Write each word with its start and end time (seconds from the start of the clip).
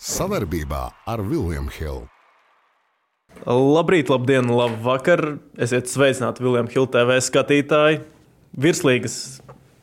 Savarbībā 0.00 0.86
ar 1.12 1.20
Vilniņu 1.20 1.72
Hildu. 1.74 2.06
Labrīt, 3.44 4.08
labdien, 4.08 4.48
labvakar! 4.48 5.20
Esiet 5.60 5.90
sveicināti 5.92 6.40
Viljams 6.40 6.72
Hilde 6.72 6.94
TV 6.94 7.18
skatītāji. 7.20 7.98
Virslīgas 8.56 9.16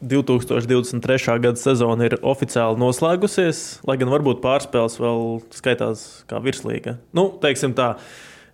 2023. 0.01 1.35
gada 1.43 1.61
sezona 1.61 2.07
ir 2.09 2.15
oficiāli 2.25 2.81
noslēgusies, 2.81 3.59
lai 3.85 3.99
gan 4.01 4.09
varbūt 4.09 4.41
pārspēles 4.41 4.97
vēl 4.97 5.21
skaitās 5.53 6.05
kā 6.25 6.41
virslīga. 6.41 6.95
Nu, 7.13 7.27
teiksim 7.43 7.75
tā. 7.77 7.91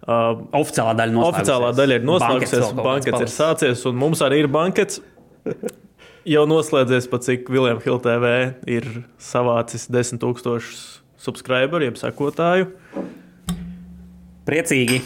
Uh, 0.04 0.44
oficiālā 0.60 0.98
daļa, 1.00 1.22
oficiālā 1.30 1.70
daļa 1.78 2.02
ir 2.02 2.10
noslēgusies, 2.10 2.74
bankets 2.76 3.24
ir 3.24 3.32
sācies, 3.32 3.86
un 3.88 3.96
mums 4.04 4.20
arī 4.26 4.42
ir 4.44 4.50
bankets. 4.52 5.00
Jau 6.28 6.44
noslēdzies, 6.48 7.08
pat 7.12 7.24
cik 7.24 7.48
Viljams 7.52 7.88
Hilde 7.88 8.04
TV 8.04 8.36
ir 8.80 8.90
savācis 9.32 9.88
10,000 9.88 11.03
subscriberu, 11.24 11.88
jeb 11.88 12.00
sekotāju. 12.00 12.72
Priecīgi! 14.48 15.02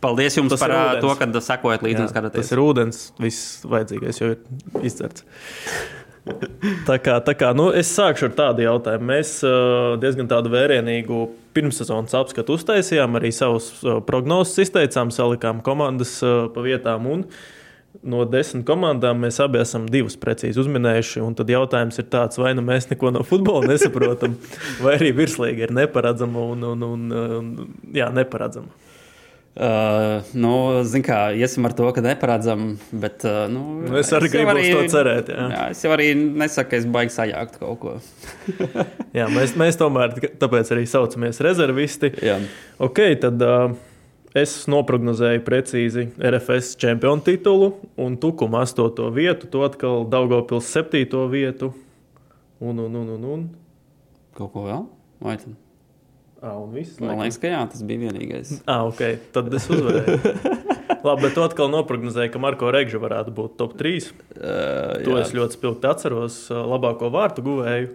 Paldies 0.00 0.36
jums 0.38 0.54
tas 0.54 0.62
par 0.62 0.72
ūdens. 0.72 1.02
to, 1.04 1.14
ka 1.18 1.40
sekojat 1.44 1.82
līdzi 1.84 2.04
un 2.06 2.08
skatāties. 2.08 2.46
Tas 2.46 2.54
ir 2.54 2.62
ūdens, 2.62 3.00
viss 3.20 3.64
vajadzīgais 3.68 4.20
jau 4.22 4.30
ir 4.32 4.86
izdzerts. 4.86 5.26
tā 6.88 6.96
kā, 7.02 7.18
tā 7.24 7.34
kā 7.36 7.50
nu, 7.56 7.68
es 7.76 7.90
sākšu 7.92 8.30
ar 8.30 8.34
tādu 8.38 8.64
jautājumu. 8.64 9.08
Mēs 9.10 9.34
uh, 9.44 9.98
diezgan 10.00 10.28
tādu 10.30 10.52
vērienīgu 10.54 11.20
pirmssezonas 11.56 12.16
apskatu 12.16 12.56
uztaisījām, 12.56 13.18
arī 13.20 13.32
savus 13.34 13.72
uh, 13.84 13.98
prognozes 14.06 14.62
izteicām, 14.66 15.12
salikām 15.12 15.60
komandas 15.66 16.16
uh, 16.24 16.46
pa 16.54 16.64
vietām. 16.64 17.08
Un, 17.10 17.26
No 18.00 18.22
desmit 18.24 18.62
komandām 18.68 19.18
mēs 19.20 19.40
abi 19.44 19.58
esam 19.60 19.84
divas 19.90 20.14
precīzi 20.20 20.62
uzminējuši. 20.62 21.24
Tad 21.36 21.50
jautājums 21.52 21.98
ir 22.00 22.06
tāds, 22.12 22.38
vai 22.40 22.54
nu 22.56 22.62
mēs 22.64 22.86
neko 22.88 23.10
no 23.12 23.24
futbola 23.26 23.68
nesaprotam, 23.72 24.38
vai 24.80 24.94
arī 25.00 25.10
virslīga 25.18 25.66
ir 25.66 25.74
neparedzama 25.76 26.46
un, 26.54 26.68
un, 26.70 26.86
un, 26.86 27.10
un 27.40 27.50
jā, 27.96 28.08
neparedzama. 28.14 28.72
Uh, 29.50 30.22
nu, 30.38 30.52
Zinām, 30.86 31.02
kā 31.04 31.16
iesim 31.34 31.66
ar 31.66 31.74
to, 31.76 31.88
ka 31.92 32.00
neparedzam. 32.04 32.76
Bet, 32.94 33.26
uh, 33.26 33.42
nu, 33.50 33.82
nu, 33.82 33.96
es 33.98 34.12
arī 34.14 34.30
es 34.30 34.34
gribu 34.36 34.54
arī, 34.54 34.62
to 34.70 34.84
cerēt. 34.94 35.32
Jā. 35.34 35.48
Jā, 35.50 35.64
es 35.74 35.82
jau 35.84 35.90
arī 35.96 36.06
nesaku, 36.14 36.70
ka 36.70 36.78
es 36.78 36.86
baigi 36.94 37.16
sajākt 37.16 37.58
kaut 37.60 37.80
ko. 37.82 37.96
jā, 39.18 39.26
mēs, 39.34 39.56
mēs 39.58 39.76
tomēr 39.80 40.14
tāpēc 40.40 40.70
arī 40.72 40.86
saucamies 40.88 41.42
rezervisti. 41.44 42.12
Jā. 42.24 42.38
Ok, 42.80 43.02
tad 43.26 43.42
uh, 43.44 43.74
es 44.36 44.54
noprognozēju 44.70 45.42
precīzi 45.46 46.06
RFS 46.18 46.76
čempionu 46.80 47.24
titulu 47.26 47.72
un 48.00 48.18
Tukuma 48.20 48.64
8. 48.66 49.08
vietu, 49.14 49.50
to 49.50 49.64
atkal 49.66 50.06
Daugopils 50.10 50.70
7. 50.70 51.02
vietu. 51.30 51.72
Un, 52.60 52.78
un, 52.78 52.94
un, 52.94 53.08
un, 53.16 53.24
un. 53.24 53.48
Kaut 54.36 54.52
ko 54.52 54.66
vēl? 54.68 54.86
Vai 55.24 55.36
tad? 55.40 55.56
Ah, 56.40 56.56
un 56.56 56.70
viss. 56.72 57.00
Man 57.00 57.18
liekas, 57.20 57.36
ka 57.40 57.50
jā, 57.52 57.60
tas 57.68 57.82
bija 57.84 58.06
vienīgais. 58.06 58.60
Ah, 58.64 58.86
ok, 58.88 59.00
tad 59.34 59.52
es 59.56 59.66
uzvarēju. 59.68 60.20
Labi, 61.04 61.24
bet 61.24 61.34
tu 61.36 61.42
atkal 61.44 61.70
noprognozēji, 61.72 62.30
ka 62.32 62.40
Marko 62.40 62.70
Regža 62.72 63.00
varētu 63.00 63.32
būt 63.36 63.56
top 63.60 63.74
3. 63.80 64.08
Uh, 64.08 65.00
to 65.04 65.16
jā. 65.16 65.24
es 65.24 65.34
ļoti 65.36 65.56
spilgti 65.56 65.88
atceros. 65.88 66.38
Labāko 66.52 67.08
vārtu 67.12 67.44
guvēju 67.44 67.94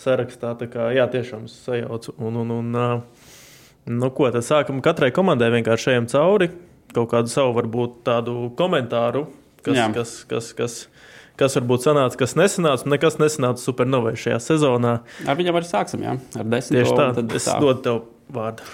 sarakstā. 0.00 0.54
Tā 0.60 0.68
kā 0.72 0.90
jā, 0.96 1.06
tiešām 1.12 1.48
sajaucu. 1.52 2.16
Un, 2.20 2.40
un, 2.44 2.52
un, 2.60 2.80
nu, 3.90 4.10
ko 4.14 4.30
tad 4.34 4.44
sākam 4.46 4.82
katrai 4.84 5.10
komandai 5.14 5.50
vienkārši 5.56 5.94
ejam 5.94 6.08
cauri. 6.10 6.50
Kaut 6.92 7.08
kādu 7.14 7.32
savu, 7.32 7.54
varbūt 7.56 8.02
tādu 8.04 8.50
komentāru, 8.58 9.24
kas, 9.64 9.76
jā. 9.78 9.86
kas, 9.94 10.10
kas, 10.28 10.50
kas, 10.58 10.74
kas 11.40 11.56
varbūt 11.56 11.86
sanāca, 11.86 12.18
kas 12.20 12.36
nesanāca. 12.36 12.88
Nekas 12.92 13.16
nesanāca 13.22 13.64
supernovai 13.64 14.12
šajā 14.20 14.38
sezonā. 14.44 14.98
Ar 15.24 15.38
viņam 15.38 15.58
arī 15.58 15.70
sāksim, 15.70 16.04
jā, 16.04 16.18
ar 16.36 16.48
desmit. 16.52 16.82
Tieši 16.82 16.96
tā, 16.98 17.06
tad 17.16 17.36
es 17.38 17.48
tā. 17.48 17.56
dodu 17.62 17.84
tev 17.86 18.02
vārdu. 18.36 18.68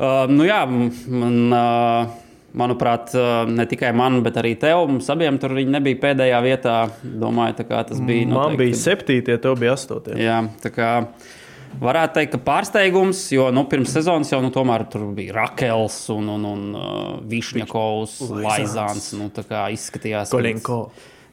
Uh, 0.00 0.30
nu 0.32 0.46
jā, 0.46 0.62
man, 0.64 1.34
uh, 1.52 2.14
manuprāt, 2.56 3.10
uh, 3.18 3.42
ne 3.50 3.66
tikai 3.68 3.90
man, 3.98 4.22
bet 4.24 4.38
arī 4.40 4.54
tev. 4.62 4.86
Mums 4.88 5.10
abiem 5.12 5.36
tur 5.42 5.58
nebija 5.58 5.98
pēdējā 6.06 6.38
vietā. 6.46 6.78
Domāju, 7.02 7.66
tas 7.66 7.98
bija. 7.98 8.30
Noteikti. 8.30 8.38
Man 8.38 8.56
bija 8.62 8.78
septītie, 8.78 9.36
tev 9.42 9.58
bija 9.60 9.74
astotie. 9.76 10.16
Jā, 10.22 10.40
tā 10.62 10.72
kā. 10.72 10.94
Varētu 11.80 12.16
teikt, 12.16 12.32
ka 12.34 12.40
pārsteigums, 12.44 13.22
jo 13.32 13.46
nu, 13.54 13.62
pirms 13.70 13.92
sezonas 13.94 14.32
jau 14.32 14.40
nu, 14.42 14.50
tur 14.52 15.06
bija 15.14 15.36
Rakels 15.38 16.02
un, 16.12 16.26
un, 16.34 16.48
un 16.50 16.66
uh, 16.74 17.14
Višņakovs, 17.30 18.18
Laizāns. 18.42 19.12
Nu, 19.16 19.30
izskatījās, 19.30 20.34
ir 20.34 20.60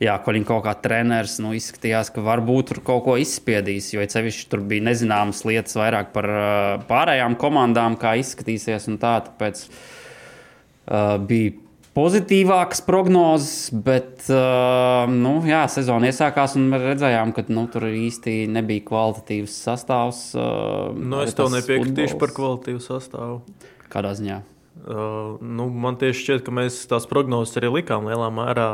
jā, 0.03 0.15
Koļņko 0.23 0.59
kā 0.65 0.75
treneris 0.83 1.39
nu, 1.43 1.55
izskatījās, 1.57 2.11
ka 2.13 2.23
varbūt 2.25 2.71
tur 2.71 2.81
kaut 2.85 3.05
ko 3.07 3.17
izspiedīs. 3.19 3.89
Jo 3.95 4.05
cevišķi 4.05 4.49
tur 4.51 4.63
bija 4.69 4.85
nezināmas 4.91 5.43
lietas 5.47 5.77
vairāk 5.79 6.13
par 6.15 6.29
uh, 6.31 6.87
pārējām 6.89 7.37
komandām, 7.41 7.97
kā 7.99 8.13
izskatīsies. 8.21 8.87
Tā, 9.01 9.15
tāpēc 9.27 9.65
uh, 9.67 11.17
bija 11.17 11.57
pozitīvākas 11.97 12.83
prognozes, 12.85 13.71
bet 13.73 14.27
uh, 14.29 15.07
nu, 15.09 15.39
jā, 15.49 15.63
sezona 15.71 16.11
iesākās 16.11 16.53
un 16.59 16.67
mēs 16.71 16.85
redzējām, 16.91 17.33
ka 17.33 17.47
nu, 17.49 17.65
tur 17.73 17.87
īsti 17.89 18.43
nebija 18.53 18.85
kvalitatīvs 18.87 19.55
sastāvs. 19.65 20.21
Uh, 20.37 20.93
nu, 20.93 21.23
es 21.25 21.33
tev 21.37 21.49
nepiekritīšu 21.55 22.19
par 22.21 22.35
kvalitatīvu 22.37 22.83
sastāvu. 22.85 23.41
Kādā 23.89 24.13
ziņā? 24.19 24.41
Uh, 24.77 25.39
nu, 25.41 25.71
man 25.73 25.97
tieši 25.97 26.23
šķiet, 26.23 26.43
ka 26.45 26.53
mēs 26.53 26.83
tās 26.91 27.09
prognozes 27.09 27.57
arī 27.57 27.73
likām 27.79 28.05
lielā 28.09 28.29
mērā 28.35 28.67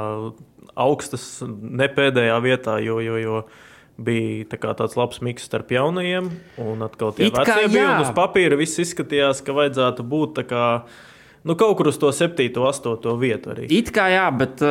augstas, 0.80 1.28
ne 1.48 1.88
pēdējā 1.92 2.36
vietā, 2.44 2.76
jo, 2.84 3.00
jo, 3.04 3.16
jo 3.22 3.40
bija 4.04 4.50
tā 4.52 4.74
tāds 4.74 4.98
labs 5.00 5.22
miks 5.24 5.48
starp 5.48 5.72
jaunajiem. 5.72 6.28
Un 6.60 6.84
atkal 6.84 7.16
tie 7.16 7.30
vecie 7.32 7.72
bija. 7.72 8.02
Uz 8.04 8.12
papīra 8.18 8.60
viss 8.60 8.82
izskatījās, 8.84 9.44
ka 9.46 9.56
vajadzētu 9.56 10.08
būt 10.12 10.38
tā 10.42 10.48
kā. 10.50 10.68
Nu, 11.44 11.58
kaut 11.60 11.76
kur 11.80 11.90
uz 11.92 11.98
to 12.00 12.12
7, 12.16 12.46
8 12.56 13.18
vietu 13.20 13.52
arī. 13.52 13.68
It 13.76 13.92
kā 13.96 14.08
jā, 14.14 14.30
bet 14.40 14.64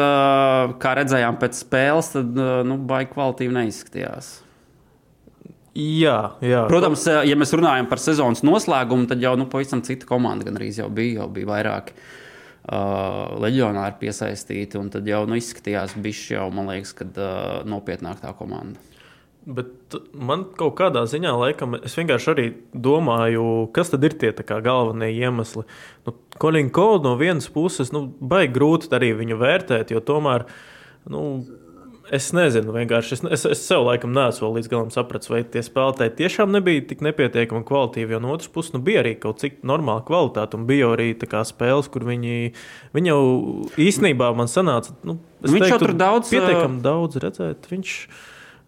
kā 0.81 0.94
redzējām 0.97 1.37
pēc 1.43 1.59
spēles, 1.66 2.15
tad 2.15 2.41
nu, 2.69 2.78
baigi 2.88 3.12
kvalitīvi 3.12 3.53
neizskatījās. 3.59 4.31
Jā, 5.77 6.16
jā. 6.44 6.65
Protams, 6.69 7.05
ja 7.28 7.37
mēs 7.37 7.53
runājam 7.56 7.87
par 7.88 8.00
sezonas 8.00 8.41
noslēgumu, 8.44 9.05
tad 9.09 9.21
jau 9.25 9.34
nu, 9.41 9.49
pavisam 9.53 9.84
cita 9.84 10.09
komanda 10.09 10.49
gan 10.49 10.56
arī 10.61 10.72
jau 10.72 10.88
bija, 10.93 11.22
jau 11.22 11.28
bija 11.32 11.49
vairāki. 11.49 11.97
Uh, 11.97 12.19
uh, 12.69 13.34
leģionāri 13.43 13.99
piesaistīti. 14.00 14.81
Tad 14.93 15.09
jau 15.09 15.22
nu, 15.28 15.38
izskatījās, 15.41 15.97
bišķi 16.03 16.37
jau, 16.37 16.49
man 16.55 16.71
liekas, 16.72 16.94
kad 16.99 17.19
uh, 17.21 17.61
nopietnāk 17.69 18.22
tā 18.22 18.34
komanda. 18.38 18.92
Bet 19.43 19.97
man 20.15 20.45
kaut 20.55 20.77
kādā 20.79 21.03
ziņā, 21.11 21.33
laikam, 21.35 21.75
es 21.83 21.97
vienkārši 21.99 22.29
arī 22.31 22.45
domāju, 22.71 23.47
kas 23.75 23.91
tad 23.91 24.05
ir 24.07 24.15
tie 24.21 24.31
galvenie 24.39 25.11
iemesli. 25.17 25.65
Nu, 26.07 26.15
Kolinko 26.43 27.01
no 27.03 27.17
vienas 27.19 27.49
puses, 27.51 27.91
nu, 27.95 28.05
baigi 28.21 28.55
grūti 28.55 28.93
arī 28.95 29.11
viņu 29.19 29.41
vērtēt, 29.41 29.91
jo 29.91 30.05
tomēr. 30.05 30.47
Nu, 31.11 31.43
Es 32.13 32.27
nezinu, 32.35 32.75
vienkārši 32.75 33.15
es, 33.15 33.21
es, 33.37 33.45
es 33.55 33.61
sev 33.65 33.87
laikam 33.87 34.11
neesmu 34.13 34.51
līdz 34.57 34.67
galam 34.69 34.89
sapratis, 34.93 35.31
vai 35.31 35.39
tie 35.49 35.63
spēlētāji 35.65 36.13
tiešām 36.19 36.51
nebija 36.53 36.83
tik 36.91 37.01
nepietiekami 37.07 37.65
kvalitīvi. 37.65 38.13
Jo 38.13 38.19
no 38.21 38.35
otras 38.35 38.51
puses, 38.53 38.75
nu, 38.75 38.83
bija 38.85 39.01
arī 39.05 39.15
kaut 39.23 39.41
cik 39.41 39.61
normāla 39.65 40.03
kvalitāte, 40.05 40.59
un 40.59 40.67
bija 40.69 40.91
arī 40.93 41.15
spēles, 41.17 41.89
kur 41.95 42.05
viņi, 42.05 42.53
viņi 42.93 43.13
jau 43.13 43.23
īstenībā 43.81 44.29
man 44.37 44.51
sanāca. 44.51 44.93
Nu, 45.07 45.21
viņš 45.47 45.57
teiktu, 45.57 45.71
jau 45.71 45.81
tur 45.87 45.95
daudz, 46.03 46.35
pietiekami 46.35 46.83
daudz 46.85 47.23
redzēt. 47.23 47.71
Viņš, 47.71 47.95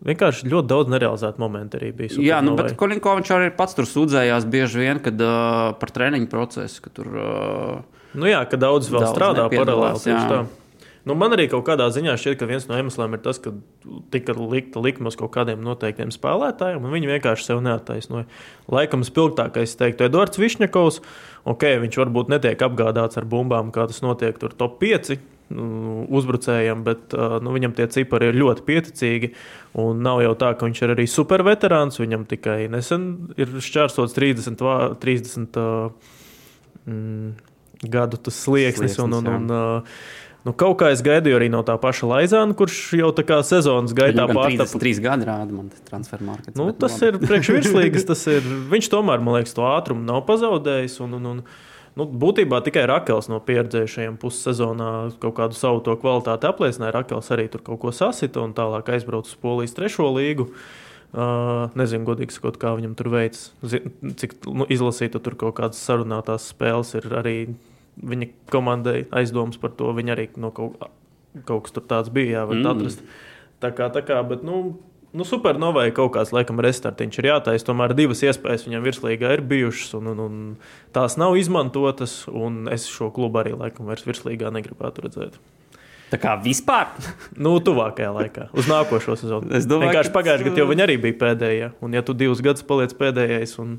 Vienkārši 0.05 0.51
ļoti 0.51 0.69
daudz 0.69 0.91
nerealizētu 0.93 1.41
momentu 1.41 1.79
arī 1.79 1.93
bija. 1.97 2.19
Jā, 2.21 2.41
nu, 2.45 2.57
bet 2.59 2.75
Kolinkovičs 2.81 3.33
arī 3.37 3.53
pats 3.57 3.77
tur 3.79 3.89
sūdzējās 3.89 4.49
bieži 4.51 4.83
vien 4.83 5.01
kad, 5.05 5.21
uh, 5.23 5.71
par 5.81 5.95
treniņu 5.95 6.29
procesu. 6.33 6.83
Ka 6.85 6.93
tur, 6.99 7.09
uh, 7.15 8.05
nu 8.19 8.29
jā, 8.29 8.43
ka 8.51 8.61
daudz 8.61 8.91
vēl 8.93 9.07
daudz 9.07 9.15
strādā 9.15 9.49
paralēli. 9.55 10.45
Nu, 11.05 11.13
man 11.21 11.35
arī 11.37 11.45
kaut 11.53 11.67
kādā 11.67 11.91
ziņā 11.93 12.15
šķiet, 12.17 12.39
ka 12.41 12.49
viens 12.49 12.65
no 12.71 12.79
iemesliem 12.81 13.17
ir 13.17 13.21
tas, 13.25 13.37
ka 13.43 13.53
tika 14.15 14.33
likta 14.39 14.81
likme 14.81 15.11
uz 15.11 15.19
kaut 15.21 15.35
kādiem 15.35 15.61
noteiktiem 15.65 16.09
spēlētājiem, 16.15 16.81
un 16.81 16.97
viņi 16.97 17.11
vienkārši 17.11 17.51
sev 17.51 17.61
neattaisnoja. 17.67 18.25
Laikam 18.73 19.05
spilgtākais, 19.05 19.77
teiktu, 19.81 20.09
Edvards 20.09 20.41
Višņakovs. 20.41 21.03
Ok, 21.53 21.69
viņš 21.85 22.01
varbūt 22.01 22.33
netiek 22.33 22.65
apgādāts 22.65 23.21
ar 23.21 23.29
bumbām, 23.29 23.69
kā 23.75 23.85
tas 23.91 24.01
notiek 24.05 24.41
tur 24.41 24.57
top 24.57 24.81
5 24.81 25.19
nu, 25.53 26.05
uzbrucējiem, 26.17 26.83
bet 26.87 27.15
nu, 27.15 27.53
viņam 27.53 27.77
tie 27.77 27.87
cipari 27.93 28.31
ir 28.31 28.41
ļoti 28.41 28.65
pieticīgi. 28.65 29.33
Un 29.81 30.01
nav 30.07 30.23
jau 30.25 30.33
tā, 30.41 30.55
ka 30.57 30.69
viņš 30.69 30.85
ir 30.87 30.95
arī 30.97 31.07
superveterāns. 31.11 32.01
Viņam 32.01 32.25
tikai 32.31 32.63
nesen 32.73 33.11
ir 33.37 33.53
šķērsots 33.61 34.17
30, 34.17 34.65
30 35.05 35.61
mm, 36.89 37.33
gadu 37.93 38.21
tas 38.25 38.41
slieksnis. 38.41 38.97
slieksnis 38.97 39.03
un, 39.05 39.19
un, 39.21 39.33
un, 39.35 39.51
un, 39.53 39.91
Nu, 40.45 40.53
kaut 40.53 40.77
kā 40.83 40.91
es 40.93 41.01
gaidīju 41.05 41.39
arī 41.39 41.47
no 41.49 41.63
tā 41.65 41.79
paša 41.81 42.09
Laizāna, 42.11 42.53
kurš 42.57 42.79
jau 42.99 43.09
tā 43.17 43.25
kā 43.25 43.39
sezonas 43.49 43.95
gaitā 43.97 44.27
pārtapu. 44.29 44.77
33 44.77 45.01
gadi 45.01 45.29
rāda 45.29 45.57
man 45.57 45.71
transfermarkets. 45.89 46.57
Nu, 46.61 46.69
tas 46.77 46.99
nu, 47.01 47.09
ir 47.09 47.19
priekšvirslīgas, 47.23 48.05
tas 48.11 48.27
ir, 48.29 48.45
viņš 48.73 48.91
tomēr, 48.93 49.25
man 49.25 49.39
liekas, 49.39 49.57
to 49.57 49.65
ātrumu 49.65 50.05
nav 50.05 50.21
pazaudējis. 50.29 50.99
Un, 51.07 51.17
un, 51.17 51.31
un, 51.33 51.43
nu, 51.97 52.09
būtībā 52.27 52.61
tikai 52.67 52.85
Rakels 52.93 53.31
no 53.33 53.41
pieredzējušajiem 53.49 54.21
pussezonā 54.21 54.93
kaut 55.25 55.39
kādu 55.41 55.57
savu 55.57 55.81
to 55.89 55.97
kvalitāti 56.05 56.51
apliecināja. 56.53 56.99
Rakels 57.01 57.33
arī 57.33 57.49
tur 57.49 57.65
kaut 57.65 57.81
ko 57.87 57.97
sasita 57.97 58.45
un 58.45 58.53
tālāk 58.53 58.93
aizbrauca 58.99 59.33
uz 59.33 59.41
Polijas 59.41 59.77
trešo 59.81 60.13
līgu. 60.13 60.51
Uh, 61.15 61.71
nezinu, 61.79 62.05
godīgi 62.05 62.35
sakot, 62.35 62.59
kā 62.61 62.75
viņam 62.77 62.97
tur 62.99 63.15
veids. 63.15 63.53
Cik 63.65 64.43
nu, 64.51 64.67
izlasīta 64.69 65.23
tur 65.25 65.39
kaut 65.41 65.57
kādas 65.57 65.81
sarunātās 65.81 66.51
spēles 66.53 66.99
ir 66.99 67.07
arī 67.23 67.39
viņa 68.01 68.31
komandai 68.53 69.05
aizdomas 69.15 69.61
par 69.61 69.75
to. 69.79 69.93
Viņa 69.97 70.17
arī 70.17 70.27
no 70.41 70.51
kaut, 70.55 70.81
kaut 71.47 71.69
kas 71.69 71.77
tāds 71.85 72.13
bija, 72.15 72.41
jā, 72.41 72.49
var 72.51 72.61
mm. 72.61 72.73
atrast. 72.73 73.07
Tā 73.63 73.71
kā, 73.77 73.89
tā 73.95 74.03
kā, 74.07 74.19
bet, 74.29 74.43
nu, 74.47 74.75
Nu, 75.15 75.23
supernovai 75.23 75.93
kaut 75.95 76.17
kāds 76.17 76.33
laikam 76.35 76.59
restartiņš 76.65 77.19
ir 77.21 77.29
jātaisa. 77.29 77.69
Tomēr 77.69 77.93
divas 77.95 78.25
iespējas 78.27 78.65
viņam 78.67 78.83
virslīgā 78.83 79.29
ir 79.37 79.43
bijušas, 79.47 79.93
un, 80.01 80.09
un, 80.11 80.23
un 80.25 80.41
tās 80.97 81.15
nav 81.23 81.37
izmantotas. 81.39 82.17
Es 82.75 82.89
šo 82.91 83.13
klubu 83.15 83.39
arī 83.39 83.53
laikam 83.55 83.87
vairs 83.87 84.03
virslīgā 84.09 84.51
negribētu 84.57 85.05
redzēt. 85.05 85.37
Tā 86.11 86.19
kā 86.19 86.35
vispār? 86.43 86.91
nu, 87.47 87.55
tuvākajā 87.63 88.11
laikā, 88.17 88.49
uz 88.59 88.67
nākošo 88.71 89.15
sezonu. 89.21 89.55
Es 89.55 89.71
domāju, 89.71 89.95
ka 90.01 90.17
pagājušajā 90.19 90.49
gadā 90.51 90.63
jau 90.65 90.67
viņi 90.73 90.85
arī 90.89 90.99
bija 91.07 91.21
pēdējie. 91.23 91.71
Un, 91.79 91.95
ja 91.95 92.03
tu 92.03 92.19
divus 92.19 92.43
gadus 92.43 92.67
paliec 92.67 92.97
pēdējais, 92.99 93.55
un... 93.63 93.79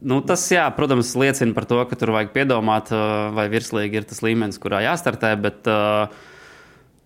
nu, 0.00 0.20
tas, 0.26 0.44
jā, 0.52 0.64
protams, 0.76 1.12
liecina 1.18 1.56
par 1.56 1.66
to, 1.68 1.80
ka 1.88 1.98
tur 1.98 2.14
vajag 2.16 2.32
piedomāt, 2.34 2.92
vai 3.36 3.46
virslīgi 3.52 4.00
ir 4.00 4.08
tas 4.08 4.22
līmenis, 4.24 4.60
kurā 4.62 4.82
jāstartē. 4.86 5.34
Bet, 5.42 5.68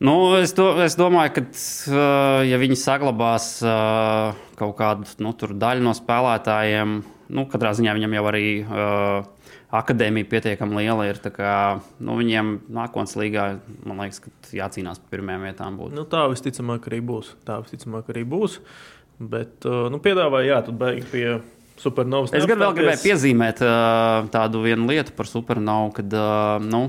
nu, 0.05 0.17
es, 0.39 0.55
do, 0.57 0.71
es 0.85 0.99
domāju, 0.99 1.37
ka, 1.39 1.47
ja 2.47 2.61
viņi 2.63 2.79
saglabās 2.81 3.51
kaut 4.57 4.77
kādu 4.79 5.09
nu, 5.25 5.35
daļu 5.37 5.87
no 5.87 5.97
spēlētājiem, 5.97 6.99
nu, 7.37 7.49
katrā 7.51 7.75
ziņā 7.77 7.97
viņam 7.99 8.21
jau 8.21 8.29
arī 8.33 8.47
akadēmija 9.77 10.29
pietiekami 10.31 10.81
liela 10.81 11.07
ir. 11.09 11.19
Kā, 11.35 11.81
nu, 11.99 12.17
viņiem 12.21 12.53
nākotnes 12.73 13.17
līgā, 13.19 13.49
man 13.87 14.05
liekas, 14.05 14.23
ka 14.25 14.33
jācīnās 14.57 15.01
par 15.03 15.17
pirmajām 15.17 15.47
vietām. 15.49 15.81
Būt. 15.81 15.97
Nu, 15.97 16.07
tā 16.09 16.27
visticamāk 16.33 16.87
arī 16.91 17.03
būs. 17.05 17.35
Tā 17.49 17.59
visticamāk 17.65 18.13
arī 18.15 18.23
būs. 18.29 18.61
Bet, 19.17 19.65
nu, 19.65 20.01
piedāvāju, 20.05 20.51
jā, 20.53 20.63
tad 20.67 20.77
beigās 20.81 21.09
pie 21.13 21.27
supernovas. 21.81 22.35
Es 22.37 22.47
gan 22.49 22.61
vēl 22.63 22.77
gribēju 22.77 23.03
piezīmēt 23.03 23.63
uh, 23.65 24.29
tādu 24.33 24.63
vienu 24.65 24.89
lietu 24.91 25.15
par 25.17 25.31
supernovu, 25.31 25.93
kad, 25.99 26.17
uh, 26.17 26.57
nu, 26.65 26.87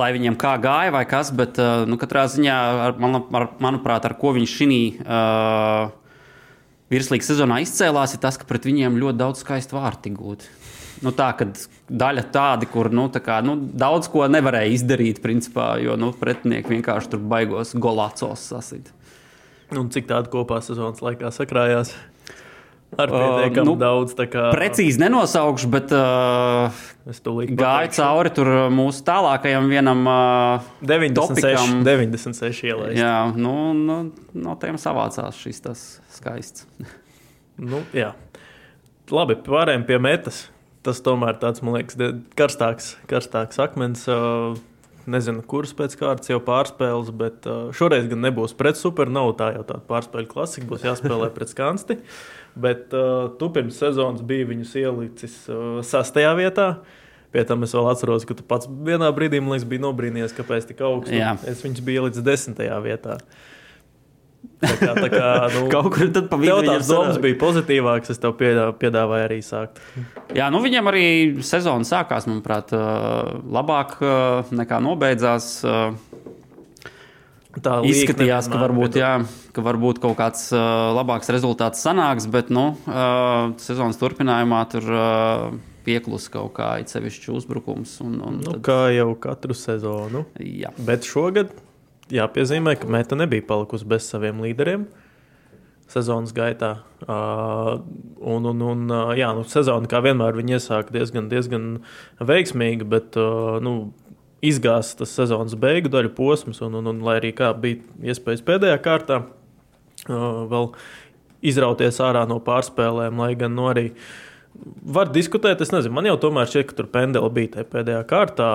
lai 0.00 0.10
viņiem 0.16 0.38
kā 0.40 0.56
gāja 0.62 0.94
vai 0.94 1.04
kas, 1.08 1.32
bet, 1.34 1.60
nu, 1.88 1.98
katrā 2.00 2.26
ziņā, 2.32 2.58
ar, 2.88 2.98
man, 3.00 3.22
ar, 3.30 3.48
manuprāt, 3.62 4.08
ar 4.08 4.16
ko 4.20 4.34
viņš 4.36 4.58
šī 4.58 4.80
uh, 5.04 5.92
virslīgas 6.92 7.32
sezonā 7.32 7.62
izcēlās, 7.64 8.16
ir 8.16 8.22
tas, 8.22 8.40
ka 8.40 8.48
pret 8.48 8.66
viņiem 8.68 9.00
ļoti 9.00 9.22
daudz 9.22 9.46
skaistu 9.46 9.78
vārtu 9.78 10.14
gūt 10.18 10.48
nu, 11.04 11.12
tā, 11.16 11.30
daļa 11.88 12.24
tādi, 12.34 12.68
kur 12.70 12.90
nu, 12.94 13.06
tā 13.12 13.22
kā, 13.24 13.40
nu, 13.44 13.56
daudz 13.58 14.08
ko 14.12 14.26
nevarēja 14.30 14.74
izdarīt, 14.76 15.22
principā, 15.24 15.74
jo 15.82 15.98
nu, 16.00 16.12
pretinieki 16.16 16.76
vienkārši 16.76 17.14
tur 17.14 17.24
baigos 17.32 17.74
golācos 17.76 18.48
sasit. 18.52 18.90
Un 19.74 19.88
cik 19.92 20.06
tādu 20.10 20.30
kopā 20.32 20.60
sezonas 20.62 21.02
laikā 21.02 21.32
sakrājās? 21.34 21.94
Ar 23.00 23.12
pietiekami 23.12 23.64
uh, 23.64 23.68
nu, 23.70 23.74
daudz. 23.80 24.14
Kā... 24.18 24.48
Precīzi 24.54 25.02
nenosaukšu, 25.02 25.70
bet 25.72 25.94
uh, 25.96 26.84
gāju 27.58 27.92
cauri 27.98 28.32
tur 28.34 28.50
mūsu 28.74 29.04
tālākajam 29.06 29.68
vienam 29.72 30.04
uh, 30.06 30.72
96, 30.84 31.18
topikam. 31.18 31.76
96 31.86 32.64
ielai. 32.70 32.90
Jā, 32.98 33.16
nu, 33.36 33.56
nu, 33.76 34.00
no 34.46 34.56
tiem 34.62 34.80
savācās 34.80 35.38
šis 35.42 35.64
tas 35.64 35.86
skaists. 36.16 36.68
nu, 37.70 37.84
jā. 37.96 38.14
Labi, 39.12 39.36
pārējiem 39.44 39.84
pie 39.88 40.00
metas 40.00 40.46
tas 40.84 41.00
tomēr 41.04 41.38
tāds, 41.40 41.64
man 41.64 41.78
liekas, 41.78 41.98
karstāks, 42.38 42.94
karstāks 43.10 43.60
akmens. 43.62 44.06
Nezinu, 45.04 45.42
kuras 45.44 45.74
pēc 45.76 45.98
kārtas 46.00 46.30
jau 46.30 46.38
pārspēles, 46.40 47.10
bet 47.12 47.44
šoreiz 47.76 48.06
gan 48.08 48.22
nebūs 48.24 48.54
pret 48.56 48.78
super. 48.80 49.10
Nav 49.12 49.34
tā 49.36 49.50
jau 49.58 49.64
tāda 49.68 49.84
pārspēļu 49.90 50.30
klasika, 50.30 50.68
būs 50.70 50.86
jāspēlē 50.86 51.28
pret 51.34 51.52
skansti. 51.52 51.98
Bet 52.54 52.92
uh, 52.94 53.32
tu 53.38 53.48
pirms 53.54 53.78
sezonas 53.82 54.22
biji 54.26 54.46
viņus 54.52 54.74
ielicis 54.78 55.40
uh, 55.50 55.80
sastajā 55.86 56.30
vietā. 56.38 56.68
Pie 57.34 57.42
tam 57.48 57.66
es 57.66 57.74
vēl 57.74 57.88
atceros, 57.90 58.22
ka 58.28 58.36
tu 58.38 58.44
pats 58.46 58.68
vienā 58.70 59.08
brīdī 59.14 59.40
liekas, 59.42 59.66
biji 59.66 59.82
nobrīnījies, 59.82 60.36
kāpēc 60.36 60.68
tik 60.68 60.84
augstu. 60.86 61.16
Es 61.50 61.64
viņus 61.64 61.82
biju 61.82 62.04
ielicis 62.04 62.26
desmitajā 62.26 62.78
vietā. 62.84 63.18
Tā 64.62 64.70
kā, 64.78 64.92
tā 64.94 65.08
kā, 65.10 65.28
nu, 65.56 65.64
Kaut 65.72 65.90
kur 65.96 66.12
tad 66.14 66.28
pa 66.30 66.38
vidu 66.38 66.60
tās 66.68 66.86
domas 66.86 67.18
bija 67.22 67.40
pozitīvākas, 67.40 68.14
es 68.14 68.22
tev 68.22 68.36
piedāvāju 68.38 69.26
arī 69.26 69.40
sākt. 69.42 69.80
Jā, 70.36 70.46
nu 70.54 70.62
viņam 70.62 70.92
arī 70.92 71.06
sezona 71.42 71.88
sākās, 71.88 72.28
manuprāt, 72.30 72.70
labāk 73.56 73.98
nekā 74.54 74.78
nobeidzās. 74.84 75.56
Tā 77.62 77.76
izskatījās, 77.86 78.48
ka 78.50 78.58
varbūt, 78.58 78.96
jā, 78.98 79.12
ka 79.54 79.62
varbūt 79.62 80.00
kaut 80.02 80.16
kāds 80.18 80.48
uh, 80.54 80.90
labāks 80.96 81.30
rezultāts 81.34 81.84
sanāks, 81.84 82.26
bet 82.30 82.50
nu, 82.54 82.72
uh, 82.88 83.52
sezonas 83.62 84.00
turpinājumā 84.00 84.62
tur 84.72 84.88
uh, 84.90 85.44
pieklus 85.86 86.26
kaut 86.32 86.54
kā 86.56 86.72
īpašs 86.82 87.30
uzbrukums. 87.34 87.94
Un, 88.04 88.18
un 88.24 88.40
nu, 88.40 88.56
tad... 88.56 88.64
Kā 88.66 88.80
jau 88.94 89.12
katru 89.20 89.56
sezonu. 89.58 90.24
Jā. 90.40 90.72
Bet 90.82 91.06
šogad 91.06 91.54
jāpiezīmē, 92.14 92.74
ka 92.80 92.90
Meta 92.90 93.18
nebija 93.18 93.46
palikusi 93.46 93.88
bez 93.94 94.08
saviem 94.10 94.42
līderiem 94.44 94.88
sezonas 95.94 96.32
gaitā. 96.34 96.78
Uh, 97.04 97.76
un, 98.18 98.46
un, 98.48 98.62
un, 98.64 98.94
jā, 99.18 99.28
nu, 99.36 99.44
sezona, 99.48 99.88
kā 99.90 100.00
vienmēr, 100.04 100.40
iesāka 100.42 100.94
diezgan, 100.94 101.28
diezgan 101.30 101.66
veiksmīgi, 102.24 102.86
bet 102.88 103.18
uh, 103.20 103.60
nu, 103.62 103.92
izgāzās 104.44 104.94
tas 104.98 105.14
sezonas 105.16 105.56
beigu 105.60 105.92
daļu 105.92 106.12
posms, 106.16 106.60
un, 106.64 106.76
un, 106.80 106.92
un 106.92 107.00
lai 107.06 107.18
arī 107.20 107.32
kā 107.36 107.52
bija 107.58 108.12
iespējas 108.12 108.44
pēdējā 108.46 108.76
kārtā 108.84 109.22
uh, 109.24 110.44
vēl 110.50 110.70
izrauties 111.44 112.00
ārā 112.00 112.24
no 112.28 112.38
pārspēlēm, 112.44 113.20
lai 113.20 113.34
gan 113.40 113.52
no 113.56 113.66
nu, 113.66 113.72
arī 113.72 113.90
uh, 113.90 114.06
Var 114.94 115.10
diskutēt, 115.10 115.62
es 115.64 115.72
nezinu, 115.74 115.96
man 115.96 116.06
jau 116.06 116.14
tomēr 116.22 116.46
šķiet, 116.46 116.66
ka 116.68 116.76
tur 116.78 116.86
pendeli 116.92 117.30
bija 117.34 117.56
tajā 117.56 117.66
pēdējā 117.72 118.02
kārtā. 118.10 118.48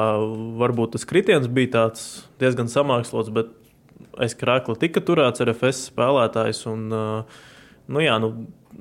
Varbūt 0.61 0.93
tas 0.95 1.05
kritiens 1.09 1.49
bija 1.51 1.89
diezgan 2.39 2.71
samākslots, 2.71 3.31
bet 3.35 3.51
aiz 4.21 4.35
krākla 4.39 4.77
tika 4.79 5.03
turēts 5.03 5.43
RFS 5.43 5.89
spēlētājs. 5.89 6.63
Un, 6.71 6.85
nu, 6.95 8.03
jā, 8.03 8.15
nu, 8.23 8.31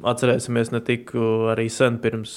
atcerēsimies 0.06 0.70
ne 0.76 0.82
tik 0.84 1.10
arī 1.54 1.66
sen 1.72 1.98
pirms 2.04 2.36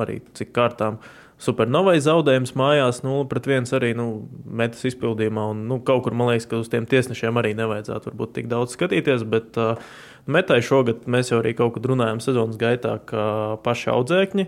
arī 0.00 0.22
cik 0.38 0.54
kārtām. 0.56 0.98
Supernovai 1.44 1.98
zaudējums 2.02 2.54
mājās 2.56 3.02
0 3.04 3.26
pret 3.30 3.46
1 3.50 3.70
arī 3.76 3.92
nu, 3.98 4.08
metas 4.44 4.84
izpildījumā. 4.88 5.50
Un, 5.52 5.66
nu, 5.68 5.78
kaut 5.84 6.06
kur 6.06 6.16
man 6.16 6.32
liekas, 6.32 6.48
ka 6.50 6.62
uz 6.62 6.72
tiem 6.72 6.88
tiesnešiem 6.88 7.40
arī 7.40 7.52
nevajadzētu 7.58 8.10
varbūt 8.10 8.34
tik 8.38 8.50
daudz 8.52 8.76
skatīties. 8.78 9.26
Bet, 9.28 9.60
uh, 9.60 9.76
Metai 10.24 10.62
šogad 10.64 11.04
mēs 11.10 11.28
jau 11.28 11.42
arī 11.42 11.52
kaut 11.56 11.74
kad 11.74 11.84
runājām 11.90 12.20
sezonas 12.24 12.56
gaitā, 12.60 12.96
ka 13.04 13.24
paši 13.64 13.90
audzēkņi 13.92 14.46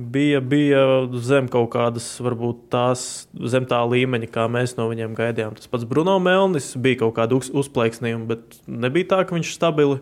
bija, 0.00 0.38
bija 0.40 0.82
zem 1.18 1.48
kaut 1.50 1.72
kādas, 1.74 2.06
varbūt 2.22 2.68
tās 2.70 3.04
zem 3.50 3.66
tā 3.68 3.80
līmeņa, 3.90 4.30
kā 4.30 4.46
mēs 4.52 4.76
no 4.78 4.86
viņiem 4.90 5.16
gaidījām. 5.18 5.56
Tas 5.58 5.70
pats 5.70 5.88
Bruno 5.90 6.14
Melnis 6.22 6.72
bija 6.78 7.02
kaut 7.02 7.16
kāda 7.18 7.40
uz, 7.40 7.50
uzplaiksnījuma, 7.50 8.28
bet 8.30 8.60
nebija 8.70 9.16
tā, 9.16 9.22
ka 9.26 9.38
viņš 9.38 9.54
stabili. 9.56 10.00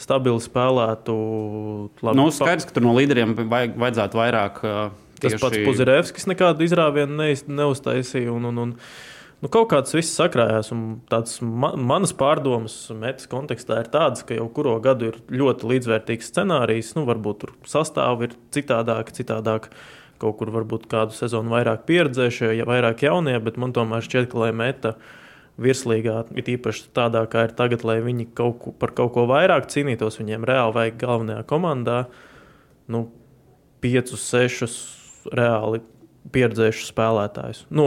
Stabili 0.00 0.40
spēlētu. 0.40 1.14
Labi, 2.00 2.16
nu, 2.16 2.30
skaidrs, 2.32 2.64
ka 2.64 2.72
tur 2.72 2.86
no 2.86 2.94
līderiem 2.96 3.34
vajag, 3.36 3.74
vajadzētu 3.82 4.16
vairāk. 4.16 4.62
Tieši... 5.20 5.36
Tas 5.36 5.44
pats 5.44 5.62
Puzirevskis 5.66 6.28
nekādu 6.30 6.64
izrāvienu 6.66 7.30
neuztaisīja. 7.60 8.32
Un, 8.32 8.50
un, 8.50 8.62
un, 8.64 8.76
Nu, 9.40 9.48
kaut 9.48 9.70
kāds 9.72 9.94
viss 9.96 10.12
sakrājās, 10.18 10.68
un 10.74 10.98
tāds 11.08 11.38
ma 11.40 11.70
manas 11.72 12.10
pārdomas 12.12 12.74
metas 12.92 13.24
kontekstā 13.30 13.78
ir 13.80 13.88
tādas, 13.88 14.20
ka 14.28 14.36
jau 14.36 14.44
kuru 14.52 14.74
gadu 14.84 15.08
ir 15.08 15.16
ļoti 15.32 15.70
līdzvērtīgs 15.70 16.28
scenārijs. 16.28 16.90
Nu, 16.98 17.06
varbūt 17.08 17.40
tur 17.40 17.54
sastāvdaļa 17.64 18.28
ir 18.28 18.36
citādāka, 18.52 19.16
citādāk. 19.16 19.70
Kaut 20.20 20.36
kur 20.36 20.52
varbūt 20.52 20.84
kādu 20.92 21.16
sezonu 21.16 21.54
vairāk 21.54 21.86
pieredzējušie, 21.88 22.50
ja 22.58 22.68
vairāk 22.68 23.06
jaunie, 23.06 23.38
bet 23.40 23.56
man 23.56 23.72
tomēr 23.72 24.04
šķiet, 24.04 24.28
ka 24.28 24.42
lai 24.42 24.50
meta 24.52 24.92
virslīgā, 25.56 26.18
it 26.36 26.52
īpaši 26.52 26.90
tādā, 26.92 27.24
kā 27.32 27.46
ir 27.48 27.56
tagad, 27.56 27.88
lai 27.88 28.02
viņi 28.04 28.28
kaut 28.36 28.60
ko, 28.60 28.76
par 28.76 28.92
kaut 28.92 29.14
ko 29.16 29.24
vairāk 29.30 29.72
cīnītos, 29.72 30.20
viņiem 30.20 30.44
reāli 30.44 30.76
vajag 30.76 31.00
galvenajā 31.00 31.48
komandā 31.48 32.02
nu, 32.92 33.06
piecus, 33.80 34.28
sešus 34.28 34.76
reāli 35.28 35.82
pieredzējušus 36.34 36.90
spēlētājus. 36.92 37.64
Nu, 37.74 37.86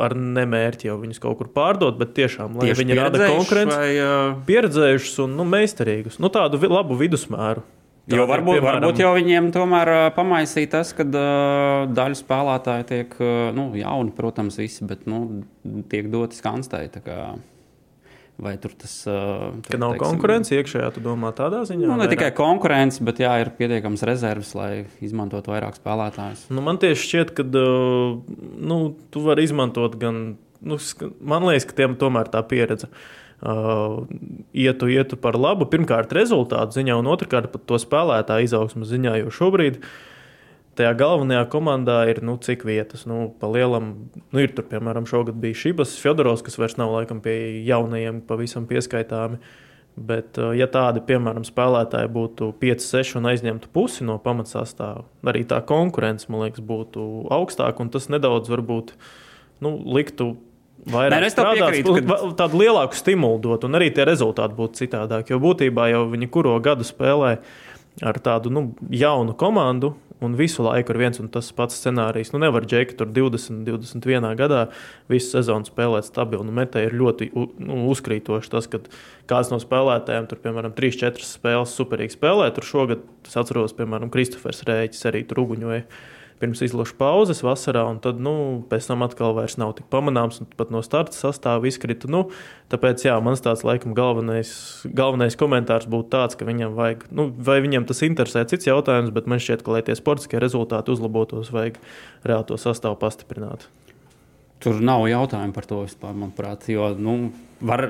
ar 0.00 0.14
nemērķi 0.16 0.88
jau 0.88 0.96
viņus 1.02 1.20
kaut 1.22 1.38
kur 1.40 1.50
pārdot, 1.54 1.98
bet 2.00 2.14
tiešām, 2.16 2.56
lai 2.58 2.70
Tieši 2.70 2.80
viņi 2.80 2.98
rada 2.98 3.28
konkurenci, 3.28 3.76
vai, 3.76 3.92
uh... 4.00 4.42
pieredzējušus 4.48 5.22
un 5.26 5.38
nu, 5.38 5.46
meistarīgus, 5.48 6.18
nu, 6.22 6.32
tādu 6.32 6.60
vi 6.62 6.70
labu 6.72 6.98
vidusmēru. 6.98 7.64
Tā 8.04 8.18
jo 8.18 8.26
varbūt, 8.28 8.58
piemēram, 8.58 8.82
varbūt 8.82 9.00
jau 9.00 9.14
viņiem 9.16 9.46
tomēr 9.54 9.90
pamaisīja 10.16 10.74
tas, 10.74 10.90
ka 10.96 11.06
uh, 11.08 11.86
daļa 11.88 12.18
spēlētāju 12.20 12.88
tiek, 12.90 13.16
uh, 13.20 13.48
nu, 13.56 13.70
jauni, 13.80 14.12
protams, 14.16 14.58
visi, 14.60 14.84
bet 14.88 15.06
nu, 15.08 15.22
tiek 15.92 16.10
doti 16.12 16.36
skanstēji. 16.40 17.04
Vai 18.42 18.56
tur 18.58 18.72
tas 18.74 18.92
uh, 19.06 19.52
tur, 19.62 19.76
ka 19.76 19.78
nav 19.78 19.92
teiksim, 19.94 20.16
konkurence 20.16 20.56
iekšējā, 20.56 20.88
tu 20.96 21.02
domā 21.04 21.30
tādā 21.38 21.60
ziņā? 21.68 21.86
Nu, 21.86 21.98
ne 22.00 22.08
tikai 22.10 22.32
konkurence, 22.34 22.98
bet 23.06 23.22
jā, 23.22 23.30
ir 23.44 23.52
pietiekams 23.54 24.02
rezerves, 24.08 24.50
lai 24.58 24.70
izmantotu 25.06 25.52
vairāk 25.54 25.78
spēlētājus. 25.78 26.48
Nu, 26.50 26.64
man 26.66 26.80
tieši 26.82 27.04
šķiet, 27.06 27.34
ka 27.38 27.46
uh, 27.46 28.16
nu, 28.58 28.78
tu 29.14 29.22
vari 29.22 29.46
izmantot 29.46 29.94
gan, 30.02 30.24
nu, 30.66 30.80
man 31.22 31.46
liekas, 31.46 31.68
ka 31.70 31.78
tiem 31.84 31.94
tomēr 32.00 32.32
tā 32.32 32.42
pieredze. 32.50 32.90
uh, 33.44 34.02
ietu, 34.52 34.88
ietu 34.88 35.18
par 35.20 35.38
labu. 35.38 35.68
Pirmkārt, 35.70 36.12
rezultātu 36.16 36.78
ziņā, 36.78 36.96
un 37.00 37.10
otrkārt, 37.12 37.50
pat 37.52 37.66
to 37.68 37.78
spēlētāju 37.80 38.48
izaugsmu 38.48 38.88
ziņā, 38.88 39.18
jo 39.22 39.32
šobrīd 39.34 39.80
tajā 40.78 40.92
galvenajā 40.98 41.44
komandā 41.52 41.98
ir 42.10 42.20
nu, 42.26 42.36
cik 42.40 42.64
vietas. 42.68 43.04
Nu, 43.10 43.28
pa 43.40 43.50
lielam, 43.50 43.92
nu, 44.14 44.40
ir 44.42 44.54
tur, 44.56 44.66
piemēram, 44.70 45.08
šogad 45.08 45.38
bija 45.40 45.58
Šibas, 45.64 45.96
Fjodorovs, 46.00 46.44
kas 46.46 46.58
vairs 46.60 46.78
nav 46.80 46.94
laikam 46.94 47.22
pie 47.24 47.36
jaunajiem 47.66 48.22
pavisam 48.28 48.68
pieskaitāmi. 48.70 49.40
Bet, 49.94 50.40
ja 50.58 50.66
tādi, 50.66 51.04
piemēram, 51.06 51.44
spēlētāji 51.46 52.10
būtu 52.10 52.48
5, 52.58 52.82
6 52.82 53.20
un 53.20 53.28
aizņemtu 53.30 53.68
pusi 53.74 54.02
no 54.06 54.16
pamatsastāvā, 54.22 55.04
arī 55.30 55.44
tā 55.46 55.60
konkurence, 55.66 56.26
man 56.32 56.42
liekas, 56.48 56.64
būtu 56.66 57.28
augstāka 57.34 57.84
un 57.84 57.92
tas 57.94 58.10
nedaudz 58.10 58.50
varbūt 58.50 58.90
nu, 59.62 59.76
liktu 59.94 60.32
vairāk 60.90 61.14
Nē, 61.14 61.20
nu, 61.22 61.30
strādāt, 61.30 61.60
piekrītu, 61.76 61.94
ka... 62.10 62.18
tādu 62.42 62.64
lielāku 62.64 62.98
stimulu 62.98 63.38
dot, 63.46 63.68
un 63.68 63.78
arī 63.78 63.92
tie 63.94 64.06
rezultāti 64.08 64.58
būtu 64.58 64.82
citādāki. 64.82 65.34
Jo 65.34 65.38
būtībā 65.42 65.86
jau 65.92 66.02
viņi 66.10 66.30
kuro 66.32 66.56
gadu 66.64 66.86
spēlē 66.86 67.36
ar 68.02 68.18
tādu 68.18 68.50
nu, 68.50 68.66
jaunu 68.90 69.36
komandu, 69.38 69.94
un 70.24 70.36
visu 70.38 70.64
laiku 70.64 70.94
ir 70.94 71.00
viens 71.04 71.20
un 71.22 71.28
tas 71.32 71.50
pats 71.56 71.76
scenārijs. 71.80 72.32
Nu, 72.34 72.40
nevar 72.42 72.66
džeki 72.66 72.96
tur 72.98 73.10
20, 73.14 73.62
21 73.68 74.34
gadā 74.40 74.62
visu 75.12 75.34
sezonu 75.34 75.68
spēlēt 75.68 76.08
stabilu. 76.08 76.46
Nu, 76.46 76.54
metē 76.56 76.86
ir 76.86 76.96
ļoti 76.98 77.30
nu, 77.34 77.84
uzkrītoši 77.92 78.52
tas, 78.52 78.68
ka 78.70 78.82
kāds 79.30 79.52
no 79.52 79.60
spēlētājiem 79.62 80.28
tur, 80.30 80.40
piemēram, 80.44 80.74
3-4 80.76 81.28
spēles 81.28 81.76
superīgi 81.78 82.16
spēlē. 82.16 82.50
Tur 82.56 82.68
šogad, 82.68 83.06
es 83.28 83.38
atceros, 83.40 83.76
piemēram, 83.78 84.12
Kristofers 84.14 84.64
Rēķis 84.68 85.08
arī 85.12 85.24
tur 85.28 85.44
uguņoja 85.44 85.84
pirms 86.42 86.62
izlaša 86.66 86.96
pauzes 86.98 87.42
vasarā, 87.44 87.84
un 87.90 88.00
tad 88.02 88.18
nu, 88.22 88.34
pēc 88.70 88.88
tam 88.90 89.04
atkal 89.06 89.36
vairs 89.36 89.56
nav 89.60 89.74
tik 89.78 89.86
pamanāms, 89.92 90.40
un 90.42 90.48
pat 90.58 90.72
no 90.74 90.82
starta 90.84 91.16
sastāvā 91.16 91.70
izkrita. 91.70 92.10
Nu, 92.10 92.26
tāpēc, 92.72 93.06
jā, 93.06 93.14
mans 93.24 93.44
tāds 93.44 93.64
laikam 93.66 93.94
galvenais, 93.96 94.50
galvenais 94.84 95.38
komentārs 95.40 95.88
būtu 95.90 96.10
tāds, 96.16 96.38
ka 96.38 96.48
viņam 96.48 96.74
vajag, 96.78 97.06
nu, 97.14 97.28
vai 97.48 97.60
viņam 97.64 97.86
tas 97.88 98.02
interesē, 98.06 98.44
cits 98.50 98.68
jautājums, 98.68 99.14
bet 99.14 99.30
man 99.30 99.42
šķiet, 99.42 99.64
ka, 99.64 99.76
lai 99.76 99.84
tie 99.86 99.96
sportiskie 99.98 100.42
rezultāti 100.42 100.94
uzlabotos, 100.94 101.52
vajag 101.54 101.80
reāli 102.26 102.50
to 102.50 102.60
sastāvu 102.60 102.98
pastiprināt. 103.00 103.68
Tur 104.64 104.78
nav 104.80 105.04
jautājumu 105.10 105.52
par 105.52 105.66
to 105.68 105.82
vispār, 105.84 106.14
manuprāt. 106.16 106.68
Jo, 106.72 106.92
nu, 106.96 107.18
var, 107.60 107.84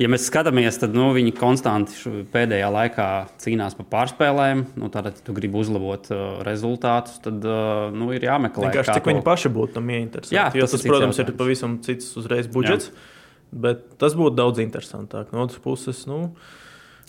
ja 0.00 0.08
mēs 0.10 0.26
skatāmies, 0.30 0.78
tad 0.80 0.94
nu, 0.96 1.10
viņi 1.16 1.34
konstanti 1.36 2.12
pēdējā 2.32 2.70
laikā 2.74 3.08
cīnās 3.42 3.76
par 3.78 3.88
pārspēlēm. 3.92 4.64
Nu, 4.80 4.90
tad, 4.92 5.10
ja 5.10 5.26
tu 5.26 5.34
gribi 5.36 5.60
uzlabot 5.60 6.10
uh, 6.14 6.24
rezultātus, 6.46 7.20
tad 7.24 7.44
uh, 7.44 7.88
nu, 7.94 8.12
ir 8.16 8.26
jāmeklē. 8.28 8.70
Vienkārši 8.70 8.96
cik 8.96 9.06
to... 9.06 9.12
viņi 9.12 9.26
paši 9.26 9.52
būtu 9.56 9.78
tam 9.78 9.92
ieinteresēti. 9.96 10.36
Jā, 10.38 10.48
tas, 10.54 10.76
tas 10.76 10.86
protams, 10.86 11.18
jautājums. 11.18 11.34
ir 11.34 11.40
pavisam 11.42 11.76
cits 11.86 12.14
uzreiz 12.20 12.50
budžets. 12.50 12.90
Jā. 12.90 13.06
Bet 13.50 13.86
tas 13.98 14.14
būtu 14.14 14.36
daudz 14.38 14.62
interesantāk. 14.62 15.32
No 15.34 15.42
otras 15.42 15.58
puses, 15.62 16.04
nu, 16.06 16.28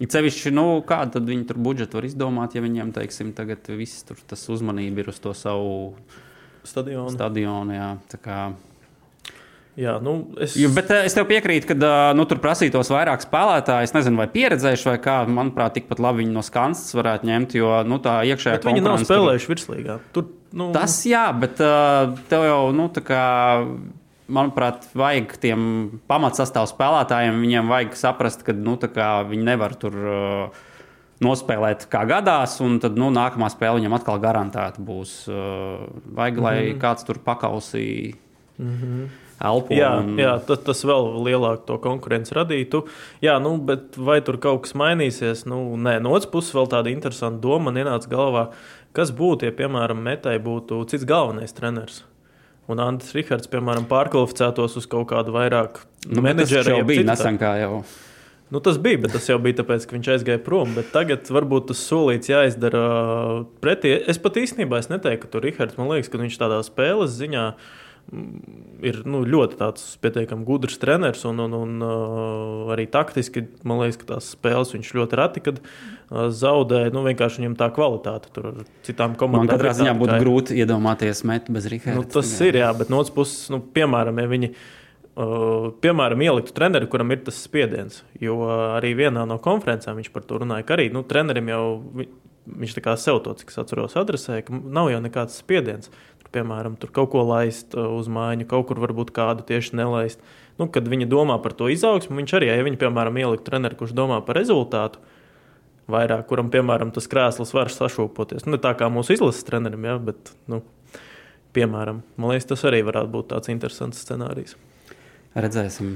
Cevišķi, 0.02 0.50
nu, 0.56 0.66
kādu 0.88 1.20
tad 1.20 1.28
viņi 1.30 1.44
tur 1.52 1.60
budžetu 1.62 2.00
var 2.00 2.08
izdomāt, 2.08 2.56
ja 2.58 2.64
viņiem, 2.64 2.90
teiksim, 2.96 3.36
tagad 3.38 3.68
viss 3.70 4.02
tur 4.08 4.18
tas 4.26 4.48
uzmanība 4.50 5.04
ir 5.04 5.12
uz 5.12 5.20
to 5.22 5.36
savu 5.38 5.94
stadionu. 6.66 7.14
stadionu 7.14 7.76
jā, 7.76 7.90
Jā, 9.80 9.96
nu, 10.04 10.34
es... 10.44 10.58
Jo, 10.60 10.68
bet 10.76 10.90
eh, 10.92 11.06
es 11.08 11.16
tev 11.16 11.30
piekrītu, 11.30 11.70
ka 11.72 11.92
nu, 12.18 12.26
tur 12.28 12.42
prasītos 12.44 12.92
vairāk 12.92 13.24
spēlētāju. 13.24 13.88
Es 13.88 13.96
nezinu, 13.96 14.20
vai 14.20 14.28
pieredzējuši, 14.32 14.88
vai 14.90 14.98
kā. 15.04 15.16
Manuprāt, 15.32 15.78
tikpat 15.78 16.02
labi 16.04 16.26
viņi 16.26 16.36
no 16.36 16.44
skanstas 16.44 16.92
varētu 16.98 17.30
ņemt, 17.30 17.56
jo 17.56 17.72
nu, 17.88 18.02
tā 18.04 18.20
iekšējā 18.28 18.60
konkurence. 18.60 18.82
Viņi 18.82 18.88
nav 18.90 19.06
spēlējuši 19.08 19.48
tur... 19.48 19.54
virslīgā. 19.56 19.98
Tur, 20.18 20.28
nu... 20.60 20.68
Tas 20.76 20.98
jā, 21.08 21.24
bet 21.40 21.64
uh, 21.64 22.12
tev 22.32 22.48
jau, 22.50 22.62
nu, 22.76 22.92
tā 22.94 23.06
kā. 23.08 23.24
Manuprāt, 24.32 24.86
vajag 24.96 25.34
tiem 25.44 25.64
pamatsastāvā 26.08 26.70
spēlētājiem, 26.70 27.42
viņiem 27.44 27.68
vajag 27.68 27.98
saprast, 28.00 28.46
ka 28.48 28.54
nu, 28.56 28.78
viņi 28.80 29.44
nevar 29.44 29.76
tur 29.76 29.98
uh, 30.00 30.62
nospēlēt 31.20 31.84
kā 31.92 32.06
gadās, 32.08 32.54
un 32.64 32.78
tad 32.80 32.96
nu, 32.96 33.10
nākamā 33.12 33.50
spēle 33.52 33.82
viņam 33.82 33.98
atkal 33.98 34.22
garantēta 34.24 34.80
būs. 34.88 35.18
Uh, 35.28 35.84
vajag, 36.16 36.40
lai 36.40 36.56
mm 36.56 36.70
-hmm. 36.70 36.80
kāds 36.86 37.04
tur 37.10 37.20
pakausī. 37.20 37.90
Mm 38.56 38.78
-hmm 38.78 39.10
elpo. 39.48 39.74
Jā, 39.76 39.92
un... 40.02 40.20
jā 40.22 40.36
tas, 40.48 40.62
tas 40.66 40.84
vēl 40.88 41.10
lielāku 41.26 41.66
to 41.70 41.78
konkurenci 41.82 42.36
radītu. 42.38 42.84
Jā, 43.24 43.38
nu, 43.44 43.56
bet 43.68 43.98
vai 43.98 44.20
tur 44.26 44.40
kaut 44.42 44.66
kas 44.66 44.76
mainīsies? 44.78 45.46
Nu, 45.50 45.64
nē, 45.80 45.98
no 46.04 46.14
otras 46.16 46.30
puses, 46.32 46.54
vēl 46.58 46.70
tāda 46.72 46.94
interesanta 46.94 47.42
doma 47.44 47.70
man 47.70 47.82
ienāca 47.82 48.12
galvā. 48.12 48.46
Kas 48.96 49.14
būtu, 49.16 49.48
ja, 49.48 49.56
piemēram, 49.56 50.02
metai 50.04 50.38
būtu 50.44 50.84
cits 50.92 51.08
galvenais 51.08 51.56
treneris? 51.56 52.04
Un 52.72 52.80
Andris 52.80 53.16
Rihards, 53.16 53.50
piemēram, 53.52 53.88
pārkvalificētos 53.90 54.78
uz 54.80 54.88
kaut 54.88 55.10
kādu 55.10 55.34
vairāk 55.36 55.82
nu, 56.08 56.24
menedžera. 56.24 56.78
Jau 56.78 56.88
bija 56.88 57.04
nesen 57.08 57.40
kā 57.42 57.56
jau. 57.60 57.82
Nu, 58.52 58.60
tas 58.64 58.76
bija, 58.84 59.00
bet 59.00 59.14
tas 59.16 59.30
jau 59.30 59.38
bija 59.40 59.62
tāpēc, 59.62 59.86
ka 59.88 59.96
viņš 59.96 60.10
aizgāja 60.16 60.42
prom. 60.44 60.74
Bet 60.76 60.92
tagad 60.92 61.30
varbūt 61.32 61.70
tas 61.72 61.84
solīts 61.88 62.32
jāizdara 62.32 62.82
pretī. 63.64 63.94
Es 64.12 64.20
pat 64.22 64.40
īstenībā 64.40 64.82
es 64.84 64.92
neteiktu, 64.92 65.24
ka 65.24 65.32
tur 65.34 65.48
Rihards, 65.48 65.78
man 65.80 65.88
liekas, 65.92 66.12
ka 66.12 66.20
viņš 66.20 66.36
tādā 66.40 66.60
spēles 66.68 67.16
ziņā 67.16 67.46
uh, 67.54 67.81
ir 68.84 68.98
nu, 69.08 69.22
ļoti 69.28 69.58
pietiekami 70.04 70.44
gudrs 70.48 70.80
treneris 70.82 71.24
un, 71.30 71.40
un, 71.46 71.54
un 71.56 71.86
uh, 71.86 72.72
arī 72.74 72.88
taktiski. 72.92 73.46
Man 73.68 73.80
liekas, 73.84 74.00
ka 74.02 74.10
tās 74.16 74.32
spēles 74.36 74.74
viņš 74.76 74.92
ļoti 74.98 75.20
reti 75.20 75.44
uh, 75.54 76.28
zaudē. 76.36 76.84
Nu, 76.94 77.06
vienkārši 77.08 77.44
viņam 77.44 77.56
tā 77.60 77.70
kvalitāte 77.76 78.34
tur 78.36 78.52
citām 78.88 79.16
komandām. 79.20 79.48
Man 79.48 79.54
katrā 79.54 79.74
ziņā 79.80 79.96
būtu 80.02 80.20
grūti 80.26 80.60
iedomāties 80.60 81.24
metu 81.30 81.56
bez 81.56 81.70
Rīgas. 81.72 81.96
Nu, 81.96 82.06
tas 82.18 82.34
jā. 82.36 82.52
ir, 82.52 82.62
jā, 82.66 82.72
bet 82.78 82.92
no 82.92 83.00
otras 83.00 83.16
puses, 83.16 83.48
nu, 83.54 83.62
piemēram, 83.80 84.24
ja 84.24 84.32
viņi. 84.32 84.54
Uh, 85.12 85.74
piemēram, 85.84 86.22
ieliktu 86.24 86.54
treneri, 86.56 86.88
kuram 86.92 87.12
ir 87.12 87.20
tas 87.26 87.40
spiediens. 87.44 88.00
Jo 88.24 88.38
uh, 88.46 88.52
arī 88.78 88.94
vienā 88.96 89.26
no 89.28 89.36
konferencēm 89.44 90.00
viņš 90.00 90.12
par 90.14 90.24
to 90.24 90.40
runāja, 90.40 90.64
arī 90.72 90.88
nu, 90.96 91.04
trenerim 91.08 91.52
jau 91.52 91.64
viņš 92.48 92.78
tā 92.78 92.82
kā 92.86 92.96
sev 92.98 93.20
to, 93.26 93.36
cik 93.38 93.52
es 93.52 93.60
atceros, 93.60 93.98
adresēja, 94.00 94.48
ka 94.48 94.56
nav 94.56 94.88
jau 94.90 95.02
nekāds 95.04 95.36
spiediens. 95.44 95.92
Uh, 95.92 96.11
piemēram, 96.36 96.78
kaut 96.92 97.12
ko 97.14 97.24
laist 97.28 97.76
uh, 97.78 97.90
uz 97.98 98.10
mājiņu, 98.12 98.48
kaut 98.50 98.70
kur 98.70 98.82
varbūt 98.84 99.14
kādu 99.16 99.46
tieši 99.48 99.78
nelaist. 99.80 100.22
Nu, 100.60 100.68
kad 100.72 100.88
viņi 100.88 101.08
domā 101.10 101.38
par 101.44 101.56
to 101.58 101.70
izaugsmu, 101.72 102.18
viņš 102.20 102.36
arī, 102.38 102.52
ja 102.52 102.66
viņi, 102.66 102.80
piemēram, 102.82 103.18
ielikt 103.22 103.46
treneru, 103.48 103.80
kurš 103.80 103.96
domā 103.98 104.20
par 104.26 104.38
rezultātu, 104.40 105.02
vairāk, 105.92 106.26
kuram, 106.30 106.52
piemēram, 106.54 106.92
tas 106.96 107.10
krēsls 107.12 107.54
var 107.56 107.72
sašūpoties. 107.74 108.46
Nu, 108.48 108.60
tā 108.62 108.74
kā 108.80 108.90
mūsu 108.92 109.16
izlases 109.18 109.48
trenerim, 109.48 109.88
ja, 109.88 109.98
bet, 110.02 110.34
nu, 110.52 110.62
piemēram, 111.56 112.04
man 112.16 112.34
liekas, 112.34 112.50
tas 112.54 112.66
arī 112.70 112.84
varētu 112.88 113.12
būt 113.16 113.32
tāds 113.34 113.52
interesants 113.52 114.04
scenārijs. 114.06 114.58
Redzēsim. 115.36 115.96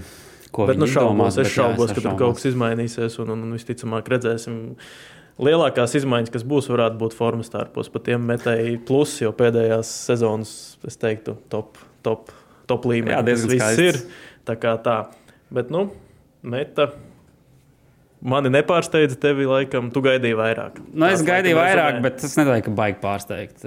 Bet, 0.55 0.77
nu, 0.79 0.87
šaubos, 0.87 1.35
es 1.41 1.51
šaubos, 1.51 1.91
ka 1.91 1.99
tur 1.99 2.13
kaut 2.19 2.37
kas 2.37 2.47
izmainīsies, 2.47 3.17
un, 3.19 3.33
un, 3.33 3.41
un 3.43 3.55
visticamāk 3.57 4.07
redzēsim 4.13 4.59
lielākās 5.41 5.95
izmaiņas, 5.99 6.33
kas 6.33 6.45
būs, 6.47 6.69
varētu 6.71 6.99
būt 7.01 7.15
formas 7.17 7.51
tārpos. 7.53 7.89
Pat 7.91 8.07
tiem 8.07 8.27
metēji 8.29 8.77
plus, 8.87 9.17
jo 9.23 9.33
pēdējās 9.35 9.91
sezonas, 10.09 10.53
es 10.87 10.99
teiktu, 11.01 11.37
top, 11.51 11.81
top, 12.05 12.31
top 12.69 12.87
līmenī. 12.89 13.17
Jā, 13.17 13.25
diezgan 13.25 13.55
viss 13.55 13.83
ir. 13.83 13.99
Tā 14.47 14.55
kā 14.61 14.77
tā. 14.85 15.01
Bet, 15.53 15.73
nu, 15.73 15.89
meta. 16.45 16.93
Mani 18.25 18.49
nepārsteidza 18.49 19.19
tevi, 19.21 19.43
laikam, 19.45 19.91
tu 19.93 20.01
gaidīji 20.01 20.37
vairāk. 20.39 20.79
Nu, 20.87 21.03
es 21.11 21.19
Tās 21.19 21.25
gaidīju 21.27 21.57
vairāk, 21.59 21.91
rezonē. 21.91 22.03
bet 22.07 22.23
es 22.25 22.31
nedomāju, 22.39 22.63
ka 22.65 22.71
baigi 22.79 22.97
pārsteigt. 23.03 23.65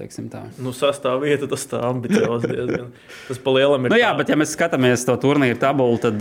Nu, 0.65 0.73
sastāvvieta 0.75 1.47
tas 1.53 1.67
tā 1.71 1.83
ambiciozs 1.87 2.49
diezgan. 2.49 2.89
Tas 3.29 3.39
pa 3.45 3.55
lielam 3.55 3.87
ir. 3.87 3.95
Nu, 3.95 4.01
jā, 4.01 4.09
tā. 4.11 4.19
bet 4.19 4.33
ja 4.33 4.39
mēs 4.41 4.57
skatāmies 4.57 5.07
to 5.07 5.15
turnīru 5.23 5.61
tabulu, 5.63 6.01
tad 6.03 6.19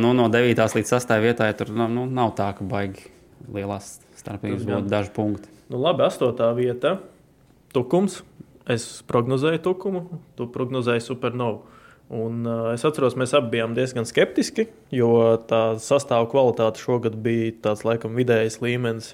nu, 0.00 0.14
no 0.16 0.30
9. 0.32 0.64
līdz 0.78 0.94
6. 0.96 1.12
vietai 1.26 1.50
tur 1.58 1.74
nu, 1.76 1.90
nu, 1.92 2.06
nav 2.08 2.32
tā, 2.38 2.54
ka 2.56 2.64
baigi 2.64 3.10
lielās 3.52 3.98
Starpības 4.24 4.64
būtu 4.64 4.88
daži 4.88 5.12
punkti. 5.12 5.50
Nu, 5.68 5.80
labi, 5.84 6.06
astotā 6.06 6.48
vieta. 6.56 6.96
Tukums. 7.76 8.22
Es 8.64 9.02
prognozēju 9.04 9.60
tukumu, 9.60 10.06
tu 10.38 10.46
prognozēji 10.48 11.02
supernovu. 11.04 11.66
Un, 12.14 12.38
uh, 12.48 12.70
es 12.72 12.84
atceros, 12.84 13.16
mēs 13.20 13.34
abi 13.36 13.58
bijām 13.58 13.74
diezgan 13.76 14.08
skeptiski, 14.08 14.70
jo 14.92 15.10
tā 15.48 15.76
sastāvā 15.80 16.24
kvalitāte 16.32 16.80
šogad 16.80 17.16
bija 17.20 17.52
tāds 17.64 17.84
laikam 17.84 18.16
vidējs 18.16 18.62
līmenis 18.64 19.12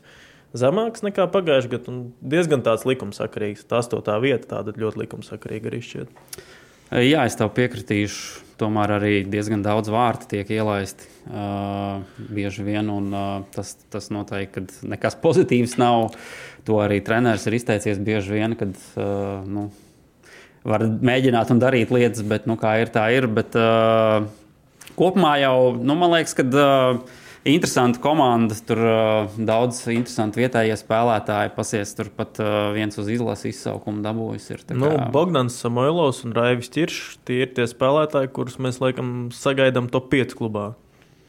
zemāks 0.54 1.02
nekā 1.06 1.26
pagājušajā 1.34 1.72
gadā. 1.74 1.96
Diezgan 2.34 2.62
tāds 2.66 2.86
likumsakarīgs. 2.86 3.66
Tā 3.66 3.82
astotā 3.82 4.18
vieta 4.22 4.52
tāda 4.54 4.74
ļoti 4.78 5.02
likumsakarīga 5.02 5.70
arī 5.72 5.82
šķiet. 5.86 6.14
Jā, 7.10 7.26
es 7.26 7.38
tev 7.38 7.50
piekritīšu. 7.58 8.46
Tomēr 8.60 8.98
arī 9.00 9.14
diezgan 9.26 9.66
daudz 9.66 9.90
vārtu 9.90 10.30
tiek 10.34 10.50
ielaisti 10.54 11.09
uh, 11.28 12.00
bieži 12.30 12.64
vien, 12.66 12.88
un 12.92 13.12
uh, 13.12 13.28
tas, 13.54 13.74
tas 13.92 14.10
noteikti 14.14 14.64
nekas 14.88 15.18
pozitīvs 15.20 15.76
nav. 15.80 16.10
To 16.68 16.80
arī 16.84 17.00
treneris 17.04 17.46
ir 17.48 17.56
izteicies 17.56 18.00
bieži 18.04 18.36
vien, 18.38 18.56
kad 18.58 18.76
uh, 18.96 19.40
nu, 19.48 19.68
var 20.64 20.84
mēģināt 20.84 21.52
un 21.52 21.62
darīt 21.62 21.92
lietas, 21.94 22.24
bet 22.26 22.48
nu, 22.50 22.58
kā 22.60 22.76
ir, 22.82 22.92
tā 22.92 23.08
ir. 23.16 23.28
Bet, 23.30 23.56
uh, 23.58 24.28
kopumā 24.98 25.38
jau 25.44 25.56
nu, 25.78 25.96
man 25.96 26.16
liekas, 26.18 26.36
ka. 26.38 26.46
Uh, 26.50 27.18
interesanta 27.44 28.00
komanda. 28.00 28.54
Tur 28.66 28.80
uh, 28.84 29.36
daudz 29.36 29.82
interesantu 29.88 30.42
vietējie 30.42 30.76
spēlētāji 30.80 31.54
pasies. 31.56 31.94
Tur 31.96 32.10
pat 32.16 32.40
uh, 32.42 32.70
viens 32.76 32.96
uz 33.00 33.08
izlases 33.12 33.54
izsaukumu 33.54 34.04
dabūjis. 34.04 34.50
Ir, 34.52 34.64
nu, 34.76 34.92
kā... 34.92 35.08
Bogdans 35.14 35.56
Samoilovs 35.62 36.24
un 36.26 36.36
Raivis 36.36 36.70
Čiršs 36.72 37.20
tie 37.28 37.42
ir 37.46 37.54
tie 37.56 37.68
spēlētāji, 37.70 38.32
kurus 38.36 38.60
mēs 38.62 38.80
laikam 38.82 39.30
sagaidām 39.34 39.90
top 39.92 40.10
5 40.12 40.36
klubā. 40.38 40.70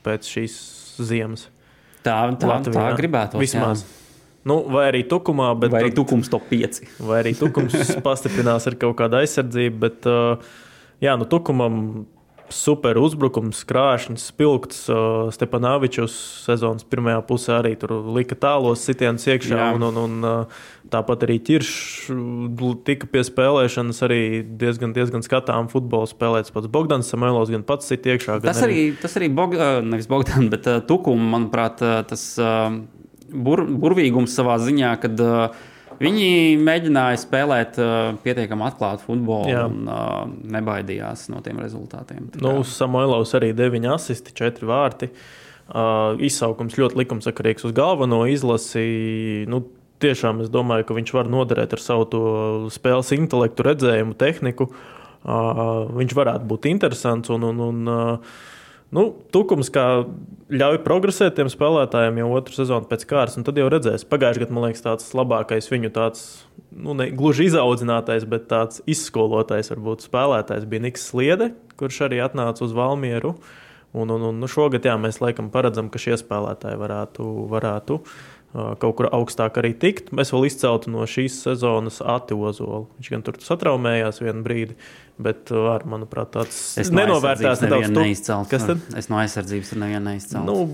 Pēc 0.06 0.30
šīs 0.30 0.60
ziemas. 1.02 1.48
Tā, 2.02 2.16
tā, 2.34 2.50
Latvijā. 2.50 2.78
tā 2.78 2.86
gribētu 2.98 3.42
vismaz. 3.42 3.84
Jā. 3.86 3.98
Nu, 4.50 4.58
vai 4.74 4.88
arī 4.90 5.04
tukumā, 5.06 5.52
bet. 5.62 5.74
Vai 5.74 5.84
arī 5.86 5.94
tukums 5.94 6.32
top 6.32 6.48
5. 6.50 6.82
Vai 7.06 7.20
arī 7.22 7.36
tukums 7.38 7.76
pastiprinās 8.08 8.66
ar 8.70 8.78
kaut 8.82 8.98
kādu 8.98 9.20
aizsardzību, 9.20 9.78
bet, 9.84 10.08
uh, 10.10 10.58
jā, 11.04 11.14
nu, 11.22 11.28
tukumam 11.30 11.78
super 12.56 13.00
uzbrukums, 13.02 13.64
krāšņs, 13.68 14.28
spilgts. 14.32 14.84
Uh, 14.92 15.30
Stepanāvičs 15.34 16.14
sezonas 16.46 16.86
pirmajā 16.88 17.22
pusē 17.28 17.58
arī 17.60 17.74
tur 17.80 17.94
lika 18.16 18.38
tālos 18.40 18.84
sitienus 18.86 19.28
iekšā. 19.30 19.58
Jā. 19.58 19.70
Un, 19.78 19.86
un, 19.90 20.00
un, 20.02 20.28
uh, 20.28 20.62
tāpat 20.92 21.26
arī 21.28 21.40
ķiršs 21.48 22.12
tika 22.88 23.10
pie 23.12 23.24
spēlēšanas 23.28 24.02
arī 24.08 24.22
diezgan, 24.62 24.96
diezgan 24.96 25.26
skatām 25.26 25.72
futbolu 25.72 26.10
spēlēts. 26.10 26.54
Pats 26.54 26.72
Bogdans 26.72 27.12
Samuēlos 27.12 27.52
gan 27.54 27.66
pats 27.68 27.90
sit 27.92 28.08
iekšā. 28.08 28.42
Tas 28.46 28.62
arī, 28.66 28.88
arī, 28.92 29.02
tas 29.02 29.18
arī 29.20 29.32
Bog, 29.34 29.58
uh, 29.58 29.80
nevis 29.86 30.10
Bogdan, 30.12 30.52
bet 30.54 30.70
uh, 30.70 30.82
Tukuma, 30.88 31.38
manuprāt, 31.38 31.84
uh, 31.86 32.02
tas 32.08 32.26
uh, 32.42 32.70
bur, 33.32 33.66
burvīgums 33.66 34.36
savā 34.36 34.60
ziņā, 34.62 34.96
kad 35.02 35.24
uh, 35.24 35.70
Viņi 36.02 36.58
mēģināja 36.66 37.20
spēlēt 37.22 37.78
uh, 37.82 38.14
pietiekami 38.24 38.66
atklātu 38.66 39.06
futbolu 39.06 39.52
Jā. 39.52 39.66
un 39.70 39.86
uh, 39.86 40.24
nebaidījās 40.56 41.28
no 41.34 41.44
tiem 41.46 41.62
rezultātiem. 41.62 42.32
Nu, 42.42 42.56
Samuēlovs 42.66 43.36
arī 43.38 43.52
9 43.58 43.86
asisti, 43.94 44.34
4 44.38 44.70
vārti. 44.70 45.12
Uh, 45.72 46.18
izsaukums 46.26 46.76
ļoti 46.80 47.04
likumsakarīgs 47.04 47.68
uz 47.70 47.76
galveno 47.78 48.24
izlasi. 48.28 49.46
Nu, 49.52 49.62
tiešām 50.02 50.42
es 50.44 50.50
domāju, 50.52 50.88
ka 50.90 50.98
viņš 50.98 51.14
var 51.16 51.30
noderēt 51.32 51.78
ar 51.78 51.84
savu 51.84 52.24
spēles 52.74 53.14
intelektu, 53.16 53.68
redzējumu, 53.70 54.18
tehniku. 54.20 54.72
Uh, 55.22 55.86
viņš 56.00 56.18
varētu 56.18 56.50
būt 56.50 56.66
interesants 56.72 57.30
un, 57.30 57.46
un, 57.46 57.62
un 57.68 57.94
uh, 57.94 58.40
Nu, 58.92 59.06
tukums 59.32 59.72
ļauj 60.52 60.82
progresēt 60.84 61.38
tiem 61.38 61.48
spēlētājiem 61.52 62.18
jau 62.20 62.28
otru 62.36 62.58
sezonu 62.58 62.90
pēc 62.90 63.06
kārtas, 63.08 63.38
tad 63.48 63.60
jau 63.60 63.70
redzēs. 63.72 64.04
Pagājušajā 64.12 64.44
gadā, 64.44 64.56
man 64.58 64.68
liekas, 64.68 64.84
tāds 64.84 65.14
labākais 65.16 65.72
viņu 65.72 65.94
tāds, 65.96 66.26
nu, 66.76 66.96
ne 67.00 67.08
gluži 67.16 67.48
izaudzinātais, 67.48 68.28
bet 68.28 68.50
tāds 68.52 68.84
izskolotais, 68.92 69.72
varbūt 69.72 70.04
spēlētājs 70.10 70.68
bija 70.68 70.86
Niks 70.90 71.08
Sliede, 71.08 71.54
kurš 71.80 72.04
arī 72.10 72.20
atnāca 72.26 72.66
uz 72.68 72.76
Valmieru. 72.76 73.38
Un, 73.96 74.12
un, 74.12 74.28
un 74.28 74.38
nu, 74.40 74.48
šogad 74.48 74.86
jā, 74.88 74.98
mēs 75.00 75.20
laikam 75.24 75.50
paredzam, 75.52 75.88
ka 75.92 76.00
šie 76.00 76.20
spēlētāji 76.20 76.80
varētu, 76.80 77.26
varētu 77.52 77.98
uh, 78.00 78.14
kaut 78.52 78.98
kur 79.00 79.08
augstāk 79.16 79.60
arī 79.62 79.72
tikt. 79.80 80.12
Mēs 80.16 80.34
vēl 80.36 80.50
izceltu 80.50 80.92
no 80.92 81.06
šīs 81.08 81.38
sezonas 81.46 82.02
Ati 82.04 82.36
Ozolu. 82.36 82.90
Viņš 83.00 83.12
gan 83.14 83.24
tur 83.28 83.40
satraumējās 83.44 84.20
vienu 84.24 84.44
brīdi, 84.46 84.76
bet 85.22 85.54
var, 85.56 85.86
manuprāt, 85.88 86.34
tāds 86.36 86.58
es 86.82 86.92
nenovērtēts 86.92 87.64
nedaudz 87.64 87.94
neizcelt. 87.96 88.52
Kas 88.52 88.68
tad? 88.68 88.84
Es 89.00 89.08
no 89.12 89.22
aizsardzības 89.22 89.72
tur 89.72 89.82
nevienu 89.86 90.04
neizcelt. 90.10 90.44
Nu, 90.48 90.68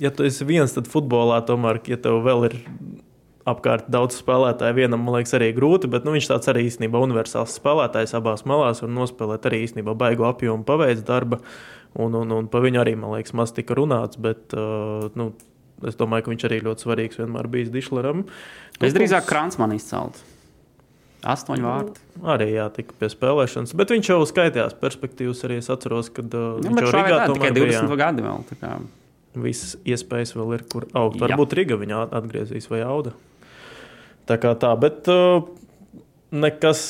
ja 0.00 0.12
tu 0.14 0.24
esi 0.28 0.48
viens, 0.48 0.72
tad 0.72 0.88
futbolā 0.90 1.42
tomēr, 1.48 1.82
ja 1.92 2.00
tev 2.00 2.22
vēl 2.24 2.48
ir 2.48 2.58
apkārt 3.48 3.88
daudz 3.90 4.16
spēlētāju, 4.20 4.76
vienam, 4.78 5.02
man 5.02 5.18
liekas, 5.18 5.34
arī 5.36 5.50
grūti, 5.56 5.90
bet 5.90 6.06
nu, 6.06 6.14
viņš 6.14 6.30
tāds 6.30 6.50
arī 6.52 6.64
īstenībā 6.68 7.00
universāls 7.02 7.56
spēlētājs 7.58 8.14
abās 8.18 8.46
malās 8.48 8.84
un 8.86 8.94
nospēlēt 8.96 9.48
arī 9.50 9.64
īstenībā 9.66 9.96
baigo 9.98 10.28
apjomu 10.30 10.64
paveids 10.68 11.02
darba. 11.06 11.42
Un, 11.92 12.14
un, 12.16 12.30
un 12.32 12.46
par 12.48 12.62
viņu 12.64 12.80
arī, 12.80 12.94
man 12.96 13.12
liekas, 13.12 13.34
maz 13.36 13.50
tika 13.52 13.74
runāts, 13.76 14.16
bet 14.22 14.54
uh, 14.56 15.10
nu, 15.18 15.32
Es 15.88 15.98
domāju, 15.98 16.26
ka 16.26 16.32
viņš 16.32 16.44
arī 16.48 16.60
ļoti 16.66 16.86
svarīgs 16.86 17.20
vienmēr 17.20 17.48
bijis 17.52 17.72
Dišleram. 17.74 18.26
Es 18.82 18.94
drīzāk 18.96 19.26
Kransmanu 19.28 19.78
izceltu. 19.78 20.22
Astoņu 21.22 21.62
vārtu. 21.62 22.02
Nu, 22.16 22.26
arī 22.34 22.48
jā, 22.50 22.66
tika 22.74 22.96
pie 22.98 23.08
spēlēšanas. 23.12 23.76
Bet 23.78 23.92
viņš 23.94 24.10
jau 24.10 24.18
skaitījās 24.26 24.74
perspektīvas. 24.80 25.44
Arī 25.46 25.60
es 25.60 25.70
atceros, 25.70 26.10
kad 26.14 26.34
uh, 26.34 26.58
ja, 26.58 26.66
viņš 26.66 26.82
jau 26.82 26.92
Rīgā 26.96 27.18
tā, 27.20 27.26
tikai 27.36 27.52
20 27.54 27.92
bija, 27.92 27.98
gadi 28.00 28.24
vēl. 28.26 28.86
Visas 29.44 29.76
iespējas 29.88 30.34
vēl 30.34 30.56
ir, 30.58 30.64
kur 30.72 30.88
augt. 30.98 31.22
Varbūt 31.22 31.54
Riga 31.60 31.78
viņa 31.78 32.06
atgriezīs 32.18 32.66
vai 32.72 32.82
auda. 32.84 33.14
Tā 34.26 34.38
kā 34.42 34.50
tā, 34.58 34.72
bet 34.82 35.06
uh, 35.10 35.46
nekas 36.34 36.82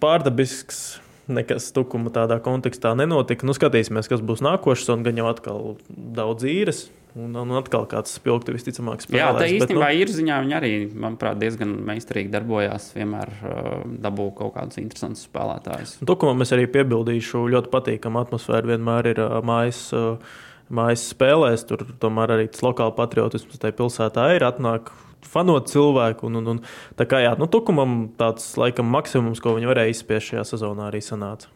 pārdabisks 0.00 0.86
nekas 1.26 1.70
tukuma 1.74 2.10
tādā 2.14 2.38
kontekstā 2.42 2.94
nenotika. 2.98 3.46
Nu, 3.46 3.54
skatīsimies, 3.56 4.08
kas 4.10 4.22
būs 4.24 4.42
nākošais, 4.46 4.92
un 4.94 5.04
gan 5.06 5.18
jau 5.18 5.28
atkal 5.30 5.74
daudz 5.88 6.46
īres. 6.48 6.86
Un, 7.16 7.32
un 7.40 7.52
atkal 7.56 7.86
kāds 7.88 8.12
spilgti 8.18 8.52
visticamāk 8.52 9.00
spēlēs. 9.00 9.22
Jā, 9.22 9.28
tā 9.38 9.46
īstenībā 9.48 9.86
bet, 9.86 9.96
nu, 9.96 10.00
ir 10.04 10.10
ziņā. 10.12 10.40
Viņi 10.44 10.56
arī, 10.58 10.72
manuprāt, 10.92 11.38
diezgan 11.40 11.72
meistarīgi 11.88 12.32
darbojās. 12.34 12.90
Vienmēr 12.96 13.32
uh, 13.38 13.70
dabū 14.04 14.26
kaut 14.36 14.52
kādus 14.58 14.82
interesantus 14.82 15.24
spēlētājus. 15.24 15.96
Tukumam 16.08 16.44
es 16.44 16.52
arī 16.52 16.66
piebildīšu, 16.74 17.46
ļoti 17.54 17.72
patīkama 17.72 18.26
atmosfēra 18.26 18.74
vienmēr 18.74 19.14
ir 19.14 19.22
uh, 19.24 19.40
mājas. 19.46 19.86
Uh, 19.96 20.42
Mājas 20.66 21.04
spēlēs, 21.12 21.62
tur 21.62 21.84
tomēr 22.02 22.32
arī 22.34 22.48
tas 22.50 22.64
lokāla 22.66 22.90
patriotisms 22.96 23.60
tajā 23.62 23.76
pilsētā 23.78 24.24
ir. 24.34 24.42
Atnāk 24.42 24.90
fanot 25.22 25.70
cilvēku. 25.70 26.26
Un, 26.26 26.40
un, 26.40 26.48
un, 26.56 26.62
tā 26.98 27.06
kā 27.06 27.20
jā, 27.22 27.36
nu, 27.38 27.46
Tukumam 27.50 28.08
tāds 28.18 28.48
laikam 28.58 28.90
maksimums, 28.90 29.42
ko 29.42 29.54
viņi 29.54 29.70
varēja 29.70 29.94
izspiest 29.94 30.32
šajā 30.32 30.46
sezonā, 30.50 30.88
arī 30.90 31.02
sanāca. 31.06 31.52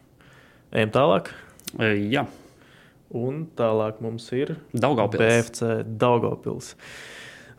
Ejam 0.71 0.93
tālāk. 0.95 1.33
E, 1.75 1.91
jā. 2.13 2.23
Un 3.11 3.43
tālāk 3.59 3.99
mums 4.03 4.29
ir 4.35 4.55
Daugopils. 4.71 5.19
BFC 5.19 5.81
Daugopils. 5.99 6.75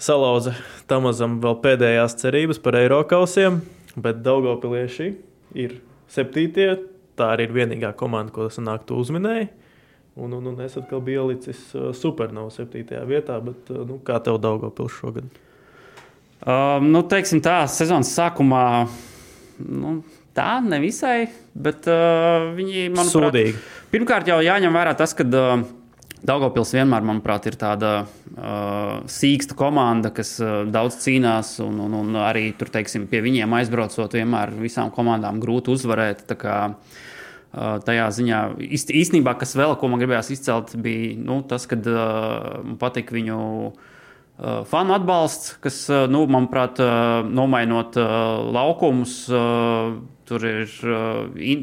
Salauza 0.03 0.55
Tamazam 0.89 1.37
vēl 1.43 1.59
pēdējās 1.63 2.17
cerības 2.23 2.61
par 2.63 2.79
Eiropausiem, 2.81 3.61
bet 3.95 4.23
Daugopilieši 4.25 5.11
ir 5.61 5.77
septītie. 6.11 6.71
Tā 7.19 7.35
arī 7.35 7.47
ir 7.47 7.57
vienīgā 7.59 7.93
komanda, 8.01 8.33
ko 8.33 8.49
sanāk 8.51 8.87
tu 8.89 8.97
uzminēji. 8.99 9.51
Un, 10.17 10.33
un, 10.33 10.49
un 10.51 10.59
es 10.65 10.75
atkal 10.77 11.01
biju 11.05 11.27
ielicis 11.27 11.61
uh, 11.77 11.91
supernovā 11.97 12.53
septītajā 12.53 13.05
vietā, 13.09 13.39
bet 13.45 13.69
uh, 13.73 13.85
nu, 13.89 14.01
kā 14.05 14.19
tev 14.25 14.41
Daugopils 14.41 14.97
šogad? 14.97 15.29
Um, 16.43 16.89
nu, 16.93 17.05
teiksim 17.09 17.41
tā, 17.45 17.63
sezonas 17.71 18.11
sākumā. 18.17 18.65
Nu, 19.63 20.01
tā 20.37 20.57
nevisai, 20.65 21.29
bet 21.55 21.87
uh, 21.91 22.51
viņi 22.57 22.89
man 22.95 23.09
Sūdīgi. 23.09 23.55
Pirmkārt, 23.93 24.31
jau 24.31 24.41
jāņem 24.45 24.75
vērā 24.75 24.95
tas, 24.99 25.15
ka 25.17 25.27
uh, 25.29 25.65
Daugopils 26.23 26.71
vienmēr, 26.77 27.03
manuprāt, 27.03 27.49
ir 27.51 27.57
tāda 27.59 27.93
uh, 28.05 29.01
sīksta 29.11 29.57
komanda, 29.59 30.13
kas 30.15 30.37
uh, 30.43 30.63
daudz 30.71 31.01
cīnās, 31.03 31.57
un, 31.65 31.81
un, 31.83 31.97
un 31.99 32.21
arī 32.23 32.51
tur, 32.59 32.71
teiksim, 32.73 33.09
pie 33.11 33.25
viņiem 33.25 33.57
aizbraucot, 33.59 34.15
vienmēr 34.15 34.55
visām 34.63 34.93
komandām 34.95 35.41
grūti 35.43 35.75
uzvarēt. 35.75 36.25
Kā, 36.39 36.59
uh, 36.73 37.77
tajā 37.85 38.11
ziņā 38.19 38.43
īstenībā, 38.79 39.35
kas 39.41 39.57
vēl, 39.59 39.75
ko 39.81 39.91
man 39.91 40.03
gribējās 40.03 40.31
izcelt, 40.37 40.77
bija 40.79 41.17
nu, 41.19 41.43
tas, 41.49 41.67
ka 41.71 41.81
uh, 41.83 42.61
man 42.63 42.79
patīk 42.81 43.11
viņu 43.15 43.41
uh, 43.43 43.91
fanu 44.71 44.97
atbalsts, 44.97 45.57
kas, 45.63 45.85
nu, 46.11 46.25
manuprāt, 46.31 46.81
nomainot 47.31 47.99
laukumus, 48.55 49.17
tur 50.29 50.47
ir 50.49 50.77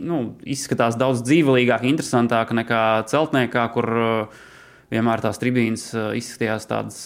nu, 0.06 0.20
izskatās 0.48 0.98
daudz 1.00 1.24
dzīvelīgāk, 1.28 1.88
interesantāk 1.90 2.54
nekā 2.56 2.84
celtniekā, 3.12 3.66
kur 3.76 3.90
vienmēr 4.90 5.26
tās 5.26 5.42
tribīnas 5.42 5.90
izskatījās 6.20 6.70
tādas, 6.70 7.02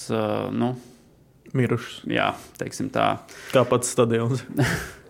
nu, 0.53 0.75
mirušas. 1.57 2.03
Jā, 2.09 2.33
teiksim 2.59 2.93
tā. 2.93 3.15
Kā 3.53 3.65
pats 3.69 3.93
stadions. 3.95 4.45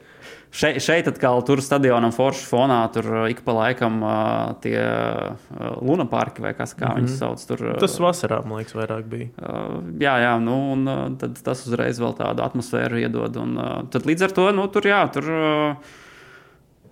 Šeit, 0.53 0.77
šeit 0.85 1.07
atkal 1.09 1.41
tur 1.47 1.63
stadionam 1.65 2.11
foršu 2.13 2.45
fonā 2.45 2.77
tur 2.93 3.07
uh, 3.09 3.23
ik 3.31 3.39
pa 3.41 3.55
laikam 3.57 3.95
uh, 4.05 4.51
tie 4.61 4.77
uh, 4.77 5.79
lunaparki 5.81 6.43
vai 6.45 6.51
kas 6.53 6.75
kā 6.77 6.85
mm 6.85 6.91
-hmm. 6.91 6.99
viņus 6.99 7.17
sauc. 7.17 7.45
Tur, 7.49 7.63
uh, 7.71 7.79
Tas 7.81 7.97
vasarā, 7.99 8.43
man 8.45 8.61
liekas, 8.61 8.75
vairāk 8.75 9.03
bija. 9.09 9.27
Uh, 9.41 9.81
jā, 9.97 10.13
jā, 10.21 10.37
nu, 10.39 10.71
un 10.73 10.87
uh, 10.87 11.17
tad 11.17 11.41
tas 11.43 11.65
uzreiz 11.67 11.99
vēl 11.99 12.13
tādu 12.13 12.45
atmosfēru 12.45 13.01
iedod. 13.01 13.37
Un, 13.37 13.57
uh, 13.57 13.83
tad 13.89 14.05
līdz 14.05 14.23
ar 14.23 14.31
to, 14.31 14.51
nu, 14.51 14.67
tur 14.67 14.85
jā, 14.85 15.01
tur 15.11 15.23
uh, 15.23 15.75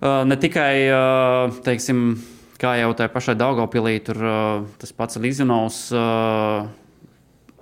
uh, 0.02 0.24
ne 0.24 0.36
tikai, 0.36 0.90
uh, 0.90 1.54
teiksim, 1.62 2.18
kā 2.58 2.76
jau 2.80 2.92
tajā 2.94 3.08
pašai 3.08 3.34
Daugavpilī, 3.34 4.02
tur 4.02 4.16
uh, 4.16 4.66
tas 4.78 4.92
pats 4.92 5.16
Līzinovs. 5.16 5.92
Uh, 5.92 6.66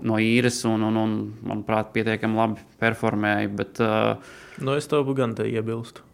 no 0.06 0.18
īres, 0.22 0.62
un, 0.68 0.84
un, 0.88 1.00
un 1.00 1.16
manuprāt, 1.46 1.92
pietiekami 1.96 2.40
labi 2.40 2.68
performēja. 2.80 3.50
Bet, 3.60 3.82
uh, 3.84 4.38
Nu, 4.60 4.74
es 4.76 4.90
tev 4.90 5.08
gan 5.16 5.32
te 5.36 5.46
iebilstu. 5.48 6.04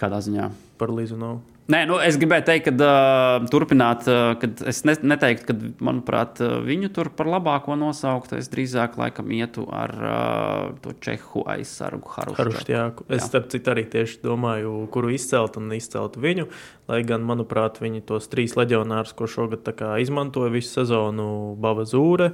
Kādā 0.00 0.22
ziņā? 0.24 0.48
Par 0.80 0.92
Līzu 0.94 1.18
nav. 1.20 1.42
Nē, 1.66 1.80
nu, 1.90 1.96
es 1.98 2.14
gribēju 2.14 2.44
teikt, 2.46 2.68
ka 2.68 2.86
uh, 2.86 3.46
turpināt, 3.50 4.04
uh, 4.06 4.36
kad 4.38 4.60
es 4.70 4.84
ne, 4.86 4.94
neteiktu, 5.10 5.48
ka, 5.48 5.70
manuprāt, 5.82 6.38
uh, 6.38 6.60
viņu 6.62 6.92
tur 6.94 7.10
par 7.10 7.26
labāko 7.26 7.74
nosaukt. 7.74 8.36
Es 8.38 8.46
drīzāk 8.52 8.94
laikam 9.00 9.32
ietu 9.34 9.64
ar 9.74 9.94
uh, 9.98 10.68
to 10.84 10.94
čehu 11.02 11.42
aizsargu 11.50 12.12
Harušķēku. 12.14 13.08
Es 13.18 13.26
starp 13.26 13.50
citu 13.50 13.74
arī 13.74 13.82
tieši 13.90 14.22
domāju, 14.22 14.76
kuru 14.94 15.10
izcelt 15.16 15.58
un 15.58 15.74
izcelt 15.74 16.14
viņu. 16.22 16.46
Lai 16.86 17.00
gan, 17.02 17.26
manuprāt, 17.26 17.82
viņi 17.82 18.04
tos 18.06 18.30
trīs 18.30 18.54
leģionārus, 18.54 19.16
ko 19.18 19.26
šogad 19.26 19.66
izmantoja 19.98 20.54
visu 20.54 20.70
sezonu, 20.78 21.26
Bava 21.58 21.82
Zūre, 21.82 22.30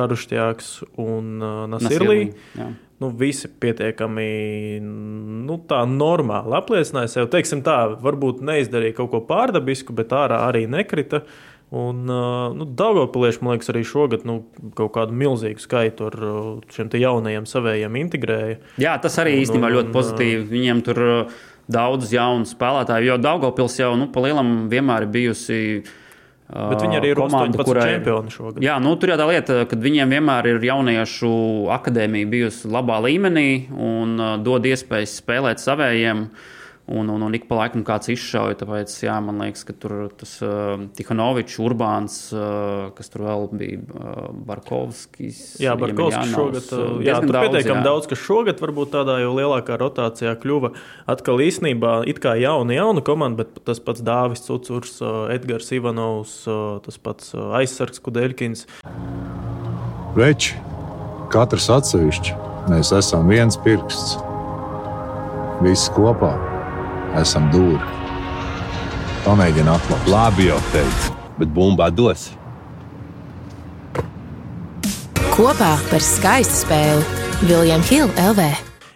Harušķēks 0.00 0.72
un 1.02 1.36
uh, 1.38 1.62
Nasirlī. 1.70 2.18
Nasirlī 2.32 2.72
nu, 3.04 3.08
visi 3.08 3.48
pietiekami 3.48 4.28
nu, 4.80 5.58
normāli 5.90 6.56
apliecināja 6.56 7.10
sev. 7.10 7.30
Teiksim 7.32 7.64
tā, 7.66 7.78
varbūt 8.00 8.42
neizdarīja 8.44 8.98
kaut 9.00 9.10
ko 9.12 9.24
pārdabisku, 9.28 9.96
bet 9.96 10.14
ārā 10.14 10.44
arī 10.48 10.64
nekrita. 10.70 11.24
Un 11.74 12.04
nu, 12.06 12.66
Dārgopilieši, 12.78 13.40
man 13.42 13.56
liekas, 13.56 13.72
arī 13.72 13.82
šogad 13.88 14.22
nu, 14.28 14.44
kaut 14.78 14.92
kādu 14.94 15.16
milzīgu 15.18 15.62
skaitu 15.62 16.06
ar 16.06 16.16
šiem 16.70 16.92
jaunajiem 17.00 17.48
savējiem 17.50 17.98
integrēja. 18.04 18.60
Jā, 18.78 18.94
tas 19.02 19.18
arī 19.18 19.34
un, 19.34 19.42
īstenībā 19.42 19.72
un, 19.72 19.76
ļoti 19.80 19.94
pozitīvi. 19.96 20.46
Viņiem 20.52 20.84
tur 20.86 21.02
daudz 21.74 22.12
jaunu 22.14 22.46
spēlētāju, 22.46 23.10
jo 23.10 23.18
Dārgopils 23.18 23.80
jau 23.80 23.94
nu, 23.98 24.06
pa 24.14 24.22
lielam 24.22 24.56
vienmēr 24.70 25.08
ir 25.08 25.14
bijusi. 25.18 25.60
Bet 26.54 26.84
viņi 26.84 26.98
arī 27.00 27.08
ir 27.10 27.18
komanda, 27.18 27.64
kurai 27.66 27.84
ir 27.88 27.96
čempioni 27.96 28.30
šogad. 28.30 28.62
Jā, 28.62 28.78
nu, 28.82 28.94
tur 29.00 29.10
jau 29.10 29.18
tā 29.18 29.26
lieta, 29.26 29.60
ka 29.66 29.78
viņiem 29.80 30.14
vienmēr 30.14 30.52
ir 30.52 30.66
jauniešu 30.68 31.30
akadēmija 31.74 32.30
bijusi 32.30 32.70
labā 32.70 33.00
līmenī 33.02 33.48
un 33.74 34.14
uh, 34.20 34.34
dod 34.38 34.68
iespējas 34.70 35.18
spēlēt 35.18 35.62
savējiem. 35.64 36.28
Uh, 36.28 36.53
Un, 36.86 37.08
un, 37.08 37.22
un 37.22 37.32
ik 37.32 37.46
pa 37.48 37.56
laikam 37.62 37.80
kāds 37.80 38.10
izšauja. 38.12 38.58
Tāpēc, 38.60 38.92
jā, 39.06 39.14
man 39.24 39.38
liekas, 39.40 39.62
ka 39.64 39.72
tur 39.80 39.94
tas 40.20 40.34
uh, 40.44 40.82
Tihanovičs, 40.98 41.56
Urbāns, 41.64 42.16
uh, 42.36 42.90
kas 42.96 43.08
tur 43.08 43.24
vēl 43.24 43.46
bija, 43.56 43.78
uh, 43.96 44.26
Barkovskis. 44.44 45.38
Jā, 45.64 45.78
Barkovskis 45.80 46.34
šogad. 46.34 46.68
Uh, 46.76 47.00
jā, 47.06 47.16
tur 47.24 47.32
daudz, 47.32 47.48
pietiekami 47.48 47.80
jā. 47.80 47.86
daudz, 47.88 48.10
kas 48.10 48.20
šogad 48.20 48.60
varbūt 48.60 48.92
tādā 48.98 49.16
jau 49.22 49.32
lielākā 49.32 49.80
rotācijā 49.80 50.36
kļuva. 50.44 50.74
Atkal 51.08 51.40
īstenībā 51.46 51.96
it 52.10 52.20
kā 52.20 52.36
jauna, 52.36 52.76
jauna 52.76 53.04
komanda, 53.06 53.46
bet 53.46 53.64
tas 53.64 53.80
pats 53.80 54.04
Dāvis 54.04 54.44
Cucurs, 54.44 54.98
uh, 55.00 55.24
Edgars 55.32 55.72
Ivanovs, 55.72 56.42
uh, 56.44 56.82
tas 56.84 57.00
pats 57.00 57.32
uh, 57.32 57.48
aizsargs 57.62 58.04
Kudeļkins. 58.04 58.68
Veči, 60.20 60.58
katrs 61.32 61.72
atsevišķi, 61.80 62.36
mēs 62.68 62.92
esam 63.00 63.32
viens 63.32 63.56
pirksts. 63.64 64.18
Visi 65.64 65.88
kopā 65.96 66.34
esam 67.20 67.50
dūri. 67.54 67.80
Pamēģini 69.24 69.70
atklāt. 69.72 70.08
Labi, 70.10 70.48
jau 70.50 70.58
teicu, 70.72 71.14
bet 71.38 71.52
bumbā 71.54 71.88
dos. 71.94 72.28
Kopā 75.34 75.72
par 75.90 76.04
skaistu 76.04 76.62
spēli 76.64 77.48
Viljams 77.48 77.90
Hilde 77.90 78.28
LV. 78.30 78.52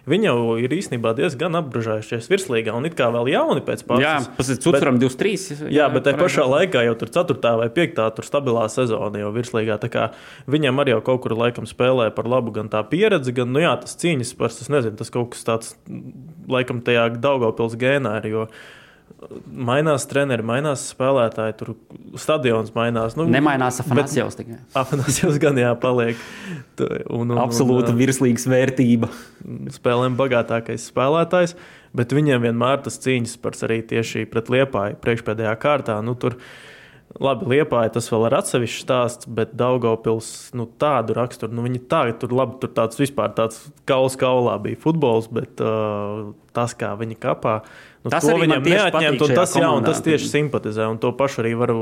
Viņi 0.09 0.25
jau 0.25 0.55
ir 0.57 0.71
īstenībā 0.73 1.11
diezgan 1.17 1.57
apgrūžējušies 1.59 2.29
virslīgā 2.31 2.73
un 2.73 2.87
it 2.89 2.95
kā 2.97 3.11
vēl 3.13 3.27
jauni 3.29 3.61
pēc 3.65 3.83
pāris. 3.85 4.05
Jā, 4.07 4.13
tas 4.39 4.49
ir 4.49 4.57
Cutram 4.63 4.97
23. 5.01 5.59
Jā, 5.67 5.69
jā 5.75 5.89
bet 5.93 6.07
tajā 6.07 6.17
pašā 6.17 6.45
laikā 6.49 6.81
jau 6.87 6.95
tur 6.97 7.11
4. 7.19 7.51
vai 7.61 7.67
5. 7.75 8.01
tur 8.17 8.25
stabilā 8.25 8.65
sezona 8.73 9.21
jau 9.21 9.29
virslīgā. 9.35 9.77
Tā 9.83 9.91
kā 9.93 10.07
viņam 10.49 10.81
arī 10.81 10.95
jau 10.95 11.03
kaut 11.11 11.21
kur 11.27 11.37
laikam 11.37 11.69
spēlē 11.69 12.09
par 12.15 12.29
labu 12.31 12.55
gan 12.55 12.71
tā 12.73 12.81
pieredze, 12.89 13.35
gan, 13.37 13.53
nu 13.53 13.61
jā, 13.61 13.75
tas 13.83 13.99
cīņas 14.01 14.33
par, 14.39 14.55
es 14.55 14.71
nezinu, 14.73 14.97
tas 14.97 15.13
kaut 15.13 15.35
kas 15.35 15.45
tāds 15.45 15.75
laikam 16.51 16.83
tajā 16.85 17.07
Daugavpils 17.21 17.77
gēnā 17.79 18.19
jo 18.29 18.47
mainās 19.49 20.05
treneri, 20.09 20.45
mainās 20.45 20.85
spēlētāji, 20.93 21.55
tur 21.59 21.73
stadions 22.19 22.71
mainās. 22.75 23.17
Nu, 23.19 23.25
Nemainās 23.29 23.81
Afanasjovs 23.83 24.37
tikai. 24.39 24.59
Afanasjovs 24.79 25.39
gan 25.41 25.59
jāpaliek. 25.59 26.21
Un, 26.79 27.25
un, 27.25 27.35
Absolūta 27.41 27.91
virslīgas 27.97 28.47
vērtība. 28.49 29.09
Spēlēm 29.75 30.15
bagātākais 30.19 30.87
spēlētājs, 30.91 31.55
bet 31.97 32.15
viņiem 32.15 32.47
vienmēr 32.47 32.83
tas 32.85 32.99
cīņas 33.03 33.35
pars 33.43 33.65
arī 33.67 33.81
tieši 33.89 34.25
pret 34.31 34.51
Liepāju 34.53 34.99
priekšpēdējā 35.03 35.55
kārtā. 35.61 35.99
Nu, 36.05 36.15
tur, 36.19 36.37
Labi, 37.17 37.47
Liepāja 37.49 37.89
tas 37.95 38.05
vēl 38.11 38.27
ir 38.27 38.35
atsevišķs 38.37 38.83
stāsts, 38.85 39.29
bet 39.33 39.55
Daugopils 39.57 40.27
nu, 40.53 40.67
tādu 40.79 41.15
raksturu, 41.17 41.55
nu 41.57 41.63
viņi 41.65 41.81
tā, 41.89 42.03
tur 42.21 42.35
labi, 42.37 42.59
tur 42.61 42.69
tāds 42.75 43.01
vispār 43.01 43.33
tāds 43.33 43.63
kauls 43.89 44.13
kaulā 44.19 44.59
bija 44.61 44.77
futbols, 44.83 45.25
bet 45.33 45.63
uh, 45.65 46.29
tas, 46.53 46.75
kā 46.77 46.91
viņi 46.99 47.17
kapā, 47.17 47.55
Nu, 47.99 48.13
tas 48.13 48.23
to 48.23 48.37
viņam 48.39 48.63
neatņemt, 48.63 49.23
un 49.25 49.31
tas, 49.35 49.53
jā, 49.59 49.69
un 49.75 49.83
tas 49.83 49.97
tieši 49.99 50.29
simpatizē. 50.31 50.85
Un 50.87 50.99
to 51.03 51.09
pašu 51.19 51.41
arī 51.41 51.49
var 51.59 51.73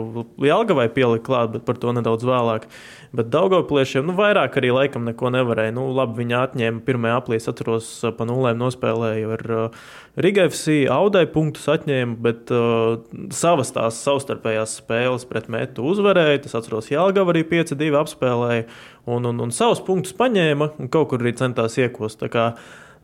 Jālgavai 0.42 0.88
pielikt 0.90 1.28
klāt, 1.28 1.52
bet 1.54 1.66
par 1.68 1.78
to 1.78 1.94
nedaudz 1.94 2.26
vēlāk. 2.26 2.66
Bet 3.14 3.30
Daugopliešiem 3.32 4.08
nu, 4.10 4.16
vairāk 4.18 4.58
arī 4.58 4.72
laikam 4.74 5.06
neko 5.06 5.30
nevarēja. 5.36 5.76
Nu, 5.78 5.86
labi, 5.94 6.24
viņi 6.24 6.38
atņēma 6.40 6.82
pirmajā 6.88 7.20
aplī, 7.22 7.38
atceros, 7.38 7.92
pa 8.18 8.26
nulēm 8.26 8.58
nospēlēja 8.64 9.30
ar 9.38 9.46
uh, 9.60 9.86
Riga 10.18 10.48
FC, 10.50 10.80
Audai 10.90 11.28
punktus 11.30 11.70
atņēma, 11.76 12.18
bet 12.26 12.50
uh, 12.50 12.98
savas 13.38 13.70
tās 13.78 14.02
savstarpējās 14.02 14.80
spēles 14.82 15.28
pret 15.30 15.52
metu 15.54 15.86
uzvarēja. 15.94 16.48
Tas 16.48 16.58
atceros, 16.64 16.90
Jālgava 16.90 17.36
arī 17.36 17.46
5-2 17.54 17.94
apspēlēja 18.02 18.66
un, 19.06 19.30
un, 19.30 19.46
un 19.46 19.54
savus 19.54 19.86
punktus 19.86 20.18
paņēma 20.18 20.74
un 20.82 20.90
kaut 20.90 21.14
kur 21.14 21.22
arī 21.22 21.38
centās 21.38 21.78
iekost. 21.78 22.26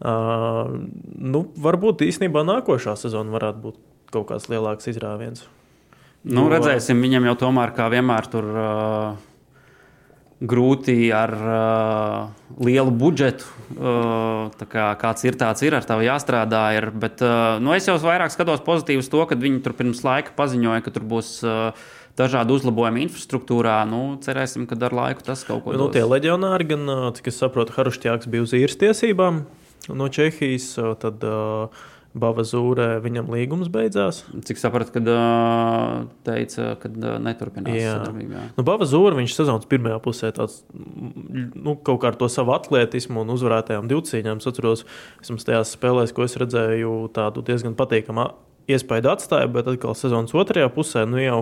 Uh, 0.02 0.88
nu, 1.20 1.46
varbūt 1.64 2.02
īstenībā 2.08 2.42
nākošā 2.48 2.96
sezona 3.00 3.34
varētu 3.36 3.62
būt 3.68 3.78
kaut 4.14 4.30
kāds 4.32 4.50
lielāks 4.52 4.90
izrāviens. 4.92 5.46
Nu, 6.24 6.48
redzēsim, 6.52 7.02
viņam 7.04 7.28
jau 7.32 7.38
tomēr, 7.48 7.74
kā 7.76 7.90
vienmēr, 7.92 8.28
tur 8.32 8.46
uh, 8.48 9.16
grūti 10.44 10.98
ar 11.16 11.34
uh, 11.36 12.54
lielu 12.64 12.94
budžetu. 12.96 13.48
Uh, 13.74 14.52
kā, 14.70 14.92
kāds 15.00 15.26
ir 15.28 15.38
tāds, 15.40 15.64
ir 15.66 15.76
ar 15.76 15.88
tevi 15.88 16.08
jāstrādā. 16.08 16.64
Ir, 16.78 16.90
bet 16.96 17.24
uh, 17.24 17.60
nu, 17.64 17.74
es 17.76 17.88
jau 17.90 17.98
vairāk 18.04 18.32
skatos 18.34 18.64
pozitīvi 18.66 19.04
uz 19.04 19.12
to, 19.12 19.24
ka 19.28 19.40
viņi 19.40 19.64
tur 19.66 19.76
pirms 19.78 20.04
laika 20.06 20.36
paziņoja, 20.38 20.86
ka 20.86 20.96
tur 20.96 21.12
būs. 21.16 21.36
Uh, 21.48 21.92
dažādi 22.14 22.54
uzlabojumi 22.54 23.08
infrastruktūrā. 23.08 23.80
Nu, 23.90 24.20
cerēsim, 24.22 24.68
ka 24.70 24.78
ar 24.86 24.94
laiku 24.94 25.24
tas 25.26 25.42
kaut 25.48 25.64
ko 25.66 25.74
nu, 25.74 25.88
dos. 25.88 25.96
Tie 25.96 26.04
leģionāri, 26.06 26.68
gan, 26.70 26.92
cik 27.18 27.32
es 27.32 27.40
saprotu, 27.42 27.74
Harušķjāks 27.74 28.30
bija 28.30 28.46
uz 28.46 28.54
īres 28.54 28.78
tiesībām 28.78 29.40
no 29.92 30.08
Čehijas. 30.14 30.70
Tad, 31.02 31.26
uh, 31.28 31.84
Bava 32.14 32.44
Zūrē 32.46 33.00
viņam 33.02 33.32
līgums 33.34 33.72
beidzās. 33.74 34.22
Cik 34.46 34.60
sapratu, 34.62 34.94
kad 34.94 35.08
uh, 35.10 36.04
teica, 36.28 36.76
ka 36.82 36.92
uh, 36.92 37.16
neturpinās 37.24 37.74
sadarbībā. 37.74 38.44
Nu, 38.54 38.66
Bava 38.68 38.86
Zūra 38.90 39.18
viņš 39.18 39.34
sezonas 39.34 39.70
pirmajā 39.70 39.98
pusē 40.04 40.30
tāds, 40.38 40.62
nu, 40.74 41.74
kaut 41.74 42.04
kā 42.04 42.12
ar 42.12 42.20
to 42.20 42.30
savu 42.30 42.54
atletismu 42.54 43.24
un 43.26 43.34
uzvarētajām 43.34 43.90
divcīņām. 43.90 44.44
Es 44.44 44.52
atceros, 44.52 44.86
vismaz 45.24 45.48
tajās 45.50 45.74
spēlēs, 45.74 46.14
ko 46.14 46.28
es 46.28 46.38
redzēju, 46.38 46.94
tādu 47.18 47.46
diezgan 47.50 47.74
patīkamu 47.80 48.30
iespēju 48.70 49.10
atstāja, 49.10 49.50
bet 49.52 49.74
atkal 49.74 49.98
sezonas 49.98 50.38
otrajā 50.38 50.70
pusē 50.74 51.08
nu, 51.10 51.18
jau 51.18 51.40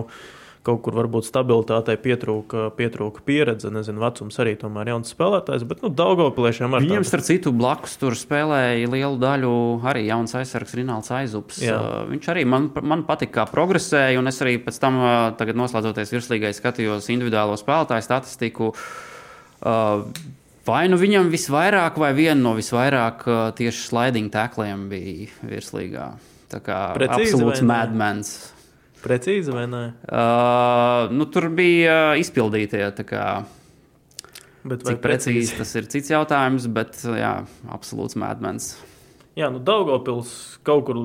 kaut 0.66 0.82
kur 0.84 0.94
varbūt 0.94 1.26
stabilitātei 1.26 1.96
pietrūka, 1.98 2.68
pietrūka 2.78 3.24
pieredze. 3.26 3.70
Nezinu, 3.74 4.02
vecums 4.02 4.38
arī 4.42 4.54
tomēr 4.60 4.88
ir 4.88 4.94
jauns 4.94 5.10
spēlētājs, 5.14 5.64
bet 5.68 5.82
nu, 5.82 5.90
Daugopliešiem 5.98 6.76
arī. 6.76 6.86
Viņiem, 6.86 7.06
starp 7.08 7.26
citu, 7.26 7.54
blakus 7.56 7.96
tur 8.00 8.16
spēlēja 8.18 8.90
lielu 8.92 9.18
daļu 9.22 9.54
arī 9.90 10.04
jauns 10.06 10.36
aizsargs 10.38 10.76
Rināls 10.78 11.10
Aizups. 11.14 11.58
Jā. 11.64 11.78
Uh, 11.78 11.96
viņš 12.12 12.28
arī 12.34 12.44
man, 12.48 12.70
man 12.78 13.02
patika, 13.08 13.40
kā 13.40 13.48
progresēja, 13.50 14.20
un 14.22 14.30
es 14.30 14.38
arī 14.44 14.58
pēc 14.62 14.78
tam, 14.82 15.00
uh, 15.02 15.16
tagad 15.38 15.58
noslēdzoties 15.58 16.14
virslīgai, 16.14 16.54
skatījos 16.54 17.10
individuālo 17.14 17.58
spēlētāju 17.60 18.06
statistiku. 18.06 18.70
Uh, 19.62 20.06
Vai 20.62 20.84
nu 20.86 20.94
viņam 20.94 21.26
visvairāk, 21.26 21.96
vai 21.98 22.12
viena 22.14 22.38
no 22.38 22.52
visvairāk 22.54 23.24
tieši 23.58 23.80
sliding 23.82 24.30
tekliem 24.30 24.84
bija 24.92 25.26
virslīgā. 25.42 26.04
Tā 26.52 26.60
kā 26.62 26.76
Precīzi, 26.94 27.32
absolūts 27.32 27.64
madmens. 27.66 28.30
Precīzi 29.02 29.54
vai 29.54 29.66
nē? 29.70 29.82
Uh, 30.06 31.10
nu, 31.14 31.26
tur 31.30 31.48
bija 31.54 32.14
izpildītie. 32.20 32.84
Cik 34.62 35.02
precīzi 35.02 35.58
tas 35.58 35.74
ir 35.78 35.88
cits 35.90 36.12
jautājums, 36.12 36.68
bet 36.70 37.00
jā, 37.02 37.34
absolūts 37.74 38.18
mēdmens. 38.20 38.76
Jā, 39.38 39.48
nu 39.50 39.62
Daugopils 39.64 40.60
kaut 40.66 40.84
kur. 40.86 41.00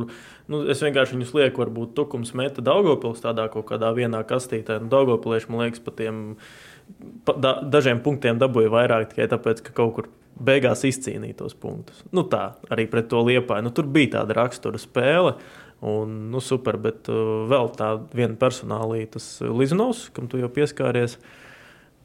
Nu, 0.48 0.62
es 0.72 0.80
vienkārši 0.84 1.18
viņus 1.18 1.34
lieku, 1.36 1.64
varbūt 1.64 1.96
tukums 1.98 2.32
meta 2.38 2.64
Daugopils 2.64 3.24
tādā 3.24 3.48
kaut 3.52 3.68
kādā 3.72 3.90
vienā 3.96 4.22
kastītē. 4.28 4.78
Nu, 4.84 4.92
Daugopilieši, 4.92 5.50
man 5.52 5.66
liekas, 5.66 5.82
pa 5.84 5.92
tiem 5.96 6.22
pa, 7.28 7.36
da, 7.36 7.58
dažiem 7.64 8.00
punktiem 8.04 8.40
dabūja 8.40 8.72
vairāk 8.72 9.12
tikai 9.12 9.28
tāpēc, 9.32 9.64
ka 9.66 9.76
kaut 9.76 9.94
kur 9.98 10.10
beigās 10.38 10.86
izcīnīja 10.88 11.40
tos 11.42 11.56
punktus. 11.58 12.04
Nu 12.16 12.24
tā, 12.30 12.52
arī 12.72 12.86
pret 12.92 13.10
to 13.12 13.24
liepāju. 13.26 13.66
Nu, 13.66 13.74
tur 13.76 13.90
bija 13.92 14.20
tāda 14.20 14.38
rakstura 14.38 14.80
spēle. 14.82 15.38
Un, 15.82 16.14
nu, 16.34 16.42
super, 16.42 16.78
bet 16.82 17.06
uh, 17.12 17.44
vēl 17.50 17.70
tā 17.78 17.92
viena 18.18 18.34
personālija, 18.40 19.12
tas 19.18 19.28
Lizanovs, 19.46 20.08
kam 20.16 20.30
tu 20.30 20.40
jau 20.42 20.50
pieskāries. 20.50 21.20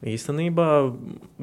Īstenībā 0.03 0.67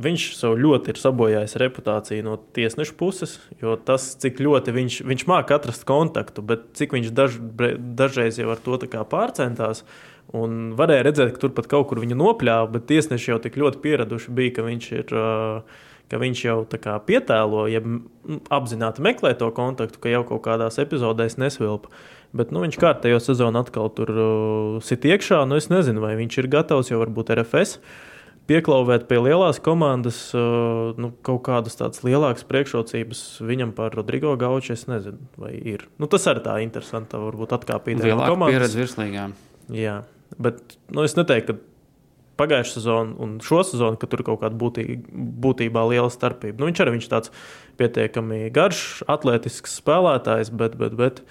viņš 0.05 0.25
sev 0.37 0.59
ļoti 0.61 0.93
ir 0.93 1.01
sabojājis 1.01 1.57
reputāciju 1.63 2.27
no 2.27 2.37
tiesneša 2.55 2.95
puses, 3.01 3.39
jo 3.63 3.73
tas, 3.89 4.11
cik 4.21 4.43
ļoti 4.45 4.75
viņš, 4.77 4.99
viņš 5.09 5.27
māca 5.31 5.57
atrast 5.57 5.87
kontaktu, 5.89 6.45
bet 6.45 6.69
cik 6.77 6.93
viņš 6.99 7.11
daž, 7.17 7.41
dažreiz 7.99 8.39
jau 8.39 8.51
ar 8.53 8.61
to 8.61 8.77
pārcentās. 9.09 9.83
Un 10.37 10.77
varēja 10.79 11.09
redzēt, 11.09 11.33
ka 11.35 11.43
tur 11.43 11.55
pat 11.57 11.67
kaut 11.73 11.89
kur 11.91 11.99
viņa 12.05 12.21
nopļāva, 12.21 12.69
bet 12.77 12.87
tiesneši 12.93 13.33
jau 13.33 13.41
tik 13.43 13.57
ļoti 13.59 13.81
pieraduši 13.83 14.37
bija, 14.37 14.59
ka 14.61 14.69
viņš 14.69 14.93
ir. 15.01 15.17
Uh, 15.17 15.87
ka 16.11 16.19
viņš 16.21 16.45
jau 16.45 16.57
kā, 16.75 16.97
pietēlo, 17.07 17.67
ja 17.71 17.81
apzināti 18.53 19.05
meklē 19.05 19.35
to 19.39 19.51
kontaktu, 19.55 20.01
ka 20.03 20.13
jau 20.13 20.25
kaut 20.29 20.43
kādās 20.49 20.81
epizodēs 20.83 21.39
nesvilpa. 21.41 21.93
Bet 22.37 22.53
nu, 22.55 22.63
viņš 22.63 22.79
kārtējo 22.79 23.19
sezonu 23.23 23.63
atkal 23.63 23.91
tur 23.95 24.11
uh, 24.15 24.79
sit 24.87 25.07
iekšā. 25.07 25.43
Nu, 25.51 25.59
es 25.59 25.67
nezinu, 25.71 26.03
vai 26.03 26.15
viņš 26.19 26.39
ir 26.39 26.49
gatavs 26.53 26.93
jau 26.93 27.01
varbūt 27.01 27.33
RFS. 27.35 27.81
Pieklauvēt 28.51 29.07
pie 29.11 29.19
lielās 29.23 29.59
komandas, 29.63 30.19
uh, 30.35 30.93
nu, 30.99 31.11
kaut 31.27 31.43
kādas 31.47 31.79
tādas 31.79 32.05
lielākas 32.07 32.47
priekšrocības 32.47 33.25
viņam 33.47 33.75
par 33.75 33.95
Rodrigo 33.99 34.37
Gauču. 34.39 34.77
Es 34.79 34.87
nezinu, 34.91 35.19
vai 35.43 35.57
ir. 35.59 35.89
Nu, 35.99 36.11
tas 36.11 36.27
arī 36.31 36.45
tā 36.47 36.57
interesanti. 36.63 37.19
Varbūt 37.19 37.57
atkāpīt 37.59 37.99
no 37.99 38.23
komandas. 38.23 38.55
Pieredze 38.55 38.83
virslīgā. 38.83 39.27
Jā, 39.75 40.01
bet 40.39 40.79
nu, 40.91 41.03
es 41.07 41.19
neteiktu, 41.19 41.59
ka 41.59 41.70
pagājušā 42.41 42.79
sezona 42.79 43.15
un 43.21 43.37
šo 43.45 43.61
sezonu, 43.69 43.99
ka 44.01 44.09
tur 44.11 44.25
kaut 44.27 44.41
kāda 44.43 44.57
būtī, 44.59 44.87
būtībā 45.13 45.85
liela 45.91 46.09
starpība. 46.13 46.59
Nu, 46.61 46.71
viņš 46.71 46.83
arī 46.83 46.97
viņš 46.97 47.09
tāds 47.13 47.33
pietiekami 47.81 48.49
garš, 48.55 49.05
atletisks 49.11 49.79
spēlētājs, 49.81 50.53
bet, 50.57 50.77
bet, 50.81 50.97
bet 50.99 51.23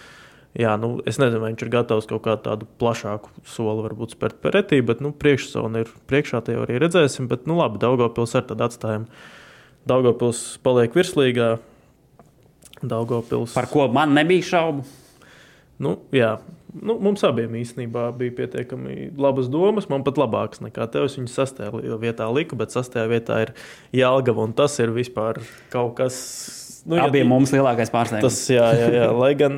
jā, 0.57 0.75
nu, 0.81 0.95
es 1.09 1.19
nezinu, 1.21 1.41
vai 1.43 1.51
viņš 1.53 1.65
ir 1.65 1.73
gatavs 1.73 2.09
kaut 2.09 2.23
kādu 2.27 2.45
tādu 2.45 2.69
plašāku 2.81 3.33
soli 3.49 3.85
varbūt 3.85 4.15
spērt 4.15 4.39
pretī, 4.43 4.81
bet 4.85 5.03
nu, 5.05 5.11
priekšsezona 5.13 5.83
ir 5.83 5.91
priekšā, 6.09 6.43
tie 6.45 6.59
arī 6.61 6.79
redzēsim. 6.85 7.29
Bet, 7.31 7.49
nu, 7.49 7.57
labi, 7.59 7.81
Daugopils 7.81 8.37
ar 8.39 8.47
tādu 8.49 8.69
atstājumu. 8.69 9.09
Daugopils 9.89 10.43
paliek 10.65 10.95
virslīgā. 10.95 11.57
Daugopils. 12.79 13.53
Par 13.57 13.67
ko 13.71 13.89
man 13.91 14.13
nebija 14.15 14.45
šaubu? 14.53 14.85
Nu, 15.79 15.95
jā, 16.15 16.37
nu, 16.73 16.95
mums 17.01 17.23
abiem 17.27 17.55
īstenībā 17.59 18.09
bija 18.17 18.35
pietiekami 18.41 19.11
labas 19.19 19.49
domas. 19.51 19.89
Man 19.91 20.05
pat 20.07 20.19
labākas 20.21 20.63
nekā 20.63 20.89
tev. 20.93 21.07
Es 21.09 21.17
viņu 21.19 21.31
sastajā 21.33 21.97
vietā 22.01 22.27
liku, 22.33 22.57
bet 22.59 22.75
sastajā 22.75 23.07
vietā 23.11 23.41
ir 23.45 23.53
Jālgava. 23.95 24.47
Tas 24.57 24.77
ir 24.81 24.93
vispār 24.95 25.41
kaut 25.73 25.95
kas. 25.99 26.19
Nu, 26.89 26.95
abiem 27.01 27.25
ja, 27.25 27.29
mums 27.29 27.51
lielākais 27.53 27.91
pārsteigums. 27.93 28.27
Tas, 28.27 28.43
jā, 28.53 28.69
jā, 28.77 28.91
jā. 28.95 29.09
Lai 29.21 29.33
gan 29.37 29.57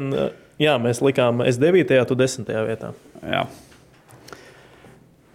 jā, 0.61 0.77
mēs 0.81 1.01
likām, 1.03 1.43
es 1.47 1.59
9. 1.61 1.91
tu 2.09 2.17
10. 2.17 2.49
vietā. 2.67 2.93
Jā. 3.21 3.45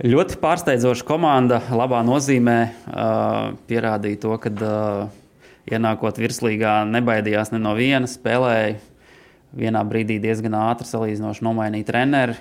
Ļoti 0.04 0.36
pārsteidzoša 0.42 1.06
komanda, 1.08 1.62
labā 1.72 2.02
nozīmē, 2.04 2.58
uh, 2.90 3.54
pierādīja 3.68 4.20
to, 4.26 4.34
ka 4.42 4.52
uh, 4.52 5.14
ienākot 5.72 6.20
virslīgā, 6.20 6.82
nebaidījās 6.90 7.54
ne 7.54 7.62
no 7.62 7.72
viena, 7.78 8.10
spēlēja 8.10 8.76
vienā 9.56 9.82
brīdī 9.88 10.18
diezgan 10.22 10.56
ātri 10.60 10.88
salīdzinoši 10.90 11.44
nomainīja 11.46 11.90
treneri. 11.90 12.36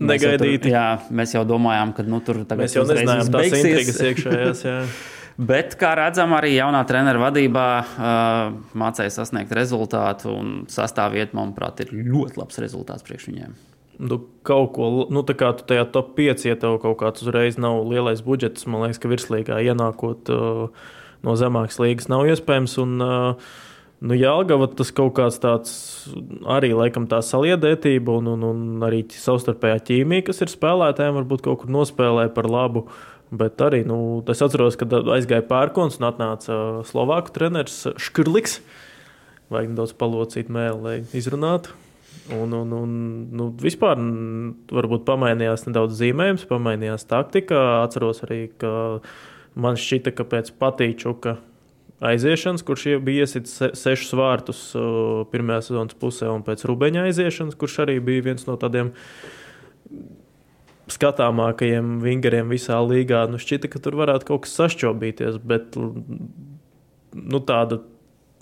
Negaidīti. 0.00 0.64
Tur, 0.64 0.72
jā, 0.72 0.84
mēs 1.12 1.34
jau 1.36 1.44
domājām, 1.48 1.92
ka 1.96 2.04
nu, 2.08 2.22
tur 2.24 2.42
tagad 2.48 2.64
mēs 2.64 2.76
jau 2.78 2.86
nezinājām, 2.88 3.32
tās 3.34 3.56
intrigas 3.58 4.04
iekšējās. 4.08 4.62
Bet, 5.50 5.72
kā 5.80 5.94
redzam, 5.96 6.34
arī 6.36 6.50
jaunā 6.52 6.82
treneru 6.88 7.22
vadībā 7.22 7.66
uh, 7.80 8.56
mācīja 8.76 9.12
sasniegt 9.14 9.52
rezultātu, 9.56 10.34
un 10.36 10.50
sastāvvieta, 10.68 11.36
manuprāt, 11.38 11.80
ir 11.84 11.94
ļoti 11.96 12.40
labs 12.40 12.60
rezultāts 12.60 13.06
priekš 13.06 13.28
viņiem. 13.30 13.54
Nu, 14.00 14.18
kaut 14.44 14.74
ko, 14.76 14.90
nu, 15.12 15.22
tā 15.28 15.36
kā 15.40 15.52
tu 15.56 15.64
tajā 15.68 15.86
top 15.92 16.12
5, 16.18 16.44
ja 16.48 16.58
tev 16.60 16.76
kaut 16.82 16.98
kāds 17.00 17.24
uzreiz 17.24 17.56
nav 17.60 17.82
lielais 17.88 18.20
budžets, 18.24 18.68
man 18.68 18.84
liekas, 18.84 19.00
ka 19.00 19.12
virslīgā 19.12 19.60
ienākot 19.70 20.32
uh, 20.32 20.92
no 21.24 21.36
zemākas 21.40 21.80
līgas 21.80 22.08
nav 22.12 22.28
iespējams. 22.28 22.76
Un, 22.84 22.94
uh, 23.04 23.50
Nu, 24.00 24.16
Jālgava 24.16 24.64
tas 24.72 24.88
kaut 24.96 25.12
kāds 25.18 25.36
tāds 25.42 25.72
arī 26.48 26.70
laikam 26.72 27.04
tā 27.08 27.18
saliedētība 27.24 28.14
un, 28.16 28.30
un, 28.32 28.44
un 28.48 28.84
arī 28.86 29.02
savstarpējā 29.12 29.82
ķīmija, 29.90 30.24
kas 30.30 30.40
ir 30.40 30.52
spēlētājiem, 30.52 31.18
varbūt 31.18 31.44
kaut 31.44 31.60
kur 31.62 31.74
nospēlē 31.74 32.30
par 32.32 32.48
labu. 32.48 32.86
Bet 33.30 33.60
arī 33.62 33.82
nu, 33.86 33.98
es 34.32 34.40
atceros, 34.42 34.78
kad 34.80 34.94
aizgāja 34.96 35.44
pērkons 35.46 36.00
un 36.00 36.08
atnāca 36.08 36.56
Slovāku 36.88 37.34
treneris 37.36 37.84
Škrliks. 38.00 38.56
Vajag 39.52 39.74
nedaudz 39.74 39.92
palocīt 40.00 40.48
mēlu, 40.50 40.80
lai 40.86 40.96
izrunātu. 41.20 41.76
Un, 42.32 42.56
un, 42.56 42.72
un 42.74 42.96
nu, 43.36 43.50
vispār 43.60 44.00
varbūt 44.72 45.04
pamainījās 45.06 45.66
nedaudz 45.68 46.00
zīmējums, 46.00 46.48
pamainījās 46.48 47.04
taktika. 47.10 47.60
Atceros 47.84 48.24
arī, 48.24 48.46
ka 48.58 48.72
man 49.60 49.78
šķita, 49.78 50.16
ka 50.16 50.26
pēc 50.30 50.52
patīčuka 50.58 51.36
aiziešanas, 52.00 52.64
kurš 52.66 52.86
bija 53.04 53.26
iesitis 53.26 53.52
se, 53.60 53.70
sešus 53.76 54.14
vārtus 54.16 54.62
uh, 54.78 55.26
pirmajā 55.32 55.68
sezonas 55.68 55.98
pusē, 56.00 56.30
un 56.32 56.44
pēc 56.46 56.64
Rubeņa 56.68 57.06
aiziešanas, 57.10 57.58
kurš 57.60 57.82
arī 57.84 57.98
bija 58.04 58.30
viens 58.30 58.46
no 58.48 58.56
tādiem 58.60 58.94
skatāmākajiem 60.90 62.00
vingeriem 62.02 62.50
visā 62.50 62.80
līgā. 62.82 63.26
Nu, 63.30 63.38
šķita, 63.40 63.70
ka 63.70 63.82
tur 63.82 63.98
varētu 64.00 64.30
kaut 64.32 64.46
kas 64.46 64.56
sašķobīties, 64.58 65.38
bet 65.46 65.76
nu, 65.76 67.40
tāda 67.46 67.80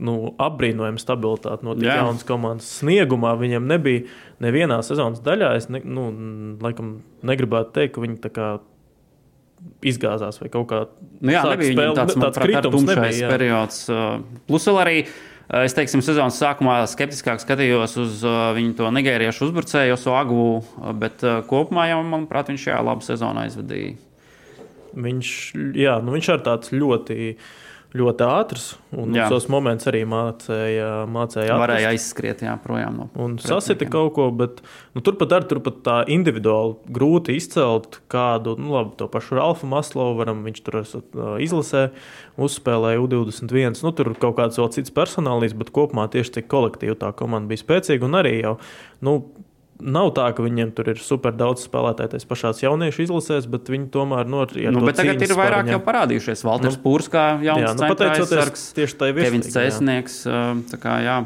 nu, 0.04 0.14
apbrīnojama 0.40 1.02
stabilitāte 1.02 1.66
no 1.66 1.74
tik 1.76 1.90
jaunas 1.90 2.24
komandas 2.26 2.70
sniegumā. 2.80 3.34
Viņam 3.40 3.68
nebija 3.68 4.06
nevienā 4.44 4.80
sezonas 4.86 5.22
daļā. 5.24 5.52
Es 5.58 5.68
ne, 5.72 5.82
nu, 5.84 6.08
laikam 6.62 6.98
negribētu 7.26 7.74
teikt, 7.76 7.96
ka 7.96 8.04
viņi 8.06 8.20
tā 8.24 8.32
kā 8.34 8.50
izgāzās 9.86 10.40
vai 10.42 10.50
kaut 10.52 10.68
kā 10.70 10.82
nu, 11.20 11.32
jā, 11.32 11.42
nebija 11.52 11.74
spēle, 11.74 11.96
tāds, 11.98 12.18
tāds 12.18 12.40
kritums 12.42 12.86
nebija, 12.88 13.32
periods. 13.32 13.82
Plus 14.50 14.70
vēl 14.70 14.80
arī. 14.84 15.00
Es 15.64 15.72
teiksim, 15.72 16.02
sezonas 16.04 16.36
sākumā 16.36 16.82
skeptiskāk 16.92 17.40
skatījos 17.40 17.94
uz 17.96 18.18
uh, 18.20 18.50
viņu 18.52 18.74
to 18.76 18.90
nigēriešu 18.92 19.46
uzbrucēju, 19.46 19.94
Osagu, 19.96 20.42
bet 21.00 21.24
uh, 21.24 21.38
kopumā 21.48 21.86
jau, 21.88 22.02
manuprāt, 22.04 22.50
viņš 22.52 22.66
šajā 22.66 22.82
labu 22.84 23.06
sezonu 23.06 23.40
aizvadīja. 23.46 23.94
Viņš, 24.92 25.30
jā, 25.80 25.94
nu 26.04 26.12
viņš 26.12 26.28
ir 26.34 26.44
tāds 26.44 26.74
ļoti 26.76 27.16
uh, 27.30 27.48
ļoti 27.96 28.24
ātrs. 28.26 28.66
Un 28.92 29.16
tos 29.16 29.46
momentus 29.48 29.88
arī 29.88 30.02
mācīja. 30.08 31.06
mācīja 31.08 31.46
atrast. 31.46 31.62
Varēja 31.62 31.92
aizskriet 31.94 32.42
jā, 32.44 32.52
projām 32.60 32.98
no 33.00 33.06
un 33.16 33.38
sasita 33.40 33.88
kaut 33.88 34.12
ko, 34.18 34.28
bet 34.36 34.60
nu, 34.96 35.02
turpat 35.04 35.32
arī 35.38 35.48
turpat 35.48 35.80
tā 35.86 35.96
individuāli 36.12 36.76
grūti 36.98 37.38
izcelt 37.38 38.00
kādu, 38.12 38.58
nu, 38.60 38.74
labi, 38.76 38.92
to 39.00 39.08
pašu 39.12 39.38
Ralfu 39.40 39.70
Maslovu 39.70 40.18
varam, 40.20 40.44
viņš 40.44 40.62
tur 40.66 40.80
esat, 40.82 41.18
izlasē, 41.44 41.88
uzspēlēja 42.36 43.00
U21. 43.06 43.80
Nu, 43.84 43.94
tur 43.96 44.12
kaut 44.20 44.36
kāds 44.40 44.60
vēl 44.60 44.72
cits 44.76 44.92
personālīs, 44.94 45.56
bet 45.56 45.72
kopumā 45.74 46.10
tieši 46.12 46.38
cik 46.38 46.52
kolektīvi 46.52 46.98
tā 47.00 47.14
komanda 47.16 47.54
bija 47.54 47.64
spēcīga 47.64 48.08
un 48.08 48.20
arī 48.20 48.38
jau. 48.42 48.58
Nu, 49.04 49.20
Nav 49.78 50.08
tā, 50.16 50.24
ka 50.34 50.42
viņiem 50.42 50.72
tur 50.74 50.88
ir 50.90 50.98
super 50.98 51.34
daudz 51.38 51.62
spēlētāju 51.68 52.10
tajās 52.10 52.26
pašās 52.26 52.62
jauniešu 52.64 53.04
izlasēs, 53.04 53.44
bet 53.50 53.68
viņi 53.70 53.86
tomēr 53.94 54.26
no 54.26 54.42
ja 54.58 54.72
nu, 54.74 54.82
tagad 54.90 55.22
ir 55.22 55.34
vairāk 55.38 55.70
jau 55.70 55.78
parādījušies. 55.86 56.42
Valters 56.46 56.74
nu, 56.74 56.82
Pūrs 56.82 57.06
kā 57.12 57.26
jauns 57.46 57.78
nu, 57.78 57.84
pateicoties 57.86 58.64
tieši 58.74 58.98
tai 58.98 59.12
virsmai. 59.12 59.28
Kevins 59.28 59.52
Cēsnieks, 59.54 60.16
kā 60.82 60.96
jā. 61.04 61.18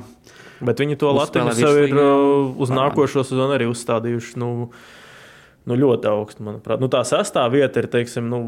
Bet 0.63 0.83
viņi 0.85 0.99
to 1.01 1.15
Latviju 1.17 1.55
sev 1.57 1.81
ir 1.81 1.95
uz 1.97 2.69
parādi. 2.69 2.77
nākošo 2.77 3.25
sezonu 3.27 3.57
arī 3.57 3.71
uzstādījuši 3.71 4.43
nu, 4.43 4.51
nu 5.69 5.79
ļoti 5.79 6.11
augstu, 6.13 6.45
manuprāt. 6.47 6.83
Nu, 6.83 6.91
tā 6.93 7.01
sastāvā 7.09 7.57
vieta 7.57 7.81
ir, 7.81 7.89
teiksim, 7.91 8.29
nu, 8.31 8.43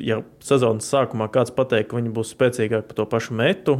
ja 0.00 0.22
sezonas 0.44 0.88
sākumā 0.88 1.28
kāds 1.34 1.52
pateiks, 1.54 1.90
ka 1.92 2.00
viņi 2.00 2.14
būs 2.16 2.32
spēcīgāki 2.34 2.88
par 2.88 2.98
to 3.02 3.06
pašu 3.12 3.36
metu, 3.38 3.76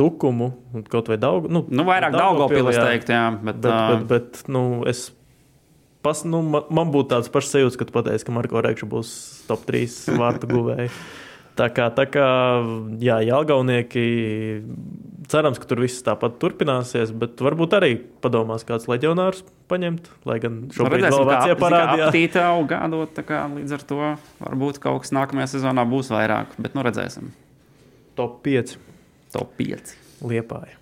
tukumu, 0.00 0.50
kaut 0.90 1.12
vai 1.12 1.20
daudz. 1.20 1.52
Nu, 1.52 1.64
nu, 1.68 1.86
vairāk 1.88 2.16
Daugopils 2.16 2.80
teikt, 2.80 3.12
jā. 3.12 3.24
Bet, 3.38 3.60
bet, 3.60 3.72
bet, 3.72 4.04
bet 4.10 4.52
nu, 4.52 4.64
es, 4.88 5.10
pas, 6.04 6.24
nu, 6.24 6.42
man, 6.46 6.68
man 6.72 6.92
būtu 6.94 7.12
tāds 7.12 7.32
pašs 7.32 7.52
sajūts, 7.56 7.80
ka 7.80 7.88
tu 7.88 7.96
pateici, 7.96 8.26
ka 8.26 8.34
Marko 8.34 8.64
Reikša 8.64 8.88
būs 8.88 9.10
top 9.50 9.68
3 9.68 10.16
vārtu 10.20 10.54
guvēji. 10.54 10.94
Tā 11.60 11.66
kā, 11.74 11.90
tā 11.92 12.06
kā 12.08 12.26
jā, 13.02 13.18
Jālgaunieki, 13.26 14.02
cerams, 15.28 15.58
ka 15.60 15.66
tur 15.68 15.82
viss 15.82 16.04
tāpat 16.06 16.38
turpināsies, 16.40 17.10
bet 17.12 17.42
varbūt 17.42 17.74
arī 17.76 17.90
padomās 18.24 18.64
kāds 18.64 18.86
leģionārs 18.88 19.42
paņemt, 19.68 20.08
lai 20.30 20.38
gan 20.40 20.60
šobrīd 20.72 21.04
Redzēsim, 21.04 21.18
vēl 21.18 21.28
Vācijā 21.28 21.56
parādījās. 21.60 22.06
Aptītā 22.08 22.46
augādot, 22.54 23.12
tā 23.18 23.26
kā 23.28 23.42
līdz 23.52 23.76
ar 23.76 23.84
to 23.90 24.00
varbūt 24.40 24.80
kaut 24.80 25.04
kas 25.04 25.12
nākamajā 25.16 25.50
sezonā 25.56 25.84
būs 25.90 26.08
vairāk, 26.14 26.54
bet 26.56 26.78
nu 26.78 26.86
redzēsim. 26.86 27.28
Top 28.16 28.40
5. 28.46 28.78
Top 29.30 29.54
5. 29.58 29.94
Liepāja. 30.26 30.74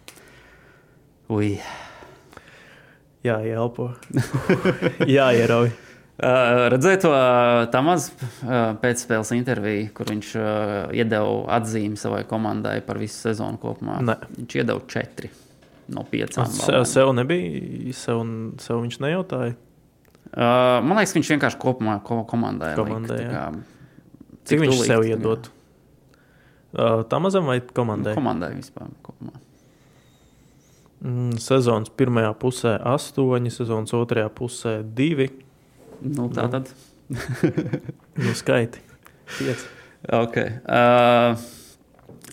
Ui. 1.28 1.58
Jā, 3.26 3.36
ielpo. 3.44 3.90
Jā, 5.16 5.28
ierauj. 5.36 5.74
Uh, 6.18 6.64
redzēju 6.72 6.98
to 7.04 7.10
Tamaz 7.70 8.08
uh, 8.10 8.72
pēcspēles 8.82 9.30
interviju, 9.36 9.90
kur 9.94 10.08
viņš 10.10 10.30
uh, 10.34 10.46
iedeva 10.96 11.44
atzīmi 11.58 12.00
savai 12.00 12.24
komandai 12.26 12.80
par 12.86 12.98
visu 12.98 13.20
sezonu 13.28 13.60
kopumā. 13.62 14.00
Ne. 14.02 14.16
Viņš 14.40 14.56
iedeva 14.58 14.82
četri 14.90 15.30
no 15.94 16.02
piecām. 16.08 16.48
Sev, 16.50 16.82
sev 16.90 17.12
nebija, 17.14 17.92
sev, 17.94 18.24
sev 18.64 18.82
viņš 18.82 18.98
nejautāja. 19.04 19.54
Uh, 20.32 20.80
man 20.84 20.98
liekas, 20.98 21.14
viņš 21.20 21.34
vienkārši 21.36 21.60
kopumā 21.62 22.00
ko, 22.04 22.24
komandai. 22.28 22.72
komandai 22.76 23.20
likt, 23.22 23.30
kā, 23.36 23.44
cik, 24.42 24.50
cik 24.50 24.64
viņš 24.64 24.82
sev 24.88 25.06
iedod? 25.06 25.52
Uh, 26.72 27.02
Tamazam 27.08 27.48
vai 27.48 27.60
komandai? 27.74 28.14
Komandai 28.18 28.52
vispār. 28.58 28.90
Kopumā. 29.04 29.38
Mm, 30.98 31.38
sezonas 31.38 31.92
pirmajā 31.94 32.32
pusē 32.42 32.74
astoņi, 32.90 33.52
sezonas 33.54 33.94
otrajā 33.94 34.28
pusē 34.34 34.80
divi. 34.82 35.30
Nu, 36.02 36.26
tā 36.34 36.48
tad. 36.52 36.72
nu, 38.24 38.34
skaiti. 38.36 38.82
Pieci. 39.38 39.64
Okay. 40.08 40.58
Uh, 40.66 41.38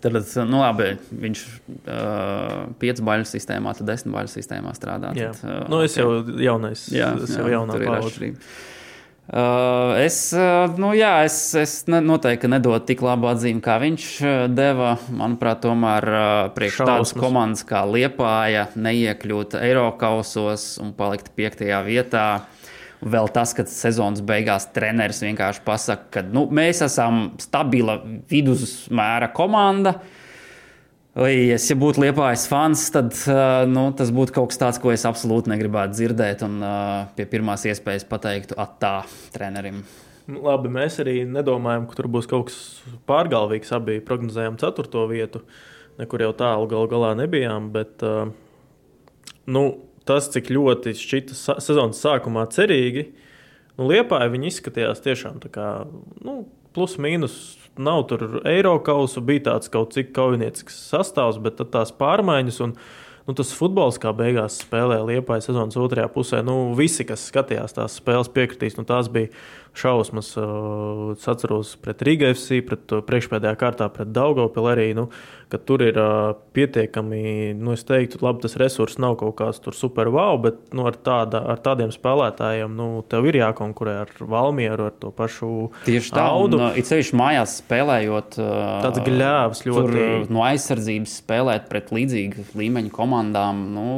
tad, 0.02 0.18
nu, 0.50 0.60
labi, 0.62 0.92
viņš 1.24 1.44
uh, 1.46 2.66
pieci 2.82 3.06
baļu 3.06 3.28
sistēmā, 3.30 3.74
tad 3.78 3.90
desmit 3.90 4.14
baļu 4.18 4.34
sistēmā 4.34 4.74
strādā. 4.78 5.14
Tad, 5.16 5.42
uh, 5.46 5.64
nu, 5.72 5.82
es 5.86 5.96
okay. 5.96 6.04
jau 6.04 6.42
jaunais. 6.50 6.88
Jā, 6.94 7.14
es 7.22 7.38
jau 7.38 7.48
jā, 7.48 7.56
jaunā 7.56 7.80
paudze. 7.86 8.34
Uh, 9.26 9.98
es, 9.98 10.20
uh, 10.38 10.70
nu, 10.78 10.92
jā, 10.94 11.24
es, 11.26 11.38
es 11.58 11.72
ne, 11.90 11.98
noteikti 12.06 12.46
nedodu 12.46 12.84
tik 12.86 13.00
labu 13.02 13.26
atzīmi, 13.32 13.58
kā 13.66 13.80
viņš 13.82 14.10
uh, 14.22 14.34
deva. 14.54 14.92
Manuprāt, 15.10 15.64
tomēr 15.64 16.06
priekš 16.54 16.78
tādas 16.84 17.14
komandas 17.18 17.66
kā 17.66 17.82
Liepāja 17.90 18.68
neiekļūt 18.78 19.58
Eiropausos 19.64 20.76
un 20.84 20.94
palikt 20.98 21.32
piektajā 21.34 21.82
vietā. 21.88 22.28
Vēl 23.02 23.32
tas, 23.34 23.56
ka 23.58 23.66
sezonas 23.70 24.22
beigās 24.26 24.70
treneris 24.74 25.24
vienkārši 25.26 25.66
pasakā, 25.66 26.06
ka 26.14 26.24
nu, 26.30 26.46
mēs 26.54 26.84
esam 26.86 27.32
stabila 27.42 27.98
vidusmēra 28.30 29.34
komanda. 29.34 29.98
Vai, 31.16 31.32
ja 31.48 31.76
būtu 31.80 32.02
liepājis 32.04 32.42
fans, 32.52 32.82
tad 32.92 33.14
uh, 33.32 33.62
nu, 33.72 33.86
tas 33.96 34.10
būtu 34.12 34.34
kaut 34.36 34.50
kas 34.52 34.60
tāds, 34.60 34.80
ko 34.84 34.92
es 34.92 35.06
absolūti 35.08 35.48
negribētu 35.48 35.96
dzirdēt. 35.96 36.44
Un 36.44 36.58
uh, 36.60 37.06
pie 37.16 37.24
pirmās 37.32 37.64
iespējas 37.70 38.04
pateiktu, 38.10 38.58
attā 38.60 38.98
trenerim. 39.32 39.80
Nu, 40.28 40.42
labi, 40.44 40.68
mēs 40.76 41.00
arī 41.00 41.22
nedomājam, 41.30 41.86
ka 41.88 41.96
tur 41.96 42.10
būs 42.12 42.28
kaut 42.28 42.50
kas 42.50 42.58
pārgalvīgs. 43.08 43.72
Abi 43.78 44.02
prognozējām 44.04 44.60
ceturto 44.60 45.06
vietu, 45.08 45.46
nekur 46.02 46.26
jau 46.26 46.34
tālu 46.36 46.68
gal 46.74 46.92
galā 46.92 47.14
nebijām. 47.22 47.72
Bet, 47.72 48.04
uh, 48.04 48.28
nu, 49.48 49.64
tas, 50.04 50.28
cik 50.36 50.52
ļoti 50.52 50.98
šķita 51.00 51.62
sezonas 51.64 52.04
sākumā 52.04 52.44
cerīgi, 52.52 53.08
nu, 53.78 53.88
Liepāja 53.88 54.34
viņi 54.36 54.52
izskatījās 54.52 55.04
tiešām 55.08 55.40
tā 55.48 55.56
kā 55.56 55.70
nu, 56.28 56.42
plus 56.76 57.00
mīnus. 57.00 57.40
Nav 57.78 58.06
tur 58.08 58.40
eiro 58.48 58.78
kausa, 58.84 59.24
bija 59.26 59.50
tāds 59.50 59.72
kaut 59.72 59.96
cik 59.96 60.14
kaujiniecisks 60.16 60.78
sastāvs, 60.94 61.42
bet 61.44 61.60
tās 61.74 61.92
pārmaiņas 61.96 62.62
un 62.64 62.76
nu, 63.26 63.36
tas 63.36 63.52
futbols, 63.58 63.98
kā 64.00 64.14
beigās 64.16 64.62
spēlēja 64.64 65.08
Liepāja 65.10 65.48
sezonas 65.48 65.76
otrajā 65.82 66.08
pusē, 66.14 66.40
nu, 66.46 66.76
visi, 66.78 67.04
kas 67.08 67.26
skatījās 67.32 67.76
tās 67.76 67.98
spēles, 68.00 68.32
piekritīs, 68.32 68.78
nu, 68.80 68.86
tās 68.88 69.10
bija 69.12 69.34
šausmas. 69.80 70.34
Es 71.16 71.26
atceros 71.32 71.76
pret 71.82 72.04
Rīgā 72.06 72.32
FC, 72.36 72.62
pret 72.66 72.94
priekšpēdējā 73.08 73.56
kārtā 73.60 73.88
pret 73.94 74.12
Daugopili 74.16 74.72
arī, 74.72 74.88
nu, 74.98 75.08
ka 75.52 75.60
tur 75.62 75.84
ir 75.86 75.98
pietiekami, 76.56 77.54
nu, 77.60 77.76
es 77.76 77.86
teiktu, 77.88 78.20
labi, 78.26 78.44
tas 78.46 78.58
resurs 78.60 78.98
nav 79.02 79.18
kaut 79.22 79.36
kāds 79.40 79.62
tur 79.64 79.78
super 79.78 80.10
wow, 80.14 80.40
bet 80.42 80.74
nu, 80.76 80.88
ar, 80.90 80.98
tāda, 80.98 81.44
ar 81.54 81.62
tādiem 81.64 81.94
spēlētājiem, 81.94 82.76
nu, 82.76 82.90
tev 83.10 83.30
ir 83.30 83.40
jākonkurē 83.42 83.98
ar 84.04 84.14
Valmieru, 84.20 84.90
ar 84.90 84.98
to 85.00 85.12
pašu 85.16 85.52
Tieši 85.86 86.16
tā, 86.16 86.28
audu. 86.34 86.60
Un, 86.60 86.80
it 86.80 86.90
sevišķi 86.90 87.20
mājās 87.20 87.60
spēlējot. 87.62 88.40
Tāds 88.86 89.04
gļēvs 89.06 89.66
ļoti. 89.70 89.96
Tur 89.96 90.30
no 90.34 90.46
aizsardzības 90.48 91.18
spēlēt 91.22 91.68
pret 91.72 91.92
līdzīgu 91.96 92.50
līmeņu 92.58 92.94
komandām, 92.96 93.66
nu, 93.76 93.90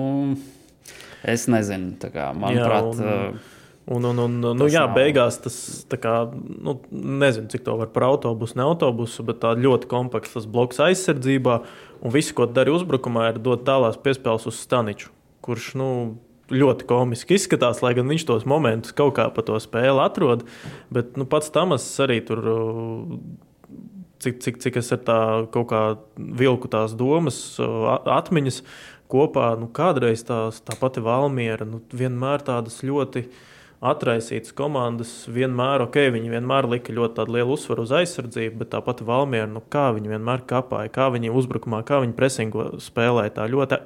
es 1.27 1.47
nezinu, 1.51 1.95
kā, 2.11 2.31
manuprāt. 2.37 2.91
Jā, 2.97 3.19
un... 3.29 3.45
Un, 3.87 4.03
un, 4.03 4.17
un, 4.19 4.33
nu, 4.59 4.65
jā, 4.67 4.81
nav. 4.83 4.97
beigās 4.97 5.37
tas 5.39 5.55
kā, 6.03 6.15
nu, 6.35 6.73
nezinu, 6.91 7.47
cik 7.53 7.63
to 7.63 7.77
var 7.79 7.87
par 7.93 8.09
autobusu, 8.09 8.57
ne 8.59 8.65
autobusu, 8.65 9.23
bet 9.29 9.39
tā 9.45 9.53
ļoti 9.55 9.87
kompakts 9.87 10.47
bloks 10.51 10.81
aizsardzībā. 10.83 11.61
Un 12.03 12.11
viss, 12.11 12.33
ko 12.35 12.49
dari 12.51 12.73
uzbrukumā, 12.75 13.29
ir 13.31 13.39
dot 13.39 13.63
tālās 13.67 13.95
piespēles 14.03 14.49
uz 14.51 14.59
Staniču, 14.59 15.13
kurš 15.45 15.71
nu, 15.79 15.89
ļoti 16.51 16.89
komiski 16.91 17.39
izskatās, 17.39 17.79
lai 17.83 17.93
gan 17.95 18.11
viņš 18.11 18.27
tos 18.27 18.43
momentus 18.47 18.95
kaut 18.95 19.15
kā 19.15 19.29
pa 19.31 19.47
to 19.47 19.55
spēli 19.63 20.03
atrod. 20.03 20.43
Bet 20.91 21.15
nu, 21.15 21.23
pats 21.23 21.55
Tamas 21.55 21.87
arī 22.03 22.19
tur. 22.27 22.43
Cik, 24.17 24.39
cik, 24.41 24.55
cik 24.57 24.77
es 24.81 24.87
ar 24.95 25.03
tā 25.05 25.19
kaut 25.53 25.67
kā 25.69 25.81
vilku 26.17 26.67
tās 26.73 26.95
domas, 26.97 27.37
atmiņas 27.61 28.63
kopā, 29.13 29.51
nu, 29.61 29.67
kādreiz 29.69 30.23
tās, 30.25 30.57
tā 30.65 30.73
pati 30.75 31.03
Valmiera, 31.05 31.67
nu, 31.69 31.83
vienmēr 31.93 32.41
tādas 32.41 32.79
ļoti 32.81 33.21
uh, 33.27 33.43
atraisītas 33.77 34.55
komandas 34.57 35.11
vienmēr, 35.29 35.83
ok, 35.85 35.99
viņi 36.15 36.31
vienmēr 36.31 36.65
lika 36.71 36.93
ļoti 36.95 37.27
lielu 37.29 37.53
uzsvaru 37.53 37.83
uz 37.85 37.91
aizsardzību, 37.93 38.57
bet 38.63 38.71
tāpat 38.73 39.03
Valmiera, 39.05 39.45
nu, 39.51 39.61
kā 39.61 39.91
viņi 39.93 40.15
vienmēr 40.15 40.41
kapāja, 40.49 40.89
kā 40.93 41.11
viņi 41.13 41.29
uzbrukumā, 41.29 41.83
kā 41.85 41.99
viņi 42.01 42.15
presingo 42.17 42.65
spēlēja. 42.81 43.35
Tā 43.35 43.45
ļoti, 43.51 43.77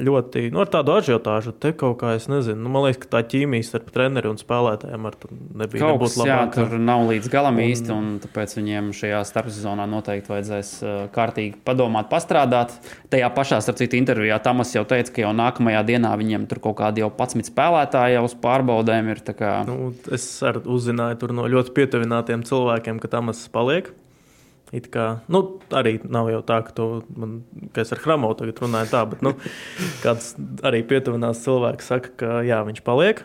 ļoti 0.00 0.44
nu, 0.54 0.62
ar 0.64 0.70
tādu 0.72 0.94
ažiotāžu, 0.96 1.52
te 1.60 1.74
kaut 1.76 1.98
kā 2.00 2.14
es 2.16 2.28
nezinu. 2.32 2.56
Nu, 2.64 2.72
man 2.72 2.86
liekas, 2.86 3.02
ka 3.02 3.10
tā 3.18 3.22
ķīmija 3.34 3.66
starp 3.68 3.90
treneri 3.92 4.30
un 4.32 4.40
spēlētājiem 4.40 5.10
ar 5.10 5.18
to 5.20 5.30
nebija. 5.60 5.90
Kaut 5.90 6.06
kas, 6.06 6.16
jā, 6.24 6.40
tur 6.54 6.78
nav 6.80 7.04
līdz 7.10 7.28
galam 7.32 7.60
un, 7.60 7.66
īsti, 7.66 7.92
un 7.92 8.08
tāpēc 8.24 8.56
viņiem 8.56 8.90
šajā 8.96 9.20
starpsezonā 9.28 9.84
noteikti 9.92 10.32
vajadzēs 10.32 10.72
uh, 10.80 10.96
kārtīgi 11.12 11.60
padomāt, 11.68 12.08
pastrādāt. 12.08 12.72
Tajā 13.12 13.28
pašā, 13.36 13.60
starp 13.60 13.82
citu, 13.82 14.00
intervijā 14.00 14.40
Tamas 14.44 14.72
jau 14.72 14.86
teica, 14.88 15.12
ka 15.12 15.26
jau 15.26 15.36
nākamajā 15.36 15.84
dienā 15.92 16.16
viņiem 16.16 16.48
tur 16.48 16.64
kaut 16.64 16.78
kādi 16.80 17.04
jau 17.04 17.12
11 17.12 17.52
spēlētāji 17.52 18.16
jau 18.16 18.24
uz 18.24 18.38
pārbaudēm 18.40 19.12
ir. 19.12 19.20
Kā... 19.38 19.52
Nu, 19.68 19.92
es 20.14 20.26
uzzināju 20.42 21.30
no 21.34 21.46
ļoti 21.50 21.74
pietuvinātiem 21.76 22.44
cilvēkiem, 22.46 23.00
ka 23.02 23.10
Tamas 23.16 23.44
paliek. 23.52 23.92
It 24.74 24.88
kā, 24.90 25.20
nu, 25.30 25.40
arī 25.76 25.98
nav 26.02 26.26
jau 26.32 26.40
tā, 26.46 26.56
ka, 26.66 26.72
to, 26.74 26.86
man, 27.14 27.36
ka 27.76 27.84
es 27.84 27.92
ar 27.94 28.00
Hramovu 28.02 28.40
tagad 28.40 28.58
runāju 28.64 28.90
tā, 28.90 29.02
bet 29.06 29.20
nu, 29.22 29.34
kāds 30.04 30.32
arī 30.66 30.80
pietuvinās 30.88 31.44
cilvēks 31.44 31.90
saka, 31.92 32.10
ka 32.18 32.40
jā, 32.46 32.58
viņš 32.66 32.82
paliek. 32.86 33.22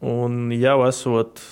Un 0.00 0.48
jau 0.56 0.78
esot 0.88 1.42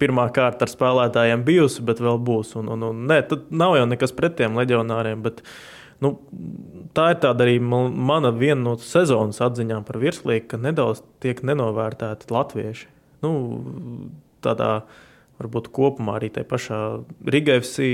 pirmā 0.00 0.26
kārta 0.34 0.66
ar 0.66 0.72
spēlētājiem 0.72 1.44
bijusi, 1.46 1.84
bet 1.86 2.02
vēl 2.02 2.18
būs. 2.26 2.56
Un, 2.58 2.72
un, 2.74 2.82
un, 2.90 3.06
nē, 3.08 3.20
tad 3.30 3.46
nav 3.54 3.76
jau 3.78 3.86
nekas 3.88 4.16
pret 4.16 4.34
tiem 4.40 4.58
leģionāriem. 4.58 5.22
Bet, 5.24 5.44
nu, 6.02 6.16
tā 6.96 7.12
ir 7.14 7.22
tāda 7.22 7.46
arī 7.46 7.60
mana 7.62 8.34
viena 8.34 8.62
no 8.64 8.74
sezonas 8.82 9.38
atziņām 9.46 9.86
par 9.86 10.00
virslīgu, 10.02 10.48
ka 10.50 10.60
nedaudz 10.60 11.04
tiek 11.22 11.44
nenovērtēti 11.46 12.34
latvieši 12.34 12.90
nu, 13.26 14.08
tādā 14.44 14.70
varbūt 15.36 15.68
kopumā 15.76 16.14
arī 16.16 16.30
tajā 16.32 16.48
pašā 16.48 16.78
Rigēvsī. 17.28 17.90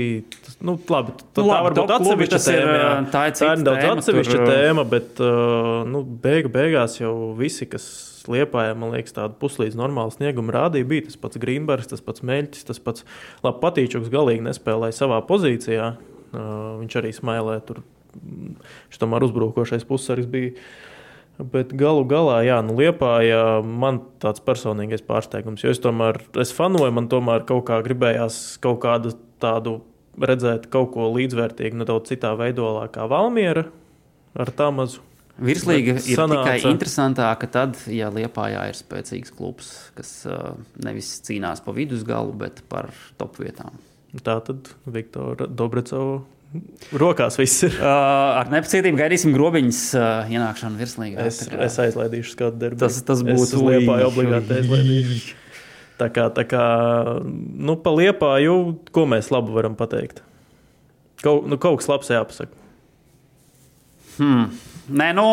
Nu, 0.63 0.77
labi, 0.77 1.17
tā, 1.19 1.43
nu, 1.43 1.49
labi, 1.49 1.73
tā 1.75 1.83
varbūt 1.83 1.93
atsevišķa 1.97 2.39
tēma. 2.45 2.77
Jā. 2.77 2.93
Tā 3.11 3.25
ir, 3.27 3.35
tā 3.35 3.49
ir 3.51 3.65
tēma, 3.67 3.97
atsevišķa 3.97 4.37
tur... 4.37 4.45
tēma, 4.47 4.85
bet 4.93 5.21
nu, 5.91 6.03
beigu, 6.23 6.51
beigās 6.53 6.95
jau 7.01 7.13
visi, 7.39 7.67
kas 7.67 7.87
liepājā, 8.31 8.77
man 8.79 8.93
liekas, 8.95 9.15
tādu 9.17 9.35
puslīdz 9.41 9.75
normālu 9.75 10.13
sniegumu 10.15 10.53
rādīja, 10.55 10.87
bija 10.87 11.07
tas 11.09 11.19
pats 11.19 11.41
Grīnbergs, 11.43 11.89
tas 11.91 12.03
pats 12.05 12.23
Meļķis, 12.23 12.67
tas 12.69 12.79
pats 12.83 13.03
labi 13.43 13.59
patīčuks 13.65 14.11
galīgi 14.13 14.45
nespēlēja 14.47 14.95
savā 15.01 15.19
pozīcijā. 15.27 15.91
Viņš 16.33 16.97
arī 17.01 17.11
smēlē 17.13 17.59
tur. 17.67 17.83
Viņš 18.13 19.01
tomēr 19.01 19.27
uzbrukošais 19.27 19.83
pussargs 19.89 20.29
bija 20.29 20.53
Bet 21.41 21.71
galu 21.73 22.03
galā, 22.05 22.43
jā, 22.45 22.59
nu, 22.61 22.75
Liepāja 22.77 23.63
man 23.65 24.03
tāds 24.21 24.43
personīgais 24.45 25.01
pārsteigums. 25.05 25.63
Jo 25.65 25.71
es 25.73 25.81
tomēr, 25.81 26.19
es 26.39 26.53
fanoju, 26.53 26.91
man 26.93 27.09
tomēr 27.09 27.47
kaut 27.49 27.65
kā 27.71 27.79
gribējās 27.85 28.59
kaut 28.61 28.83
kādu 28.83 29.15
tādu 29.41 29.79
redzēt, 30.21 30.67
kaut 30.73 30.91
ko 30.93 31.09
līdzvērtīgu, 31.15 31.79
nedaudz 31.81 32.13
citā 32.13 32.35
veidolā 32.37 32.85
kā 32.93 33.07
Valmiera 33.09 33.65
ar 34.37 34.53
tā 34.53 34.69
mazu. 34.73 35.01
Virslīga 35.41 35.95
ir 35.97 36.19
sanāca. 36.19 36.53
tikai 36.53 36.69
interesantāka 36.69 37.49
tad, 37.49 37.79
ja 37.89 38.11
Liepājā 38.13 38.67
ir 38.69 38.77
spēcīgs 38.77 39.33
klubs, 39.33 39.71
kas 39.97 40.11
uh, 40.29 40.53
nevis 40.85 41.09
cīnās 41.25 41.63
pa 41.65 41.73
vidusgalu, 41.73 42.35
bet 42.37 42.61
par 42.69 42.91
top 43.17 43.41
vietām. 43.41 43.81
Tā 44.21 44.37
tad 44.45 44.69
Viktora 44.85 45.47
Dobrecova 45.49 46.21
Rokās 46.93 47.37
viss 47.39 47.65
ir. 47.67 47.77
Uh, 47.83 48.39
ar 48.39 48.49
nepacietību 48.53 48.97
gaidīsim 48.99 49.33
grobiņas 49.35 49.79
uh, 49.97 50.31
ienākšanu 50.31 50.79
virslīgā. 50.79 51.25
Es, 51.27 51.41
kā... 51.49 51.59
es 51.65 51.77
aizlaidīšu 51.81 52.35
skatu 52.35 52.59
darbu. 52.61 52.79
Tas, 52.81 52.99
tas 53.05 53.23
būtu 53.25 53.61
liepāji 53.65 54.07
obligāti 54.07 54.59
aizlaidīšu. 54.59 55.39
Tā 55.99 56.09
kā, 56.13 56.27
tā 56.33 56.45
kā 56.49 56.65
nu, 57.23 57.75
pa 57.79 57.93
liepāju, 57.93 58.57
ko 58.95 59.05
mēs 59.09 59.29
labu 59.33 59.53
varam 59.55 59.77
pateikt? 59.79 60.23
Kaut, 61.23 61.45
nu, 61.47 61.59
kaut 61.61 61.81
kas 61.81 61.89
labs 61.91 62.11
jāpasaka. 62.13 62.63
Hmm. 64.17 64.49
Nē, 64.93 65.11
nu, 65.15 65.27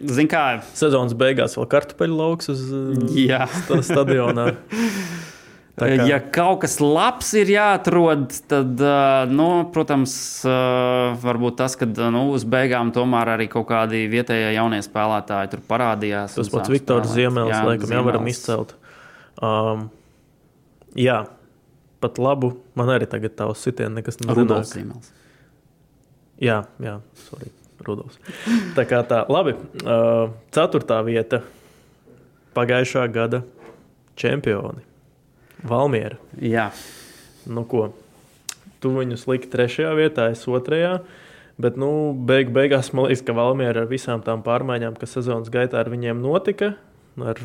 zināmā 0.00 0.30
kā. 0.32 0.44
Sezonas 0.78 1.12
beigās 1.18 1.58
vēl 1.58 1.68
kartupeļu 1.70 2.16
lauks 2.16 2.50
uz 2.52 2.64
Jā. 3.18 3.44
stadionā. 3.68 4.52
Kā... 5.78 5.86
Ja 6.04 6.18
kaut 6.20 6.60
kas 6.64 6.74
labs 6.82 7.30
ir 7.38 7.48
jāatrod, 7.54 8.26
tad, 8.50 8.80
nu, 9.30 9.46
protams, 9.72 10.12
varbūt 11.22 11.56
tas, 11.60 11.76
ka 11.78 11.86
nu, 11.86 12.26
uz 12.34 12.44
beigām 12.44 12.90
tomēr 12.92 13.30
arī 13.36 13.46
kaut 13.52 13.68
kādi 13.70 14.02
vietējie 14.10 14.50
jaunie 14.56 14.82
spēlētāji 14.84 15.52
tur 15.54 15.62
parādījās. 15.70 16.34
Tas 16.36 16.50
pats 16.52 16.72
Viktors 16.74 17.14
Ziemēls, 17.14 17.54
jā, 17.54 17.62
laikam, 17.70 17.94
jau 17.96 18.02
varam 18.08 18.28
izcelt. 18.28 18.74
Um, 19.40 19.86
jā, 20.98 21.22
pat 22.04 22.20
labu. 22.20 22.52
Man 22.76 22.92
arī 22.92 23.08
tagad 23.08 23.38
tā 23.38 23.48
uz 23.48 23.62
sitienu 23.64 24.02
nekas 24.02 24.20
nav. 24.20 24.34
Rudolfs 24.36 24.74
Ziemēls. 24.74 25.14
Jā, 26.44 26.58
jā, 26.82 26.98
sorry, 27.28 27.54
Rudolfs. 27.86 28.20
Tā 28.76 28.84
kā 28.90 29.00
tā, 29.08 29.22
labi. 29.32 29.56
Uh, 29.80 30.34
ceturtā 30.52 31.00
vieta 31.08 31.40
pagājušā 32.58 33.08
gada 33.14 33.46
čempioni. 34.20 34.89
Valmiera. 35.66 36.18
Jā. 36.40 36.70
Nu, 37.48 37.64
ko? 37.68 37.90
Tu 38.80 38.92
viņus 38.94 39.26
liki 39.28 39.50
trešajā 39.52 39.90
vietā, 39.98 40.30
es 40.32 40.46
otrajā. 40.48 41.00
Bet, 41.60 41.76
nu, 41.80 42.12
beig, 42.14 42.52
beigās 42.54 42.92
man 42.96 43.10
liekas, 43.10 43.24
ka 43.26 43.36
Valmiera 43.36 43.84
ar 43.84 43.90
visām 43.90 44.22
tām 44.24 44.44
pārmaiņām, 44.46 44.96
kas 45.00 45.18
sezonas 45.18 45.50
gaitā 45.52 45.82
ar 45.82 45.90
viņiem 45.92 46.22
notika, 46.24 46.72
ar 47.20 47.40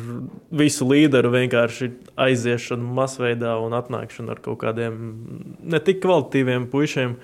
visu 0.56 0.86
līderu 0.88 1.34
vienkārši 1.34 1.90
aiziešanu 2.24 2.94
masveidā 2.96 3.56
un 3.60 3.76
atnākšanu 3.76 4.32
ar 4.32 4.40
kaut 4.44 4.62
kādiem 4.62 4.96
ne 5.60 5.82
tik 5.84 6.00
kvalitīviem 6.04 6.70
puišiem. 6.72 7.18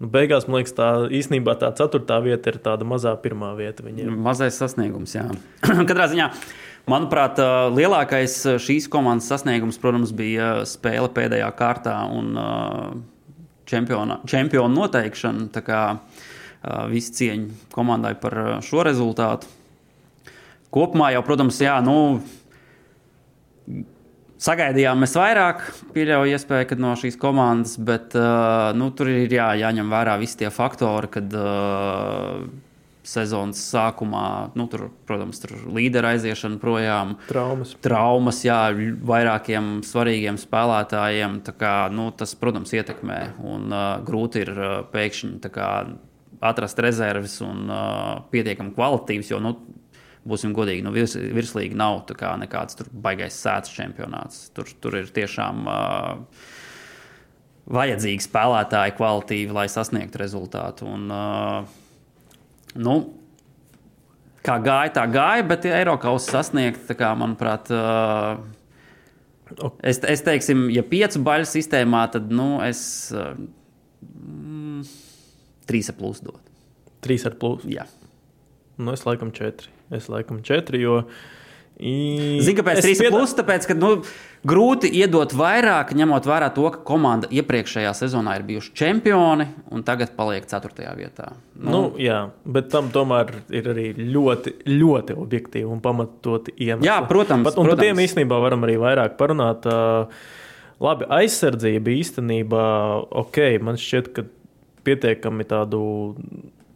Nu, 0.00 0.08
beigās 0.10 0.48
man 0.48 0.62
liekas, 0.62 0.72
tā 0.78 0.88
īstenībā 1.12 1.58
tā 1.60 1.68
ceturtā 1.76 2.16
vieta 2.24 2.54
ir 2.54 2.62
tāda 2.64 2.88
mazā 2.88 3.12
pirmā 3.20 3.52
vieta. 3.58 3.84
Viņiem. 3.84 4.16
Mazais 4.24 4.56
sasniegums, 4.58 5.12
jā. 5.18 5.28
Katrā 5.90 6.08
ziņā 6.10 6.30
Manuprāt, 6.90 7.38
lielākais 7.72 8.36
šīs 8.60 8.90
komandas 8.92 9.30
sasniegums, 9.32 9.78
protams, 9.80 10.12
bija 10.12 10.66
spēle 10.68 11.08
pēdējā 11.16 11.48
kārtā 11.56 11.96
un 12.12 12.34
čempiona, 13.64 14.18
čempionu 14.28 14.82
noteikšana. 14.82 15.48
Tā 15.54 15.62
kā 15.64 15.80
visi 16.92 17.14
cieņi 17.16 17.72
komandai 17.72 18.12
par 18.20 18.36
šo 18.64 18.84
rezultātu. 18.84 19.48
Kopumā 20.74 21.14
jau, 21.14 21.24
protams, 21.24 21.62
jā, 21.64 21.78
nu, 21.84 21.96
Sagaidījām 24.44 24.98
mēs 25.00 25.14
vairāk, 25.16 25.62
pieļauju 25.94 26.34
iespēju, 26.36 26.66
ka 26.68 26.76
no 26.76 26.90
šīs 27.00 27.14
komandas, 27.16 27.78
bet 27.80 28.12
uh, 28.18 28.74
nu, 28.76 28.90
tur 28.92 29.08
ir 29.08 29.32
jā, 29.32 29.46
jāņem 29.56 29.88
vērā 29.88 30.18
visi 30.20 30.42
tie 30.42 30.50
faktori, 30.52 31.08
kad 31.14 31.36
uh, 31.38 32.42
sezonas 33.04 33.60
sākumā, 33.68 34.54
nu, 34.56 34.66
tur, 34.72 34.88
protams, 35.08 35.40
tur 35.42 35.54
līdera 35.76 36.14
aiziešana 36.14 36.58
projām. 36.62 37.14
Traumas. 37.28 37.74
Traumas, 37.84 38.40
jā, 38.46 38.58
vairākiem 39.04 39.78
svarīgiem 39.86 40.40
spēlētājiem. 40.40 41.38
Kā, 41.60 41.74
nu, 41.92 42.08
tas, 42.16 42.34
protams, 42.40 42.72
ietekmē. 42.76 43.20
Un 43.44 43.68
uh, 43.70 43.84
grūti 44.04 44.44
ir 44.46 44.52
uh, 44.56 44.74
pēkšņi 44.92 45.52
kā, 45.54 45.70
atrast 46.44 46.80
rezerves 46.84 47.38
un 47.44 47.68
uh, 47.68 48.24
pietiekami 48.32 48.74
kvalitīvas, 48.76 49.30
jo 49.32 49.40
nu, 49.44 49.54
būsim 50.28 50.56
godīgi, 50.56 50.84
nu, 50.84 50.92
virs, 50.94 51.16
virslīgi 51.16 51.76
nav 51.76 52.02
kā 52.16 52.34
nekāds 52.40 52.80
baigais 52.90 53.36
sēdes 53.36 53.72
čempionāts. 53.76 54.48
Tur, 54.56 54.72
tur 54.80 54.98
ir 55.02 55.12
tiešām 55.12 55.64
uh, 55.68 56.50
vajadzīgi 57.68 58.24
spēlētāji, 58.24 58.96
kvalitīvi, 58.98 59.56
lai 59.56 59.68
sasniegtu 59.72 60.20
rezultātu. 60.24 60.88
Un, 60.88 61.08
uh, 61.12 61.80
nu, 62.74 62.96
kā 64.44 64.58
gāja, 64.64 64.92
tā 64.98 65.06
gāja, 65.10 65.46
bet 65.48 65.66
ja 65.68 65.78
Eiropas 65.80 66.28
sasniegt, 66.30 66.90
kā, 66.98 67.12
manuprāt, 67.18 67.70
uh, 67.74 68.40
es, 69.82 70.00
es 70.02 70.24
teiksim, 70.26 70.66
ja 70.74 70.84
piecu 70.86 71.22
baļu 71.24 71.48
sistēmā, 71.48 72.06
tad 72.14 72.32
nu, 72.34 72.58
es 72.64 73.12
mm, 73.14 74.82
trīs 75.70 75.92
ar 75.92 75.98
plus 76.00 76.20
dotu. 76.24 76.42
Trīs 77.04 77.24
ar 77.28 77.36
plus? 77.40 77.64
Jā. 77.68 77.86
Nu, 78.80 78.94
es 78.94 79.04
laikam 79.06 79.30
četri. 79.34 79.70
Es 79.94 80.08
laikam 80.10 80.40
četri, 80.44 80.80
jo. 80.82 81.02
Zinu, 81.78 82.56
kāpēc 82.60 82.80
trīs 82.84 83.02
piedā... 83.02 83.12
plus? 83.14 83.34
Tāpēc, 83.36 83.66
ka 83.68 83.76
nu, 83.76 83.90
grūti 84.48 84.90
iedot 85.00 85.32
vairāk, 85.36 85.94
ņemot 85.96 86.28
vērā 86.28 86.50
to, 86.54 86.66
ka 86.74 86.82
komanda 86.86 87.28
iepriekšējā 87.32 87.92
sezonā 87.96 88.36
ir 88.38 88.46
bijuši 88.48 88.72
čempioni 88.76 89.48
un 89.74 89.84
tagad 89.86 90.14
paliek 90.18 90.46
4. 90.50 90.86
vietā. 90.98 91.32
Nu, 91.56 91.70
nu, 91.70 91.82
jā, 92.00 92.20
bet 92.44 92.70
tam 92.72 92.90
tomēr 92.94 93.32
ir 93.54 93.68
arī 93.72 93.88
ļoti, 93.98 94.56
ļoti 94.68 95.18
objektīvi 95.24 95.68
un 95.70 95.82
pamatoti 95.84 96.56
iemesli. 96.58 96.88
Jā, 96.90 97.00
protams. 97.08 97.48
Pat, 97.48 97.58
un 97.58 97.68
protams. 97.68 97.80
par 97.80 97.88
tiem 97.88 98.02
īstenībā 98.04 98.40
varam 98.44 98.66
arī 98.68 98.78
vairāk 98.82 99.18
parunāt. 99.20 99.68
Labi, 100.84 101.06
aizsardzība 101.20 101.92
īstenībā, 101.94 102.64
ok, 103.24 103.38
man 103.64 103.78
šķiet, 103.80 104.10
ka 104.16 104.26
pietiekami 104.84 105.46
tādu. 105.48 105.80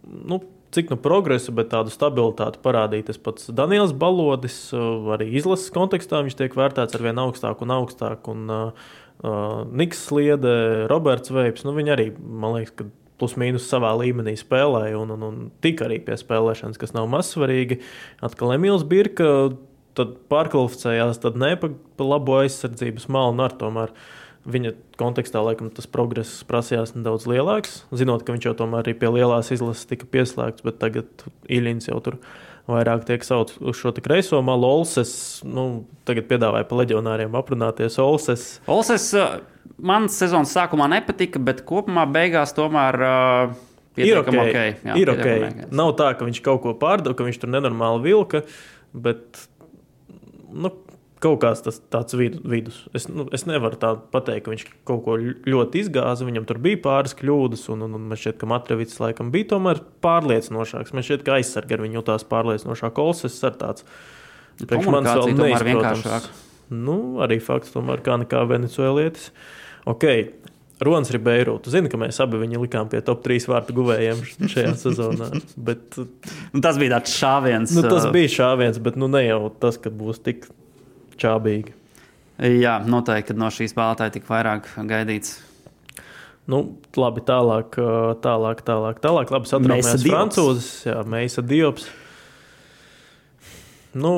Nu, 0.09 0.41
cik 0.75 0.93
nu 0.93 0.99
progresu, 1.01 1.53
bet 1.57 1.71
tādu 1.73 1.93
stabilitāti 1.93 2.61
parādīt. 2.65 3.09
Tas 3.09 3.21
pats 3.23 3.49
Daniels 3.55 3.95
Balodis, 3.97 4.57
uh, 4.77 5.09
arī 5.17 5.31
izlases 5.41 5.73
kontekstā 5.75 6.23
viņš 6.25 6.39
tiek 6.39 6.57
vērtēts 6.59 6.99
ar 6.99 7.05
vien 7.05 7.21
augstāk 7.23 7.65
un 7.65 7.75
augstāk. 7.79 8.29
Un, 8.33 8.45
uh, 8.53 8.91
uh, 9.23 9.65
Niks 9.69 10.07
Sliede, 10.09 10.55
Roberts 10.93 11.33
Veips, 11.35 11.65
nu 11.69 11.75
viņi 11.77 11.95
arī, 11.95 12.11
man 12.19 12.59
liekas, 12.59 12.77
ka 12.79 12.89
plus 13.19 13.35
mīnus 13.41 13.67
savā 13.67 13.91
līmenī 13.99 14.37
spēlēja 14.39 15.01
un, 15.01 15.11
un, 15.17 15.25
un 15.27 15.41
tika 15.65 15.89
arī 15.89 15.99
pie 16.07 16.15
spēlēšanas, 16.21 16.79
kas 16.79 16.95
nav 16.95 17.09
mazsvarīgi. 17.11 17.81
Atkal 18.23 18.55
Emīls 18.55 18.87
Birka 18.87 19.51
tad 19.99 20.15
pārkvalificējās, 20.31 21.19
tad 21.25 21.41
ne 21.41 21.57
pa, 21.59 21.73
pa 21.99 22.07
labo 22.07 22.39
aizsardzības 22.45 23.09
malu 23.11 23.35
un 23.35 23.43
ar 23.43 23.57
tomēr. 23.59 23.91
Uh, 23.91 24.18
Viņa 24.49 24.73
kontekstā 24.97 25.43
laikam 25.45 25.69
tas 25.75 25.89
progress 25.91 26.43
prasījās 26.49 26.95
nedaudz 26.97 27.27
lielāks, 27.29 27.83
zinot, 27.93 28.25
ka 28.25 28.33
viņš 28.33 28.47
jau 28.49 28.55
tomēr 28.63 28.87
arī 28.87 28.95
pie 28.97 29.11
lielās 29.13 29.53
izlases 29.53 29.89
tika 29.91 30.09
pieslēgts, 30.09 30.65
bet 30.65 30.79
tagad 30.81 31.27
Iļņins 31.53 31.91
jau 31.91 31.99
tur 32.05 32.17
vairāk 32.69 33.05
tiek 33.09 33.25
saukts 33.25 33.59
uz 33.61 33.77
šo 33.77 33.93
kreiso 34.01 34.41
malu. 34.45 34.69
Olses, 34.81 35.13
nu, 35.45 35.85
tagad 36.09 36.29
piedāvāja 36.31 36.69
pa 36.69 36.81
leģionāriem 36.81 37.37
aprunāties. 37.37 38.01
Olses. 38.01 38.49
Olses 38.69 39.11
man 39.77 40.09
sezonas 40.13 40.53
sākumā 40.57 40.89
nepatika, 40.93 41.41
bet 41.43 41.65
kopumā 41.69 42.07
beigās 42.11 42.57
tomēr. 42.57 43.03
Uh... 43.05 43.65
Ir 43.99 44.21
ok, 44.21 44.29
okay. 44.31 44.75
Jā, 44.87 44.95
ir 44.95 45.11
ok. 45.11 45.29
Nav 45.75 45.97
tā, 45.99 46.13
ka 46.15 46.27
viņš 46.29 46.39
kaut 46.47 46.61
ko 46.63 46.71
pārdeva, 46.79 47.17
ka 47.19 47.25
viņš 47.27 47.41
tur 47.43 47.51
nenormāli 47.51 48.05
vilka, 48.05 48.45
bet 48.95 49.41
nu, 50.55 50.71
kaut 51.23 51.41
kāds 51.43 51.63
tas, 51.67 51.81
tāds 51.93 52.17
vidus. 52.19 52.81
Es, 52.97 53.09
nu, 53.11 53.27
es 53.35 53.45
nevaru 53.49 53.79
tā 53.81 53.93
pateikt, 54.13 54.45
ka 54.47 54.53
viņš 54.53 54.65
kaut 54.89 55.03
ko 55.07 55.17
ļoti 55.19 55.83
izgāza. 55.83 56.27
Viņam 56.29 56.47
tur 56.49 56.61
bija 56.63 56.81
pāris 56.85 57.17
kļūdas, 57.19 57.67
un, 57.75 57.87
un, 57.87 57.97
un 57.99 58.09
man 58.11 58.21
šķiet, 58.21 58.39
ka 58.41 58.51
Matrevits 58.51 59.01
laikam 59.03 59.33
bija 59.35 59.53
tomēr 59.55 59.83
pārliecinošāks. 60.05 60.95
Man 60.95 61.07
šķiet, 61.07 61.25
ka 61.27 61.39
aizsargā 61.39 61.81
viņa 61.83 62.01
jutās 62.01 62.27
pārliecinošāk. 62.31 63.01
Olses 63.03 63.39
ir 63.43 63.57
tāds. 63.61 63.87
Priekš 64.63 64.91
manis 64.91 65.15
vēl 65.15 65.35
neizprotams. 65.39 66.29
Nu, 66.69 66.99
arī 67.25 67.39
fakts 67.41 67.73
tomēr 67.75 68.03
kā 68.05 68.19
nekā 68.21 68.45
venecuēlietis. 68.51 69.33
Okay. 69.89 70.31
Ronas 70.81 71.11
Ribeiro. 71.11 71.57
Tu 71.59 71.73
zini, 71.75 71.91
ka 71.91 71.99
mēs 71.99 72.21
abi 72.23 72.39
viņu 72.39 72.61
likām 72.63 72.87
pie 72.91 73.01
top 73.03 73.25
3 73.25 73.49
vārtu 73.51 73.75
guvējiem 73.75 74.21
šajā 74.47 74.75
sezonā. 74.85 75.33
Bet, 75.59 75.99
nu, 76.53 76.63
tas 76.63 76.79
bija 76.79 76.99
tāds 76.99 77.17
šāviens. 77.19 77.75
Nu, 77.75 77.83
tas 77.89 78.07
bija 78.15 78.31
šāviens, 78.37 78.79
bet 78.83 78.99
nu, 79.01 79.11
ne 79.11 79.25
jau 79.25 79.41
tas, 79.59 79.81
ka 79.83 79.91
būs 79.91 80.23
tik 80.23 80.47
čābīgi. 81.21 81.75
Jā, 82.63 82.79
noteikti 82.87 83.35
no 83.35 83.51
šīs 83.51 83.75
spēlētāja 83.75 84.15
tik 84.15 84.29
vairāk 84.29 84.69
gaidīts. 84.87 85.41
Nu, 86.49 86.63
labi, 86.97 87.21
tālāk, 87.29 87.75
tālāk, 88.25 88.61
tālāk. 88.65 89.01
tālāk 89.05 89.33
labi, 89.35 89.51
satraucamies 89.51 90.05
francūzes, 90.07 90.69
jā, 90.89 91.01
Meisa 91.05 91.45
Diops. 91.45 91.91
Nu, 93.99 94.13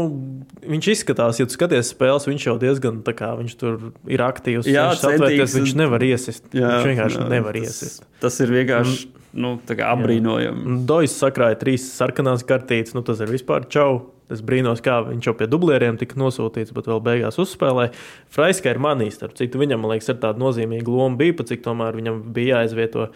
viņš 0.66 0.88
izskatās, 0.92 1.38
ja 1.40 1.46
tu 1.46 1.54
skaties 1.54 1.92
spēles, 1.94 2.26
viņš 2.28 2.46
jau 2.48 2.54
diezgan 2.60 3.00
tā 3.06 3.14
kā 3.16 3.32
viņš 3.38 3.56
tur 3.58 3.90
ir 4.10 4.22
aktīvs. 4.22 4.68
Jā, 4.68 4.90
viņš 4.92 5.04
atvērties, 5.08 5.56
viņš 5.56 5.74
nevar 5.78 6.04
iesist. 6.04 6.48
Jā, 6.52 6.74
viņš 6.76 6.88
vienkārši 6.90 7.20
jā, 7.20 7.26
nevar 7.30 7.56
tas, 7.56 7.68
iesist. 7.68 8.06
Tas 8.22 8.38
ir 8.44 8.54
vienkārši 8.54 9.10
nu, 9.40 9.54
apbrīnojami. 9.86 10.80
Dojas 10.90 11.14
sakrāja 11.22 11.58
trīs 11.60 11.86
sarkanās 11.94 12.44
kartītes, 12.46 12.96
nu 12.98 13.04
tas 13.06 13.22
ir 13.22 13.30
vispār 13.32 13.68
čau. 13.70 14.02
Es 14.30 14.42
brīnos, 14.46 14.82
kā 14.84 15.00
viņš 15.08 15.26
jau 15.30 15.34
pie 15.38 15.48
dublieriem 15.50 15.98
tika 16.00 16.18
nosūtīts, 16.20 16.74
bet 16.76 16.88
vēl 16.90 17.02
beigās 17.06 17.40
uzspēlēja. 17.42 17.92
Fraiska 18.30 18.70
ir 18.72 18.82
manīs, 18.82 19.18
starp 19.18 19.34
citu, 19.38 19.60
viņam, 19.62 19.82
man 19.82 19.94
liekas, 19.94 20.12
ir 20.12 20.20
tāda 20.22 20.40
nozīmīga 20.42 20.90
loma 20.90 21.18
bija, 21.20 21.36
pat 21.40 21.50
cik 21.50 21.64
tomēr 21.66 21.98
viņam 21.98 22.22
bija 22.34 22.60
jāizvieto 22.60 23.08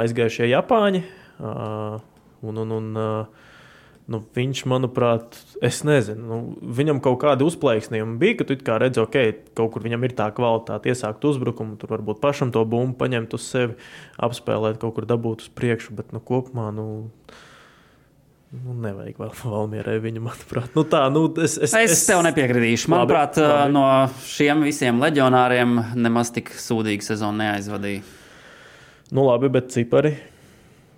aizgājušie 0.00 0.50
Japāņi. 0.52 1.04
Un, 1.40 2.56
un, 2.60 2.74
un, 2.76 2.90
nu, 4.10 4.20
viņš, 4.36 4.62
manuprāt, 4.70 5.36
es 5.64 5.82
nezinu, 5.86 6.24
nu, 6.26 6.38
viņam 6.78 7.00
kaut 7.04 7.20
kāda 7.22 7.46
uzplaiksnījuma 7.46 8.18
bija, 8.20 8.40
ka 8.40 8.48
tu 8.48 8.56
kā 8.64 8.78
redzi, 8.82 9.02
ok, 9.02 9.18
kaut 9.58 9.74
kur 9.74 9.84
viņam 9.86 10.06
ir 10.08 10.16
tā 10.18 10.30
kvalitāte, 10.34 10.90
iesākt 10.90 11.24
uzbrukumu, 11.30 11.78
tur 11.80 11.94
varbūt 11.94 12.22
pašam 12.22 12.50
to 12.54 12.64
bumbu 12.68 12.98
paņemt 13.00 13.36
uz 13.38 13.46
sevi, 13.46 13.76
apspēlēt, 14.20 14.80
kaut 14.82 14.96
kur 14.98 15.06
dabūt 15.08 15.46
uz 15.46 15.52
priekšu, 15.54 15.94
bet 16.00 16.12
nu, 16.16 16.22
kopumā. 16.24 16.70
Nu, 16.74 16.88
Nu, 18.50 18.74
nevajag 18.82 19.18
vēl 19.20 19.34
Valmierai 19.44 20.00
viņu, 20.02 20.20
manuprāt. 20.24 20.72
Nu, 20.74 20.82
tā, 20.90 21.04
nu, 21.14 21.28
es, 21.38 21.54
es, 21.54 21.70
es, 21.70 21.92
es 21.94 22.00
tev 22.08 22.24
nepiekritīšu. 22.26 22.90
Manuprāt, 22.90 23.38
labi, 23.38 23.52
labi. 23.52 23.74
no 23.76 23.84
šiem 24.26 24.64
visiem 24.66 24.98
leģionāriem 24.98 25.76
nemaz 25.94 26.32
tik 26.34 26.50
sūdīgu 26.58 27.06
sezonu 27.06 27.44
neaizvadīja. 27.44 28.02
Nu, 29.14 29.28
labi, 29.28 29.52
bet 29.54 29.70
cipari 29.74 30.16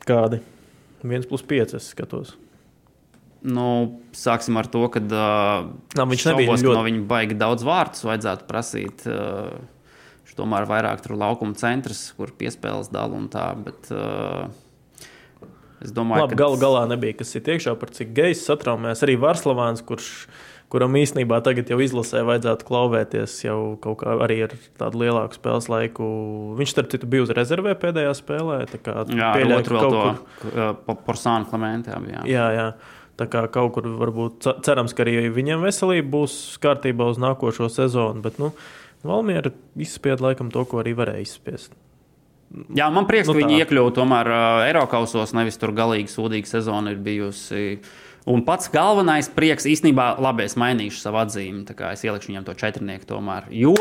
kādi? 0.08 0.40
1 1.04 1.28
plus 1.28 1.44
5 1.44 1.76
es 1.76 1.90
skatos. 1.92 2.32
Nu, 3.42 3.98
sāksim 4.14 4.56
ar 4.56 4.68
to, 4.70 4.86
ka 4.94 5.02
uh, 5.02 5.68
Nā, 5.98 6.06
viņš 6.08 6.26
nebija 6.30 6.54
ļoti... 6.54 6.72
no 6.72 6.82
viņa 6.86 7.06
baigi 7.10 7.36
daudz 7.36 7.66
vārdus 7.66 8.04
vajadzētu 8.06 8.46
prasīt. 8.48 9.06
Uh, 9.10 9.58
tomēr 10.38 10.64
vairāk 10.64 11.02
tur 11.04 11.18
laukuma 11.20 11.52
centrs, 11.60 12.06
kur 12.16 12.30
piespēles 12.38 12.88
dala 12.94 13.18
un 13.18 13.26
tā. 13.32 13.50
Bet, 13.60 13.90
uh, 13.92 14.46
Es 15.82 15.92
domāju, 15.94 16.26
Labi, 16.26 16.36
ka 16.36 16.44
galu 16.44 16.58
galā 16.60 16.86
nebija 16.90 17.18
kas 17.18 17.34
ir 17.38 17.52
iekšā, 17.54 17.74
par 17.80 17.92
cik 17.94 18.14
gejs 18.16 18.44
satraumējās. 18.46 19.02
Arī 19.06 19.16
Varslavāns, 19.20 19.82
kurš, 19.86 20.08
kuram 20.72 20.94
īsnībā 21.00 21.40
tagad 21.44 21.72
jau 21.72 21.80
izlasē 21.82 22.22
vajadzētu 22.28 22.66
klauvēties 22.68 23.34
jau 23.44 23.58
kaut 23.82 24.00
kā 24.04 24.16
arī 24.24 24.38
ar 24.46 24.56
tādu 24.80 25.02
lielāku 25.02 25.38
spēles 25.38 25.68
laiku. 25.72 26.06
Viņš, 26.60 26.74
starp 26.76 26.94
citu, 26.94 27.10
bija 27.10 27.26
uz 27.26 27.34
rezervē 27.36 27.74
pēdējā 27.82 28.14
spēlē. 28.18 28.62
Jā, 28.72 29.34
pieļauju, 29.36 29.68
ka 29.68 29.84
kaut 29.84 30.26
kur 30.86 30.98
Porsāna 31.06 31.48
Klementē. 31.50 31.98
Jā. 32.14 32.26
jā, 32.30 32.48
jā. 32.56 32.68
Tā 33.20 33.28
kā 33.28 33.44
kaut 33.52 33.74
kur 33.76 33.86
varbūt 34.00 34.46
cerams, 34.64 34.94
ka 34.96 35.04
arī 35.04 35.28
viņam 35.34 35.66
veselība 35.66 36.08
būs 36.14 36.38
kārtībā 36.62 37.10
uz 37.12 37.20
nākošo 37.20 37.68
sezonu. 37.70 38.22
Bet, 38.24 38.40
nu, 38.40 38.54
Valmiera 39.04 39.50
izspieda 39.76 40.30
laikam 40.30 40.50
to, 40.54 40.64
ko 40.68 40.80
arī 40.80 40.94
varēja 40.96 41.26
izspiest. 41.26 41.74
Jā, 42.76 42.88
man 42.92 43.06
prieks, 43.08 43.30
nu, 43.30 43.36
ka 43.36 43.40
viņi 43.40 43.60
iekļuva 43.62 43.92
tomēr 43.96 44.28
uh, 44.28 44.62
Eiropausos, 44.66 45.32
nevis 45.36 45.56
tur 45.60 45.72
galīgi 45.76 46.12
sūdīga 46.12 46.50
sezona 46.50 46.92
ir 46.92 47.00
bijusi. 47.00 47.78
Un 48.28 48.44
pats 48.46 48.68
galvenais 48.70 49.30
prieks 49.32 49.66
īstenībā, 49.66 50.12
labi, 50.22 50.44
es 50.46 50.58
mainīšu 50.60 51.00
savu 51.00 51.22
atzīmi, 51.24 51.64
tā 51.66 51.74
kā 51.78 51.94
es 51.96 52.04
ielikšu 52.06 52.30
viņam 52.30 52.46
to 52.46 52.54
četrnieku 52.60 53.08
tomēr. 53.08 53.48
Jo 53.56 53.74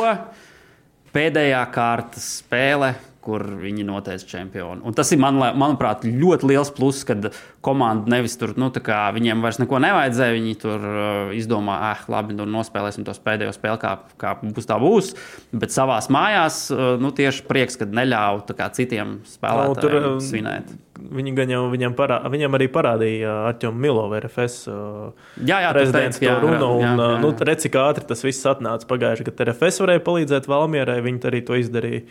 pēdējā 1.12 1.62
kārtas 1.76 2.30
spēle 2.40 2.94
kur 3.22 3.44
viņi 3.62 3.86
noteica 3.86 4.28
čempionu. 4.28 4.82
Un 4.88 4.96
tas 4.98 5.12
ir, 5.14 5.20
man, 5.22 5.38
manuprāt, 5.38 6.06
ļoti 6.06 6.50
liels 6.50 6.72
pluss, 6.74 7.06
kad 7.08 7.30
komanda 7.64 8.10
nevis 8.16 8.38
tur, 8.42 8.56
nu, 8.60 8.72
kā 8.74 9.04
viņiem 9.16 9.44
vairs 9.46 9.62
neko 9.62 9.82
nevajadzēja. 9.84 10.38
Viņi 10.38 10.56
tur 10.62 10.86
uh, 10.86 11.34
izdomā, 11.38 11.78
ah, 11.92 12.06
labi, 12.12 12.36
nu, 12.38 12.48
nospēlēsim 12.50 13.06
tos 13.08 13.22
pēdējos 13.22 13.60
spēli, 13.60 13.82
kā, 13.82 13.96
kā 14.22 14.36
būs 14.42 14.70
tā 14.70 14.80
būs. 14.82 15.14
Bet 15.54 15.74
savā 15.74 16.00
mājās, 16.14 16.64
uh, 16.74 16.96
nu, 17.02 17.14
tieši 17.16 17.46
prieks, 17.50 17.78
ka 17.80 17.90
neļauj 17.90 18.48
citiem 18.78 19.20
spēlētājiem 19.30 19.76
no, 19.76 19.82
tur, 19.82 20.00
um, 20.16 20.24
svinēt. 20.24 20.74
Viņi 21.02 21.32
gan 21.38 21.50
jau 21.50 21.62
viņam, 21.72 21.94
parā, 21.98 22.20
viņam 22.30 22.58
arī 22.58 22.68
parādīja 22.74 23.32
Arčuns 23.50 23.80
Milovs, 23.82 24.18
RFS 24.22 24.58
uh, 24.70 25.32
jā, 25.40 25.62
jā, 25.64 25.72
prezidents, 25.74 26.20
teica, 26.20 26.36
to 26.36 26.44
runu. 26.46 26.74
Jā, 26.82 26.92
jā, 26.92 26.98
jā. 26.98 27.08
Un, 27.08 27.24
nu, 27.24 27.32
redz, 27.48 27.66
cik 27.66 27.78
ātri 27.82 28.06
tas 28.10 28.22
viss 28.26 28.50
atnāca 28.50 28.90
pagājušajā 28.90 29.30
gadā. 29.32 29.48
RFS 29.50 29.82
varēja 29.86 30.06
palīdzēt 30.06 30.52
Valmierai, 30.52 31.00
viņi 31.06 31.26
arī 31.32 31.42
to 31.48 31.58
izdarīja. 31.58 32.06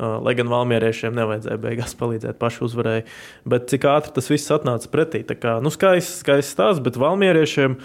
Lai 0.00 0.32
gan 0.38 0.48
valmieriešiem 0.48 1.16
nevajadzēja 1.16 1.60
beigās 1.60 1.96
palīdzēt, 2.00 2.38
paši 2.40 2.62
uzvarēja. 2.64 3.08
Bet 3.52 3.66
cik 3.72 3.84
ātri 3.90 4.14
tas 4.16 4.30
viss 4.32 4.52
atnāca 4.54 4.88
pretī. 4.92 5.20
Tā 5.28 5.36
kā 5.36 5.58
nu, 5.60 5.72
skaists, 5.74 6.22
skaists 6.24 6.56
stāsts, 6.56 6.82
bet 6.84 6.96
valmieriešiem. 7.00 7.76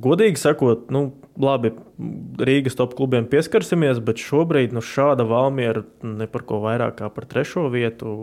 Godīgi 0.00 0.40
sakot, 0.40 0.86
nu, 0.94 1.10
labi, 1.40 1.74
Rīgas 2.40 2.78
top 2.78 2.94
klubiem 2.96 3.26
pieskarsimies, 3.28 4.00
bet 4.06 4.22
šobrīd 4.22 4.72
nu, 4.72 4.80
šāda 4.80 5.26
valmiera 5.28 5.82
ne 6.06 6.28
par 6.30 6.46
ko 6.48 6.62
vairāk 6.62 6.96
kā 7.02 7.10
par 7.12 7.26
trešo 7.28 7.66
vietu 7.74 8.14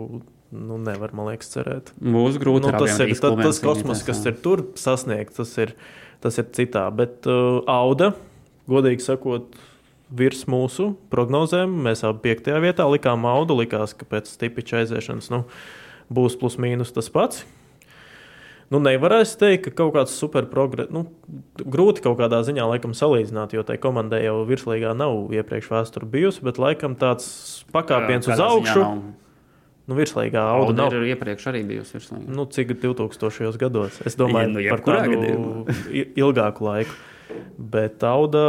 nu, 0.50 0.78
nevar, 0.80 1.12
man 1.14 1.30
liekas, 1.30 1.52
cerēt. 1.52 1.92
Būs 2.00 2.38
grūti. 2.40 2.72
Nu, 2.72 2.80
tas 2.80 2.98
ir 3.04 3.12
ta, 3.20 3.32
tas 3.38 3.60
kosmos, 3.62 4.02
kas 4.06 4.24
ir 4.26 4.38
tur 4.42 4.64
sasniegts, 4.80 5.38
tas 5.38 5.54
ir, 5.60 5.74
tas 6.24 6.40
ir 6.40 6.48
citā. 6.56 6.88
Bet 6.94 7.28
uh, 7.30 7.60
Auda, 7.70 8.14
godīgi 8.70 9.04
sakot, 9.04 9.58
virs 10.10 10.46
mūsu 10.48 10.92
prognozēm. 11.12 11.72
Mēs 11.84 12.04
abi 12.06 12.28
piektajā 12.28 12.62
vietā 12.64 12.88
likām 12.88 13.26
audu. 13.28 13.58
Likās, 13.60 13.94
ka 13.96 14.08
pēc 14.08 14.30
stipiča 14.32 14.82
aiziešanas 14.82 15.30
nu, 15.34 15.44
būs 16.12 16.38
plus 16.40 16.58
mīnus 16.60 16.94
tas 16.96 17.10
pats. 17.12 17.44
Nu, 18.68 18.80
nevarēs 18.84 19.32
teikt, 19.40 19.70
ka 19.70 19.70
kaut 19.78 19.94
kāds 19.94 20.12
superprogress, 20.20 20.90
nu, 20.92 21.06
grūti 21.56 22.02
kaut 22.04 22.18
kādā 22.20 22.42
ziņā 22.44 22.66
laikam 22.68 22.92
salīdzināt, 22.96 23.54
jo 23.56 23.62
tai 23.64 23.78
komandai 23.80 24.20
jau 24.26 24.42
virslīgā 24.48 24.92
nav 24.96 25.32
iepriekš 25.32 25.70
vēsture 25.72 26.08
bijusi, 26.12 26.44
bet 26.44 26.60
laikam 26.60 26.98
tāds 27.00 27.30
pakāpiens 27.72 28.28
uz 28.28 28.42
augšu. 28.44 28.84
Nu, 29.88 29.96
virslīgā 29.96 30.42
auga 30.52 30.74
nav. 30.76 30.92
Ir 30.92 31.14
iepriekš 31.14 31.48
arī 31.48 31.62
bijusi 31.70 31.96
virslīgā. 31.96 32.26
Nu, 32.28 32.44
cik 32.44 32.74
2000. 32.76 33.56
gados? 33.56 34.02
Es 34.04 34.18
domāju, 34.20 34.60
ja, 34.60 34.76
nu, 34.76 34.82
par 34.84 34.84
tādu 34.84 36.02
ilgāku 36.20 36.68
laiku. 36.68 36.98
Bet 37.58 38.04
Auda, 38.04 38.42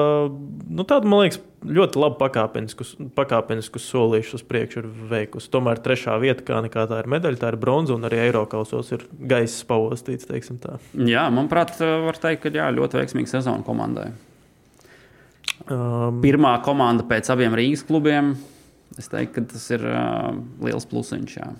nu, 0.68 0.84
tāda, 0.88 1.08
man 1.08 1.24
liekas, 1.24 1.40
ļoti 1.66 2.00
labi 2.00 2.18
pakāpeniskus, 2.20 2.94
pakāpeniskus 3.18 3.88
solīšus 3.92 4.40
uz 4.40 4.44
priekšu 4.48 4.82
ir 4.82 4.90
veikusi. 5.12 5.50
Tomēr 5.52 5.82
trešā 5.84 6.16
vieta, 6.22 6.46
kā 6.48 6.60
nekā 6.66 6.86
tā 6.90 7.02
ir 7.04 7.10
medaļa, 7.12 7.40
tā 7.42 7.52
ir 7.54 7.60
bronza, 7.62 7.96
un 7.96 8.08
arī 8.08 8.22
Eiropausos 8.26 8.92
ir 8.96 9.06
gaisa 9.32 9.66
pavostīts. 9.70 10.30
Jā, 10.30 11.26
manuprāt, 11.34 11.76
var 11.80 12.20
teikt, 12.22 12.46
ka 12.46 12.54
jā, 12.56 12.70
ļoti 12.76 13.02
veiksmīga 13.02 13.34
sezona 13.34 13.66
komandai. 13.68 14.12
Um, 15.70 16.22
Pirmā 16.24 16.54
komanda 16.66 17.04
pēc 17.08 17.32
abiem 17.34 17.58
Rīgas 17.58 17.84
klubiem. 17.88 18.36
Es 18.98 19.12
teiktu, 19.12 19.36
ka 19.40 19.52
tas 19.54 19.66
ir 19.76 19.84
uh, 19.86 20.32
liels 20.66 20.88
plusiņš. 20.90 21.36
Jā. 21.40 21.52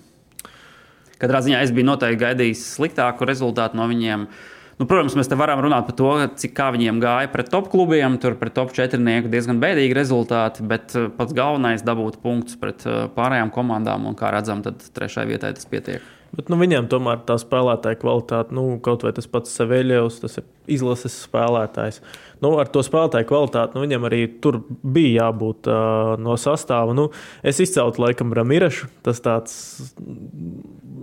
Katrā 1.20 1.42
ziņā 1.44 1.60
es 1.62 1.74
biju 1.76 1.90
noteikti 1.90 2.24
gaidījis 2.24 2.64
sliktāku 2.78 3.28
rezultātu 3.28 3.78
no 3.78 3.86
viņiem. 3.90 4.24
Uh, 4.24 4.59
Nu, 4.80 4.86
protams, 4.88 5.12
mēs 5.12 5.28
te 5.28 5.36
varam 5.36 5.60
runāt 5.60 5.84
par 5.90 5.96
to, 5.98 6.10
cik 6.40 6.54
kā 6.56 6.70
viņiem 6.72 7.02
gāja 7.02 7.28
pret 7.28 7.50
top 7.52 7.66
klubiem, 7.68 8.14
tur 8.22 8.38
pret 8.40 8.54
top 8.56 8.70
četrnieku 8.72 9.28
diezgan 9.28 9.60
bēdīgi 9.60 9.92
rezultāti, 9.98 10.64
bet 10.64 10.94
eh, 10.96 11.10
pats 11.18 11.36
galvenais 11.36 11.84
dabūt 11.84 12.16
punktus 12.22 12.56
pret 12.56 12.86
eh, 12.88 13.02
pārējām 13.12 13.52
komandām, 13.52 14.08
un 14.08 14.16
kā 14.16 14.32
redzam, 14.32 14.62
tad 14.64 14.80
trešai 14.96 15.26
vietai 15.28 15.52
tas 15.58 15.68
pietiek. 15.68 16.06
Bet 16.30 16.46
nu, 16.46 16.56
viņiem 16.60 16.86
tomēr 16.90 17.24
tā 17.26 17.34
spēlētāja 17.42 17.98
kvalitāte, 17.98 18.54
nu, 18.54 18.76
kaut 18.84 19.02
vai 19.02 19.10
tas 19.16 19.26
pats 19.30 19.50
Seveļevs, 19.58 20.20
tas 20.22 20.38
ir 20.38 20.44
izlases 20.70 21.16
spēlētājs. 21.24 21.98
Nu, 22.44 22.52
ar 22.62 22.70
to 22.70 22.84
spēlētāju 22.86 23.26
kvalitāti 23.26 23.74
nu, 23.74 23.82
viņam 23.82 24.06
arī 24.06 24.20
tur 24.44 24.60
bija 24.84 25.24
jābūt 25.24 25.66
uh, 25.66 26.12
no 26.22 26.36
sastāva. 26.38 26.94
Nu, 26.94 27.08
es 27.42 27.58
izceltu 27.64 28.04
laikam 28.04 28.30
Ramirešu. 28.36 28.86
Tas 29.02 29.18
tāds 29.24 29.56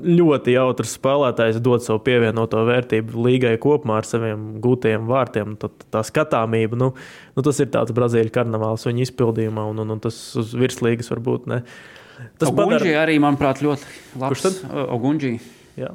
ļoti 0.08 0.56
jautrs 0.56 0.96
spēlētājs, 0.96 1.60
dod 1.66 1.84
savu 1.84 2.00
pievienoto 2.08 2.64
vērtību 2.70 3.28
līgai 3.28 3.58
kopumā 3.60 4.00
ar 4.00 4.08
saviem 4.08 4.48
gūtajiem 4.64 5.12
vārtiem. 5.12 5.60
Tad 5.60 5.76
tā 5.92 6.06
skatāmība, 6.08 6.80
nu, 6.80 6.94
nu, 7.36 7.44
tas 7.44 7.60
ir 7.60 7.68
tāds 7.76 7.92
Brazīļu 7.98 8.32
karnevāls 8.40 8.88
viņa 8.88 9.10
izpildījumā, 9.10 9.68
un, 9.74 9.84
un, 9.84 9.96
un 9.98 10.04
tas 10.08 10.24
uz 10.40 10.56
virslīgas 10.56 11.12
varbūt 11.12 11.52
ne. 11.52 11.64
Uh, 11.68 11.94
Tas 12.42 12.52
padara... 12.56 12.92
arī, 13.04 13.18
manuprāt, 13.22 13.62
ļoti 13.66 13.86
labs. 14.18 14.32
Kurš 14.32 14.46
tad? 14.48 14.60
Ogunģī. 14.96 15.34
Jā. 15.78 15.94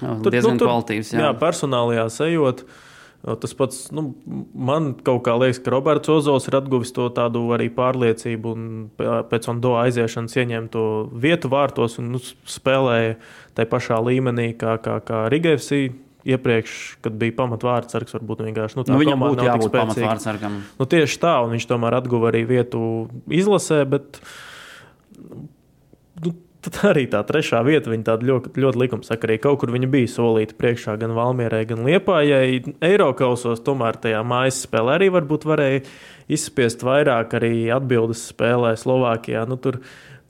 Tur 0.00 0.32
diezgan 0.32 0.56
nu, 0.56 0.60
tur, 0.60 0.70
kvalitīvs. 0.70 1.12
Jā. 1.14 1.26
jā, 1.26 1.32
personālajā 1.40 2.06
sajūta. 2.12 2.68
Tas 3.20 3.52
pats 3.52 3.80
nu, 3.92 4.14
man 4.56 4.94
kaut 5.04 5.20
kā 5.26 5.34
liekas, 5.36 5.58
ka 5.60 5.72
Roberts 5.74 6.08
Ozols 6.08 6.46
ir 6.48 6.56
atguvis 6.56 6.92
to 6.96 7.10
tādu 7.12 7.42
arī 7.52 7.66
pārliecību, 7.76 8.52
un 8.56 8.68
pēc 8.96 9.48
Ondo 9.52 9.74
aiziešanas 9.76 10.38
ieņēma 10.40 10.72
to 10.72 10.84
vietu 11.12 11.50
vārtos 11.52 11.98
un 12.00 12.14
nu, 12.14 12.20
spēlēja 12.48 13.18
tajā 13.58 13.68
pašā 13.74 14.00
līmenī 14.08 14.54
kā, 14.60 14.78
kā, 14.80 15.02
kā 15.04 15.26
Rigēvsī. 15.32 15.90
Iepriekš, 16.20 16.72
kad 17.00 17.14
bija 17.16 17.32
pamatvārdsargs, 17.38 18.12
varbūt 18.12 18.42
vienkārši 18.44 18.76
nu, 18.76 18.82
tā 18.84 18.92
nu, 18.92 18.98
viņam 19.00 19.22
būtu 19.24 19.46
jābūt 19.46 19.72
pamatvārdsargam. 19.72 20.58
Nu, 20.76 20.84
tieši 20.84 21.16
tā, 21.16 21.38
un 21.40 21.54
viņš 21.56 21.64
tomēr 21.70 21.96
atguva 21.96 22.28
arī 22.28 22.42
vietu 22.44 22.82
izlasē, 23.32 23.78
bet 23.88 24.20
uh, 24.20 24.34
nu, 26.24 26.34
tad 26.64 26.78
arī 26.90 27.06
tā 27.10 27.22
trešā 27.26 27.62
vieta, 27.66 27.90
viņa 27.92 28.06
tāda 28.10 28.28
ļoti, 28.28 28.52
ļoti 28.60 28.82
likumsakarīga. 28.82 29.44
Kaut 29.46 29.62
kur 29.62 29.72
viņa 29.74 29.88
bija 29.92 30.10
solīta 30.12 30.56
priekšā 30.60 30.96
gan 31.00 31.14
Valmierai, 31.16 31.64
gan 31.68 31.84
Liepājai. 31.86 32.74
Eiropausos 32.84 33.62
tomēr 33.66 33.98
tajā 34.02 34.20
mājas 34.26 34.62
spēlē 34.66 34.98
arī 34.98 35.10
varbūt 35.16 35.46
varēja 35.48 35.82
izspiest 36.30 36.84
vairāk 36.86 37.34
arī 37.40 37.54
atbildes 37.74 38.26
spēlē 38.30 38.74
Slovākijā. 38.80 39.46
Nu, 39.50 39.58
tur, 39.60 39.80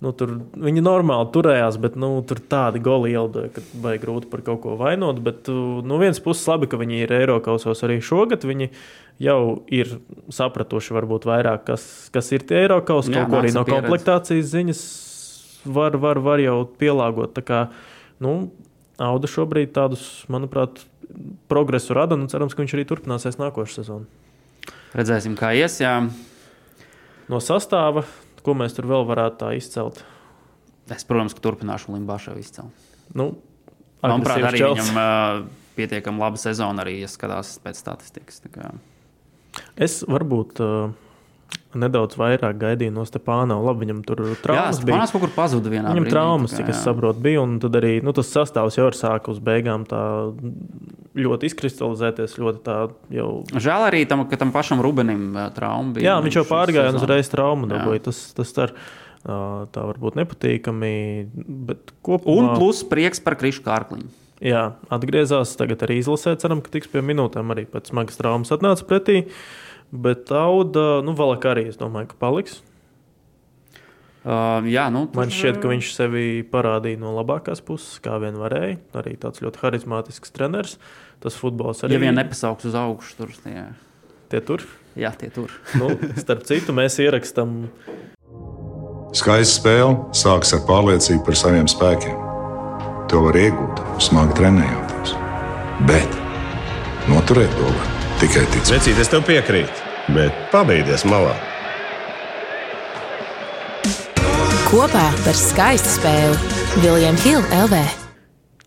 Nu, 0.01 0.15
tur 0.17 0.31
viņi 0.57 0.81
normāli 0.81 1.29
turējās, 1.35 1.77
bet 1.81 1.97
nu, 2.01 2.09
tur 2.25 2.39
tādi 2.41 2.81
goli 2.81 3.11
ielidoja, 3.13 3.51
ka 3.53 3.65
vajag 3.85 4.05
grūti 4.07 4.31
par 4.33 4.41
kaut 4.47 4.63
ko 4.63 4.77
vainot. 4.81 5.19
Bet 5.21 5.51
no 5.53 5.83
nu, 5.85 5.99
vienas 6.01 6.23
puses, 6.25 6.47
labi, 6.49 6.71
ka 6.73 6.81
viņi 6.81 7.03
ir 7.05 7.13
Eiropausos 7.19 7.85
arī 7.85 7.99
šogad. 8.05 8.47
Viņi 8.49 8.71
jau 9.21 9.41
ir 9.69 9.99
sapratuši, 10.33 10.95
varbūt 10.97 11.29
vairāk, 11.29 11.67
kas, 11.69 11.85
kas 12.15 12.33
ir 12.33 12.47
tie 12.49 12.63
Eiropas, 12.63 13.13
kaut 13.13 13.29
ko 13.29 13.43
arī 13.43 13.53
no 13.53 13.67
pieredze. 13.69 13.77
komplektācijas 13.77 14.49
ziņas 14.55 14.81
var, 15.69 16.01
var, 16.01 16.23
var 16.25 16.41
jau 16.41 16.57
pielāgot. 16.81 17.37
Kā, 17.45 17.67
nu, 18.25 18.39
Auda 19.01 19.29
šobrīd 19.33 19.71
tādus, 19.73 20.03
manuprāt, 20.33 20.83
progresu 21.49 21.95
rada 21.97 22.17
un 22.17 22.27
cerams, 22.29 22.57
ka 22.57 22.61
viņš 22.61 22.75
arī 22.77 22.89
turpināsies 22.89 23.39
nākošais 23.41 23.81
sezonu. 23.81 24.09
Redzēsim, 24.97 25.37
kā 25.41 25.53
ies. 25.57 25.79
Jā. 25.81 25.95
No 27.31 27.41
sastāva 27.41 28.03
Ko 28.45 28.55
mēs 28.57 28.77
tur 28.77 28.89
vēl 28.91 29.07
varētu 29.09 29.41
tā 29.43 29.53
izcelt? 29.59 30.03
Es, 30.91 31.05
protams, 31.07 31.37
ka 31.37 31.45
turpināšu 31.45 31.95
Limbašu 31.95 32.35
izcelt. 32.41 32.89
Nu, 33.15 33.33
Manuprāt, 34.03 34.43
arī 34.49 34.63
čels. 34.63 34.81
viņam 34.81 34.97
uh, 34.99 35.43
pietiekami 35.77 36.23
laba 36.23 36.41
sezona, 36.41 36.83
arī 36.85 36.99
ja 37.03 37.11
skatās 37.11 37.59
pēc 37.63 37.83
statistikas. 37.83 38.41
Es 39.77 40.01
varbūt. 40.09 40.63
Uh, 40.65 41.10
nedaudz 41.79 42.17
vairāk 42.19 42.59
gaidīju 42.59 42.93
no 42.95 43.05
Stepāna. 43.07 43.57
Labi, 43.63 43.85
viņam 43.85 44.01
tur 44.07 44.23
traumas 44.43 44.81
Jā, 44.81 44.87
bija. 44.87 44.99
Viņš 44.99 45.15
kaut 45.15 45.25
kur 45.25 45.33
pazuda 45.35 45.71
vienā 45.71 45.93
Viņam 45.93 46.07
brīdī, 46.07 46.15
traumas, 46.15 46.55
cik 46.57 46.71
es 46.73 46.83
saprotu, 46.85 47.23
bija. 47.23 47.45
Un 47.45 47.59
tad 47.63 47.79
arī 47.79 47.93
nu, 48.05 48.15
tas 48.17 48.31
sastāvs 48.33 48.79
jau 48.79 48.89
ir 48.91 48.99
uz 49.31 49.43
beigām 49.47 49.87
tā 49.89 50.03
ļoti 51.19 51.51
izkristalizēties. 51.51 52.39
Ļoti 52.43 52.63
tā 52.67 52.79
jau... 53.15 53.29
Žēl 53.55 53.87
arī 53.91 54.03
tam, 54.11 54.27
ka 54.31 54.41
tam 54.41 54.55
pašam 54.55 54.83
Rubenim 54.83 55.39
trauma 55.57 55.95
bija. 55.97 56.11
Jā, 56.11 56.17
viņš 56.25 56.41
jau 56.41 56.47
pārgāja 56.51 56.95
un 56.95 57.01
uzreiz 57.03 57.31
traumu 57.31 57.71
dabūja. 57.71 58.07
Tas, 58.11 58.23
tas 58.35 58.55
tar, 58.57 58.75
tā 59.23 59.87
varbūt 59.93 60.19
nepatīkami. 60.19 60.95
Kopumā... 62.03 62.35
Un 62.35 62.53
plus 62.59 62.83
prieks 62.87 63.23
par 63.23 63.39
Krišu 63.39 63.63
Kārkliņu. 63.67 64.11
Jā, 64.41 64.71
atgriezās. 64.89 65.53
Tagad 65.61 65.83
arī 65.85 66.01
izlasē, 66.01 66.33
ceram, 66.41 66.63
ka 66.65 66.73
tiks 66.73 66.89
pie 66.91 67.03
minūtēm 67.05 67.53
arī 67.53 67.67
pēc 67.69 67.93
smagas 67.93 68.17
traumas 68.17 68.55
atnāca 68.55 68.87
pretī. 68.89 69.27
Uh, 69.27 69.69
Bet 69.91 70.31
auda, 70.31 71.01
nu, 71.03 71.15
vēl 71.19 71.35
arī 71.51 71.67
es 71.71 71.79
domāju, 71.81 72.13
ka 72.13 72.21
paliks. 72.21 72.61
Uh, 74.21 74.67
jā, 74.69 74.85
nu. 74.93 75.07
Man 75.17 75.33
šķiet, 75.33 75.59
ka 75.63 75.71
viņš 75.71 75.93
sevi 75.97 76.25
parādīja 76.47 77.01
no 77.01 77.15
labākās 77.17 77.63
puses, 77.65 77.97
kā 78.05 78.19
vien 78.21 78.37
varēja. 78.39 78.77
Arī 79.01 79.15
tāds 79.19 79.41
ļoti 79.41 79.63
harizmātisks 79.63 80.35
treneris. 80.35 80.77
Tas 81.25 81.39
futbols 81.41 81.83
arī. 81.85 81.97
Ja 81.97 82.03
vien 82.03 82.17
nepasauks 82.21 82.69
uz 82.69 82.77
augšu, 82.77 83.17
tur 83.17 83.33
tie, 83.45 83.65
tie 84.33 84.43
tur. 84.45 84.65
Jā, 84.99 85.15
tie 85.17 85.33
tur. 85.33 85.53
nu, 85.81 85.95
starp 86.21 86.45
citu, 86.49 86.77
mēs 86.77 87.01
ierakstām. 87.03 87.65
Skaista 89.17 89.57
spēle 89.57 89.95
sākas 90.15 90.53
ar 90.55 90.67
pārliecību 90.69 91.25
par 91.27 91.39
saviem 91.41 91.71
spēkiem. 91.71 92.29
To 93.11 93.25
var 93.25 93.41
iegūt, 93.41 93.81
smagi 94.05 94.37
trenējoties. 94.39 95.17
Bet 95.89 96.21
Noturēt 97.11 97.51
to 97.57 97.73
var 97.73 98.00
tikai 98.21 98.43
ticēt. 98.53 98.75
Vecīt, 98.75 98.99
es 99.01 99.09
tev 99.09 99.23
piekrītu, 99.25 99.85
bet 100.13 100.37
pabeigties 100.53 101.07
malā. 101.09 101.33
Kopā 104.69 105.07
par 105.25 105.39
skaistu 105.39 105.95
spēli 105.97 106.83
Viljams 106.83 107.25
Hilde 107.25 107.63
LV. 107.65 107.79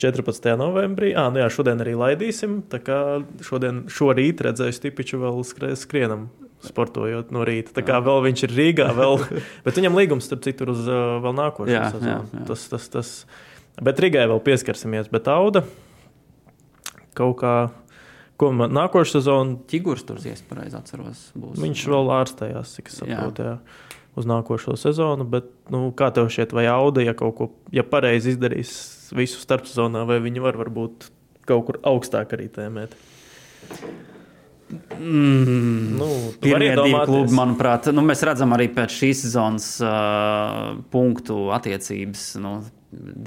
14. 0.01 0.49
novembrī. 0.59 1.13
Ah, 1.15 1.29
nu 1.31 1.39
jā, 1.39 1.51
šodien 1.53 1.79
arī 1.79 1.93
laidīsim. 1.95 2.57
Tā 2.71 2.81
kā 2.83 2.97
šodien, 3.45 3.85
šorīt 3.93 4.41
redzēju 4.43 4.75
Stipiču 4.75 5.21
vēl 5.21 5.37
skrienam, 5.79 6.25
sportojot 6.65 7.29
no 7.31 7.45
rīta. 7.47 7.75
Tā 7.77 7.85
kā 7.85 8.01
vēl 8.03 8.25
viņš 8.25 8.43
ir 8.49 8.57
Rīgā, 8.57 8.89
vēl, 8.97 9.21
bet 9.67 9.79
viņam 9.79 10.01
līgums 10.01 10.27
tur 10.33 10.41
citur 10.43 10.73
uz 10.73 10.81
vēl 10.89 11.37
nākošo 11.37 11.85
sezonu. 11.93 12.43
Tas, 12.49 12.65
tas, 12.73 12.89
tas. 12.97 13.13
Bet 13.79 14.01
Rīgai 14.01 14.25
vēl 14.33 14.41
pieskarsimies, 14.43 15.13
bet 15.13 15.29
Auda 15.31 15.63
kaut 17.13 17.37
kā. 17.45 17.55
Ko 18.43 18.51
man 18.59 18.73
nākošais 18.75 19.21
sezona? 19.21 19.57
Čigurs 19.71 20.03
tur, 20.07 20.19
ja 20.23 20.35
es 20.35 20.43
pareizi 20.43 20.75
atceros, 20.75 21.25
būs. 21.39 21.61
Viņš 21.63 21.83
vēl 21.93 22.13
ārstējās, 22.19 22.75
cik 22.77 22.91
es 22.91 22.99
saprotu, 22.99 23.47
jā. 23.47 23.55
uz 24.19 24.27
nākošo 24.29 24.75
sezonu. 24.79 25.27
Bet, 25.35 25.47
nu, 25.71 25.85
kā 25.95 26.11
tev 26.15 26.27
šķiet, 26.33 26.55
vai 26.57 26.67
Auda, 26.71 27.05
ja 27.07 27.15
kaut 27.17 27.37
ko, 27.39 27.49
ja 27.75 27.87
pareizi 27.87 28.35
izdarīs 28.35 28.73
visu 29.15 29.39
starpsezonā, 29.43 30.03
vai 30.09 30.19
viņi 30.23 30.43
var 30.43 30.59
varbūt 30.59 31.07
kaut 31.47 31.69
kur 31.69 31.79
augstāk 31.87 32.35
arī 32.35 32.49
tēmēt? 32.51 32.97
Mm, 34.99 35.97
Nu, 35.97 36.07
Pirmie 36.41 36.71
divi 36.75 37.01
klubi, 37.05 37.33
manuprāt, 37.37 37.91
nu, 37.93 38.03
mēs 38.05 38.23
redzam 38.25 38.55
arī 38.55 38.69
pēc 38.73 38.95
šīs 38.95 39.25
sezonas 39.27 39.67
uh, 39.85 40.71
punktu 40.93 41.51
attiecības. 41.53 42.23
Nu, 42.41 42.55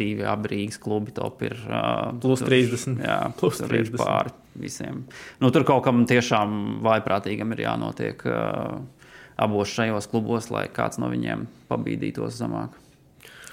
divi 0.01 0.25
abi 0.27 0.51
Rīgas 0.53 0.79
klubi 0.83 1.13
top 1.17 1.43
ir. 1.47 1.57
Uh, 1.67 2.13
Plus 2.23 2.43
tur- 2.43 2.51
30. 2.53 3.01
Jā, 3.05 3.19
Plus 3.39 3.59
tur 3.61 3.73
ir 3.75 3.85
30. 3.87 4.01
pāri 4.01 4.35
visiem. 4.57 5.03
Nu, 5.43 5.51
tur 5.53 5.67
kaut 5.69 5.85
kam 5.85 6.05
tiešām 6.09 6.79
vaiprātīgam 6.87 7.53
ir 7.57 7.65
jānotiek 7.67 8.23
uh, 8.31 8.79
abos 9.37 9.73
šajos 9.77 10.09
klubos, 10.13 10.51
lai 10.55 10.67
kāds 10.73 11.01
no 11.03 11.11
viņiem 11.13 11.47
pabīdītos 11.71 12.39
zemāk. 12.41 12.77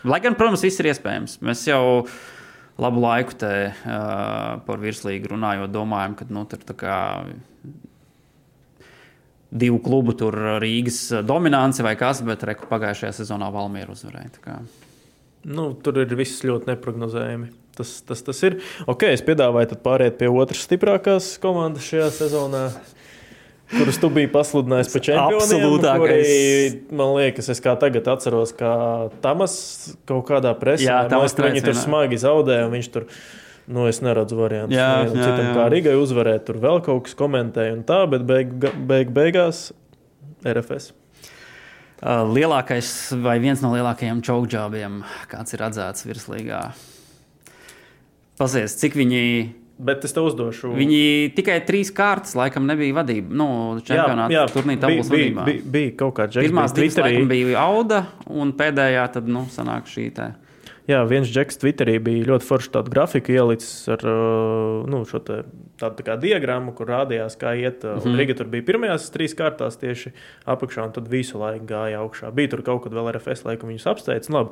Lai 0.03 0.19
gan, 0.23 0.35
protams, 0.39 0.63
viss 0.63 0.79
ir 0.83 0.91
iespējams. 0.91 1.37
Mēs 1.43 1.65
jau 1.67 2.05
labu 2.81 3.03
laiku 3.03 3.35
te 3.39 3.53
uh, 3.71 4.59
par 4.65 4.81
virslīgu 4.81 5.31
runājot, 5.35 5.71
domājam, 5.71 6.15
ka 6.19 6.27
nu, 6.31 6.43
tur 6.49 6.63
tā 6.67 6.75
kā 6.79 6.97
divu 9.53 9.77
klubu 9.85 10.15
tur 10.17 10.33
Rīgas 10.63 11.01
dominance 11.27 11.83
vai 11.85 11.93
kas, 11.99 12.23
bet 12.25 12.43
reku 12.49 12.65
pagājušajā 12.71 13.13
sezonā 13.19 13.51
Valmiera 13.53 13.93
uzvarēja. 13.93 14.57
Nu, 15.43 15.73
tur 15.83 15.99
ir 16.03 16.15
viss 16.15 16.43
ļoti 16.47 16.71
neparedzējami. 16.71 17.51
Tas, 17.73 17.95
tas, 18.05 18.21
tas 18.21 18.39
ir. 18.45 18.59
Ok, 18.89 19.07
es 19.09 19.23
piedāvāju 19.25 19.79
pāriet 19.83 20.19
pie 20.19 20.29
otras 20.29 20.61
stiprākās 20.67 21.33
komandas 21.41 21.87
šajā 21.89 22.09
sezonā. 22.19 22.67
Kuras 23.73 23.97
tu 23.97 24.09
biji 24.13 24.29
pasludinājis 24.29 24.91
par 24.93 25.03
čempionu? 25.07 25.39
Absolūtākais. 25.41 26.75
Man 26.93 27.15
liekas, 27.17 27.49
es 27.49 27.61
kā 27.63 27.73
tagad 27.81 28.07
atceros, 28.13 28.53
kā 28.57 28.73
Tamas 29.23 29.55
kaut 30.09 30.27
kādā 30.29 30.53
presē. 30.59 30.85
Jā, 30.85 30.99
Tamas 31.09 31.33
liekas, 31.33 31.39
ka 31.39 31.49
viņi 31.49 31.63
tur 31.65 31.79
smagi 31.79 32.19
zaudēja, 32.21 32.67
viņš 32.69 32.89
tur, 32.93 33.07
nu, 33.65 33.87
es 33.89 34.03
neredzu 34.05 34.37
variantu. 34.37 34.77
Jā, 34.77 34.89
Nevienam 35.01 35.23
jā, 35.23 35.29
citam 35.31 35.47
jā. 35.47 35.53
kā 35.57 35.69
Rīgai 35.73 35.95
uzvarēt, 35.97 36.45
tur 36.49 36.61
vēl 36.61 36.83
kaut 36.85 37.07
kas 37.07 37.17
komentēja 37.17 37.79
un 37.79 37.81
tā, 37.87 38.03
bet 38.11 38.27
beig, 38.29 38.53
beig, 38.61 39.15
beigās 39.15 39.71
RFS. 40.45 40.93
Uh, 42.03 42.25
lielākais 42.27 42.87
vai 43.23 43.37
viens 43.39 43.61
no 43.63 43.69
lielākajiem 43.71 44.19
čaukģābiem, 44.27 44.97
kāds 45.31 45.55
ir 45.55 45.61
atzēts 45.63 46.03
virslīgā. 46.03 46.65
Pasies, 48.35 48.75
cik 48.81 48.97
viņi. 48.99 49.21
Bet 49.83 50.03
es 50.03 50.11
tev 50.11 50.27
uzdošu. 50.27 50.73
Viņi 50.75 51.31
tikai 51.37 51.61
trīs 51.63 51.93
kārtas, 51.95 52.35
laikam, 52.35 52.67
nebija 52.67 52.97
vadība. 52.99 53.31
Nu, 53.39 53.47
čempionāta 53.87 54.43
turnīra 54.51 54.83
tabulas 54.83 55.09
bija, 55.13 55.29
vadībā. 55.29 55.45
bija, 55.47 55.63
bija 55.77 55.93
kaut 56.03 56.17
kāda 56.19 56.35
Twitterī. 56.75 57.15
laikam 57.15 57.31
bija 57.31 57.63
Auda, 57.63 58.01
un 58.27 58.51
pēdējā 58.59 59.07
tad, 59.15 59.31
nu, 59.31 59.45
sanāk 59.53 59.87
šī 59.87 60.09
te. 60.19 60.27
Jā, 60.83 60.97
viens 61.07 61.29
džeks 61.31 61.61
Twitterī 61.61 61.93
bija 62.03 62.25
ļoti 62.27 62.43
foršs 62.43 62.71
tādu 62.73 62.91
grafiku 62.91 63.31
ielicis 63.31 63.85
ar 63.93 64.01
uh, 64.03 64.81
nu, 64.91 65.05
šo 65.07 65.21
te, 65.23 65.37
tādu 65.79 65.95
tā 66.01 66.03
kā 66.09 66.17
diagrammu, 66.19 66.73
kur 66.75 66.89
rādījās, 66.91 67.37
kā 67.39 67.53
iet. 67.55 67.85
Mm 67.85 67.93
Mhm. 67.93 68.09
-hmm. 68.09 68.17
Riga 68.19 68.33
tur 68.35 68.47
bija 68.51 68.65
pirmajās 68.67 69.07
trīs 69.13 69.35
kārtās 69.35 69.79
tieši 69.79 70.11
apakšā, 70.45 70.83
un 70.83 70.91
tad 70.91 71.07
visu 71.07 71.39
laiku 71.39 71.65
gāja 71.65 72.03
augšā. 72.03 72.31
Bija 72.31 72.49
tur 72.49 72.61
kaut 72.61 72.83
kad 72.83 72.91
vēl 72.91 73.11
RFS, 73.15 73.45
laikam 73.45 73.69
viņus 73.69 73.87
apsteidz. 73.87 74.29
Nu, 74.29 74.37
Labi, 74.37 74.49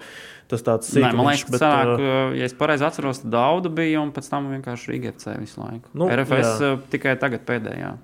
tas 0.48 0.64
tāds 0.64 0.96
Nē, 0.96 1.14
man 1.14 1.26
liekas, 1.26 1.52
bet, 1.52 1.60
sanāk, 1.62 2.00
uh, 2.00 2.38
ja 2.38 2.46
es 2.46 2.54
pareizi 2.54 2.86
atceros, 2.86 3.20
tad 3.22 3.34
Auda 3.36 3.70
bija, 3.70 4.02
un 4.02 4.12
pēc 4.12 4.30
tam 4.30 4.48
vienkārši 4.52 4.92
Rīga 4.92 5.12
FC 5.12 5.40
visu 5.40 5.62
laiku. 5.62 5.90
Nu, 5.94 6.08
RFS 6.08 6.62
jā. 6.62 6.74
uh, 6.74 6.80
tikai 6.90 7.18
tagad 7.20 7.42
pēdējā. 7.46 7.98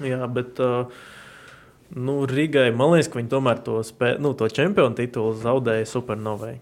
Jā, 0.00 0.26
bet 0.32 0.60
uh, 0.60 0.86
nu, 1.96 2.26
Rīgai 2.26 2.70
man 2.76 2.92
liekas, 2.94 3.08
ka 3.08 3.18
viņi 3.18 3.28
tomēr 3.28 3.58
to, 3.64 3.82
spē, 3.82 4.18
nu, 4.20 4.34
to 4.34 4.48
čempionu 4.48 4.94
titulu 4.94 5.34
zaudēja 5.34 5.84
Supernovai. 5.86 6.60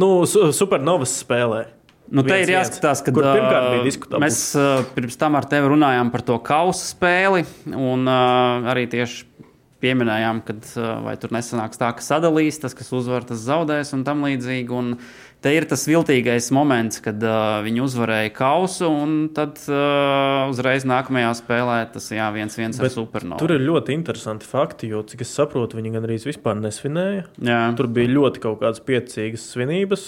Nu, 0.00 0.24
su, 0.28 0.48
Supernovas 0.56 1.14
spēlē. 1.22 1.66
Nu, 2.12 2.24
te 2.26 2.36
ir 2.42 2.50
jāskatās, 2.52 3.00
ka 3.04 3.12
diskutabls. 3.86 4.22
Mēs 4.24 4.40
uh, 4.58 4.82
pirms 4.92 5.16
tam 5.20 5.38
ar 5.38 5.46
tevi 5.48 5.70
runājām 5.72 6.10
par 6.12 6.24
to 6.28 6.36
kausa 6.44 6.84
spēli, 6.90 7.46
un 7.72 8.04
uh, 8.04 8.68
arī 8.72 8.84
tieši 8.92 9.24
pieminējām, 9.82 10.42
ka 10.46 10.56
uh, 10.58 10.90
vai 11.06 11.16
tur 11.20 11.32
nesanāks 11.34 11.80
tā, 11.80 11.88
ka 11.96 12.04
sadalīs 12.04 12.60
tas, 12.60 12.76
kas 12.76 12.92
uzvar, 12.94 13.24
tas 13.28 13.40
zaudēs 13.46 13.94
un 13.96 14.04
tam 14.06 14.26
līdzīgi. 14.26 14.76
Un 14.76 14.96
te 15.42 15.52
ir 15.56 15.66
tas 15.68 15.82
viltīgais 15.88 16.48
moments, 16.54 17.00
kad 17.04 17.22
uh, 17.26 17.60
viņi 17.64 17.82
uzvarēja 17.84 18.32
kausu, 18.36 18.88
un 18.88 19.16
tad 19.34 19.58
uh, 19.68 20.48
uzreiz 20.52 20.86
nākamajā 20.88 21.32
spēlē 21.40 21.78
tas 21.94 22.06
jā, 22.14 22.28
viens 22.34 22.58
viens 22.58 22.78
ar 22.78 22.86
Bet 22.86 22.94
supernovu. 22.94 23.40
Tur 23.42 23.56
ir 23.56 23.64
ļoti 23.66 23.96
interesanti 23.96 24.48
fakti, 24.48 24.92
jo, 24.92 25.02
cik 25.06 25.24
es 25.26 25.34
saprotu, 25.38 25.80
viņi 25.80 25.96
gan 25.96 26.06
arī 26.08 26.20
vispār 26.22 26.58
nesvinēja. 26.62 27.26
Jā. 27.42 27.64
Tur 27.78 27.90
bija 27.92 28.12
ļoti 28.12 28.44
kaut 28.44 28.62
kādas 28.62 28.82
piecīgas 28.86 29.50
svinības. 29.54 30.06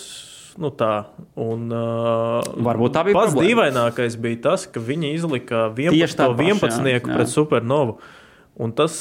Nu 0.63 0.71
tā, 0.71 1.09
un, 1.41 1.67
uh, 1.75 2.39
Varbūt 2.63 2.93
tā 2.95 3.03
bija 3.09 3.17
pats 3.17 3.33
problēma. 3.33 3.49
dīvainākais 3.51 4.17
bija 4.23 4.39
tas, 4.45 4.69
ka 4.71 4.79
viņi 4.79 5.11
izlika 5.17 5.65
11, 5.73 5.97
Tieši 5.97 6.19
tā 6.21 6.29
paša, 6.31 6.45
11 6.47 6.87
jā, 6.93 7.01
jā. 7.01 7.17
pret 7.17 7.33
supernovu. 7.33 7.97
Un 8.63 8.71
tas, 8.79 8.95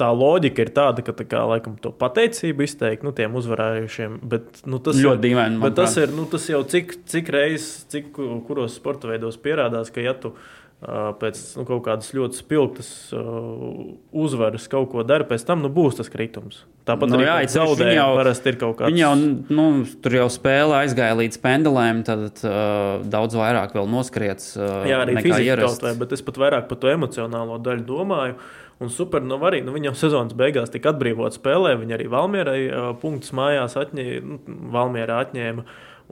tā 0.00 0.08
loģika 0.16 0.64
ir 0.64 0.70
tāda, 0.76 1.04
ka 1.06 1.12
tā 1.16 1.26
kā, 1.28 1.42
laikam, 1.50 1.74
to 1.84 1.92
pateicību 2.00 2.64
izteikt 2.66 3.04
nu, 3.06 3.12
tiem 3.16 3.36
uzvarējušiem. 3.40 4.16
Bet, 4.32 4.62
nu, 4.66 4.80
tas 4.80 4.96
Ļoti 5.00 5.22
dīvaini, 5.28 5.60
Bet 5.62 5.76
tas 5.78 5.98
ir, 6.00 6.14
nu, 6.16 6.24
tas 6.32 6.48
jau 6.48 6.62
cik, 6.64 6.96
cik 7.12 7.28
reizes, 7.36 7.84
cik 7.92 8.10
kuros 8.48 8.80
sporta 8.80 9.12
veidos 9.12 9.36
pierādās, 9.40 9.92
ka 9.92 10.00
ja 10.04 10.16
tu 10.16 10.32
uh, 10.32 11.12
pēc 11.20 11.38
nu, 11.60 11.66
kaut 11.68 11.84
kādas 11.86 12.08
ļoti 12.16 12.40
spilgtas 12.40 12.90
uh, 13.12 13.94
uzvaras 14.24 14.66
kaut 14.72 14.88
ko 14.92 15.04
dari, 15.06 15.26
pēc 15.28 15.44
tam 15.48 15.60
nu, 15.64 15.70
būs 15.72 16.00
tas 16.00 16.08
kritums. 16.12 16.62
Tāpat 16.88 17.10
Nu 17.12 17.18
arī 17.20 17.26
jā, 17.28 17.34
zaudējuma 17.52 17.92
jau- 17.98 18.14
parasti 18.16 18.50
ir 18.50 18.56
kaut 18.58 18.78
kāds. 18.78 18.88
Viņi 18.90 19.02
jau 19.04 19.10
nu, 19.52 19.66
tur 20.02 20.16
jau 20.16 20.24
spēlē 20.32 20.78
aizgāja 20.86 21.18
līdz 21.20 21.36
pendelēm, 21.44 22.00
tad 22.08 22.40
uh, 22.40 23.04
daudz 23.12 23.36
vairāk 23.38 23.76
vēl 23.76 23.90
noskriets 23.92 24.54
uh, 24.56 24.80
Jā, 24.88 25.02
arī 25.04 25.18
fiziski 25.20 25.36
kaut 25.36 25.50
ierasts. 25.52 25.84
vai, 25.84 25.92
bet 26.00 26.16
es 26.16 26.24
pat 26.26 26.40
vairāk 26.40 26.66
par 26.72 26.80
to 26.82 26.90
emocionālo 26.90 27.60
daļu 27.62 27.84
domāju. 27.92 28.38
Un 28.80 28.88
Supernova 28.88 29.50
arī, 29.50 29.60
nu, 29.64 29.74
jau 29.84 29.92
sezonas 29.98 30.36
beigās 30.36 30.72
tika 30.72 30.94
atbrīvota 30.94 31.36
spēlē. 31.36 31.74
Viņa 31.82 31.96
arī 31.98 32.06
Valmierai 32.12 32.60
punktus 33.02 33.34
mājās 33.36 33.76
atņēma, 33.76 34.20
nu, 34.24 34.38
Valmierā 34.72 35.20
atņēma. 35.26 35.66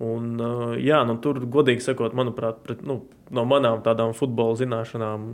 Un, 0.04 0.34
jā, 0.78 1.00
nu, 1.08 1.16
tur, 1.24 1.40
godīgi 1.48 1.82
sakot, 1.82 2.12
manuprāt, 2.14 2.60
pret, 2.66 2.84
nu, 2.86 3.00
no 3.34 3.44
manām 3.48 3.80
tādām 3.82 4.12
futbola 4.14 4.54
zināšanām, 4.60 5.24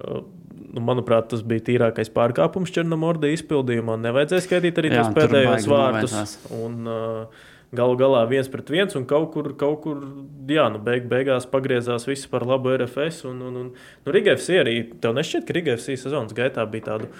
nu, 0.00 0.82
manuprāt, 0.88 1.28
tas 1.30 1.44
bija 1.46 1.66
tīrākais 1.68 2.10
pārkāpums 2.16 2.72
Černomorda 2.74 3.30
izpildījumā. 3.36 3.98
Nevajadzēja 4.08 4.46
skaitīt 4.48 4.80
arī 4.82 4.92
Jā, 4.92 5.04
tos 5.04 5.20
pēdējos 5.20 5.68
vārtus. 5.70 6.34
Un, 6.56 6.80
uh, 6.90 7.46
Galu 7.74 7.96
galā 7.98 8.20
viens 8.30 8.46
pret 8.50 8.68
viens, 8.70 8.94
un 8.94 9.06
kaut 9.10 9.32
kur, 9.34 9.48
kaut 9.58 9.80
kur 9.82 10.02
jā, 10.46 10.68
nu, 10.70 10.78
beig, 10.82 11.08
beigās 11.10 11.48
pagriezās 11.50 12.06
viss 12.06 12.28
par 12.30 12.46
labu 12.46 12.70
RFS. 12.76 13.24
Un, 13.26 13.40
un, 13.42 13.56
un, 13.62 13.72
nu, 13.72 14.14
Riga 14.14 14.36
FC 14.36 14.60
arī, 14.60 14.76
tev 15.02 15.16
nešķiet, 15.16 15.48
ka 15.48 15.56
Riga 15.56 15.74
FC 15.74 15.96
sezonas 15.98 16.36
gaitā 16.36 16.62
bija 16.70 16.92
tāda 16.92 17.10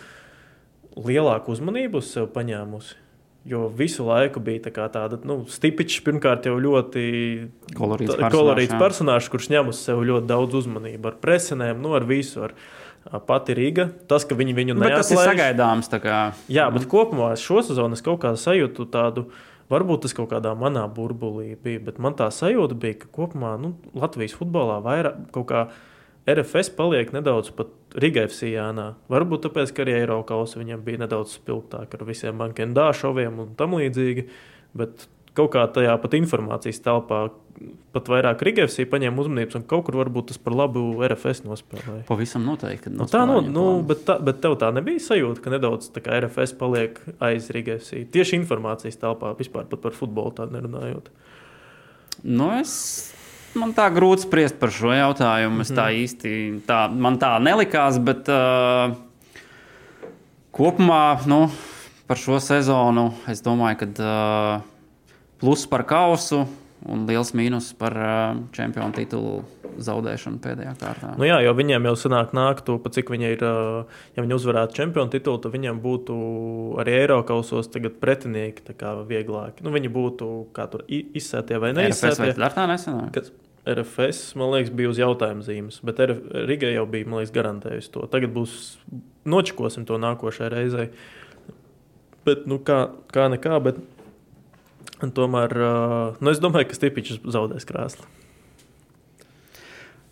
lielāka 0.97 1.51
uzmanība 1.53 1.99
uz 1.99 2.13
sevi 2.15 2.31
paņēmusi. 2.37 3.03
Jo 3.47 3.69
visu 3.71 4.03
laiku 4.07 4.41
bija 4.43 4.65
tā 4.65 4.87
tāda, 4.91 5.21
nu, 5.27 5.45
stipičs, 5.51 6.01
pirmkārt, 6.07 6.49
jau 6.49 6.57
ļoti 6.59 7.03
Kolorīts 7.79 8.17
personāžs, 8.19 8.81
personāžs, 8.81 9.29
kurš 9.31 9.51
ņem 9.53 9.71
uz 9.71 9.83
sevi 9.87 10.09
ļoti 10.09 10.27
daudz 10.31 10.57
uzmanību 10.63 11.13
ar 11.13 11.21
presenēm, 11.23 11.79
nu, 11.83 11.95
ar 11.99 12.07
visu. 12.07 12.47
Ar, 12.49 12.57
Pati 13.07 13.55
Rīga, 13.55 13.85
tas, 14.11 14.25
ka 14.27 14.35
viņi 14.35 14.55
viņu 14.57 14.75
Bet 14.81 14.97
tas 14.97 15.13
ir 15.15 15.21
sagaidāms. 15.21 15.87
Kā, 16.03 16.17
Jā, 16.51 16.65
bet 16.75 16.89
kopumā 16.91 17.29
šo 17.39 17.61
sezonu 17.63 17.95
es 17.95 18.03
kaut 18.03 18.19
kā 18.25 18.33
sajūtu 18.35 18.89
tādu, 18.91 19.29
varbūt 19.73 20.07
tas 20.07 20.15
kaut 20.17 20.31
kādā 20.33 20.55
manā 20.59 20.85
burbulī 20.93 21.55
bija, 21.63 21.83
bet 21.89 22.01
man 22.03 22.17
tā 22.19 22.29
sajūta 22.35 22.79
bija, 22.79 23.01
ka 23.03 23.11
kopumā 23.15 23.57
nu, 23.61 23.75
Latvijas 23.97 24.37
futbolā 24.39 24.79
vairāk 24.85 25.29
kaut 25.35 25.49
kā 25.51 25.67
RFS 26.27 26.73
paliek 26.75 27.13
nedaudz 27.15 27.53
pat 27.55 27.71
Riga 27.97 28.25
FC 28.27 28.51
jānā. 28.51 28.91
Varbūt 29.13 29.47
tāpēc, 29.47 29.73
ka 29.73 29.85
arī 29.85 30.01
Eiropas 30.01 30.57
viņam 30.59 30.83
bija 30.87 31.05
nedaudz 31.05 31.37
spilgtāk 31.39 31.95
ar 31.95 32.07
visiem 32.09 32.39
bankiem 32.41 32.75
dāšoviem 32.77 33.39
un 33.45 33.53
tam 33.59 33.77
līdzīgi, 33.79 34.27
bet 34.77 35.07
kaut 35.37 35.53
kā 35.55 35.65
tajā 35.73 35.97
pat 36.03 36.17
informācijas 36.19 36.83
telpā. 36.85 37.27
Pat 37.97 38.11
vairāk 38.13 38.43
Rigēvsī 38.45 38.85
paņēma 38.93 39.23
uzmanības, 39.23 39.57
un 39.57 39.63
kaut 39.65 39.87
kur 39.87 39.97
varbūt 39.97 40.27
tas 40.29 40.41
par 40.43 40.53
labu 40.59 40.83
RFS 41.07 41.41
nospēlēja. 41.47 42.03
Pavisam 42.09 42.45
noteikti. 42.45 42.93
Nu, 42.93 43.07
tā, 43.09 43.23
nu, 43.29 43.39
nu, 43.41 43.65
bet, 43.87 44.03
tā, 44.05 44.19
bet 44.21 44.43
tev 44.45 44.59
tā 44.61 44.69
nebija 44.77 45.01
sajūta, 45.01 45.41
ka 45.41 45.55
nedaudz 45.55 45.89
tā 45.95 46.03
kā 46.05 46.19
RFS 46.21 46.53
paliek 46.61 47.01
aiz 47.25 47.49
Rigēvsī. 47.57 48.05
Tieši 48.13 48.37
informācijas 48.43 49.01
telpā, 49.01 49.33
vispār 49.39 49.71
par 49.73 49.97
futbolu 49.97 50.37
tādu 50.37 50.59
nerunājot. 50.59 51.09
Nu, 52.29 52.51
es 52.61 52.77
man 53.57 53.73
tā 53.77 53.89
grūti 53.93 54.27
spriest 54.27 54.61
par 54.61 54.73
šo 54.75 54.93
jautājumu. 54.95 55.65
Es 55.65 55.73
tā 55.73 55.89
mhm. 55.89 56.05
īsti 56.05 56.33
tā, 56.69 56.85
man 56.93 57.19
tā 57.23 57.33
nelikās, 57.43 57.99
bet 58.03 58.29
uh, 58.33 58.93
kopumā 60.57 61.19
nu, 61.31 61.47
par 62.07 62.21
šo 62.21 62.41
sezonu 62.43 63.11
es 63.31 63.43
domāju, 63.45 63.83
ka 63.83 63.93
uh, 63.97 64.73
plus 65.41 65.67
par 65.71 65.87
kausu 65.89 66.45
un 66.87 67.07
liels 67.09 67.33
mīnus 67.37 67.73
par 67.79 67.97
čempionu 68.55 68.95
titulu 68.95 69.41
zaudēšanu 69.83 70.41
pēdējā 70.41 70.75
kārtā. 70.81 71.13
Nu 71.21 71.27
jā, 71.27 71.39
jo 71.45 71.53
viņiem 71.57 71.89
jau 71.91 71.95
sanāk, 72.01 72.33
nāktu, 72.37 72.79
pa 72.83 72.93
cik 72.95 73.11
viņi 73.13 73.33
ir, 73.35 73.43
ja 74.17 74.25
viņi 74.25 74.37
uzvarētu 74.37 74.79
čempionu 74.79 75.13
titulu, 75.13 75.41
tad 75.43 75.53
viņiem 75.53 75.81
būtu 75.83 76.17
arī 76.81 76.95
Eiropausos 77.03 77.69
pretinieki 78.01 78.77
vieglāki. 79.09 79.67
Nu, 79.67 79.75
viņi 79.75 79.91
būtu 79.93 80.31
kā 80.57 80.69
tur 80.73 80.87
izsētie 80.89 81.61
vai 81.63 81.75
neizsētie. 81.77 82.33
Vai 82.39 82.53
tā 82.55 82.69
nesanāk? 82.71 83.13
Kad 83.17 83.33
RFS, 83.67 84.37
man 84.39 84.55
liekas, 84.55 84.73
bija 84.79 84.93
uz 84.93 85.03
jautājuma 85.03 85.45
zīmes, 85.45 85.81
bet 85.85 86.01
Riga 86.47 86.71
jau 86.71 86.87
bija, 86.91 87.11
liekas, 87.11 87.35
garantējusi 87.35 87.93
to. 87.97 88.07
Tagad 88.13 88.33
būs 88.37 88.77
nočakosim 89.27 89.89
to 89.89 89.99
nākošajai 89.99 90.53
reizei. 90.55 90.89
Bet, 92.27 92.47
nu, 92.51 92.61
kā, 92.63 92.89
kā 93.11 93.27
nekā, 93.31 93.59
bet 93.63 93.83
tomēr 95.01 95.53
nu, 96.21 96.31
es 96.33 96.41
domāju, 96.43 96.71
ka 96.71 96.79
Stipičs 96.79 97.21
zaudēs 97.25 97.69
krāsli. 97.69 98.07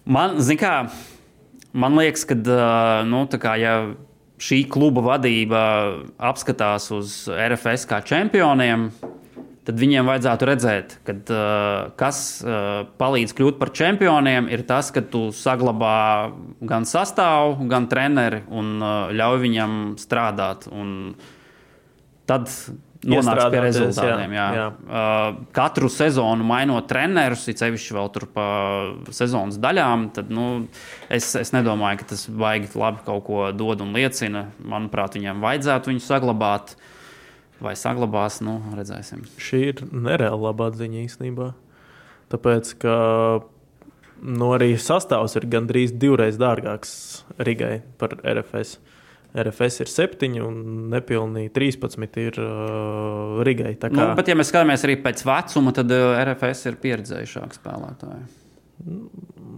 Man, 0.04 0.36
kā, 0.60 0.74
man 1.72 1.96
liekas, 1.96 2.26
ka 2.28 2.36
nu, 3.08 3.24
kā, 3.40 3.54
ja 3.56 3.74
šī 4.44 4.64
kluba 4.68 5.04
vadība 5.06 5.64
apskatās 6.20 6.90
uz 6.92 7.22
RFS 7.32 7.86
kā 7.88 8.02
čempioniem, 8.04 8.90
tad 9.64 9.80
viņiem 9.80 10.04
vajadzētu 10.10 10.48
redzēt, 10.50 10.96
ka 11.08 11.14
uh, 11.16 11.46
kas 11.96 12.18
palīdz 13.00 13.32
kļūt 13.38 13.60
par 13.62 13.72
čempioniem, 13.72 14.50
ir 14.52 14.66
tas, 14.68 14.92
ka 14.92 15.00
tu 15.00 15.30
saglabā 15.32 16.34
gan 16.60 16.84
sastāvu, 16.84 17.64
gan 17.70 17.88
treneri 17.88 18.42
un 18.52 18.76
ļauj 19.16 19.40
viņam 19.46 19.78
strādāt. 20.02 20.68
Tad 22.28 22.50
nonāks 23.08 23.46
pie 23.52 23.60
rezultātiem. 23.64 24.34
Jā. 24.34 24.44
Jā. 24.44 24.54
Jā. 24.58 24.66
Uh, 24.84 25.38
katru 25.56 25.90
sezonu 25.92 26.46
mainot 26.46 26.86
trenerus, 26.90 27.46
it 27.50 27.60
sevišķi 27.62 27.96
vēl 27.96 28.10
tur 28.14 28.26
pa 28.34 28.46
sezonas 29.14 29.58
daļām, 29.62 30.08
tad 30.16 30.32
nu, 30.34 30.46
es, 31.12 31.30
es 31.40 31.52
nedomāju, 31.54 32.02
ka 32.02 32.10
tas 32.14 32.26
baigi 32.28 32.72
labi 32.78 33.04
kaut 33.06 33.26
ko 33.28 33.48
dod 33.56 33.84
un 33.84 33.94
liecina. 33.96 34.48
Manuprāt, 34.64 35.18
viņiem 35.18 35.44
vajadzētu 35.44 35.92
viņu 35.92 36.04
saglabāt. 36.04 36.76
Vai 37.62 37.76
saglabās, 37.78 38.40
nu, 38.44 38.58
redzēsim. 38.76 39.22
Šī 39.40 39.60
ir 39.70 39.84
nereāla 39.94 40.50
labā 40.50 40.72
ziņa 40.74 41.04
īstenībā. 41.04 41.52
Tāpēc, 42.34 42.72
ka 42.82 42.96
nu, 44.24 44.48
arī 44.56 44.74
sastāvs 44.80 45.38
ir 45.38 45.46
gandrīz 45.52 45.94
divreiz 45.94 46.36
dārgāks 46.40 47.22
Rigai 47.38 47.78
par 48.00 48.18
RFS. 48.20 48.74
Uh, 48.74 48.90
RFS 49.34 49.82
ir 49.82 49.90
7 49.90 50.38
un 50.46 50.58
nepilnīgi 50.92 51.50
13 51.56 52.20
ir 52.22 52.38
uh, 52.38 53.42
Rigai. 53.46 53.74
Kā... 53.80 53.90
Nu, 53.90 54.12
bet, 54.14 54.30
ja 54.30 54.38
mēs 54.38 54.52
skatāmies 54.52 54.86
arī 54.86 54.94
pēc 55.02 55.24
vecuma, 55.26 55.74
tad 55.74 55.90
uh, 55.90 56.14
RFS 56.22 56.70
ir 56.70 56.78
pieredzējušāks 56.84 57.58
spēlētājs. 57.58 58.40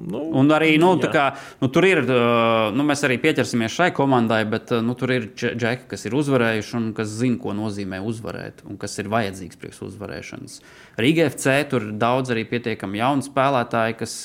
Nu, 0.07 0.20
un 0.39 0.51
arī 0.55 0.77
nu, 0.79 0.93
kā, 1.11 1.27
nu, 1.59 1.68
tur 1.72 1.87
ir, 1.89 2.03
nu, 2.07 2.85
mēs 2.87 3.03
arī 3.09 3.16
pieķersimies 3.20 3.74
šai 3.74 3.89
komandai, 3.97 4.43
bet 4.49 4.70
nu, 4.85 4.95
tur 4.99 5.11
ir 5.14 5.29
džeki, 5.35 5.89
kas 5.91 6.07
ir 6.07 6.14
uzvarējuši 6.14 6.77
un 6.79 6.91
kas 6.97 7.11
zina, 7.18 7.41
ko 7.43 7.55
nozīmē 7.57 7.99
uzvarēt 8.07 8.62
un 8.68 8.79
kas 8.81 8.95
ir 9.03 9.11
vajadzīgs 9.11 9.59
priekš 9.59 9.83
uzvarēšanas. 9.89 10.61
Rīga 11.03 11.27
FC 11.33 11.57
tur 11.72 11.89
ir 11.89 11.97
daudz 11.99 12.31
arī 12.35 12.47
pietiekami 12.49 13.03
jaunu 13.03 13.27
spēlētāju, 13.27 13.99
kas. 14.05 14.16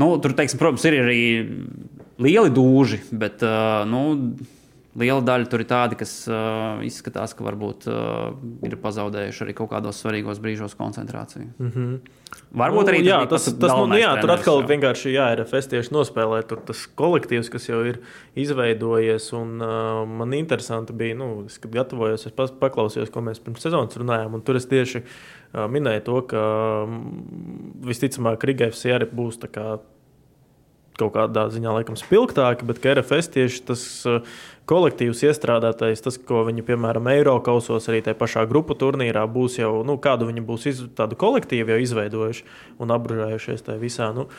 Nu, 0.00 0.14
tur, 0.22 0.32
teiksim, 0.38 0.62
protams, 0.62 0.86
ir 0.88 0.96
arī 1.02 1.20
lieli 2.20 2.52
dūži, 2.54 3.02
bet 3.16 3.44
nu, 3.90 4.02
liela 4.98 5.22
daļa 5.22 5.46
tur 5.50 5.62
ir 5.62 5.68
tādi, 5.70 5.98
kas 6.00 6.12
uh, 6.30 6.80
izskatās, 6.86 7.34
ka 7.36 7.44
varbūt 7.46 7.86
uh, 7.90 8.32
ir 8.66 8.74
pazaudējuši 8.82 9.44
arī 9.44 9.54
kaut 9.58 9.70
kādos 9.70 10.00
svarīgos 10.02 10.40
brīžos 10.42 10.74
koncentrāciju. 10.78 11.50
Mm 11.58 11.70
-hmm. 11.70 12.00
Varbūt 12.54 12.88
arī 12.90 12.98
nu, 13.02 13.06
jā, 13.10 13.18
tas, 13.30 13.44
tas 13.58 13.72
nu, 13.74 13.98
jā, 13.98 14.10
tur 14.20 14.30
atkal 14.30 14.60
jā. 14.60 14.66
vienkārši 14.66 15.12
jā, 15.14 15.28
RFS 15.38 15.70
tieši 15.70 15.94
nospēlē. 15.94 16.42
Tur 16.46 16.58
tas 16.66 16.86
kolektīvs, 16.98 17.50
kas 17.50 17.68
jau 17.68 17.84
ir 17.86 18.00
izveidojies, 18.34 19.32
un 19.32 19.62
uh, 19.62 20.06
man 20.06 20.34
interesanti 20.34 20.92
bija, 20.92 21.14
nu, 21.14 21.44
es, 21.46 21.58
kad 21.58 21.70
gatavojos, 21.70 22.26
es 22.26 22.32
paklausījos, 22.34 23.10
ko 23.10 23.20
mēs 23.20 23.38
pirms 23.38 23.62
sezonas 23.62 23.96
runājām, 23.96 24.34
un 24.34 24.42
tur 24.42 24.56
es 24.56 24.66
tieši 24.66 25.02
uh, 25.02 25.66
minēju 25.70 26.00
to, 26.02 26.20
ka 26.22 26.42
um, 26.82 27.24
visticamāk 27.86 28.44
Rigēvs 28.44 28.86
arī 28.90 29.06
būs 29.06 29.38
tā 29.38 29.50
kā 29.50 29.78
kaut 31.00 31.14
kādā 31.16 31.48
ziņā 31.52 31.74
laikam 31.80 31.98
spilgtāki, 31.98 32.68
bet 32.68 32.84
RFS 32.92 33.32
tieši 33.34 33.64
tas 33.70 33.84
uh, 34.08 34.20
kolektīvs 34.70 35.24
iestrādātais, 35.26 36.02
tas, 36.04 36.18
ko 36.20 36.44
viņi, 36.46 36.64
piemēram, 36.68 37.10
Eiropausos, 37.10 37.88
arī 37.90 38.04
tajā 38.06 38.18
pašā 38.20 38.46
grupu 38.50 38.76
turnīrā 38.78 39.24
būs 39.30 39.58
jau, 39.58 39.80
nu, 39.86 39.98
kādu 40.02 40.30
viņi 40.30 40.46
būs 40.46 40.70
iz, 40.70 40.86
tādu 40.96 41.18
kolektīvu 41.20 41.74
jau 41.74 41.82
izveidojuši 41.82 42.48
un 42.80 42.96
apbružējušies 42.96 43.66
tajā 43.66 43.82
visā. 43.82 44.10
Nu, 44.16 44.30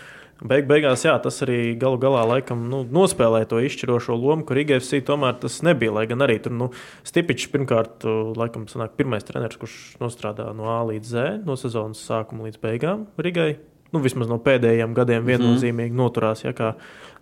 Beig, 0.41 0.65
beigās, 0.65 1.03
jā, 1.05 1.13
tas 1.21 1.35
arī 1.45 1.75
galu 1.77 1.99
galā 2.01 2.23
laikam, 2.25 2.63
nu, 2.71 2.79
nospēlēja 2.89 3.45
to 3.51 3.59
izšķirošo 3.61 4.15
lomu, 4.17 4.41
kur 4.49 4.57
IGFC 4.57 5.03
tomēr 5.05 5.35
tas 5.43 5.59
nebija. 5.61 5.93
Lai 5.99 6.07
gan 6.09 6.25
arī 6.25 6.39
tur 6.41 6.55
nu, 6.57 6.71
Stipičs 7.05 7.51
pirmkārt, 7.53 8.07
laikam, 8.41 8.65
sanāk, 8.71 8.97
pirmais 8.97 9.27
treneris, 9.27 9.61
kurš 9.61 9.75
nostrādā 10.01 10.49
no 10.57 10.71
A 10.73 10.79
līdz 10.89 11.11
Z, 11.13 11.27
no 11.45 11.59
sezonas 11.61 12.01
sākuma 12.09 12.49
līdz 12.49 12.57
beigām 12.63 13.05
Rigai 13.21 13.51
nu, 13.91 14.01
vismaz 14.03 14.31
no 14.31 14.39
pēdējiem 14.43 14.95
gadiem 14.97 15.27
viennozīmīgi 15.27 15.93
mm. 15.93 16.01
noturās, 16.01 16.43
ja, 16.45 16.55
kā, 16.57 16.73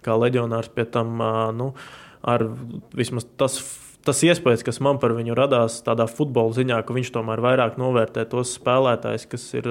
kā 0.06 0.16
leģionārs 0.18 0.72
pie 0.74 0.88
tam, 0.90 1.22
nu, 1.58 1.74
ar 2.24 2.48
vismaz 2.96 3.28
tas. 3.40 3.62
Tas 4.08 4.22
iespējas, 4.24 4.62
kas 4.64 4.78
man 4.80 4.96
par 4.98 5.12
viņu 5.12 5.36
radās 5.36 5.82
tādā 5.84 6.06
futbola 6.08 6.56
ziņā, 6.56 6.78
ka 6.88 6.96
viņš 6.96 7.10
tomēr 7.14 7.42
vairāk 7.44 7.76
novērtē 7.78 8.24
tos 8.32 8.54
spēlētājus, 8.56 9.26
kas 9.30 9.44
ir 9.60 9.68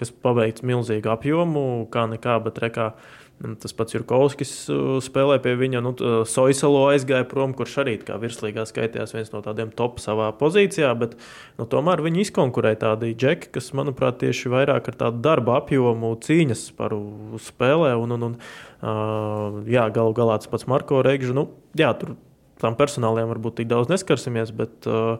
kas 0.00 0.10
paveikts 0.24 0.64
milzīgu 0.66 1.12
apjomu, 1.12 1.64
kā 1.92 2.06
nekā, 2.10 2.38
bet 2.46 2.62
rekā. 2.64 2.86
Uh, 2.96 3.21
Tas 3.58 3.72
pats 3.74 3.96
Jurkovskis 3.96 4.50
uh, 4.70 4.98
spēlē 5.02 5.40
pie 5.42 5.56
viņa. 5.58 5.80
Nu, 5.82 5.90
Soisalo 6.30 6.84
aizgāja 6.92 7.26
prom, 7.26 7.56
kurš 7.58 7.80
arī 7.82 7.96
kā 7.98 8.14
virslīgā 8.22 8.62
skaitījās 8.68 9.16
viens 9.16 9.32
no 9.34 9.40
tādiem 9.42 9.72
top 9.74 9.98
savā 10.02 10.28
pozīcijā, 10.38 10.92
bet 11.00 11.16
nu, 11.58 11.66
tomēr 11.66 12.04
viņi 12.06 12.22
izkonkurēja 12.22 12.82
tādi 12.84 13.10
džeki, 13.18 13.50
kas, 13.56 13.72
manuprāt, 13.74 14.20
tieši 14.22 14.52
vairāk 14.52 14.92
ar 14.92 14.98
tādu 15.06 15.22
darba 15.26 15.58
apjomu 15.58 16.14
cīņas 16.22 16.68
par 16.78 16.94
spēlē. 17.42 17.96
Un, 17.98 18.14
un, 18.14 18.28
un, 18.28 18.36
uh, 18.38 19.62
jā, 19.66 19.88
galu 19.96 20.14
galā 20.18 20.38
tas 20.38 20.52
pats 20.52 20.70
Marko 20.70 21.02
Reigžs. 21.02 21.34
Nu, 21.34 21.48
jā, 21.78 21.90
tur 21.98 22.14
tam 22.62 22.78
personāliem 22.78 23.26
varbūt 23.32 23.58
tik 23.58 23.72
daudz 23.72 23.90
neskarsimies, 23.90 24.54
bet 24.54 24.86
uh, 24.86 25.18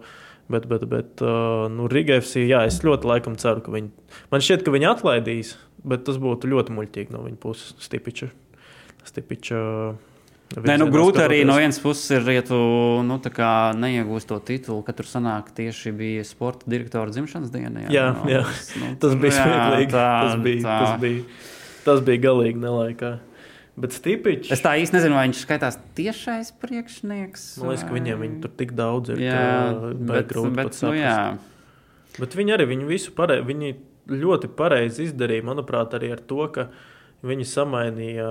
Bet, 0.51 0.67
bet, 0.69 0.85
bet 0.91 1.23
uh, 1.23 1.69
nu, 1.71 1.87
Riga 1.89 2.19
FC, 2.21 2.43
jā, 2.45 2.65
es 2.69 2.81
ļoti 2.85 3.09
laikam 3.09 3.37
ceru, 3.41 3.63
ka 3.65 3.73
viņi. 3.73 3.93
Man 4.33 4.43
šķiet, 4.43 4.65
ka 4.67 4.75
viņi 4.75 4.89
atlaidīs, 4.91 5.55
bet 5.85 6.07
tas 6.07 6.19
būtu 6.23 6.51
ļoti 6.53 6.75
muļķīgi 6.77 7.15
no 7.15 7.25
viņa 7.27 7.39
puses. 7.43 7.77
Stipiča. 7.83 8.31
Stipiča 9.07 9.61
Nē, 10.53 10.77
nu, 10.81 10.89
grūti 10.93 11.23
arī 11.23 11.41
no 11.49 11.57
vienas 11.57 11.79
puses 11.81 12.05
ir, 12.13 12.27
ja 12.35 12.43
tu 12.45 12.57
nu, 13.07 13.17
neiegūsi 13.81 14.29
to 14.29 14.39
titulu, 14.45 14.83
ka 14.85 14.93
tur 14.97 15.09
sanāk 15.09 15.49
tieši 15.57 15.93
bija 15.97 16.25
sporta 16.29 16.69
direktora 16.69 17.13
dzimšanas 17.13 17.53
diena. 17.55 17.87
Jā, 17.87 17.93
jā, 17.95 18.07
no, 18.19 18.29
jā. 18.31 18.43
Nu, 18.83 18.91
tas 19.03 19.17
bija 19.17 19.37
smieklīgi. 19.39 19.93
Tas 19.97 20.35
bija, 20.45 20.65
tā. 20.67 20.79
tas 20.83 21.01
bija, 21.03 21.23
tas 21.87 22.03
bija 22.05 22.25
galīgi 22.27 22.63
nelaikā. 22.63 23.13
Bet 23.83 23.97
Stipičs. 23.97 24.51
Es 24.53 24.61
tā 24.61 24.75
īsti 24.83 24.99
nezinu, 24.99 25.17
vai 25.17 25.25
viņš 25.31 25.41
skaitās 25.47 25.79
tiešais 25.97 26.53
priekšnieks. 26.61 27.47
Man 27.63 27.73
liekas, 27.73 27.87
ka 27.89 27.97
viņiem 27.97 28.27
viņi 28.27 28.43
tur 28.43 28.53
tik 28.61 28.75
daudz 28.77 29.15
ir. 29.15 29.23
Jā, 29.25 29.47
bet, 29.97 30.29
grūti 30.29 30.53
bet, 30.59 30.77
nu, 30.85 30.93
jā. 30.99 31.17
Bet 32.19 32.37
viņi 32.37 32.53
arī 32.59 32.69
viņu 32.75 32.91
visu 32.91 33.15
pareizi, 33.17 33.47
ļoti 34.15 34.51
pareizi 34.57 35.09
izdarīja, 35.09 35.47
manuprāt, 35.49 35.97
arī 35.99 36.13
ar 36.15 36.23
to, 36.29 36.47
ka 36.55 36.69
viņi 37.27 37.47
samainīja 37.47 38.31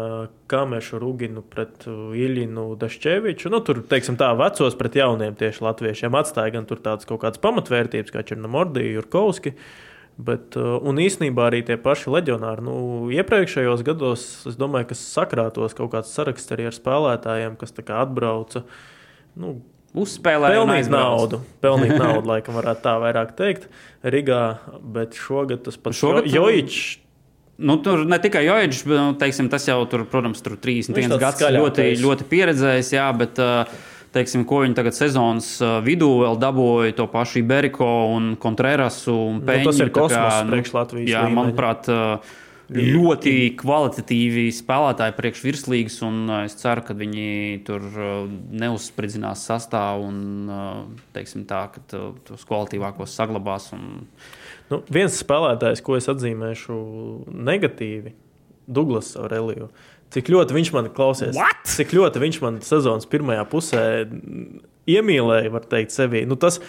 Kamešu 0.52 1.00
Ruginu 1.00 1.44
pret 1.48 1.86
Iļinu 1.88 2.74
Dašķeviču. 2.80 3.52
Nu, 3.54 3.62
tur, 3.64 3.80
teiksim 3.88 4.18
tā, 4.20 4.34
vecos 4.40 4.76
pret 4.80 4.98
jauniem 5.00 5.38
tieši 5.40 5.64
latviešiem 5.64 6.18
atstāja 6.20 6.58
gan 6.58 6.68
tur 6.68 6.84
tādas 6.84 7.08
kaut 7.08 7.24
kādas 7.24 7.40
pamatvērtības, 7.44 8.12
kā 8.12 8.26
Černomordija, 8.28 8.98
Jurkovski. 8.98 9.56
Uh, 9.56 9.88
Bet, 10.22 10.58
uh, 10.60 10.76
un 10.86 11.00
īsnībā 11.02 11.48
arī 11.48 11.62
tie 11.66 11.78
paši 11.82 12.12
leģionāri, 12.12 12.64
nu, 12.66 12.76
iepriekšējos 13.16 13.84
gados, 13.88 14.26
es 14.50 14.58
domāju, 14.60 14.92
ka 14.92 14.98
sakrātos 15.00 15.76
kaut 15.78 15.94
kāds 15.96 16.12
saraksts 16.14 16.52
arī 16.54 16.68
ar 16.70 16.76
spēlētājiem, 16.76 17.56
kas 17.60 17.74
atbrauca. 17.80 18.66
Nu, 19.40 19.56
uzspēlēja. 19.96 20.62
un 20.64 20.70
Pelnīt 20.72 20.89
naudu. 20.94 21.42
Pelnīt 21.62 21.96
naudu, 22.00 22.26
laikam, 22.30 22.56
varētu 22.60 22.82
tā 22.86 22.94
vairāk 23.04 23.36
teikt. 23.38 23.68
Rīgā, 24.04 24.42
bet 24.82 25.14
šogad 25.20 25.64
tas 25.64 25.78
pats 25.78 26.00
Šogad- 26.02 26.28
Jojičs. 26.32 26.98
Nu, 27.62 27.76
tur 27.78 28.06
ne 28.10 28.18
tikai 28.18 28.46
Joģis, 28.48 28.84
bet 28.88 28.98
nu, 28.98 29.14
teiksim, 29.22 29.50
tas 29.52 29.68
jau 29.68 29.84
tur, 29.86 30.06
protams, 30.10 30.42
tur 30.42 30.56
31 30.58 30.96
Viņš 30.98 31.12
tāds 31.12 31.22
gads 31.22 31.42
ļoti, 31.42 31.84
skaļākais. 31.84 32.02
ļoti 32.02 32.24
pieredzējis, 32.32 32.89
jā, 32.96 33.08
bet 33.18 33.38
teiksim, 34.12 34.46
ko 34.50 34.64
viņi 34.64 34.76
tagad 34.76 34.96
sezonas 34.98 35.52
vidū 35.86 36.10
vēl 36.24 36.39
dabūja, 36.42 36.96
to 36.98 37.06
pašu 37.08 37.39
Iberiko 37.44 37.86
un 38.16 38.36
Contrerasu 38.42 39.14
un 39.14 39.42
Peņu. 39.46 39.64
Nu, 39.64 39.70
tas 39.70 39.80
ir 39.80 39.89
tā 39.92 39.94
kā, 39.94 40.08
kosmos 40.08 40.50
priekš 40.50 40.74
Latvijas 40.74 41.10
Jā, 41.14 41.22
līmeņa. 41.28 41.38
manuprāt, 41.38 41.88
uh, 41.94 42.20
ļoti 42.72 43.34
kvalitatīvi 43.59 44.45
spēlētāji 44.55 45.15
priekš 45.17 45.41
virslīgas, 45.47 45.97
un 46.07 46.22
uh, 46.30 46.43
es 46.47 46.55
ceru, 46.59 46.86
ka 46.88 46.95
viņi 46.97 47.63
tur 47.67 47.84
uh, 47.91 48.30
neuzspridzinās 48.63 49.43
sastāvu 49.49 50.07
un, 50.07 50.22
uh, 50.47 51.09
teiksim 51.15 51.43
tā, 51.49 51.65
ka 51.74 51.84
tos 51.89 52.47
kvalitīvākos 52.47 53.17
saglabās. 53.17 53.72
Un, 53.76 54.05
Nu, 54.72 54.80
viens 54.88 55.17
spēlētājs, 55.19 55.82
ko 55.84 55.97
es 55.97 56.07
atzīmēšu 56.11 56.76
negatīvi, 57.28 58.13
Douglas 58.72 59.17
Aureliju. 59.19 59.67
Cik 60.11 60.30
ļoti 60.32 60.55
viņš 60.55 60.72
man 60.76 60.88
klausies? 60.95 61.36
What? 61.36 61.65
Cik 61.67 61.91
ļoti 61.95 62.22
viņš 62.24 62.39
man 62.43 62.59
sezonas 62.63 63.07
pirmajā 63.11 63.43
pusē 63.51 63.82
iemīlēja, 64.91 65.51
var 65.51 65.67
teikt, 65.72 65.95
sevi. 65.95 66.24
Nu, 66.28 66.38
tas, 66.39 66.61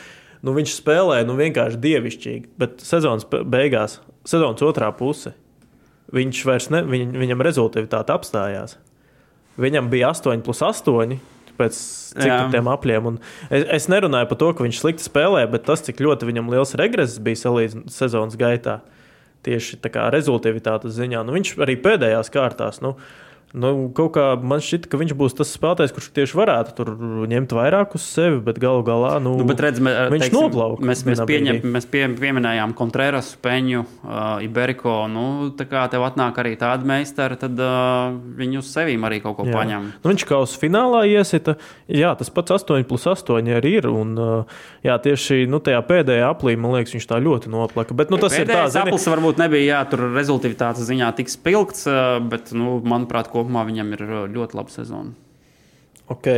nu, 0.42 0.54
viņš 0.56 0.74
spēlēja 0.80 1.26
nu, 1.28 1.36
vienkārši 1.38 1.78
dievišķīgi, 1.82 2.52
bet 2.58 2.82
sezonas 2.86 3.26
beigās, 3.30 4.00
sezonas 4.28 4.62
otrā 4.66 4.90
puse, 4.98 5.34
viņš 6.12 6.40
vairs 6.48 6.70
ne, 6.72 6.82
viņ, 6.86 7.12
viņam 7.22 7.44
rezultāti 7.44 8.14
apstājās. 8.14 8.76
Viņam 9.60 9.90
bija 9.92 10.12
8 10.12 10.44
plus 10.44 10.62
8. 10.64 11.18
Pēc 11.52 11.76
tiem 12.16 12.68
apliem. 12.72 13.10
Un 13.10 13.18
Es, 13.52 13.66
es 13.76 13.88
nerunāju 13.92 14.30
par 14.30 14.38
to, 14.40 14.48
ka 14.56 14.64
viņš 14.64 14.78
slikti 14.80 15.04
spēlē, 15.04 15.44
bet 15.52 15.66
tas, 15.68 15.82
cik 15.84 16.00
ļoti 16.00 16.30
viņam 16.30 16.48
liels 16.52 16.72
regress 16.80 17.20
bija 17.20 17.42
salīdzinājumā 17.42 17.92
sezonas 17.92 18.38
gaitā, 18.40 18.78
tieši 19.44 19.76
tā 19.84 19.90
kā 19.92 20.06
rezultātātes 20.14 20.96
ziņā. 20.96 21.20
Nu, 21.26 21.34
viņš 21.36 21.52
arī 21.60 21.76
pēdējās 21.84 22.32
kārtās. 22.32 22.80
Nu, 22.84 22.94
Nu, 23.52 23.90
kaut 23.92 24.14
kā 24.14 24.26
man 24.40 24.62
šķiet, 24.64 24.86
ka 24.88 24.96
viņš 24.96 25.12
būs 25.18 25.34
tas 25.36 25.50
spēlētājs, 25.52 25.92
kurš 25.92 26.06
tieši 26.16 26.36
varētu 26.38 26.72
tur 26.78 26.92
ņemt 27.28 27.52
vairāk 27.52 27.96
uz 27.98 28.04
sevi, 28.06 28.38
bet 28.44 28.56
galu 28.62 28.80
galā 28.86 29.18
nu, 29.20 29.34
Nu, 29.36 29.44
bet 29.48 29.60
redz, 29.60 29.80
mē, 29.82 29.92
viņš 30.12 30.24
teiksim, 30.24 30.38
noplauka 30.38 30.86
Mēs, 30.88 31.02
mēs, 31.04 31.20
pieņem, 31.28 31.58
brīdī. 31.60 31.72
mēs 31.74 31.86
pie, 31.92 32.06
pieminējām 32.16 32.72
Contreras, 32.78 33.34
Peņu, 33.44 33.82
uh, 33.84 34.22
Iberiko. 34.44 34.94
Nu, 35.12 35.24
tā 35.58 35.66
kā 35.68 35.84
tev 35.92 36.06
atnāk 36.06 36.40
arī 36.40 36.54
tāda 36.60 36.88
meistara, 36.88 37.36
tad 37.40 37.60
uh, 37.60 38.14
viņi 38.40 38.62
uz 38.62 38.70
sevīm 38.72 39.04
arī 39.08 39.20
kaut 39.24 39.36
ko 39.42 39.46
Jā. 39.48 39.58
paņem. 39.58 39.90
Nu, 40.00 40.12
viņš 40.14 40.24
kaut 40.24 40.48
kādā 40.48 40.60
finālā 40.64 41.04
iesita. 41.12 41.56
Jā, 41.92 42.14
tas 42.16 42.32
pats 42.32 42.56
8 42.56 42.88
plus 42.88 43.04
8 43.10 43.52
arī 43.58 43.74
ir. 43.82 43.90
Un, 43.92 44.16
uh, 44.16 44.64
jā, 44.86 44.96
tieši 45.04 45.44
nu, 45.50 45.60
tajā 45.60 45.82
pēdējā 45.92 46.32
aplī, 46.32 46.56
man 46.56 46.78
liekas, 46.78 46.96
viņš 46.96 47.08
tā 47.12 47.20
ļoti 47.20 47.52
noplaka. 47.52 47.96
Bet 48.00 48.08
nu, 48.08 48.16
tas 48.22 48.32
ir 48.32 48.46
tā, 48.48 48.62
Pēdējais 48.62 48.78
zini, 48.78 48.88
aplis 48.88 49.08
varbūt 49.12 49.44
nebija 49.44 49.68
jā, 49.76 49.84
tur 49.92 50.06
rezultātātes 50.16 50.88
ziņā 50.88 51.12
tik 51.20 51.32
spilgts, 51.32 51.84
uh, 51.90 52.16
bet, 52.32 52.54
nu, 52.56 52.78
manuprāt, 52.80 53.28
kopumā 53.42 53.66
viņam 53.68 53.92
ir 53.98 54.06
uh, 54.08 54.24
ļoti 54.30 54.58
laba 54.58 54.74
sezona. 54.74 55.12
ok. 56.12 56.28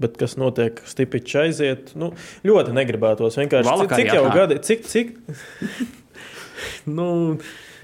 Bet 0.00 0.14
kas 0.16 0.32
notiek, 0.40 0.78
stipiņš 0.88 1.32
aiziet? 1.42 1.90
Nu, 2.00 2.14
ļoti 2.46 2.72
negribētos. 2.72 3.34
Vienkārši 3.36 3.74
cik, 3.82 3.90
cik 3.98 4.14
jau 4.16 4.22
gadi, 4.32 4.56
cik, 4.64 4.86
cik. 4.88 5.10
nu, 6.96 7.08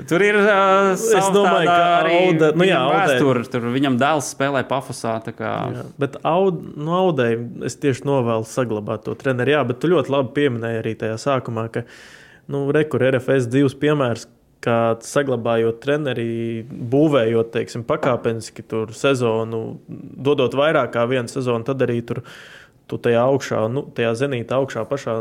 Tur 0.05 0.21
ir 0.21 0.37
uh, 0.37 0.93
Es 0.93 1.29
domāju, 1.33 1.71
ka 1.71 2.09
Auda- 2.11 2.51
nu 2.57 2.67
jā, 2.69 2.81
vēsture. 2.93 3.45
Tur 3.49 3.69
viņam 3.73 3.97
dēls 4.01 4.29
spēlē 4.35 4.61
pafosā. 4.69 5.15
bet 5.97 6.19
aud, 6.21 6.61
nu, 6.77 6.93
audēji 6.93 7.65
es 7.65 7.79
tieši 7.81 8.05
novēlu 8.05 8.45
saglabāt 8.45 9.07
to 9.09 9.15
treneri. 9.17 9.55
Jā, 9.57 9.65
bet 9.65 9.81
tu 9.81 9.89
ļoti 9.89 10.13
labi 10.13 10.35
pieminēji 10.37 10.83
arī 10.83 10.95
tajā 11.01 11.17
sākumā, 11.23 11.71
ka 11.73 11.87
nu, 12.53 12.67
rekur 12.77 13.01
RFS 13.09 13.49
divs 13.49 13.77
piemērs. 13.81 14.29
Kā 14.67 14.97
saglabājot 15.07 15.79
treneri, 15.85 16.65
būvējot, 16.67 17.53
teiksim, 17.55 17.85
pakāpeniski 17.87 18.65
sezonu, 18.99 19.61
dodot 19.87 20.57
vairāk 20.59 20.91
kā 20.97 21.05
vienu 21.07 21.31
sezonu, 21.31 21.63
tad 21.69 21.85
arī 21.87 22.01
tur 22.07 22.25
tu 22.91 22.99
tajā 23.03 23.23
augšā, 23.27 23.65
nu, 23.71 23.85
tajā 23.95 24.13
zenītā 24.23 24.59
augšā 24.61 24.85
pašā 24.91 25.17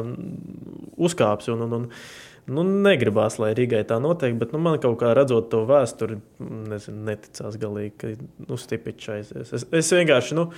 uzkāpsi. 1.01 1.53
Un, 1.53 1.65
un, 1.65 1.75
un, 1.79 1.87
nu, 2.51 2.63
negribās, 2.85 3.39
lai 3.41 3.53
Rīgai 3.57 3.83
tā 3.89 3.99
notiek, 4.03 4.35
bet 4.39 4.51
nu, 4.55 4.59
man 4.61 4.79
kaut 4.83 4.97
kā 5.01 5.13
redzot 5.17 5.47
to 5.53 5.63
vēsturi, 5.69 6.19
nezinu, 6.71 7.05
neticās 7.09 7.57
galīgi, 7.61 7.93
ka 8.01 8.11
nu, 8.49 8.59
stipiņš 8.59 9.07
aizies. 9.15 9.55
Es, 9.55 9.65
es 9.71 9.95
vienkārši. 9.95 10.37
Nu, 10.41 10.49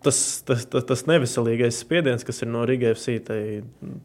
Tas, 0.00 0.18
tas, 0.48 0.62
tas, 0.72 0.86
tas 0.88 1.02
neveselīgais 1.04 1.76
spiediens, 1.82 2.22
kas 2.24 2.40
ir 2.40 2.48
no 2.48 2.62
Rīgas 2.64 2.96
FCI 2.96 3.58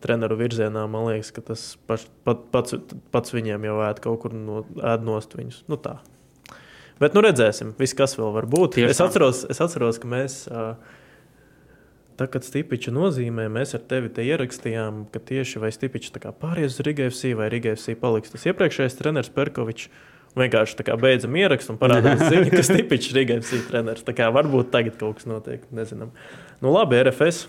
treneru 0.03 0.35
virzienā, 0.35 0.83
man 0.91 1.05
liekas, 1.07 1.29
ka 1.31 1.39
tas 1.47 1.63
paš, 1.87 2.03
pat, 2.27 2.41
pats, 2.51 2.75
pats 3.15 3.31
viņiem 3.31 3.63
jau 3.69 3.77
ēd 3.87 4.01
kaut 4.03 4.19
kur 4.25 4.35
no, 4.35 4.65
ēd 4.83 5.07
nost 5.07 5.37
viņus. 5.39 5.61
Nu, 5.71 5.79
tā. 5.79 5.95
Bet 6.99 7.15
nu 7.15 7.23
redzēsim, 7.23 7.71
viss, 7.79 7.95
kas 7.95 8.17
vēl 8.19 8.33
var 8.35 8.49
būt. 8.51 8.75
Tieši 8.75 8.91
Es 8.91 8.99
atceros, 9.03 9.45
es 9.47 9.63
atceros, 9.63 10.01
ka 10.03 10.11
mēs. 10.11 10.41
ā, 10.51 10.73
Tā 12.19 12.27
kā 12.27 12.41
Stipiča 12.43 12.91
nozīmē, 12.91 13.45
mēs 13.51 13.71
ar 13.77 13.83
tevi 13.87 14.09
te 14.11 14.25
ierakstījām, 14.27 15.05
ka 15.13 15.21
tieši 15.23 15.61
vai 15.63 15.69
Stipičs 15.71 16.11
pāries 16.41 16.73
uz 16.73 16.83
Rīgas 16.83 17.13
FCI 17.13 17.31
vai 17.39 17.47
Rīgas 17.53 17.79
FCI 17.79 17.95
paliks 18.01 18.33
tas 18.33 18.43
iepriekšējais 18.49 18.97
treneris 18.99 19.31
Perkovičs. 19.31 19.87
Vienkārši 20.37 20.83
beidzam 21.01 21.33
ierakstu 21.39 21.73
un 21.73 21.79
parādās 21.79 22.19
ziņa, 22.27 22.51
ka 22.51 22.65
Stipičs 22.67 23.13
ir 23.13 23.21
Rīgas 23.21 23.47
FCI 23.47 23.61
treneris. 23.69 24.03
Tā 24.07 24.13
kā 24.17 24.27
varbūt 24.35 24.67
tagad 24.75 24.99
kaut 24.99 25.21
kas 25.21 25.29
notiek, 25.31 25.63
nezinām. 25.71 26.11
Nu 26.59 26.75
labi, 26.75 26.99
RFS 27.07 27.47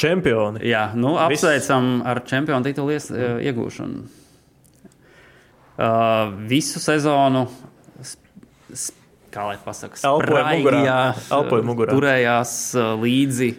čempioni. 0.00 0.64
Jā, 0.66 0.90
nu, 0.98 1.14
apsveicam 1.20 2.00
ar 2.06 2.22
čempionu 2.26 2.66
titulu 2.66 2.94
ies, 2.94 3.08
mm. 3.12 3.38
iegūšanu. 3.50 4.02
Uh, 5.80 6.34
visu 6.50 6.82
sezonu, 6.82 7.46
s- 8.02 8.18
s- 8.74 8.92
kā 9.32 9.46
lai 9.50 9.58
pasakā, 9.64 10.00
Elpoja 10.06 10.46
mugurā. 10.52 10.96
Elpoja 11.30 11.66
mugurā. 11.66 11.94
turējās 11.94 12.56
uh, 12.78 12.94
līdzi. 13.00 13.52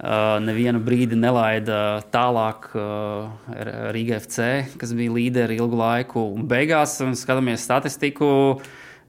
Uh, 0.00 0.38
nevienu 0.40 0.80
brīdi 0.80 1.12
nelaida 1.12 2.00
tālāk 2.08 2.70
uh, 2.72 3.50
Rīga 3.92 4.16
FC, 4.16 4.46
kas 4.80 4.94
bija 4.96 5.12
līderi 5.12 5.58
ilgu 5.60 5.76
laiku. 5.76 6.22
Un 6.38 6.46
beigās, 6.48 6.94
un 7.04 7.12
skatāmies 7.20 7.66
statistiku, 7.66 8.30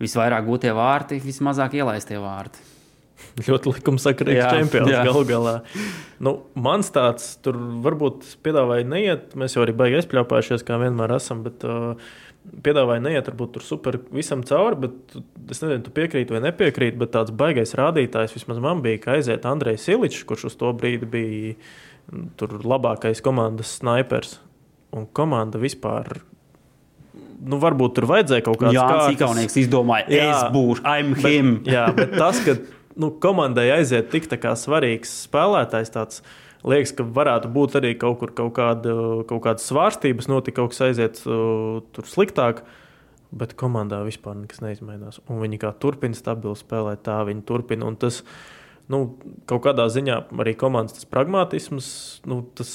visvairāk 0.03 0.43
gūtie 0.49 0.73
vārti, 0.75 1.21
vismazāk 1.23 1.79
ielaistie 1.79 2.19
vārti. 2.19 2.67
Ļoti 3.47 3.71
likumsakarīgs 3.77 4.41
Jā, 4.41 4.49
čempions 4.57 4.91
jā. 4.91 5.05
galu 5.07 5.21
galā. 5.29 5.53
Nu, 6.21 6.33
mans 6.59 6.91
tāds, 6.91 7.29
tur 7.43 7.55
varbūt 7.85 8.25
es 8.27 8.35
piedāvāju 8.43 8.89
neiet. 8.91 9.31
Mēs 9.39 9.55
jau 9.55 9.63
arī 9.63 9.75
baigi 9.77 10.01
aizpļāpājušies, 10.01 10.65
kā 10.67 10.75
vienmēr 10.81 11.15
esam. 11.15 11.45
Bet, 11.45 11.63
uh, 11.63 11.95
Piedāvāju 12.41 13.03
neiet, 13.05 13.27
varbūt 13.29 13.51
tur 13.55 13.63
super 13.63 13.99
visam 14.11 14.41
cauri, 14.47 14.79
bet 14.87 15.13
es 15.53 15.61
nezinu, 15.61 15.83
tu 15.85 15.91
piekrīti 15.93 16.33
vai 16.33 16.41
nepiekrīti. 16.47 16.97
Bet 16.97 17.13
tāds 17.13 17.33
baigais 17.37 17.75
rādītājs 17.77 18.33
vismaz 18.33 18.57
man 18.63 18.81
bija, 18.81 18.97
ka 19.03 19.15
aiziet 19.19 19.45
Andrejs 19.45 19.85
Siličs, 19.85 20.23
kurš 20.29 20.47
uz 20.49 20.57
to 20.57 20.71
brīdi 20.73 21.05
bija 21.09 21.53
mm, 21.53 22.25
tur 22.41 22.57
labākais 22.65 23.21
komandas 23.23 23.75
snipers. 23.77 24.39
Un 24.91 25.05
komanda 25.15 25.61
vispār, 25.61 26.17
nu, 27.45 27.61
varbūt 27.61 27.93
tur 27.99 28.09
vajadzēja 28.09 28.43
kaut 28.49 28.57
kādā 28.59 28.73
Jā, 28.75 28.87
veidā. 28.89 29.09
Cikaunieks 29.13 29.57
izdomāja, 29.61 30.09
Jā. 30.11 30.25
es 30.33 30.41
būšu, 30.51 30.83
I'm 30.83 31.13
Bet, 31.15 31.25
him. 31.29 31.53
jā, 31.69 31.85
bet 31.95 32.17
tas, 32.17 32.41
ka 32.43 32.57
nu, 32.99 33.13
komandai 33.23 33.69
aiziet 33.77 34.09
tik 34.11 34.27
tā 34.33 34.41
kā 34.41 34.51
svarīgs 34.59 35.13
spēlētājs, 35.29 35.93
tāds 35.93 36.23
liekas, 36.67 36.93
ka 36.97 37.05
varētu 37.05 37.49
būt 37.53 37.79
arī 37.79 37.95
kaut 37.99 38.19
kur 38.21 38.33
kaut, 38.37 38.53
kāda, 38.57 38.93
kaut 39.29 39.43
kādas 39.45 39.67
svārstības, 39.69 40.29
notika 40.31 40.61
kaut 40.61 40.73
kas 40.73 40.85
aiziet 40.89 41.21
tur 41.25 42.09
sliktāk. 42.09 42.63
Bet 43.31 43.53
komandā 43.55 44.01
vispār 44.03 44.35
nekas 44.35 44.59
neizmainās. 44.59 45.21
Un 45.31 45.39
viņi 45.39 45.61
kā 45.61 45.69
turpina 45.79 46.17
stabili 46.17 46.57
spēlēt, 46.59 47.05
tā 47.05 47.21
viņi 47.23 47.45
turpina. 47.47 47.87
Un 47.87 47.95
tas, 47.95 48.19
nu, 48.91 49.05
kaut 49.47 49.63
kādā 49.69 49.85
ziņā 49.87 50.17
arī 50.43 50.51
komandas 50.59 51.07
pragmatisms, 51.07 51.87
nu, 52.27 52.41
tas, 52.59 52.73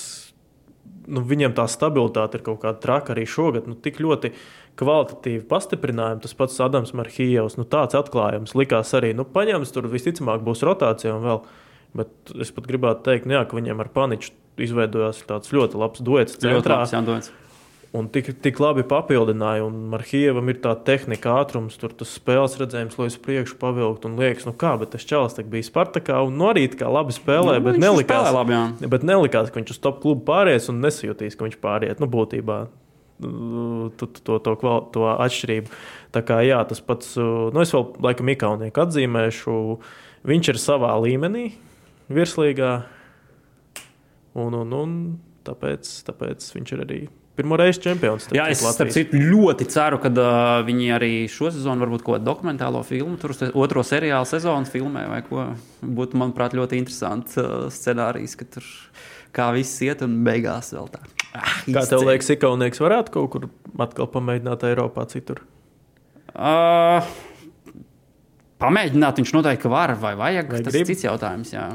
nu, 1.04 1.20
viņiem 1.28 1.52
tā 1.58 1.66
stabilitāte 1.68 2.40
ir 2.40 2.46
kaut 2.46 2.62
kāda 2.64 2.80
traka 2.80 3.12
arī 3.12 3.26
šogad. 3.28 3.68
Nu, 3.68 3.76
tik 3.76 4.00
ļoti 4.00 4.32
kvalitatīvi 4.80 5.44
pastiprinājumi, 5.50 6.24
tas 6.24 6.36
pats 6.40 6.56
Adams 6.64 6.96
Marhijevs, 6.96 7.58
nu, 7.60 7.68
tāds 7.68 7.98
atklājums 8.00 8.56
likās 8.56 8.96
arī. 8.96 9.12
Nu, 9.16 9.28
paņems 9.28 9.76
tur 9.76 9.92
visticamāk 9.92 10.40
būs 10.46 10.64
rotācija 10.64 11.18
un 11.18 11.28
vēl. 11.28 11.44
Bet 11.94 12.08
es 12.40 12.50
pat 12.52 12.66
gribētu 12.66 13.04
teikt, 13.06 13.26
nu, 13.26 13.36
jā, 13.38 13.44
ka 13.48 13.56
viņiem 13.56 13.80
ar 13.80 13.88
Paniču 13.94 14.32
izveidojās 14.60 15.22
tāds 15.28 15.52
ļoti 15.52 15.78
labs 15.80 16.00
duets. 16.04 16.38
Ļoti 16.42 16.72
labs, 16.72 16.92
jā, 16.92 17.02
dots. 17.04 17.30
Un 17.96 18.08
tik, 18.12 18.26
tik 18.44 18.58
labi 18.60 18.82
papildināja, 18.84 19.64
un 19.64 19.86
Marhievam 19.92 20.50
ir 20.52 20.58
tā 20.60 20.74
tehnika, 20.84 21.36
ātrums, 21.40 21.78
tur 21.80 21.94
tas 21.96 22.10
spēles 22.18 22.56
redzējums, 22.60 22.96
lai 23.00 23.06
uz 23.08 23.16
priekšu 23.22 23.56
pavilktu. 23.60 24.10
Un 24.10 24.18
liekas, 24.20 24.44
nu 24.44 24.52
kā, 24.52 24.74
bet 24.80 24.90
tas 24.92 25.06
tā 25.06 25.44
bija 25.48 25.64
Spartakā, 25.64 26.18
un 26.26 26.36
no 26.36 26.50
arī 26.52 26.66
tā 26.72 26.82
kā 26.82 26.90
labi 26.92 27.14
spēlē, 27.16 27.54
Nu, 27.56 27.64
bet 27.70 27.78
nelikās, 27.80 28.26
spēlē 28.26 28.34
labi, 28.36 28.88
bet 28.92 29.06
nelikās, 29.06 29.48
ka 29.52 29.60
viņš 29.62 29.72
uz 29.76 29.80
top 29.86 30.02
klubu 30.02 30.26
pāries 30.28 30.68
un 30.68 30.82
nesajūtīs, 30.84 31.38
ka 31.38 31.46
viņš 31.48 31.56
pāriet. 31.62 32.02
Nu, 32.02 32.10
būtībā 32.10 32.66
tu- 33.96 34.06
to, 34.24 34.38
to, 34.44 34.56
kval- 34.60 34.90
to 34.92 35.06
atšķirību. 35.16 35.72
Tā 36.12 36.20
kā 36.26 36.42
jā, 36.44 36.60
tas 36.68 36.80
pats, 36.80 37.14
nu 37.16 37.60
es 37.62 37.72
vēl 37.72 37.86
laikam 38.02 38.28
Mikaunieku 38.28 38.82
atzīmēšu, 38.84 39.56
viņš 40.26 40.48
ir 40.52 40.60
savā 40.60 40.92
līmenī 41.00 41.52
virslīgā. 42.12 42.72
Un, 44.36 44.54
un, 44.54 44.74
un 44.76 44.96
tāpēc, 45.46 45.88
tāpēc 46.06 46.50
viņš 46.56 46.74
ir 46.76 46.82
arī 46.84 47.00
pirmo 47.36 47.56
reizi 47.60 47.82
čempions. 47.84 48.28
Jā, 48.34 48.46
es 48.52 48.62
starp 48.64 48.92
citu 48.94 49.18
ļoti 49.20 49.66
ceru, 49.72 49.98
ka 50.00 50.10
uh, 50.12 50.28
viņi 50.66 50.88
arī 50.96 51.10
šo 51.30 51.50
sezonu 51.52 51.84
varbūt 51.84 52.04
kaut 52.04 52.18
kādu 52.18 52.28
dokumentālo 52.30 52.80
filmu, 52.86 53.18
tur 53.20 53.34
otro 53.52 53.84
seriālu 53.86 54.28
sezonu 54.28 54.68
filmē 54.70 55.04
vai 55.10 55.20
ko. 55.26 55.50
Būtu, 55.82 56.18
manuprāt, 56.20 56.56
ļoti 56.56 56.80
interesants 56.80 57.36
uh, 57.40 57.68
scenārijs, 57.72 58.38
ka 58.40 58.48
tur 58.56 58.70
kā 59.36 59.50
viss 59.56 59.82
iet 59.84 60.04
un 60.06 60.22
beigās 60.26 60.72
vēl 60.72 60.88
tā. 60.94 61.02
Ah, 61.36 61.58
kā 61.68 61.84
tev 61.90 62.06
liekas, 62.08 62.32
Ikaunieks 62.32 62.80
varētu 62.80 63.12
kaut 63.18 63.32
kur 63.34 63.48
atkal 63.84 64.08
pamēģināt 64.14 64.64
Eiropā 64.70 65.04
citur? 65.10 65.42
Uh, 66.32 67.04
pamēģināt 68.62 69.20
viņš 69.20 69.34
noteikti 69.36 69.72
var 69.72 69.92
vai 70.00 70.14
vajag. 70.16 70.56
Vai 70.56 70.62
tas 70.64 70.80
ir 70.80 70.88
cits 70.88 71.04
jautājums. 71.04 71.52
Jā. 71.52 71.68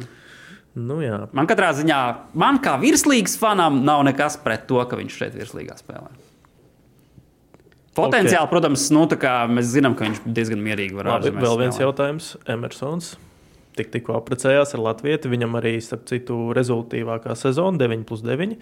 Nu, 0.79 1.01
jā. 1.03 1.25
man 1.35 1.47
katrā 1.49 1.73
ziņā, 1.75 2.01
man 2.39 2.61
kā 2.63 2.77
virslīgas 2.79 3.33
fanam, 3.39 3.81
nav 3.87 4.05
nekas 4.07 4.37
pret 4.39 4.63
to, 4.69 4.79
ka 4.87 4.99
viņš 4.99 5.17
šeit 5.19 5.33
virslīgā 5.35 5.75
spēlē. 5.81 6.13
Potenciāli, 7.97 8.45
okay. 8.45 8.51
protams, 8.53 8.85
nu, 8.95 9.03
mēs 9.51 9.73
zinām, 9.73 9.97
ka 9.99 10.07
viņš 10.07 10.21
diezgan 10.31 10.63
mierīgi 10.63 10.95
var 10.95 11.09
būt. 11.19 11.33
Vēl 11.35 11.59
viens 11.59 11.75
spēlē. 11.75 11.89
jautājums. 11.89 12.29
Emersons 12.47 13.11
tik, 13.77 13.91
tikko 13.93 14.15
apprecējās 14.19 14.75
ar 14.75 14.83
Latviju. 14.85 15.21
Viņam 15.31 15.59
arī, 15.59 15.75
starp 15.83 16.07
citu, 16.09 16.37
rezultātīvākā 16.57 17.35
sezona, 17.39 17.79
9 17.81 18.07
plus 18.07 18.23
9. 18.25 18.57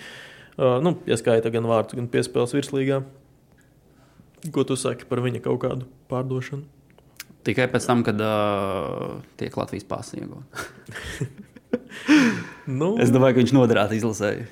Uh, 0.60 0.78
nu, 0.84 0.96
ieskaita 1.10 1.52
gan 1.54 1.68
vārdus, 1.70 1.98
gan 2.00 2.10
piespēles 2.12 2.56
virslīgā. 2.58 3.02
Ko 4.56 4.66
tu 4.68 4.78
saki 4.80 5.08
par 5.10 5.22
viņa 5.24 5.44
kaut 5.44 5.62
kādu 5.64 5.88
pārdošanu? 6.12 6.66
Tikai 7.48 7.70
pēc 7.72 7.86
tam, 7.88 8.04
kad 8.08 8.20
uh, 8.20 9.20
tiek 9.40 9.56
Latvijas 9.56 9.88
pārsniegta. 9.88 10.44
nu. 12.80 12.96
Es 13.02 13.14
domāju, 13.14 13.38
ka 13.38 13.44
viņš 13.44 13.54
noderētu 13.56 13.98
izlasēji. 14.00 14.48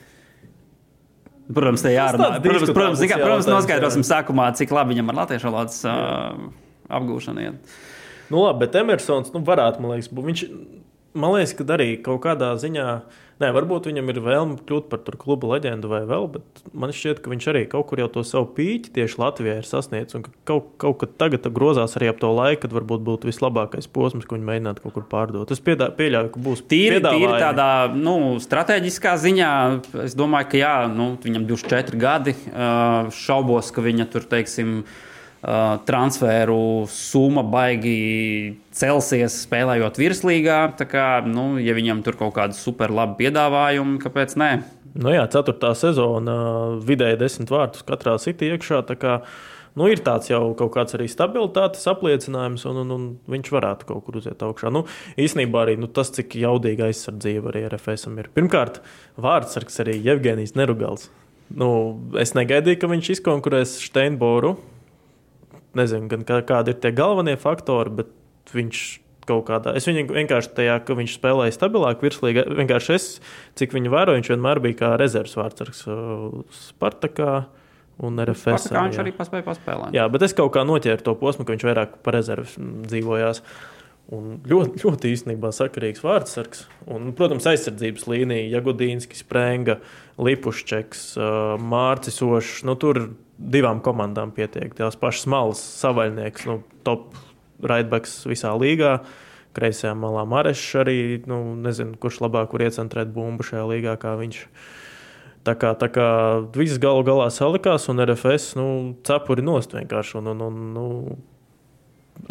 Protams, 1.48 1.84
te 1.86 1.94
jārunā. 1.94 2.32
Protams, 2.44 2.72
protams, 2.74 3.04
kā, 3.08 3.20
protams 3.22 3.48
noskaidrosim 3.48 4.04
sākumā, 4.04 4.50
cik 4.60 4.74
labi 4.76 4.96
viņam 4.96 5.14
ar 5.14 5.20
latviešu 5.22 5.48
valodas 5.48 5.78
uh, 5.88 6.50
apgūšanu 6.92 7.46
iet. 7.46 7.78
Nu, 8.28 8.42
labi, 8.44 8.66
bet 8.66 8.76
Emersons 8.82 9.32
nu, 9.32 9.40
varētu, 9.48 9.80
man 9.84 9.96
liekas, 9.96 10.10
būt. 10.12 10.28
Viņš, 10.28 10.44
man 11.16 11.38
liekas, 11.38 11.56
ka 11.56 11.68
arī 11.78 11.94
kaut 12.04 12.20
kādā 12.26 12.52
ziņā 12.60 12.88
Nē, 13.38 13.52
varbūt 13.54 13.86
viņam 13.86 14.08
ir 14.10 14.18
vēlme 14.26 14.56
kļūt 14.66 14.88
par 14.90 15.16
kluba 15.22 15.52
leģendu 15.52 15.92
vai 15.92 16.00
vēl, 16.10 16.24
bet 16.34 16.62
man 16.74 16.90
šķiet, 16.90 17.20
ka 17.22 17.30
viņš 17.30 17.48
arī 17.52 17.62
kaut 17.70 17.86
kur 17.92 18.02
jau 18.02 18.08
to 18.16 18.24
savu 18.26 18.48
pīķi 18.58 18.90
tieši 18.96 19.20
Latvijā 19.22 19.60
ir 19.60 19.68
sasniedzis. 19.68 20.18
Un 20.18 20.24
ka 20.26 20.34
kaut, 20.50 20.72
kaut 20.82 20.98
kad 21.04 21.14
tagad 21.22 21.46
grozās 21.54 21.94
arī 22.00 22.10
ap 22.10 22.18
to 22.24 22.32
laiku, 22.34 22.64
kad 22.64 22.74
varbūt 22.74 23.04
būtu 23.06 23.30
vislabākais 23.30 23.86
posms, 23.94 24.26
ko 24.26 24.40
viņi 24.40 24.50
mēģinātu 24.50 24.82
kaut 24.82 24.96
kur 24.96 25.06
pārdot. 25.12 25.54
Es 25.54 25.62
piedā, 25.62 25.92
pieļauju, 26.00 26.32
ka 26.34 26.42
būs 26.48 26.66
tīri, 26.66 26.98
tīri 27.06 27.36
tādā 27.38 27.70
nu, 27.94 28.18
strateģiskā 28.42 29.14
ziņā. 29.22 29.52
Es 30.08 30.18
domāju, 30.18 30.50
ka 30.56 30.64
jā, 30.64 30.76
nu, 30.90 31.12
viņam 31.22 31.46
24 31.54 32.02
gadi. 32.02 32.34
Šaubos, 33.22 33.70
ka 33.70 33.86
viņa 33.86 34.10
tur, 34.16 34.26
teiksim, 34.34 34.80
transferu 35.88 36.88
summa 36.90 37.44
baigi 37.46 38.58
celsies, 38.76 39.44
spēlējot 39.46 40.00
virslīgā. 40.02 40.62
Tā 40.80 40.88
kā, 40.90 41.08
nu, 41.26 41.56
ja 41.62 41.76
viņam 41.78 42.02
tur 42.06 42.18
kaut 42.20 42.36
kāda 42.38 42.58
super 42.58 42.94
laba 42.94 43.18
piedāvājuma, 43.20 44.00
kāpēc 44.04 44.38
nē? 44.40 44.52
Nu 44.98 45.14
jā, 45.14 45.28
ceturtā 45.30 45.76
sezona 45.78 46.38
vidēji 46.82 47.20
desmit 47.22 47.54
vārtus 47.54 47.86
katrā 47.86 48.16
sitī 48.22 48.50
iekšā. 48.56 48.82
Kā, 48.98 49.20
nu, 49.78 49.90
ir 49.92 50.02
tāds 50.02 50.32
jau 50.32 50.42
kaut 50.58 50.74
kāds 50.74 50.98
arī 50.98 51.06
stabilitātes 51.12 51.86
apliecinājums, 51.92 52.66
un, 52.70 52.82
un, 52.82 52.96
un 52.96 53.04
viņš 53.30 53.52
varētu 53.54 53.92
kaut 53.92 54.08
kur 54.08 54.18
uziet 54.18 54.42
augšā. 54.42 54.72
Nu, 54.74 54.88
īsnībā 55.22 55.68
arī 55.68 55.78
nu, 55.78 55.90
tas, 55.92 56.10
cik 56.18 56.40
jaudīga 56.42 56.90
aizsardzība 56.90 57.54
arī 57.54 57.68
RFSam 57.70 58.18
ir. 58.18 58.32
Pirmkārt, 58.34 58.82
vārdsargs 59.22 59.84
arī 59.86 60.00
Jevgenijs 60.02 60.58
Nerugals. 60.58 61.12
Nu, 61.54 61.70
es 62.20 62.34
negaidīju, 62.36 62.82
ka 62.82 62.90
viņš 62.92 63.14
izkonkurēs 63.20 63.78
Steinboru 63.86 64.58
nezinu, 65.78 66.10
gan 66.12 66.26
kā, 66.28 66.42
kādi 66.48 66.74
ir 66.74 66.82
tie 66.84 66.94
galvenie 66.96 67.38
faktori, 67.40 67.94
bet 68.02 68.56
viņš 68.56 68.86
kaut 69.28 69.46
kādā. 69.50 69.76
Es 69.78 69.88
viņu 69.88 70.08
vienkārši 70.10 70.54
tajā, 70.58 70.80
ka 70.88 70.98
viņš 70.98 71.16
spēlēja 71.20 71.56
stabilāk, 71.56 72.04
virslīgi. 72.04 72.46
Vienkārši 72.58 72.96
es, 72.96 73.08
cik 73.60 73.76
viņu 73.76 73.94
vēroju, 73.94 74.22
viņš 74.22 74.34
vienmēr 74.34 74.62
bija 74.64 74.82
kā 74.82 74.92
rezerves 75.00 75.38
vārdsargs 75.40 75.86
uh, 75.92 76.44
Spartakā. 76.68 77.46
Un 77.98 78.22
RFS. 78.22 78.68
Kā 78.70 78.84
viņš 78.86 79.00
arī 79.02 79.12
paspēja 79.18 79.42
paspēlēt. 79.48 79.96
Jā, 79.98 80.04
bet 80.14 80.22
es 80.28 80.36
kaut 80.38 80.52
kā 80.54 80.62
noķēru 80.70 81.02
to 81.02 81.16
posmu, 81.18 81.48
ka 81.48 81.56
viņš 81.56 81.64
vairāk 81.66 81.96
par 82.06 82.14
rezerves 82.14 82.54
dzīvojās. 82.62 83.42
Un 84.14 84.36
ļoti, 84.46 84.84
ļoti 84.84 85.14
īstenībā 85.16 85.50
sakarīgs 85.52 86.04
vārdsargs. 86.06 86.68
Un, 86.94 87.10
protams, 87.18 87.48
aizsardzības 87.50 88.06
līnija, 88.08 88.52
Jagodīnskis, 88.54 89.24
Sprenga, 89.26 89.80
Lipušķeks, 90.22 91.02
uh, 91.18 91.56
Mārcis 91.58 92.22
Ošs. 92.22 92.62
Nu, 92.70 92.78
tur 92.78 93.02
divām 93.38 93.82
komandām 93.86 94.34
pietiek. 94.36 94.74
Tās 94.78 94.98
pašas 95.00 95.28
malas 95.30 95.62
savaļnieks, 95.82 96.48
nu, 96.50 96.60
top 96.88 97.16
raidbacks 97.64 98.20
visā 98.30 98.54
līgā. 98.58 99.00
Kreisajā 99.58 99.96
malā 99.98 100.22
Marešs 100.30 100.76
arī, 100.84 100.98
nu, 101.30 101.40
nezinu, 101.58 101.96
kurš 102.02 102.20
labāk 102.22 102.52
var 102.54 102.68
iecentrēt 102.68 103.10
bumbu 103.14 103.46
šajā 103.46 103.64
līgā 103.72 103.96
kā 104.02 104.14
viņš. 104.20 104.44
Tā 105.48 105.56
kā, 105.58 105.72
tā 105.80 105.88
kā 105.90 106.08
viss 106.54 106.78
galu 106.84 107.06
galā 107.08 107.30
salikās, 107.34 107.88
un 107.90 108.04
RFS 108.04 108.58
nu, 108.60 108.68
cepuri 109.08 109.46
nost 109.46 109.74
vienkārši. 109.74 110.18
Un, 110.20 110.34
un, 110.34 110.44
un, 110.50 110.60
nu, 110.76 110.86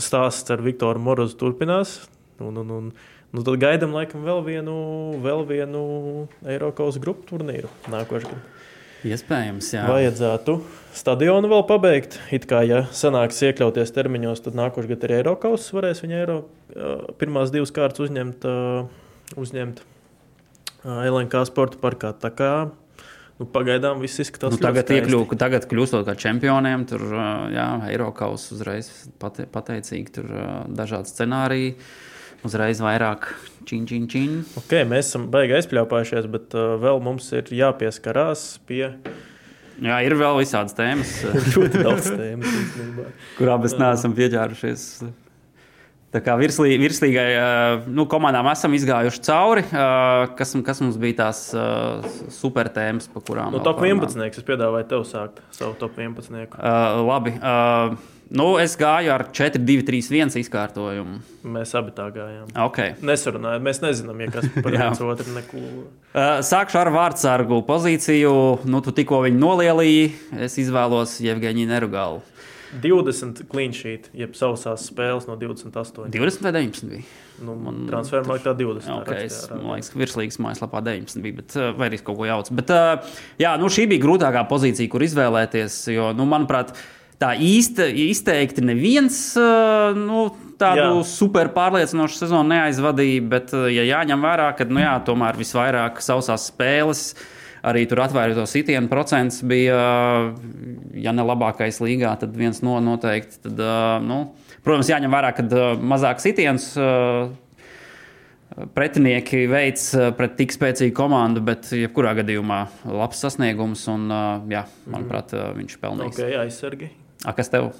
stāsts 0.02 0.52
ar 0.52 0.62
Viktoru 0.62 1.02
Morozu 1.02 1.38
turpinās. 1.40 2.02
Un, 2.42 2.61
un, 2.61 2.74
un, 2.76 2.90
nu, 3.32 3.46
tad 3.46 3.57
gaidām 3.62 3.96
laikam 3.96 4.26
vēl 4.26 4.44
vienu, 4.46 4.76
vēl 5.24 5.46
vienu 5.48 5.82
Eiropas 6.44 7.00
grupu 7.02 7.26
turnīru 7.32 7.72
nākošajā 7.90 8.28
gadā. 8.28 8.55
Iespējams, 9.07 9.72
jā. 9.76 9.84
Vajadzētu 9.86 10.57
stadionu 10.96 11.50
vēl 11.52 11.66
pabeigt. 11.68 12.18
It 12.34 12.48
kā, 12.50 12.62
ja 12.66 12.84
sanāks 12.96 13.42
iekļauties 13.46 13.92
termiņos, 13.94 14.42
tad 14.46 14.57
nākošais 14.59 14.90
gads 14.90 15.07
ir 15.09 15.18
Eiropas. 15.20 15.68
Varēs 15.76 16.02
viņa 16.04 16.22
Eiro 16.22 16.40
pirmās 17.20 17.52
divas 17.54 17.74
kārtas 17.76 18.07
uzņemt, 18.07 18.48
uzņemt 19.38 19.84
LNK 20.86 21.46
sporta 21.50 21.80
parkā. 21.82 22.12
Tā 22.18 22.32
kā 22.34 22.50
Nu, 23.36 23.44
pagaidām 23.52 24.00
viss 24.00 24.16
izskatās 24.22 24.54
nu, 24.54 24.59
tagad, 24.62 24.88
iekļūk, 24.96 25.34
tagad 25.36 25.66
kļūstot 25.68 26.07
par 26.09 26.16
čempioniem, 26.16 26.86
tur 26.88 27.02
jā, 27.52 27.66
Eiropas 27.90 28.46
uzreiz 28.54 28.88
pate, 29.20 29.44
pateicīgi, 29.52 30.14
tur 30.14 30.30
dažādi 30.72 31.12
scenāriji 31.12 31.74
uzreiz 32.45 32.80
vairāk 32.84 33.28
čiņ, 33.66 33.87
čiņ, 33.91 34.09
čiņ. 34.12 34.34
Okay, 34.62 34.87
mēs 34.89 35.11
esam 35.11 35.28
baigi 35.32 35.57
aizpļāpājušies, 35.59 36.28
bet 36.32 36.57
uh, 36.59 36.76
vēl 36.82 37.01
mums 37.05 37.28
ir 37.37 37.49
jāpieskarās 37.55 38.49
pie. 38.68 38.91
Jā, 39.82 40.01
ir 40.07 40.16
vēl 40.16 40.41
visādas 40.41 40.76
tēmas. 40.76 41.12
ļoti 41.57 41.84
daudz 41.84 42.11
tēmas, 42.14 42.59
kurām 43.37 43.64
mēs 43.64 43.76
neesam 43.80 44.16
pieķērušies. 44.16 44.89
Tā 46.14 46.22
kā 46.24 46.37
virslī, 46.39 46.76
virslīgai 46.80 47.26
uh, 47.37 47.89
nu, 47.93 48.07
komandām 48.09 48.47
esam 48.49 48.72
izgājuši 48.78 49.22
cauri, 49.26 49.64
uh, 49.68 50.30
kas, 50.39 50.55
kas 50.64 50.80
mums 50.80 50.97
bija 51.03 51.18
tās 51.26 51.41
uh, 51.53 52.07
super 52.32 52.70
tēmas, 52.72 53.11
par 53.12 53.24
kurām. 53.26 53.53
Nu, 53.53 53.61
top 53.64 53.82
11. 53.84 54.22
Es 54.30 54.47
piedāvāju 54.47 54.89
tev 54.95 55.05
sākt 55.09 55.43
savu 55.53 55.74
top 55.80 55.99
11. 56.01 56.57
Uh, 56.57 57.03
labi. 57.05 57.34
Uh, 57.37 58.15
Nu, 58.27 58.57
es 58.59 58.72
gāju 58.74 59.12
ar 59.14 59.29
4, 59.31 59.61
2, 59.62 59.85
3, 59.87 60.09
1 60.18 60.41
izkārtojumu. 60.41 61.20
Mēs 61.55 61.74
abi 61.79 61.93
tā 61.95 62.09
gājām. 62.11 62.49
Okay. 62.66 62.97
Nesarunājām, 63.07 63.62
mēs 63.62 63.79
nezinām, 63.85 64.24
ja 64.24 64.33
kas 64.35 64.49
par 64.57 64.74
viens 64.74 65.03
otru 65.07 65.35
neko. 65.37 65.62
Uh, 65.62 66.41
sākšu 66.43 66.81
ar 66.81 66.91
vārdsargu 66.95 67.61
pozīciju. 67.68 68.33
Nu, 68.66 68.83
tu 68.83 68.95
tikko 68.97 69.22
viņu 69.29 69.39
nolielīji. 69.39 70.09
Es 70.43 70.59
izvēlos 70.59 71.20
Jevgeņiju 71.22 71.70
Nerugalu. 71.70 72.24
20 72.83 73.47
clean-sheet, 73.47 74.11
jeb 74.16 74.35
sausās 74.37 74.89
spēles 74.91 75.29
no 75.29 75.37
28. 75.39 76.11
20 76.12 76.43
vai 76.43 76.53
19 76.57 76.91
bija? 76.91 77.07
Nu, 77.47 77.55
man 77.61 77.85
transferam 77.87 78.27
laikā 78.33 78.57
20. 78.59 78.91
Okay, 79.05 79.29
es, 79.29 79.39
man 79.53 79.77
liekas, 79.77 79.93
ka 79.93 80.01
virslīgas 80.01 80.41
mājaslapā 80.43 80.83
19 80.85 81.22
bija, 81.24 81.39
bet 81.39 81.57
vai 81.79 81.91
arī 81.91 82.01
kaut 82.03 82.18
ko 82.18 82.27
jauc. 82.29 82.51
Bet, 82.59 82.74
jā, 83.41 83.55
nu, 83.61 83.70
šī 83.72 83.87
bija 83.93 84.03
grūtākā 84.03 84.43
pozīcija, 84.51 84.91
kur 84.93 85.05
izvēlēties, 85.07 85.79
jo, 85.95 86.11
nu, 86.16 86.27
manuprāt, 86.29 86.74
tā 87.22 87.32
īsti 87.40 87.88
izteikti 88.06 88.64
neviens 88.64 89.18
nu, 89.96 90.26
tādu 90.60 90.82
jā. 91.00 91.06
super 91.08 91.50
pārliecinošu 91.54 92.20
sezonu 92.20 92.50
neaizvadīja. 92.54 93.24
Bet, 93.32 93.54
ja 93.72 93.86
jāņem 93.86 94.26
vērā, 94.26 94.50
ka 94.58 94.68
nu, 94.68 94.82
jā, 94.82 94.96
tomēr 95.06 95.38
visvairāk 95.40 96.02
sausās 96.04 96.50
spēles. 96.52 97.08
Arī 97.66 97.82
tur 97.90 97.98
atvērto 98.04 98.44
sitienu 98.46 98.86
procents 98.86 99.40
bija, 99.42 99.78
ja 100.94 101.14
ne 101.16 101.24
labākais 101.26 101.80
līgā, 101.82 102.12
tad 102.20 102.36
viens 102.38 102.60
no 102.62 102.76
noteikti. 102.84 103.40
Tad, 103.48 103.62
nu, 104.06 104.20
protams, 104.62 104.92
jāņem 104.92 105.16
vērā, 105.16 105.32
ka 105.34 105.72
mazāk 105.82 106.22
sitiens 106.22 106.68
pretinieki 108.76 109.42
veids 109.50 109.88
pret 110.16 110.36
tik 110.38 110.54
spēcīgu 110.54 110.94
komandu, 110.96 111.42
bet 111.48 111.72
jebkurā 111.74 112.14
gadījumā 112.20 112.60
labs 112.86 113.24
sasniegums 113.24 113.82
un, 113.92 114.06
jā, 114.52 114.62
manuprāt, 114.92 115.34
viņš 115.58 115.76
pelnīs. 115.82 116.14
Okay, 116.14 116.38
aizsargi. 116.44 116.92
A, 117.24 117.32
kas 117.36 117.48
tev? 117.52 117.70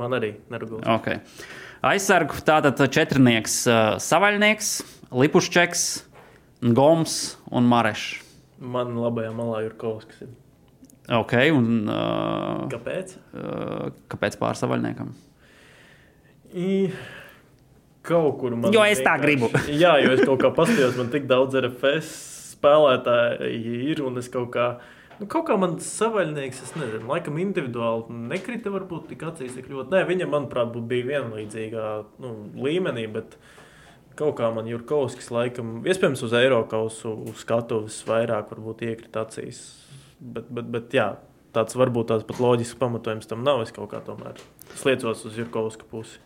Man 0.00 0.14
arī 0.16 0.32
nerūpīgi. 0.52 0.86
Okay. 0.94 1.20
Aizsargu 1.84 2.40
tātad 2.46 2.78
četrnieks, 2.94 3.56
uh, 3.68 3.80
savaļnieks, 4.00 4.70
lipušķeks, 5.12 5.82
goms 6.76 7.16
un 7.52 7.66
marešs. 7.68 8.20
Man 8.62 8.94
labajā 8.94 9.32
malā 9.34 9.64
ir 9.66 9.74
kaut 9.80 10.06
kas. 10.08 10.30
Ok, 11.12 11.34
un 11.50 11.90
uh, 11.90 12.68
Kāpēc? 12.70 13.16
uh, 13.34 13.90
kāpēc 14.12 14.38
pārsavaļniekam? 14.40 15.10
I... 16.54 16.70
Kaut 18.02 18.40
kur 18.40 18.54
man. 18.58 18.72
Jo 18.74 18.82
es 18.82 18.98
tā 18.98 19.14
gribu. 19.22 19.46
Jā, 19.82 19.92
jo 20.02 20.14
es 20.16 20.24
kaut 20.26 20.40
kā 20.42 20.48
paskatījos, 20.54 20.96
man 20.98 21.10
tik 21.12 21.28
daudz 21.30 21.54
RFS 21.60 22.08
spēlētāji 22.56 23.76
ir, 23.92 24.02
un 24.06 24.18
es 24.18 24.30
kaut 24.30 24.50
kā. 24.54 24.66
Nu, 25.20 25.26
kaut 25.30 25.46
kā 25.48 25.56
man 25.60 25.76
savaļnieks, 25.82 26.62
es 26.66 26.76
nezinu, 26.78 27.06
laikam 27.10 27.40
individuāli 27.42 28.14
nekrita 28.30 28.72
varbūt 28.72 29.10
tik 29.12 29.24
acīs 29.28 29.56
tik 29.58 29.68
ļoti. 29.70 29.92
Nē, 29.92 30.04
viņa, 30.08 30.28
manuprāt, 30.30 30.72
bija 30.88 31.08
vienlīdzīgā 31.10 31.88
nu, 32.22 32.32
līmenī, 32.64 33.04
bet 33.12 33.36
kaut 34.18 34.36
kā 34.40 34.48
man 34.54 34.68
Jurkovskis 34.70 35.30
laikam, 35.34 35.80
iespējams, 35.88 36.24
uz 36.26 36.36
Eiropasu 36.36 37.14
skatuves 37.40 38.00
vairāk 38.08 38.52
varbūt 38.54 38.86
iekrita 38.88 39.26
acīs. 39.26 39.62
Bet, 40.22 40.48
bet, 40.54 40.68
bet 40.72 40.96
jā, 40.96 41.08
tāds 41.56 41.76
varbūt 41.78 42.12
tāds 42.12 42.26
pat 42.28 42.40
loģisks 42.42 42.78
pamatojums 42.80 43.28
tam 43.30 43.44
nav. 43.46 43.64
Es 43.64 43.74
kaut 43.74 43.90
kā 43.92 44.02
tomēr 44.04 44.40
sliecos 44.78 45.24
uz 45.28 45.38
Jurkovska 45.38 45.88
pusi. 45.90 46.20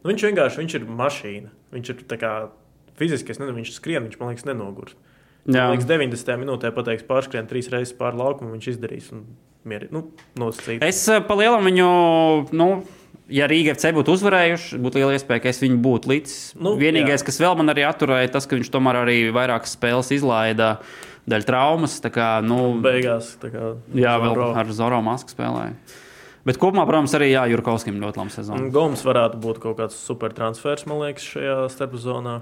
Nu, 0.00 0.10
viņš 0.12 0.26
vienkārši 0.30 0.62
viņš 0.62 0.76
ir 0.78 0.90
mašīna. 1.00 1.52
Viņš 1.74 1.92
ir 1.92 2.04
kā 2.20 2.34
fiziski, 3.00 3.34
es 3.34 3.40
nezinu, 3.40 3.58
viņš 3.60 3.74
skrien, 3.76 4.06
viņš 4.06 4.20
man 4.20 4.32
liekas, 4.32 4.46
nenogurs. 4.48 4.96
Jā. 5.50 5.66
Man 5.66 5.76
liekas, 5.76 5.88
90. 5.90 6.38
minūtē 6.44 6.70
pateiks, 6.76 7.06
pārskrien 7.08 7.48
trīs 7.50 7.70
reizes 7.72 7.94
pāri 7.98 8.20
laukumu, 8.20 8.52
viņš 8.54 8.70
izdarīs 8.74 9.10
un 9.14 9.26
mierīgi 9.68 9.94
nu, 9.94 10.06
nosacīt. 10.40 10.84
Es 10.86 11.02
eh, 11.10 11.20
palielam 11.26 11.66
viņu. 11.68 11.90
Nu, 12.56 12.70
Ja 13.30 13.46
Rīga 13.46 13.76
FC 13.76 13.92
būtu 13.94 14.16
uzvarējuši, 14.16 14.78
būtu 14.82 14.98
liela 14.98 15.14
iespēja, 15.14 15.44
ka 15.44 15.50
es 15.52 15.60
viņu 15.62 15.76
būtu 15.84 16.10
līdz. 16.10 16.32
Nu, 16.66 16.72
Vienīgais, 16.80 17.22
jā. 17.22 17.26
kas 17.28 17.38
vēl 17.38 17.54
man 17.60 17.70
arī 17.70 17.84
atturēja, 17.86 18.32
tas, 18.34 18.48
ka 18.50 18.58
viņš 18.58 18.70
tomēr 18.74 19.04
arī 19.04 19.16
vairākas 19.30 19.76
spēles 19.76 20.10
izlaida 20.16 20.72
dēļ 21.30 21.46
traumas. 21.46 21.94
Tā 22.02 22.10
kā, 22.10 22.30
nu, 22.42 22.58
Beigās, 22.82 23.36
kā 23.38 23.52
jā, 23.94 24.16
vēl 24.18 24.34
Zoro. 24.34 24.48
ar 24.58 24.72
Zoro 24.74 24.98
masku 25.06 25.30
spēlēja. 25.30 25.76
Bet 26.48 26.58
kopumā, 26.58 26.86
protams, 26.88 27.14
arī 27.14 27.30
Jā, 27.30 27.44
Jurkovskim 27.52 28.00
ļoti 28.02 28.18
laba 28.18 28.34
sezona. 28.34 28.58
Un 28.58 28.72
Goms 28.74 29.04
varētu 29.06 29.38
būt 29.44 29.62
kaut 29.62 29.78
kāds 29.78 29.98
super 30.00 30.34
transfers, 30.34 30.86
man 30.90 31.02
liekas, 31.04 31.30
šajā 31.36 31.56
starpzonā. 31.70 32.40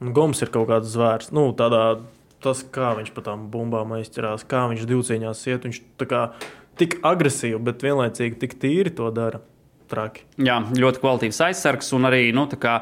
Goms 0.00 0.40
ir 0.40 0.48
kaut 0.52 0.70
kāds 0.70 0.88
zvērs. 0.94 1.28
Nu, 1.36 1.50
tādā, 1.56 2.00
tas, 2.40 2.62
kā 2.72 2.94
viņš 2.96 3.12
pa 3.12 3.24
tām 3.26 3.48
bumbām 3.52 3.92
aizķerās, 3.98 4.46
kā 4.48 4.64
viņš 4.72 4.88
divcīņās 4.88 5.44
iet. 5.50 5.68
Viņš 5.68 5.80
tā 6.00 6.08
kā 6.08 6.24
tik 6.80 6.98
agresīvi, 7.04 7.60
bet 7.68 7.84
vienlaicīgi 7.84 8.40
tik 8.40 8.56
tīri 8.62 8.94
to 8.96 9.12
dara. 9.14 9.42
Traki. 9.90 10.22
Jā, 10.38 10.60
ļoti 10.70 11.00
kvalitīvs 11.02 11.40
aizsargs 11.48 11.88
un 11.96 12.06
arī 12.06 12.28
nu, 12.30 12.44
tā 12.46 12.54
kā 12.62 12.74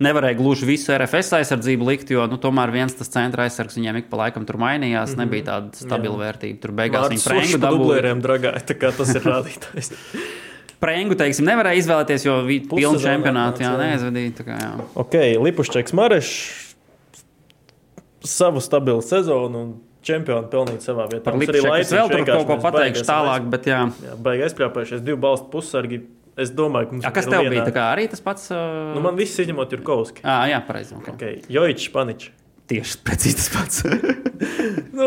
nevarēja 0.00 0.38
gluži 0.38 0.64
visu 0.68 0.94
RFS 0.94 1.34
aizsardzību 1.36 1.88
likt, 1.90 2.12
jo 2.14 2.24
nu, 2.30 2.38
tomēr 2.40 2.72
viens 2.72 2.96
tas 2.96 3.12
centra 3.12 3.44
aizsargs 3.44 3.76
viņiem 3.76 4.00
ik 4.00 4.08
pa 4.08 4.22
laikam 4.22 4.48
tur 4.48 4.56
mainījās. 4.60 5.12
Mm 5.12 5.12
-hmm. 5.12 5.20
Nebija 5.24 5.44
tāda 5.50 5.84
stabila 5.84 6.16
vērtība. 6.24 6.60
Tur 6.62 6.72
beigās 6.72 7.10
viņi 7.12 7.26
prēngu 7.28 7.60
dabūja. 7.60 7.76
dublēriem 7.76 8.24
dragāja, 8.24 8.64
tā 8.64 8.78
kā 8.80 8.92
tas 8.96 9.14
ir 9.14 9.28
rādītājs. 9.32 9.92
Prēngu, 10.82 11.16
teiksim, 11.16 11.46
nevarēja 11.48 11.80
izvēlēties, 11.80 12.26
jo 12.26 12.36
viņi 12.44 12.66
pilnu 12.68 12.98
Pussezonā 12.98 13.14
čempionātu 13.14 13.64
jā, 13.64 13.72
neaizvadīja. 13.80 14.44
kā, 14.44 14.58
jā. 14.60 14.72
ok, 15.02 15.14
Lipušķeks 15.46 15.96
Marešs 15.96 16.34
savu 18.26 18.60
stabilu 18.60 19.02
sezonu 19.06 19.62
un 19.62 19.70
čempionu 20.06 20.50
pelnīt 20.50 20.84
savā 20.86 21.06
vietā. 21.10 21.24
Par 21.26 21.38
Lipčeku 21.40 21.72
es 21.78 21.92
vēl 21.94 22.12
tur 22.12 22.26
kaut 22.28 22.46
ko 22.48 22.58
pateikšu 22.62 23.06
tālāk, 23.08 23.48
bet 23.52 23.68
jā. 23.70 23.80
Jā, 24.04 24.14
baigi 24.22 24.46
aizpļāpējušies 24.48 25.04
divu 25.06 25.20
balstu 25.22 25.50
pussargi. 25.54 26.02
Es 26.36 26.50
domāju, 26.52 26.90
ka 26.90 26.96
mums 26.98 27.06
A, 27.08 27.10
kas 27.16 27.24
ir 27.24 27.32
tev 27.32 27.46
vienā- 27.46 27.64
bija? 27.64 27.84
Arī 27.86 28.10
tas 28.12 28.20
pats. 28.20 28.50
Uh... 28.52 28.92
Nu, 28.92 29.00
man 29.00 29.16
viss 29.16 29.40
izņemot 29.40 29.70
Jurkovski. 29.72 30.20
à, 30.20 30.42
jā, 30.50 30.58
pareizi. 30.66 30.92
Okay. 30.98 31.14
Okay. 31.14 31.38
Jojičs, 31.48 31.88
Paničs. 31.94 32.28
Tieši 32.68 32.98
precīzi 33.06 33.38
tas 33.40 33.50
pats. 33.54 33.84
Nu, 34.96 35.06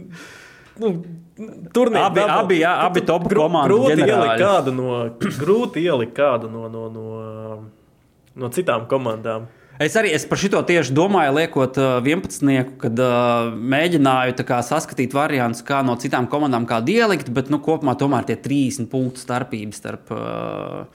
nu, 0.80 0.88
Turnīrā 1.34 2.04
Abi- 2.06 2.22
abi, 2.30 2.56
jā, 2.62 2.72
abi 2.84 3.00
top 3.02 3.26
komandu 3.32 3.74
grūti 3.74 3.96
ģenerāļi. 3.98 4.14
ielikt 4.14 4.42
kādu 4.44 4.74
no, 4.76 4.90
grūti 5.18 5.82
ielikt 5.82 6.14
kādu 6.14 6.50
no, 6.50 6.68
no, 6.70 6.86
no, 6.94 7.56
no 8.38 8.50
citām 8.54 8.86
komandām. 8.90 9.48
Es 9.82 9.96
arī 9.98 10.12
es 10.14 10.22
par 10.30 10.38
šo 10.38 10.60
tieši 10.62 10.94
domāju, 10.94 11.32
liekot 11.34 11.78
uh, 11.82 11.96
11. 11.98 12.78
kad 12.78 13.00
uh, 13.02 13.48
mēģināju 13.50 14.44
kā, 14.46 14.60
saskatīt 14.62 15.16
variantus, 15.16 15.64
kā 15.66 15.80
no 15.82 15.96
citām 15.98 16.28
komandām 16.30 16.68
kādu 16.70 16.94
ielikt, 16.94 17.32
bet 17.34 17.50
nu, 17.50 17.58
kopumā 17.58 17.96
tomēr 17.98 18.28
tie 18.28 18.38
30 18.38 18.86
punktu 18.92 19.18
starpības 19.24 19.82
starp 19.82 20.14
uh, 20.14 20.86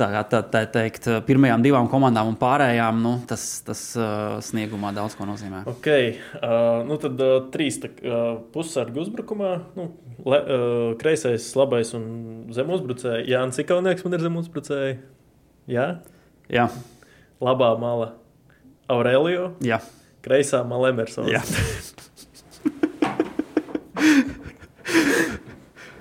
tā, 0.00 0.08
tā, 0.32 0.40
tā 0.50 0.64
teikt, 0.72 1.06
pirmajām 1.28 1.62
divām 1.64 1.88
komandām 1.92 2.32
un 2.32 2.38
pārējām, 2.40 3.00
nu, 3.04 3.14
tas, 3.28 3.44
tas 3.66 3.82
uh, 4.00 4.38
sniegumā 4.44 4.90
daudz 4.96 5.14
ko 5.18 5.28
nozīmē. 5.28 5.62
Okay. 5.76 6.14
Uh, 6.40 6.80
nu 6.88 6.96
tad 7.02 7.20
uh, 7.20 7.36
trīs 7.54 7.78
tā, 7.82 7.92
uh, 8.00 8.38
pussargi 8.54 9.02
uzbrukumā. 9.04 9.52
Nu, 9.76 9.90
le, 10.24 10.40
uh, 10.40 10.86
kreisais, 11.00 11.50
labais 11.60 11.92
un 11.98 12.06
zemuzbrucēji. 12.56 13.28
Jā, 13.30 13.44
un 13.46 13.52
Cikaunieks 13.56 14.06
man 14.08 14.16
ir 14.18 14.24
zemuzbrucēji. 14.26 14.96
Jā, 15.70 15.90
Jā, 16.50 16.64
labā 17.38 17.68
mala 17.78 18.08
Aurelio, 18.90 19.52
jā. 19.62 19.78
kreisā 20.24 20.64
mala 20.66 20.90
Emersons. 20.90 21.30
jā. 21.30 21.42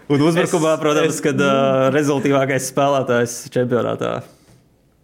Un 0.10 0.24
uzbrukumā, 0.26 0.74
Es- 0.76 0.82
protams, 0.82 1.14
es- 1.16 1.22
kad 1.22 1.38
uh, 1.41 1.88
rezultātīvākais 1.93 2.70
spēlētājs 2.74 3.36
čempionātā. 3.53 4.16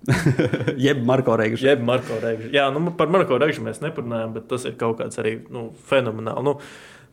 Jeb 0.86 1.01
Marko 1.06 1.36
Reigš. 1.39 1.62
Jeb 1.66 1.82
Marko 1.86 2.18
Reigžu. 2.22 2.51
Jā, 2.53 2.68
nu, 2.74 2.91
par 2.97 3.10
Marko 3.14 3.38
Reigžu 3.41 3.64
mēs 3.66 3.82
neparunājam, 3.82 4.36
bet 4.38 4.47
tas 4.51 4.66
ir 4.70 4.76
kaut 4.80 4.99
kāds 5.01 5.18
arī 5.22 5.39
nu, 5.53 5.68
fenomenāli. 5.89 6.43
Nu, 6.45 6.56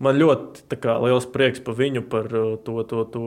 man 0.03 0.19
ļoti 0.21 0.77
kā, 0.83 0.99
liels 1.05 1.29
prieks 1.33 1.63
par 1.65 1.77
viņu, 1.79 2.03
par 2.13 2.29
to, 2.33 2.77
to, 2.91 3.05
to, 3.15 3.23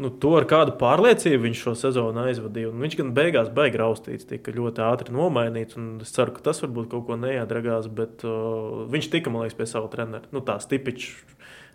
nu, 0.00 0.10
to 0.24 0.34
ar 0.36 0.44
kādu 0.50 0.74
pārliecību 0.80 1.46
viņš 1.46 1.62
šo 1.64 1.74
sezonu 1.86 2.24
aizvadīja. 2.26 2.68
Un 2.72 2.84
viņš 2.84 2.98
gan 3.00 3.14
beigās 3.16 3.48
baigi 3.56 3.80
raustīts, 3.80 4.28
tika 4.28 4.52
ļoti 4.56 4.84
ātri 4.88 5.16
nomainīts. 5.16 5.76
un 5.80 5.94
Es 6.04 6.12
ceru, 6.16 6.36
ka 6.36 6.44
tas 6.50 6.60
varbūt 6.64 6.90
kaut 6.92 7.06
ko 7.08 7.16
neiedragās, 7.20 7.88
bet 7.92 8.24
uh, 8.28 8.84
viņš 8.92 9.08
tika, 9.16 9.32
man 9.32 9.46
liekas, 9.46 9.56
pie 9.60 9.68
sava 9.72 9.88
trenera. 9.92 10.28
Nu, 10.36 10.44
tā 10.44 10.60
stipiņš. 10.64 11.08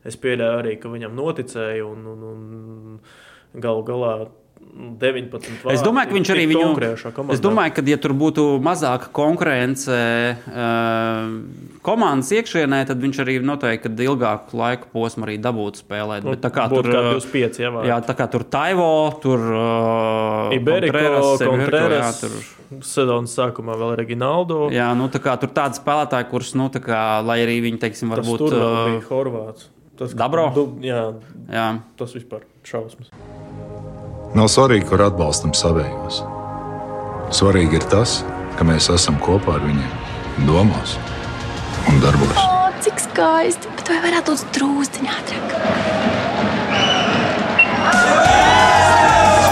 Es 0.05 0.17
pieļauju 0.21 0.61
arī, 0.63 0.75
ka 0.81 0.91
viņam 0.93 1.15
noticēja 1.17 1.85
un, 1.85 2.05
un, 2.13 2.25
un 2.31 3.61
galu 3.61 3.85
galā. 3.87 4.15
19. 4.75 5.69
Es 5.71 5.81
domāju, 5.83 6.09
ka 6.09 6.15
viņš 6.15 6.29
arī 6.33 6.43
viņu. 6.49 6.61
komandā. 7.15 7.33
Es 7.35 7.41
domāju, 7.43 7.73
ka, 7.75 7.83
ja 7.87 7.97
tur 8.01 8.13
būtu 8.17 8.43
mazāka 8.63 9.07
konkurence 9.15 9.95
uh, 9.95 11.35
komandas 11.85 12.31
iekšienē, 12.35 12.81
tad 12.89 12.99
viņš 13.03 13.19
arī 13.23 13.35
noteikti 13.45 13.91
ilgāku 14.07 14.57
laiku 14.59 14.89
posmu 14.95 15.27
arī 15.27 15.37
dabūtu 15.43 15.83
spēlēt. 15.83 16.25
Bet 16.27 16.41
tā 16.43 16.51
kā 16.55 16.65
tur 16.71 16.87
Nu, 16.87 16.97
uh, 16.97 17.11
25, 17.19 17.61
jā, 17.61 17.71
jā, 17.87 17.99
tā 18.07 18.15
kā 18.17 18.27
tur 18.31 18.47
Taivo, 18.51 18.89
tur 19.23 19.45
jā, 19.45 21.37
Contreras, 21.45 22.23
tur. 22.23 22.36
sezonas 22.83 23.36
sākumā 23.37 23.77
vēl 23.79 23.95
Reginaldo. 24.01 24.65
Jā, 24.75 24.89
nu, 24.97 25.07
tā 25.13 25.21
kā 25.23 25.37
tur 25.39 25.53
tādi 25.55 25.79
spēlētāji, 25.79 26.29
kurus, 26.32 26.55
nu, 26.57 26.67
tā 26.73 26.82
kā, 26.83 27.05
lai 27.25 27.41
arī 27.45 27.61
viņi, 27.69 27.82
teiksim, 27.86 28.11
Tas 28.15 28.23
varbūt. 28.23 28.43
tur 28.43 28.59
vēl 28.59 28.75
uh, 28.75 28.83
bija 28.91 29.07
Horvāts. 29.11 29.71
Tas, 29.96 30.12
Dabro? 30.17 30.50
Du, 30.55 30.66
jā, 30.84 31.01
jā, 31.47 31.66
tas 31.96 32.16
vispār 32.17 32.43
šausmas. 32.67 33.12
Nav 34.36 34.50
svarīgi, 34.51 34.89
kur 34.89 35.05
atbalstam 35.05 35.54
savējos. 35.55 36.20
Svarīgi 37.36 37.80
ir 37.80 37.86
tas, 37.92 38.17
ka 38.59 38.67
mēs 38.67 38.89
esam 38.92 39.16
kopā 39.24 39.55
ar 39.55 39.63
viņiem, 39.63 39.93
domās 40.50 40.97
un 41.88 42.01
darbos. 42.04 42.36
O, 42.43 42.67
cik 42.84 43.00
skaisti! 43.08 43.72
Bet 43.80 43.93
vai 43.93 44.01
varētu 44.09 44.36
būt 44.36 44.59
drūzdiņā 44.59 45.20
ātrāk? 45.22 45.55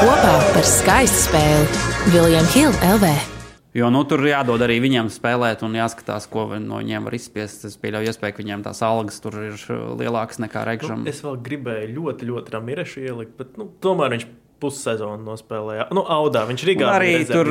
Kopā 0.03 0.34
par 0.52 0.68
skaistu 0.68 1.30
spēli 1.30 1.86
Viljams 2.11 2.57
Hilde 2.57 2.98
LV. 2.98 3.32
Jo 3.73 3.89
nu, 3.93 4.03
tur 4.09 4.23
jādod 4.27 4.61
arī 4.65 4.77
viņiem 4.83 5.09
spēlēt 5.13 5.63
un 5.65 5.75
jāskatās, 5.77 6.27
ko 6.31 6.47
no 6.61 6.79
viņiem 6.81 7.09
var 7.09 7.17
izspiest. 7.17 7.65
Es 7.69 7.79
pieļauju, 7.81 8.11
iespēju, 8.11 8.35
ka 8.37 8.43
viņiem 8.43 8.63
tās 8.67 8.83
algas 8.85 9.19
tur 9.23 9.39
ir 9.49 9.65
lielākas 9.99 10.41
nekā 10.43 10.65
Reigžam. 10.69 11.03
Nu, 11.03 11.11
es 11.11 11.23
vēl 11.25 11.41
gribēju 11.45 11.91
ļoti, 11.97 12.29
ļoti 12.31 12.55
ramirešu 12.57 13.05
ielikt, 13.07 13.35
bet 13.39 13.59
nu, 13.59 13.69
tomēr 13.83 14.17
viņš 14.17 14.29
pussezonu 14.63 15.19
nospēlēja. 15.27 15.89
Nu, 15.95 16.05
Audā 16.07 16.45
viņš 16.47 16.63
Un 16.63 16.69
Rīgā 16.69 16.91
arī 16.95 17.11
tur 17.27 17.49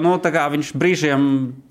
nu, 0.00 0.14
viņš 0.22 0.72
brīžiem 0.80 1.26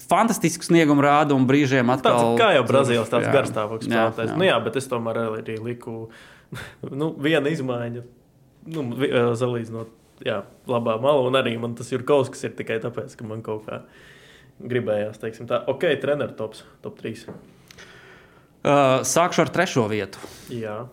fantastisku 0.06 0.68
sniegumu 0.68 1.06
rāda 1.06 1.34
un 1.38 1.48
brīžiem 1.50 1.90
Tāds 1.90 2.06
atkal. 2.06 2.36
kā 2.38 2.52
jau 2.60 2.66
Brazīlijas 2.70 3.14
tāds 3.14 3.32
garstāvoklis 3.34 3.90
spēlētājs. 3.90 4.36
Nu, 4.38 4.46
jā, 4.46 4.60
bet 4.66 4.78
es 4.82 4.90
tomēr 4.92 5.24
arī 5.26 5.58
liku 5.58 5.96
nu, 7.02 7.12
vienu 7.18 7.54
izmaiņu. 7.54 8.06
Nu, 8.76 8.84
salīdzinot, 9.38 9.90
jā, 10.26 10.42
labā 10.70 10.98
malā, 11.02 11.24
un 11.30 11.40
arī 11.40 11.56
man 11.62 11.78
tas 11.78 11.92
ir 11.94 12.06
kaut 12.08 12.34
kas, 12.34 12.44
ir 12.48 12.56
tikai 12.58 12.82
tāpēc, 12.84 13.16
ka 13.18 13.30
man 13.30 13.46
kaut 13.46 13.70
kā 13.70 13.84
gribējās, 14.60 15.22
teiksim, 15.22 15.50
tā, 15.50 15.62
ok, 15.72 15.88
treneru 16.02 16.36
tops, 16.38 16.64
top 16.84 17.00
3. 17.02 17.26
Uh, 18.66 19.02
sākšu 19.06 19.46
ar 19.46 19.52
trešo 19.54 19.86
vietu. 19.92 20.22
Jā, 20.50 20.86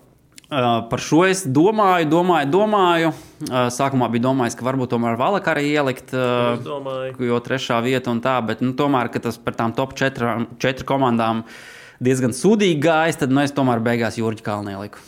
Uh, 0.52 0.82
par 0.84 1.00
šo 1.00 1.22
es 1.24 1.46
domāju, 1.48 2.04
domāju, 2.12 2.48
domāju. 2.52 3.12
Uh, 3.46 3.70
sākumā 3.72 4.10
bija 4.12 4.26
domājis, 4.26 4.56
ka 4.58 4.66
varbūt 4.66 4.90
tomēr 4.92 5.14
Valaka 5.16 5.54
arī 5.54 5.70
ielikt, 5.70 6.12
uh, 6.12 6.58
domāju. 6.60 7.14
jo 7.24 7.38
trešā 7.40 7.78
vieta 7.80 8.12
un 8.12 8.20
tā, 8.20 8.34
bet 8.44 8.60
nu, 8.60 8.74
tomēr 8.76 9.08
ka 9.14 9.22
tas 9.24 9.40
par 9.40 9.56
tām 9.56 9.72
top 9.72 9.94
4, 9.96 10.34
4 10.60 10.84
komandām 10.84 11.40
diezgan 12.04 12.36
sūdīgi 12.36 12.82
gājis, 12.84 13.22
tad 13.22 13.32
nu, 13.32 13.40
es 13.40 13.56
tomēr 13.56 13.80
beigās 13.80 14.20
Jurģa 14.20 14.44
Kalnē 14.44 14.76
liku. 14.82 15.00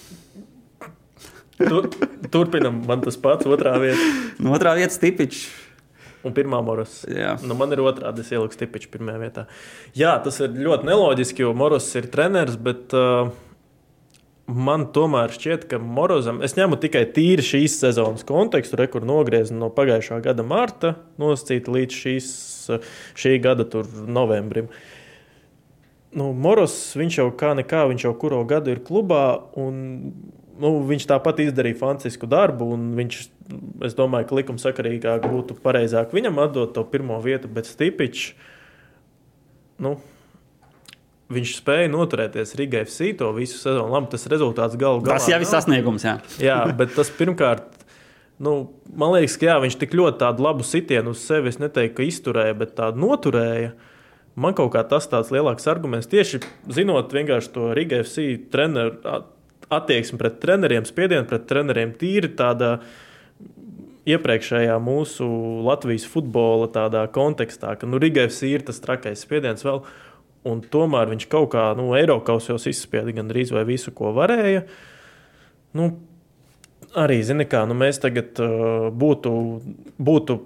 Tur, 1.58 1.86
turpinam, 2.34 2.80
man 2.88 3.04
tas 3.04 3.18
pats, 3.20 3.46
otrā 3.46 3.76
vieta. 3.82 4.08
Nu, 4.42 4.54
otrā 4.56 4.74
vieta 4.78 4.94
Stipičs. 4.94 5.46
Un 6.24 6.32
pirmā 6.32 6.62
moros. 6.64 7.02
Jā. 7.04 7.34
Nu, 7.44 7.56
man 7.58 7.74
ir 7.76 7.82
otrādi, 7.84 8.24
es 8.24 8.32
ieliku 8.32 8.56
Stipiču 8.56 8.88
pirmajā 8.94 9.20
vietā. 9.20 9.44
Jā, 9.96 10.16
tas 10.24 10.40
ir 10.40 10.54
ļoti 10.56 10.88
neloģiski, 10.88 11.44
jo 11.44 11.52
Moros 11.56 11.90
ir 12.00 12.08
treneris, 12.12 12.56
bet 12.56 12.94
uh, 12.96 13.28
man 14.48 14.86
tomēr 14.96 15.34
šķiet, 15.36 15.66
ka 15.68 15.78
Morozam, 15.82 16.40
es 16.44 16.56
ņemu 16.56 16.78
tikai 16.80 17.04
tīri 17.12 17.44
šīs 17.44 17.76
sezonas 17.82 18.24
kontekstu, 18.28 18.80
re, 18.80 18.88
kur 18.92 19.04
nogriezta 19.06 19.56
no 19.58 19.68
pagājušā 19.76 20.22
gada 20.24 20.46
marta, 20.48 20.94
nosacīta 21.20 21.74
līdz 21.76 21.98
šīs, 22.00 22.30
šī 23.20 23.36
gada 23.44 23.68
novembrim. 24.08 24.72
Nu, 26.16 26.30
Moros, 26.32 26.72
viņš 26.96 27.20
jau 27.20 27.28
kā 27.36 27.52
nekā, 27.58 27.84
viņš 27.90 28.08
jau 28.08 28.14
kuro 28.16 28.40
gadu 28.48 28.72
ir 28.72 28.80
klubā, 28.86 29.26
un 29.60 29.76
nu, 30.60 30.72
viņš 30.88 31.06
tāpat 31.10 31.42
izdarīja 31.44 31.78
fantastisku 31.80 32.28
darbu. 32.30 32.72
Viņš, 32.98 33.20
es 33.86 33.96
domāju, 33.98 34.28
ka 34.30 34.40
likumsakarīgāk 34.40 35.28
būtu 35.30 35.58
pareizāk 35.64 36.14
viņam 36.16 36.42
atdot 36.46 36.74
to 36.76 36.84
pirmo 36.88 37.20
vietu, 37.24 37.50
bet 37.50 37.70
Stipičs. 37.70 38.32
Nu, 39.82 39.96
Viņš 41.32 41.54
spēja 41.56 41.88
noturēties 41.88 42.52
Rīgā 42.58 42.82
FC 42.84 43.14
to 43.16 43.30
visu 43.32 43.56
sezonu. 43.56 43.88
Labi, 43.94 44.10
tas 44.12 44.26
rezultāts 44.28 44.76
galu 44.78 45.00
galā. 45.00 45.16
Tas 45.16 45.30
jau 45.30 45.38
ir 45.40 45.48
sasniegums. 45.48 46.04
Jā. 46.04 46.18
jā, 46.36 46.58
bet 46.76 46.92
tas 46.92 47.08
pirmkārt, 47.16 47.80
nu, 48.44 48.52
man 48.92 49.14
liekas, 49.16 49.38
ka 49.40 49.48
jā, 49.48 49.54
viņš 49.64 49.78
tik 49.80 49.96
ļoti 49.96 50.20
tādu 50.20 50.44
labu 50.44 50.66
sitienu 50.68 51.14
uz 51.16 51.24
sevi, 51.24 51.48
es 51.48 51.56
neteiktu, 51.62 51.96
ka 51.96 52.06
izturēja, 52.06 52.58
bet 52.60 52.76
tādu 52.76 53.00
noturēja. 53.06 53.72
Man 54.36 54.52
kaut 54.58 54.74
kā 54.74 54.82
tas 54.90 55.08
tāds 55.08 55.32
lielāks 55.32 55.64
arguments 55.70 56.10
tieši 56.12 56.42
zinot 56.76 57.08
to 57.08 57.70
Rīgā 57.78 58.02
FC 58.04 58.34
treneru 58.52 58.98
attieksme 59.76 60.20
pret 60.20 60.38
treneriem, 60.42 60.86
spiedienu 60.88 61.26
pret 61.28 61.46
treneriem, 61.50 61.92
tīri 61.98 62.30
tādā 62.38 62.78
iepriekšējā 64.08 64.76
mūsu 64.84 65.26
Latvijas 65.64 66.04
futbola 66.08 66.68
kontekstā, 67.12 67.74
ka 67.80 67.88
nu, 67.88 68.00
Rigēvs 68.02 68.42
ir 68.48 68.66
tas 68.66 68.82
trakais 68.84 69.24
spiediens 69.24 69.64
vēl. 69.64 69.84
Un 70.44 70.60
tomēr 70.60 71.08
viņš 71.08 71.24
kaut 71.32 71.54
kā 71.54 71.70
nu, 71.78 71.94
Eiropasos 71.96 72.66
izspieda 72.68 73.14
gandrīz 73.16 73.52
visu, 73.64 73.94
ko 73.96 74.12
varēja. 74.12 74.66
Nu, 75.72 75.88
arī, 76.92 77.22
zini, 77.24 77.46
kā 77.48 77.62
nu, 77.64 77.76
mēs 77.80 78.02
tagad 78.02 78.36
uh, 78.44 78.90
būtu, 78.92 79.32
būtu 79.96 80.36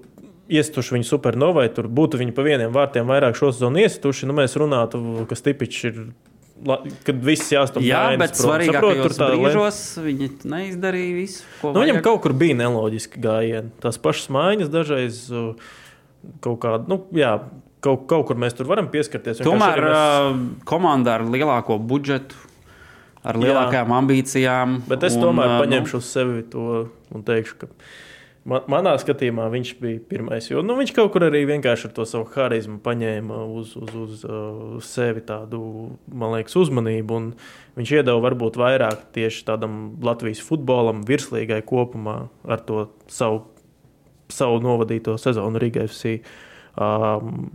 iestuši 0.48 0.96
viņu 0.96 1.08
supernovai, 1.08 1.66
tur 1.74 1.90
būtu 1.92 2.20
viņi 2.22 2.34
pa 2.36 2.44
vieniem 2.46 2.72
vārtiem 2.72 3.08
vairāk 3.08 3.36
šo 3.36 3.50
sezonu 3.52 3.82
iestuši, 3.82 4.28
nu, 4.28 4.36
mēs 4.38 4.56
runātu, 4.60 5.00
ka 5.28 5.36
Stipičs 5.36 5.84
ir 5.90 6.00
kad 7.06 7.20
viss 7.24 7.52
jāstāv 7.52 7.84
Jā, 7.86 8.02
bet 8.20 8.38
svarīgākajos 8.38 9.20
brīžos 9.20 9.80
viņi 10.02 10.30
neizdarīja 10.48 11.14
visu, 11.16 11.46
ko 11.60 11.72
nu, 11.74 11.84
viņam 11.84 12.00
kaut 12.04 12.22
kur 12.24 12.34
bija 12.38 12.56
neloģiski 12.58 13.22
gājieni. 13.24 13.72
Tās 13.82 14.00
pašas 14.02 14.30
mājas 14.34 14.72
dažreiz 14.72 15.24
uh, 15.32 15.70
kaut 16.44 16.60
kādā, 16.64 16.82
nu, 16.90 17.00
jā, 17.16 17.36
kaut, 17.84 18.08
kaut 18.10 18.26
kur 18.30 18.40
mēs 18.40 18.58
tur 18.58 18.68
varam 18.70 18.90
pieskarties. 18.92 19.42
Tomēr 19.46 19.84
mēs... 19.84 19.96
Uh, 19.96 20.42
komanda 20.68 21.18
ar 21.18 21.26
lielāko 21.28 21.78
budžetu. 21.78 22.46
Ar 23.28 23.36
lielākām 23.36 23.90
jā, 23.90 23.96
ambīcijām. 23.98 24.76
Bet 24.88 25.02
es 25.08 25.16
tomēr 25.18 25.50
un, 25.50 25.56
uh, 25.56 25.62
paņemšu 25.64 25.98
nu, 25.98 26.02
uz 26.02 26.10
sevi 26.14 26.44
to 26.48 26.66
un 27.14 27.24
teikšu, 27.26 27.56
ka 27.60 27.70
Man, 28.48 28.64
manā 28.70 28.94
skatījumā 29.00 29.48
viņš 29.52 29.70
bija 29.80 30.00
pirmais. 30.08 30.46
Jo 30.48 30.62
nu, 30.64 30.78
viņš 30.78 30.94
kaut 30.96 31.10
kur 31.12 31.26
arī 31.26 31.42
vienkārši 31.50 31.88
ar 31.88 31.92
to 31.98 32.06
savu 32.08 32.28
harizmu 32.32 32.78
paņēma 32.84 33.42
uz, 33.58 33.74
uz, 33.76 33.92
uz, 34.04 34.24
uz 34.78 34.88
sevi 34.88 35.22
tādu, 35.28 35.60
man 36.08 36.32
liekas, 36.36 36.56
uzmanību. 36.56 37.20
Viņš 37.76 37.94
iedeva 37.98 38.22
varbūt 38.24 38.56
vairāk 38.60 39.08
tieši 39.16 39.44
tādam 39.50 39.78
Latvijas 40.04 40.40
futbolam, 40.44 41.04
virslīgai 41.08 41.60
kopumā 41.68 42.18
ar 42.48 42.64
to 42.64 42.86
savu, 43.12 43.44
savu 44.32 44.62
novadīto 44.64 45.18
sezonu 45.20 45.60
Rīgā 45.60 45.84
FC. 45.90 46.18
Um, 46.78 47.48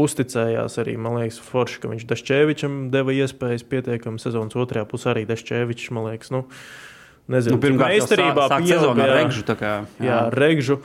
uzticējās 0.00 0.78
arī, 0.80 0.96
man 0.96 1.20
liekas, 1.20 1.38
Forši, 1.44 1.82
ka 1.82 1.90
viņš 1.92 2.06
Dašķēvičam 2.08 2.86
deva 2.94 3.14
iespējas 3.14 3.66
pietiekami 3.68 4.22
sezonas 4.22 4.56
otrajā 4.58 4.88
pusē. 4.88 5.12
Arī 5.12 5.26
Dašķēvičs, 5.28 5.92
man 5.92 6.08
liekas, 6.08 6.32
nu, 6.34 6.46
uh, 6.46 6.91
nezinu, 7.30 7.56
nu, 7.56 7.62
pirmā 7.62 7.92
meistarībā 7.92 8.48
pieauga 8.56 9.08
regžu. 9.12 9.44
Kā, 9.52 9.72
jā, 9.98 10.06
jā 10.08 10.18
regžu. 10.34 10.78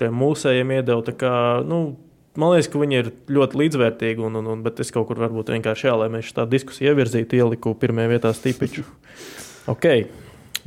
Mūsējiem 0.00 0.72
iedeva. 0.78 1.14
Kā, 1.20 1.34
nu, 1.66 1.80
man 2.40 2.54
liekas, 2.54 2.70
ka 2.72 2.80
viņi 2.80 2.98
ir 3.02 3.12
ļoti 3.32 3.60
līdzvērtīgi. 3.60 4.24
Un, 4.28 4.40
un, 4.40 4.48
un, 4.54 4.64
bet 4.64 4.80
es 4.84 4.92
kaut 4.94 5.10
kur 5.10 5.20
varbūt 5.20 5.52
vienkārši, 5.52 5.90
jā, 5.90 5.96
lai 6.00 6.08
mēs 6.12 6.32
tādu 6.36 6.56
diskusiju 6.56 6.94
ievirzītu, 6.94 7.40
ieliku 7.40 7.74
pirmajā 7.78 8.14
vietā 8.14 8.32
stipiču. 8.36 8.86
ok. 9.74 9.88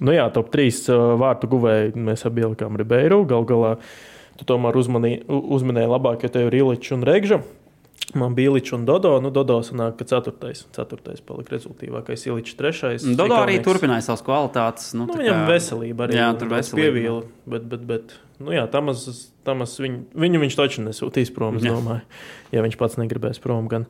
Nu 0.04 0.14
jā, 0.14 0.26
top 0.34 0.50
3 0.54 0.70
uh, 0.90 1.04
vārtu 1.22 1.50
guvēji 1.52 1.94
mēs 1.98 2.26
abi 2.30 2.46
ielikām 2.46 2.78
Ribeiru. 2.80 3.24
Galu 3.30 3.50
galā 3.50 3.74
tu 4.40 4.48
tomēr 4.50 4.78
uzmanī, 4.78 5.20
uzminēji 5.30 5.92
labāk, 5.92 6.26
ja 6.26 6.34
tev 6.34 6.50
ir 6.50 6.62
Iličs 6.64 6.96
un 6.96 7.06
Regža. 7.06 7.44
Man 8.18 8.36
bija 8.38 8.52
Ilīčs 8.52 8.76
un 8.78 8.84
Dodo. 8.86 9.16
Nu, 9.24 9.32
Dodo 9.34 9.56
sanāk, 9.66 9.96
ka 9.98 10.06
ceturtais, 10.10 10.64
ceturtais 10.76 11.22
palika 11.26 11.56
rezultātīvākais. 11.56 12.26
Ilīčs 12.30 12.58
trešais. 12.60 13.06
Dodo 13.18 13.40
arī 13.40 13.58
turpināja 13.66 14.06
savas 14.06 14.22
kvalitātes. 14.26 14.92
Nu, 14.94 15.08
nu, 15.10 15.18
viņam 15.18 15.42
kā... 15.42 15.48
veselība 15.50 16.06
arī 16.06 16.20
jā, 16.20 16.28
tur 16.38 16.52
veselība. 16.54 16.84
pievīla. 16.84 17.24
Bet, 17.56 17.66
bet, 17.72 17.88
bet, 17.90 18.16
nu, 18.38 18.54
jā, 18.54 18.68
tamas, 18.74 19.08
tamas 19.48 19.74
viņu, 19.82 20.04
viņu 20.26 20.44
viņš 20.46 20.60
taču 20.60 20.86
nesūtīs 20.86 21.34
prom, 21.34 21.58
es 21.58 21.66
domāju. 21.66 22.06
Ja 22.54 22.66
viņš 22.66 22.78
pats 22.78 23.00
negribēs 23.02 23.42
prom. 23.42 23.66
Gan. 23.72 23.90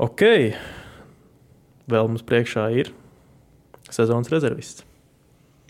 Ok, 0.00 0.24
vēl 1.92 2.08
mums 2.08 2.24
priekšā 2.24 2.70
ir 2.80 2.94
sezonas 3.92 4.32
rezervists. 4.32 4.86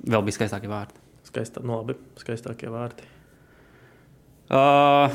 Vēl 0.06 0.22
bija 0.24 0.38
skaistākie 0.38 0.70
vārti. 0.70 1.02
Skaistā, 1.26 1.62
nu, 1.66 1.80
labi, 1.80 1.98
skaistākie 2.22 2.70
vārti. 2.72 3.06
Uh, 4.50 5.12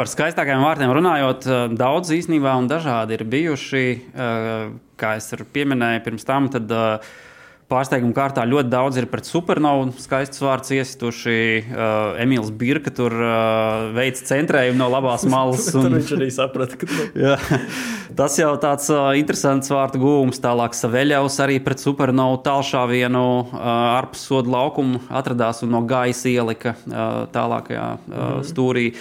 Par 0.00 0.08
skaistākajiem 0.08 0.62
vārtiem 0.64 0.90
runājot, 0.96 1.44
eh, 1.44 1.72
daudz 1.76 2.08
īstenībā 2.16 2.54
un 2.56 2.70
dažādi 2.70 3.18
ir 3.18 3.24
bijuši. 3.28 3.82
Eh, 4.16 4.70
kā 4.96 5.16
es 5.18 5.28
pieminēju 5.28 6.00
pirms 6.06 6.24
tam, 6.24 6.48
tad 6.48 6.72
eh, 6.72 7.10
pārsteiguma 7.68 8.16
kārtā 8.16 8.46
ļoti 8.48 8.72
daudz 8.72 8.96
ir 8.96 9.08
pret 9.12 9.28
supernovu 9.28 9.92
skaistus 10.00 10.40
vārdus 10.40 10.72
iesituši. 10.72 11.36
Emīls 12.24 12.48
Birka 12.50 12.88
tur 12.90 13.12
veids 13.92 14.24
centrējumu 14.24 14.80
no 14.80 14.88
labās 14.88 15.28
malas. 15.36 15.68
Un... 15.76 15.92
viņš 15.98 16.16
arī 16.16 16.32
saprata, 16.32 16.80
ka 16.80 17.36
tas 18.24 18.40
jau 18.40 18.56
tāds 18.56 18.88
interesants 19.20 19.68
vārtu 19.68 20.00
gūms. 20.00 20.40
Tālāk 20.40 20.80
Saveļaus 20.80 21.40
arī 21.44 21.60
pret 21.60 21.78
supernovu 21.78 22.40
tālšāvienu 22.48 23.24
ārpus 23.52 24.24
sodu 24.32 24.56
laukumu 24.56 25.04
atradās 25.12 25.60
un 25.60 25.76
no 25.76 25.84
gaisa 25.84 26.32
ielika 26.32 26.78
tālākajā 26.88 27.90
mm. 28.00 28.46
stūrī. 28.48 28.94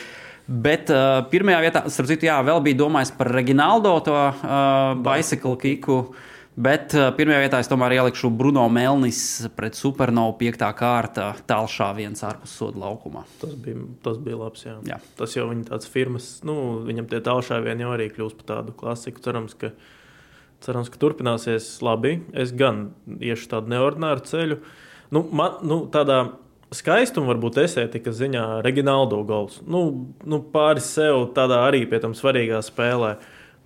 Bet 0.50 0.90
uh, 0.90 1.20
pirmajā 1.30 1.60
vietā, 1.62 1.82
starp 1.94 2.08
citu, 2.10 2.26
jā, 2.26 2.40
vēl 2.42 2.64
bija 2.66 2.80
domājis 2.80 3.12
par 3.14 3.30
Reginaldo 3.36 3.92
to 4.02 4.16
uh, 4.18 4.96
bicycle 5.06 5.54
kiku. 5.62 6.00
Bet 6.60 6.96
uh, 6.98 7.12
pirmajā 7.14 7.44
vietā 7.44 7.60
es 7.62 7.70
tomēr 7.70 7.94
ielikšu 8.00 8.32
Bruno 8.34 8.64
Melnis 8.74 9.20
pret 9.56 9.78
Supernovu 9.78 10.34
piektā 10.42 10.72
kārta 10.76 11.30
tālšā 11.48 11.92
viens 12.00 12.26
ārpus 12.26 12.58
soda 12.58 12.82
laukumā. 12.82 13.28
Tas 13.44 13.54
bija, 13.62 13.86
tas 14.04 14.18
bija 14.26 14.42
labs. 14.42 14.66
Jā. 14.66 14.76
Jā. 14.90 14.98
Tas 15.22 15.38
jau 15.38 15.46
viņa 15.52 15.70
tāds 15.70 15.94
firmas, 15.94 16.32
nu, 16.48 16.58
viņam 16.90 17.14
tie 17.14 17.22
tālšā 17.30 17.62
vien 17.70 17.86
jau 17.86 17.94
arī 17.94 18.10
kļūst 18.10 18.42
par 18.42 18.50
tādu 18.56 18.74
klasiku. 18.82 19.22
Cerams, 19.30 19.54
ka, 19.54 19.70
cerams, 20.66 20.90
ka 20.90 21.06
turpināsies 21.06 21.76
labi. 21.86 22.18
Es 22.34 22.58
gan 22.58 22.88
iešu 23.22 23.54
tādu 23.54 23.78
neordināru 23.78 24.26
ceļu. 24.26 24.64
Nu, 25.14 25.28
man, 25.30 25.62
nu, 25.62 25.84
tādā 25.94 26.24
skaistumu, 26.76 27.32
varbūt 27.34 27.60
estētikas 27.64 28.18
ziņā, 28.20 28.46
Reģionāldo 28.66 29.20
gols. 29.28 29.60
Nu, 29.68 29.84
nu, 30.30 30.42
pāris 30.54 30.90
sev 30.96 31.30
tādā 31.38 31.64
arī 31.68 31.86
pie 31.90 32.02
tam 32.04 32.16
svarīgā 32.18 32.62
spēlē. 32.66 33.18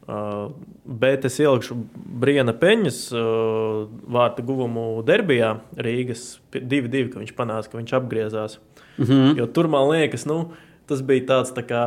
Uh, 0.04 0.50
bet 0.84 1.24
es 1.30 1.38
ielikšu 1.40 1.78
Briena 1.96 2.52
Peņas 2.60 2.98
uh, 3.16 3.86
vārtu 4.12 4.44
guvumu 4.44 5.00
derbijā 5.08 5.54
Rīgas 5.80 6.42
2-2, 6.52 7.06
ka 7.14 7.22
viņš 7.22 7.32
panāca, 7.38 7.72
ka 7.72 7.80
viņš 7.80 7.94
apgriezās. 8.02 8.58
Mm 8.98 9.06
-hmm. 9.06 9.38
Jo 9.40 9.48
tur 9.48 9.70
man 9.72 9.88
liekas, 9.90 10.26
nu, 10.28 10.52
tas 10.88 11.02
bija 11.02 11.26
tāds 11.26 11.56
tā 11.56 11.64
kā, 11.64 11.86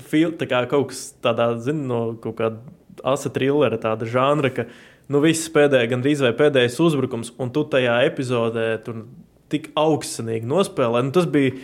fil, 0.00 0.32
tā 0.32 0.48
kā 0.48 0.64
kaut 0.68 0.88
kas 0.94 1.12
tāds, 1.20 1.64
zinu, 1.68 1.84
no 1.86 2.00
kaut 2.22 2.40
kāda 2.40 2.56
asa 3.04 3.28
trillera, 3.28 3.76
tāda 3.76 4.08
žanra, 4.08 4.50
ka 4.50 4.64
nu, 5.08 5.20
viss 5.20 5.52
pēdējais, 5.52 5.90
gandrīz 5.90 6.22
vai 6.24 6.32
pēdējais 6.32 6.80
uzbrukums, 6.80 7.32
un 7.38 7.50
tu 7.50 7.64
tajā 7.64 8.00
epizodē 8.08 8.82
tur 8.84 9.04
tik 9.52 9.70
augstsanīgi 9.78 10.48
nospēlē. 10.50 11.04
Nu, 11.06 11.14
tas 11.16 11.28
bija. 11.30 11.58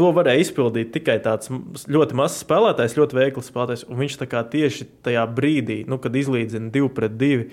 To 0.00 0.08
varēja 0.16 0.40
izpildīt 0.40 0.88
tikai 0.94 1.18
tāds 1.20 1.50
ļoti 1.92 2.16
mazs 2.16 2.38
spēlētājs, 2.46 2.94
ļoti 2.96 3.16
veikls 3.18 3.50
spēlētājs. 3.52 3.82
Un 3.92 3.98
viņš 4.00 4.14
tieši 4.54 4.86
tajā 5.04 5.26
brīdī, 5.36 5.82
nu, 5.84 5.98
kad 6.00 6.16
izlīdzina 6.16 6.72
divu 6.72 6.88
pret 6.96 7.18
divu, 7.20 7.50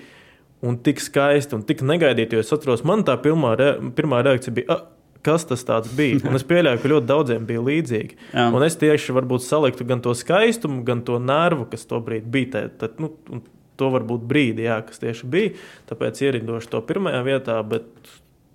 un 0.64 0.78
tik 0.80 1.02
skaisti 1.04 1.58
un 1.58 1.66
tik 1.68 1.84
negaidīti. 1.84 2.38
Jo 2.38 2.40
es 2.40 2.54
atceros, 2.56 2.80
man 2.88 3.04
tā 3.04 3.18
pirmā, 3.20 3.52
re, 3.60 3.74
pirmā 3.92 4.22
reakcija 4.24 4.56
bija, 4.56 4.78
kas 5.24 5.44
tas 5.44 5.92
bija. 5.96 6.20
Un 6.24 6.36
es 6.38 6.44
pieļauju, 6.48 6.80
ka 6.80 6.92
ļoti 6.94 7.08
daudziem 7.08 7.46
bija 7.48 7.64
līdzīgi. 7.64 8.18
Jā. 8.32 8.48
Un 8.56 8.64
es 8.64 8.76
tieši 8.80 9.16
varbūt 9.16 9.44
saliktu 9.44 9.86
gan 9.88 10.00
to 10.04 10.14
skaistumu, 10.16 10.82
gan 10.86 11.04
to 11.04 11.20
nervu, 11.20 11.68
kas 11.70 11.84
to 11.88 12.00
brīdi 12.04 12.32
bija. 12.32 12.68
Tad, 12.80 13.00
nu, 13.02 13.12
to 13.80 13.88
varbūt 13.94 14.24
brīdi, 14.28 14.66
jā, 14.68 14.80
kas 14.86 15.00
tieši 15.02 15.28
bija. 15.32 15.54
Tāpēc 15.88 16.20
ierindošu 16.24 16.72
to 16.72 16.82
pirmajā 16.88 17.22
vietā, 17.26 17.56
bet 17.66 17.88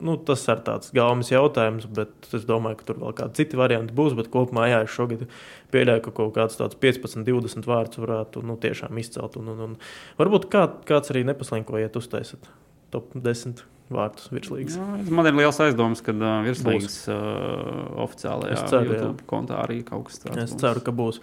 nu, 0.04 0.16
tas 0.28 0.44
ir 0.52 0.62
tāds 0.66 0.92
gaumas 0.96 1.32
jautājums, 1.32 1.86
bet 1.88 2.30
es 2.36 2.48
domāju, 2.48 2.80
ka 2.80 2.90
tur 2.90 3.00
vēl 3.04 3.14
kādi 3.16 3.40
citi 3.40 3.60
varianti 3.60 3.96
būs. 3.96 4.16
Bet 4.18 4.32
kopumā, 4.34 4.68
jā, 4.72 4.82
es 4.86 4.96
šogad 4.96 5.28
pieļauju, 5.76 6.04
ka 6.08 6.16
kaut 6.20 6.34
kāds 6.36 6.60
tāds 6.60 6.80
15, 6.82 7.24
20 7.28 7.70
vārdus 7.70 8.02
varētu 8.02 8.44
nu, 8.46 8.58
tiešām 8.62 9.00
izcelt. 9.02 9.38
Un, 9.40 9.54
un, 9.54 9.64
un 9.70 9.78
varbūt 10.20 10.50
kā, 10.52 10.68
kāds 10.88 11.14
arī 11.14 11.24
nepaslinkojiet 11.30 11.96
uztaisīt 12.00 12.50
top 12.94 13.16
10 13.16 13.64
vārdus 13.94 14.32
virslīgas. 14.34 14.80
Jā, 14.80 15.14
man 15.14 15.30
ir 15.30 15.38
liels 15.38 15.60
aizdoms, 15.62 16.02
ka 16.06 16.16
uh, 16.16 16.40
virslīgas 16.46 16.98
uh, 17.12 18.02
oficiālajā 18.06 18.66
ceru, 18.66 18.90
YouTube 18.90 19.22
jā. 19.22 19.30
kontā 19.30 19.62
arī 19.62 19.80
kaut 19.86 20.10
kas 20.10 20.24
tāds. 20.24 20.42
Es 20.42 20.56
būs. 20.56 20.62
ceru, 20.64 20.84
ka 20.86 20.96
būs. 20.96 21.22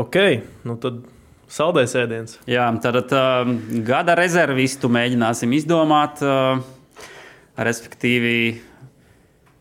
Ok, 0.00 0.20
nu 0.68 0.76
tad. 0.82 1.00
Saldējs 1.50 1.96
ēdiens. 1.98 2.36
Jā, 2.46 2.68
tad 2.78 3.10
uh, 3.10 3.48
gada 3.82 4.14
rezervistu 4.14 4.86
mēģināsim 4.86 5.50
izdomāt. 5.56 6.20
Uh, 6.22 6.60
respektīvi, 7.60 8.38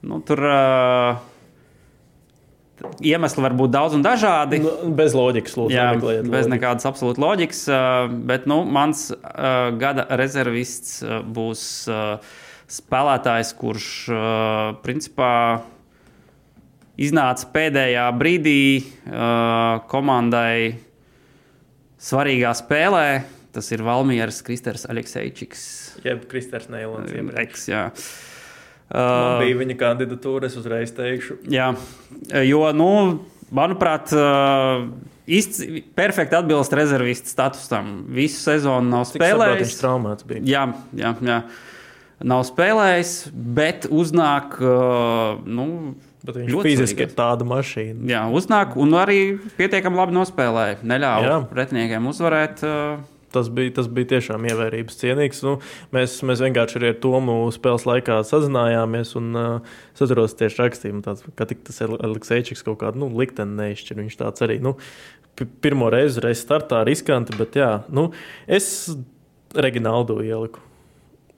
nu, 0.07 0.21
tur. 0.25 0.45
Uh, 0.45 1.27
Iemesli 3.03 3.43
var 3.43 3.51
būt 3.59 3.73
daudz 3.73 3.95
un 3.97 4.03
dažādi. 4.05 4.61
Nu, 4.63 4.71
bez 4.95 5.11
loģikas, 5.11 5.55
lūdzu. 5.59 5.75
Jā, 5.75 5.89
bez 5.99 6.21
loģiku. 6.23 6.51
nekādas 6.53 6.87
absolūtas 6.87 7.19
loģikas. 7.19 7.63
Bet 8.29 8.45
nu, 8.47 8.61
mans 8.63 9.09
uh, 9.11 9.73
gada 9.75 10.05
rezervists 10.19 11.01
būs 11.27 11.63
uh, 11.91 12.37
spēlētājs, 12.71 13.51
kurš 13.59 13.89
uh, 14.13 14.21
principā 14.85 15.33
iznāca 16.99 17.49
pēdējā 17.53 18.05
brīdī 18.19 18.61
uh, 18.79 19.81
komandai 19.91 20.79
svarīgā 21.99 22.53
spēlē. 22.55 23.07
Tas 23.55 23.71
ir 23.73 23.81
Valmieras 23.81 24.43
Kristers 24.45 24.85
Alekseičiks. 24.89 25.61
Jeb 26.05 26.27
Kristers 26.29 26.69
Neilons. 26.69 27.13
Eks, 27.41 27.65
jā. 27.71 27.87
Man 28.89 29.35
uh, 29.37 29.43
bija 29.43 29.57
viņa 29.59 29.77
kandidatūra, 29.77 30.49
es 30.49 30.57
uzreiz 30.57 30.93
teikšu. 30.97 31.39
Jā, 31.53 31.71
jo, 32.45 32.61
nu, 32.73 32.89
manuprāt, 33.53 34.13
uh, 34.17 34.87
īsti 35.29 35.83
perfekti 35.97 36.37
atbilst 36.39 36.73
rezervistu 36.77 37.29
statusam. 37.29 37.91
Visu 38.13 38.41
sezonu 38.41 38.89
nav 38.89 39.05
spēlējis. 39.09 39.65
Viņš 39.65 39.81
traumēts 39.81 40.29
bija. 40.29 40.45
Jā, 40.49 40.63
jā, 40.97 41.13
jā. 41.25 41.41
Nav 42.29 42.43
spēlējis, 42.49 43.13
bet 43.33 43.85
uznāk. 43.93 44.57
Uh, 44.59 45.37
nu, 45.47 45.67
Bet 46.25 46.35
viņš 46.35 46.57
fiziski 46.65 47.05
ir 47.05 47.13
tāda 47.15 47.45
mašīna. 47.47 48.03
Jā, 48.09 48.25
uznāk 48.35 48.73
un 48.77 48.97
arī 48.99 49.21
pietiekami 49.55 50.01
labi 50.01 50.17
nospēlēja. 50.17 50.81
Neļāva 50.83 51.37
pretiniekiem 51.53 52.09
uzvarēt. 52.11 52.65
Uh, 52.67 53.18
tas 53.33 53.49
bija, 53.53 53.73
tas 53.79 53.89
bija 53.91 54.13
tiešām 54.15 54.47
ievērības 54.49 54.99
cienīgs. 55.01 55.43
Nu, 55.45 55.57
mēs, 55.95 56.19
mēs 56.25 56.43
vienkārši 56.45 56.81
ar 56.81 56.97
Tomu 57.03 57.37
spēles 57.55 57.85
laikā 57.89 58.19
sazinājāmies 58.27 59.15
un 59.19 59.29
uh, 59.37 59.75
sazaros 59.99 60.37
tieši 60.39 60.63
rakstījumu, 60.63 61.03
tāds, 61.05 61.25
ka 61.39 61.49
tas 61.49 61.83
Aleksēčiks 61.85 62.65
kaut 62.67 62.81
kādu 62.83 63.03
nu, 63.03 63.11
likteni 63.19 63.57
neizšķir. 63.59 64.01
Viņš 64.03 64.19
tāds 64.19 64.45
arī 64.45 64.59
nu, 64.63 64.75
pirmo 65.63 65.91
reizi, 65.93 66.23
reizi 66.23 66.43
startā 66.45 66.81
riskanti, 66.87 67.37
bet 67.39 67.59
jā, 67.59 67.73
nu, 67.93 68.09
es 68.47 68.89
Reginaldu 69.55 70.19
ieliku. 70.21 70.61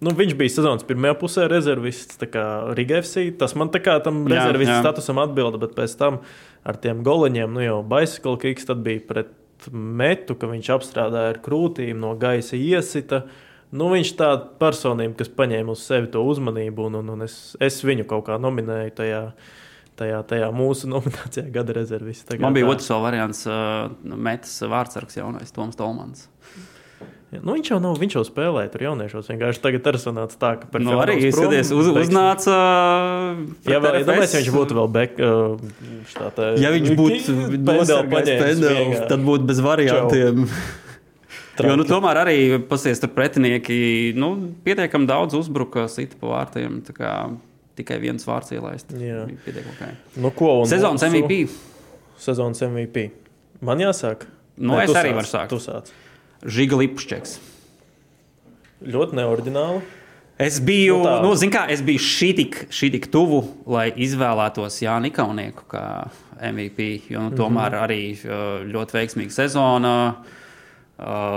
Nu, 0.01 0.11
viņš 0.17 0.33
bija 0.33 0.49
sezonas 0.49 0.85
pirmajā 0.87 1.13
pusē 1.19 1.43
rezervists, 1.47 2.17
kā 2.33 2.45
Rigēfsī. 2.73 3.27
Tas 3.37 3.53
man 3.55 3.69
tā 3.69 3.79
kā 3.85 3.99
tam 4.03 4.23
rezervists 4.27 4.81
statusam 4.81 5.21
atbilda, 5.21 5.61
bet 5.61 5.75
pēc 5.77 5.93
tam 5.99 6.17
ar 6.65 6.79
tiem 6.81 7.03
goleņiem, 7.05 7.53
nu 7.53 7.61
jau 7.61 7.77
Bicycle 7.85 8.39
Kicks, 8.41 8.65
tad 8.69 8.81
bija 8.85 9.03
pret 9.05 9.29
metu, 9.69 10.35
ka 10.39 10.49
viņš 10.49 10.69
apstrādāja 10.75 11.35
ar 11.35 11.39
krūtīm, 11.43 11.99
no 12.01 12.15
gaisa 12.19 12.57
iesita. 12.57 13.25
Nu, 13.71 13.87
viņš 13.93 14.11
ir 14.11 14.17
tāds 14.19 14.49
personība, 14.59 15.15
kas 15.21 15.31
paņēma 15.37 15.75
uz 15.75 15.83
sevi 15.87 16.09
to 16.11 16.23
uzmanību, 16.27 16.89
un, 16.89 16.99
un, 16.99 17.13
un 17.13 17.25
es, 17.27 17.35
es 17.61 17.79
viņu 17.87 18.07
kaut 18.09 18.25
kā 18.27 18.39
nominēju 18.41 18.95
tajā, 18.97 19.21
tajā, 20.01 20.19
tajā 20.27 20.49
mūsu 20.55 20.89
nominācijā, 20.93 21.45
gada 21.53 21.77
rezervis. 21.77 22.25
Man 22.41 22.57
bija 22.57 22.67
otrs 22.73 22.91
variants, 22.91 23.45
uh, 23.47 23.87
Metas 24.01 24.57
vārdsargs, 24.65 25.21
jaunais 25.21 25.55
Toms 25.55 25.79
Tolmans. 25.79 26.27
Nu, 27.31 27.53
viņš 27.55 27.69
jau 27.71 27.77
nav, 27.79 27.95
viņš 27.95 28.15
jau 28.17 28.21
spēlēja 28.27 28.69
tur 28.73 28.81
jauniešos. 28.83 29.29
Vienkārši 29.31 29.61
tagad 29.63 29.85
ir 29.87 29.97
sanācis 30.03 30.39
tā, 30.39 30.49
ka 30.59 30.67
par 30.73 30.83
nu, 30.83 30.97
arī 30.99 31.13
izskaties, 31.29 31.69
uz, 31.71 31.87
uznāca. 32.01 32.55
Ja, 33.63 33.79
vēl, 33.79 34.01
ja 34.01 34.07
domāju, 34.09 34.27
ja 34.27 34.41
viņš 34.41 34.49
būtu 34.51 34.75
vēl 34.75 34.89
bek, 34.97 35.21
štātā, 36.11 36.49
ja 36.59 36.73
viņš 36.75 36.91
būtu 36.99 37.35
paņēmis, 38.11 39.05
tad 39.07 39.23
būtu 39.23 39.47
bez 39.47 39.63
variantiem. 39.63 40.43
Jo, 41.61 41.77
nu, 41.77 41.85
tomēr 41.87 42.19
arī 42.25 42.35
pasies 42.67 42.99
tur 42.99 43.13
pretinieki 43.15 43.79
nu, 44.19 44.33
pietiekami 44.65 45.07
daudz 45.07 45.37
uzbruka 45.37 45.87
sita 45.91 46.19
pa 46.19 46.33
vārtiem. 46.35 46.81
Tikai 47.79 48.01
viens 48.03 48.27
vārds 48.27 48.51
ielaist. 48.51 48.91
Jā, 48.99 49.23
okay. 49.23 49.95
nu, 50.19 50.33
ko, 50.35 50.65
Sezonas 50.67 51.05
MVP. 51.07 51.45
Sezonas 52.19 52.59
MVP. 52.67 53.07
Man 53.63 53.79
jāsāk. 53.79 54.27
Nu, 54.59 54.75
Vai 54.75 54.83
es 54.89 54.97
arī 54.99 55.13
varu 55.15 55.29
sākt. 55.29 55.53
Tu 55.53 55.61
sāc. 55.63 55.93
Žiga 56.41 56.79
Lipšķeks. 56.81 57.39
Ļoti 58.81 59.17
neordināli. 59.19 59.81
Es 60.41 60.57
biju, 60.63 60.97
nu, 61.05 61.35
nu, 61.35 61.49
kā, 61.53 61.67
es 61.69 61.83
biju 61.85 62.01
šī 62.01 62.31
tik, 62.39 62.55
šī 62.73 62.87
tik 62.95 63.07
tuvu, 63.13 63.43
lai 63.69 63.91
izvēlētos 63.93 64.79
Jānu 64.81 65.11
Ikaunieku 65.11 65.67
kā 65.69 65.85
MVP. 66.41 66.87
Jo, 67.11 67.27
nu, 67.27 67.29
mhm. 67.29 67.37
tomēr 67.37 67.77
arī 67.83 68.01
ļoti 68.71 68.97
veiksmīga 68.97 69.35
sezona, 69.35 69.93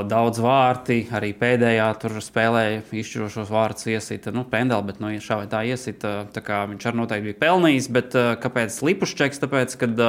daudz 0.08 0.40
vārti. 0.40 1.02
Arī 1.12 1.34
pēdējā 1.36 1.90
tur 2.00 2.16
spēlēja 2.24 2.80
izšķirošos 3.02 3.52
vārdus, 3.52 3.90
iesita 3.92 4.32
nu, 4.32 4.46
pendeli, 4.48 4.88
bet 4.88 5.04
nu, 5.04 5.12
šā 5.20 5.42
vai 5.42 5.52
tā 5.52 5.60
iesita. 5.68 6.16
Tā 6.32 6.44
kā 6.44 6.64
viņš 6.72 6.88
arī 6.88 7.02
noteikti 7.02 7.28
bija 7.28 7.42
pelnījis. 7.44 7.92
Bet 7.92 8.16
kāpēc 8.40 8.80
Lipušķeks? 8.88 9.44
Tāpēc, 9.44 9.78
kad 9.84 10.04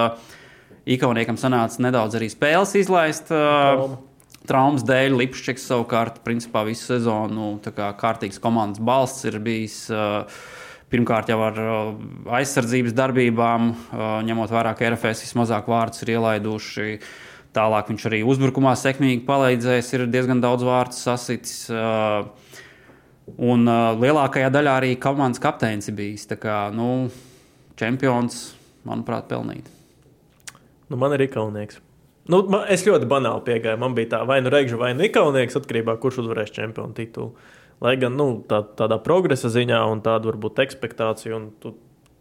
Ikauniekam 0.95 1.35
sanāca 1.41 1.84
nedaudz 1.84 2.15
arī 2.15 2.31
spēles 2.31 2.77
izlaist. 2.80 3.27
Palma 3.35 4.03
Traumas 4.45 4.84
dēļ 4.85 5.15
Lipšķeks 5.19 5.67
savukārt 5.72 6.22
principā 6.26 6.65
visu 6.67 6.91
sezonu 6.93 7.55
kā 7.65 7.89
kārtīgs 7.99 8.41
komandas 8.41 8.81
balsts 8.84 9.26
ir 9.30 9.39
bijis. 9.43 9.85
Pirmkārt, 10.91 11.31
jau 11.34 11.39
ar 11.41 11.55
aizsardzības 12.38 12.93
darbībām, 12.95 13.72
ņemot 14.27 14.51
vērā, 14.53 14.76
ka 14.77 14.91
RFS 14.91 15.26
vismazāk 15.26 15.69
vārdus 15.72 16.05
ir 16.05 16.13
ielaiduši. 16.13 16.99
Tālāk 17.55 17.89
viņš 17.89 18.05
arī 18.09 18.19
uzbrukumā 18.27 18.76
sekmīgi 18.77 19.23
palīdzējis, 19.26 19.93
ir 19.95 20.05
diezgan 20.13 20.43
daudz 20.43 20.65
vārdu 20.67 20.97
sasitis. 20.97 21.65
Un 23.26 23.65
lielākajā 24.03 24.51
daļā 24.53 24.76
arī 24.81 24.91
komandas 25.01 25.41
kapteinis 25.41 25.89
bijis. 25.95 26.27
Tā 26.30 26.38
kā 26.38 26.59
nu, 26.76 27.07
čempions, 27.80 28.43
manuprāt, 28.85 29.26
pelnīt. 29.31 29.72
Nu, 30.91 30.99
man 31.01 31.17
ir 31.17 31.26
ikaunieks. 31.26 31.81
Nu, 32.31 32.41
man, 32.49 32.64
es 32.73 32.85
ļoti 32.88 33.06
banāli 33.10 33.43
piegāju. 33.45 33.80
Man 33.81 33.93
bija 33.97 34.15
tā, 34.15 34.22
vai 34.26 34.39
nu 34.41 34.49
Reigža, 34.53 34.80
vai 34.81 34.95
nu 34.97 35.06
Ikaunieks, 35.06 35.57
atkarībā 35.60 35.93
no 35.93 36.02
kurš 36.02 36.23
uzvarēs 36.23 36.53
čempionu 36.56 36.97
titulu. 36.97 37.35
Lai 37.84 37.93
gan 38.02 38.15
nu, 38.18 38.30
tā, 38.49 38.64
tādā 38.80 38.97
progresa 39.03 39.52
ziņā 39.53 39.81
un 39.91 40.02
tāda 40.06 40.31
varbūt 40.31 40.61
ekspektācija 40.64 41.35
un 41.38 41.49
tu, 41.61 41.76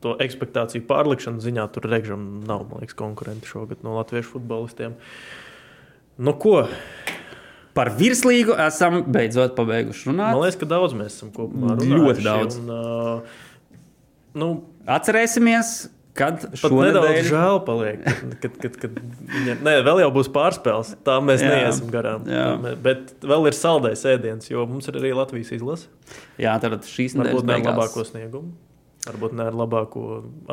to 0.05 0.17
ekspektāciju 0.21 0.85
pārlikšanu 0.91 1.41
ziņā 1.41 1.65
tur 1.73 1.89
Reigžam 1.89 2.27
nav 2.45 2.67
liekas, 2.75 2.97
konkurenti 2.99 3.49
šogad 3.49 3.81
no 3.87 3.97
latviešu 3.97 4.35
futbolistiem. 4.35 4.99
Nu, 6.21 6.37
ko? 6.39 6.67
Par 7.75 7.91
virslīgu 7.97 8.55
esam 8.67 9.01
beidzot 9.11 9.57
pabeiguši 9.57 10.11
runāt. 10.11 10.37
Man 10.37 10.45
liekas, 10.45 10.61
ka 10.61 10.69
daudz 10.71 10.95
mēs 10.99 11.17
esam 11.17 11.33
kopumā 11.35 11.79
runājuši. 11.79 12.05
Ļoti 12.05 12.27
daudz. 12.29 12.61
Un, 12.61 12.71
uh, 12.71 13.41
nu, 14.39 14.51
Atcerēsimies, 14.85 15.73
Kad 16.15 16.45
pat 16.61 16.71
nedaudz 16.79 17.27
žēl 17.27 17.57
paliek, 17.67 18.05
kad, 18.43 18.59
kad, 18.63 18.77
kad 18.85 18.99
viņa, 19.33 19.57
ne, 19.67 19.73
vēl 19.83 20.05
jau 20.05 20.11
būs 20.15 20.29
pārspēles. 20.35 20.93
Tā 21.07 21.17
mēs 21.19 21.43
jā, 21.43 21.49
neiesim 21.51 21.89
garām. 21.91 22.29
Jā. 22.31 22.77
Bet 22.85 23.17
vēl 23.27 23.49
ir 23.51 23.57
saldais 23.59 24.05
ēdiens, 24.07 24.47
jo 24.47 24.63
mums 24.71 24.87
ir 24.91 25.01
arī 25.01 25.11
Latvijas 25.19 25.51
izlase. 25.57 25.91
Jā, 26.39 26.55
tad 26.63 26.87
šīs 26.87 27.17
nedēļas 27.19 27.41
varbūt 27.41 27.51
ne 27.51 27.57
ar 27.59 27.67
labāko 27.67 28.07
sniegumu, 28.07 28.55
varbūt 29.09 29.35
ne 29.41 29.49
ar 29.51 29.59
labāko 29.59 30.05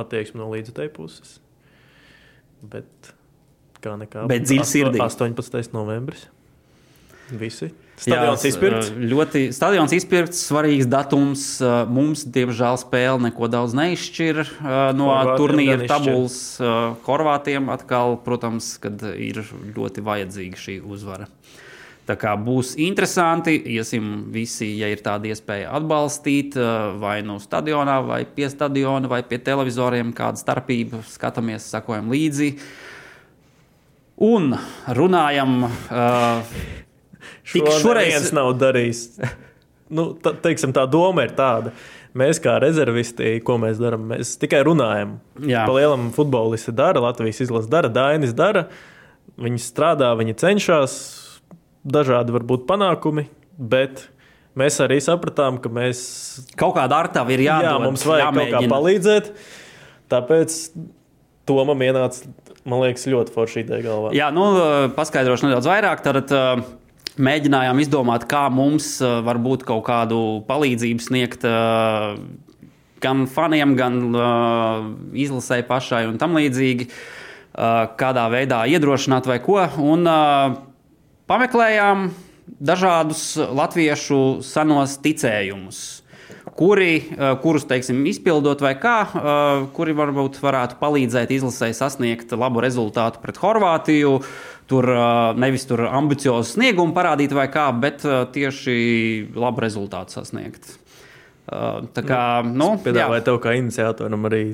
attieksmi 0.01 0.41
no 0.41 0.49
līdzekļu 0.55 0.93
puses. 0.97 1.37
Bet 2.73 3.13
kā 3.85 3.93
nekā. 4.01 4.25
Bet 4.33 4.49
dziļi 4.49 4.65
sirdī. 4.65 5.01
18. 5.05 5.61
novembris. 5.77 6.25
Visi. 7.37 7.69
Stadions 8.01 8.43
izpirkts. 8.49 8.89
Ļoti 8.97 9.41
stadions 9.53 9.91
izpirkts, 9.93 10.39
svarīgs 10.49 10.87
datums. 10.89 11.43
Mums, 11.91 12.23
diemžēl, 12.25 12.79
spēle 12.81 13.27
neko 13.27 13.49
daudz 13.51 13.75
neizšķir 13.77 14.41
no 14.97 15.11
Horvātiem 15.11 15.37
turnīra 15.37 15.89
tabulas. 15.91 16.37
Horvātiem 17.05 17.69
atkal, 17.73 18.17
protams, 18.25 18.73
kad 18.81 19.05
ir 19.13 19.43
ļoti 19.75 20.05
vajadzīga 20.07 20.63
šī 20.63 20.79
uzvara. 20.81 21.29
Tā 22.09 22.17
kā 22.17 22.33
būs 22.33 22.73
interesanti, 22.81 23.53
iesim 23.69 24.31
visi, 24.33 24.71
ja 24.81 24.89
ir 24.89 25.03
tāda 25.05 25.29
iespēja 25.29 25.69
atbalstīt, 25.77 26.57
vai 26.99 27.19
no 27.21 27.37
nu 27.37 27.43
stadionā, 27.43 27.99
vai 28.03 28.23
pie 28.25 28.49
stadiona, 28.49 29.07
vai 29.07 29.21
pie 29.21 29.37
televizoriem, 29.45 30.09
kāda 30.17 30.41
starpība, 30.41 31.05
skatāmies, 31.07 31.69
sakojam 31.69 32.09
līdzi. 32.11 32.55
Un 34.25 34.55
runājam. 34.97 35.59
Uh, 35.69 36.57
Tik 37.51 37.71
šoreiz 37.81 38.13
viens 38.15 38.35
nav 38.35 38.53
darījis. 38.61 39.05
Nu, 39.91 40.13
tā, 40.15 40.31
teiksim, 40.39 40.71
tā 40.71 40.85
doma 40.87 41.25
ir 41.27 41.33
tāda. 41.35 41.73
Mēs 42.15 42.39
kā 42.39 42.53
rezervisti, 42.63 43.33
ko 43.43 43.57
mēs 43.59 43.75
darām, 43.75 44.05
mēs 44.13 44.37
tikai 44.39 44.61
runājam. 44.63 45.17
Jā. 45.43 45.65
Pa 45.67 45.75
lielam 45.75 46.05
futbolisti 46.15 46.71
dara, 46.75 47.01
Latvijas 47.03 47.41
izlase 47.43 47.67
dara, 47.67 47.91
Dainis 47.91 48.31
dara. 48.31 48.69
Viņi 49.35 49.59
strādā, 49.59 50.13
viņi 50.15 50.37
cenšas, 50.39 50.95
dažādi 51.83 52.37
varbūt 52.37 52.63
panākumi, 52.71 53.27
bet 53.59 54.05
mēs 54.59 54.79
arī 54.83 55.01
sapratām, 55.03 55.59
ka 55.59 55.71
mēs 55.71 56.01
kaut 56.59 56.77
kādā 56.79 57.03
ar 57.03 57.11
tavu 57.11 57.35
ir 57.35 57.45
jādod, 57.49 57.73
jā, 57.73 57.77
mums 57.83 58.07
vajag 58.07 58.27
jāmēģina. 58.29 58.57
kaut 58.57 58.67
kā 58.67 58.73
palīdzēt. 58.77 59.31
Tāpēc 60.11 60.59
Tomam 61.51 61.79
ienāca, 61.83 62.29
man 62.69 62.83
liekas, 62.83 63.07
ļoti 63.09 63.33
forša 63.33 63.63
ideja 63.63 63.83
galvā. 63.83 64.11
Jā, 64.15 64.27
nu, 64.35 64.43
paskaidrošu 64.95 65.47
nedaudz 65.47 65.67
vairāk. 65.67 66.03
Tad, 66.05 66.31
uh, 66.31 66.61
Mēģinājām 67.19 67.81
izdomāt, 67.83 68.23
kā 68.31 68.45
mums 68.53 68.93
uh, 69.03 69.19
varbūt 69.25 69.65
kaut 69.67 69.83
kādu 69.89 70.19
palīdzību 70.47 71.03
sniegt 71.03 71.43
uh, 71.47 72.15
gan 73.03 73.25
faniem, 73.27 73.75
gan 73.75 73.97
uh, 74.15 74.85
izlasēji 75.11 75.67
pašai 75.67 76.05
un 76.11 76.21
tam 76.21 76.37
līdzīgi, 76.39 76.91
kādā 77.51 78.21
veidā 78.31 78.61
iedrošināt 78.71 79.25
vai 79.27 79.35
ko. 79.43 79.57
Un 79.83 80.07
pameklējām 81.27 82.05
dažādus 82.63 83.25
latviešu 83.59 84.21
senos 84.39 84.95
ticējumus 85.03 85.81
kuri, 86.55 86.95
eh, 86.97 87.35
kurus 87.41 87.65
teiksim, 87.65 88.03
izpildot 88.05 88.61
vai 88.61 88.75
kā, 88.75 88.97
eh, 89.07 89.67
kuri 89.73 89.93
varbūt 89.93 90.39
varētu 90.41 90.77
palīdzēt 90.81 91.31
izlasēji 91.31 91.77
sasniegt 91.77 92.31
labu 92.31 92.61
rezultātu 92.61 93.21
pret 93.21 93.37
Horvātiju. 93.37 94.23
Tur 94.71 94.87
nevis 95.35 95.65
tur 95.67 95.83
ambiciozu 95.89 96.53
sniegumu 96.53 96.95
parādīt 96.95 97.33
vai 97.35 97.49
kā, 97.51 97.65
bet 97.75 98.05
tieši 98.07 98.75
labu 99.35 99.65
rezultātu 99.65 100.15
sasniegt. 100.15 100.77
Tā 101.51 102.03
kā, 102.05 102.21
nu, 102.47 102.53
nu 102.55 102.69
piedāvāju 102.79 103.25
tev 103.27 103.41
kā 103.43 103.57
iniciatoram 103.59 104.29
arī 104.29 104.45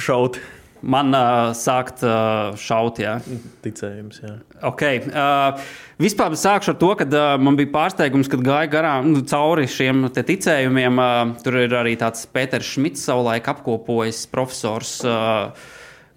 šaut. 0.00 0.40
Man 0.80 1.12
uh, 1.12 1.50
sākt 1.56 2.00
uh, 2.06 2.56
šaut, 2.56 3.02
jā. 3.02 3.18
Ticējums, 3.64 4.20
jā. 4.22 4.30
Okay. 4.64 5.02
Uh, 5.04 5.60
vispār 6.00 6.32
sākšu 6.40 6.72
ar 6.72 6.78
to, 6.80 6.88
ka 6.96 7.04
uh, 7.04 7.34
man 7.42 7.58
bija 7.58 7.68
pārsteigums, 7.74 8.30
kad 8.32 8.40
gāju 8.44 8.70
garām 8.72 9.10
nu, 9.12 9.20
cauri 9.28 9.68
šiem 9.68 10.06
ticējumiem. 10.16 10.96
Uh, 10.96 11.34
tur 11.44 11.58
ir 11.66 11.76
arī 11.76 11.98
tāds 12.00 12.24
Pēters 12.32 12.72
Šmits, 12.72 13.04
savulaik 13.10 13.50
apkopojis 13.52 14.22
profesors 14.32 14.96
uh, 15.04 15.52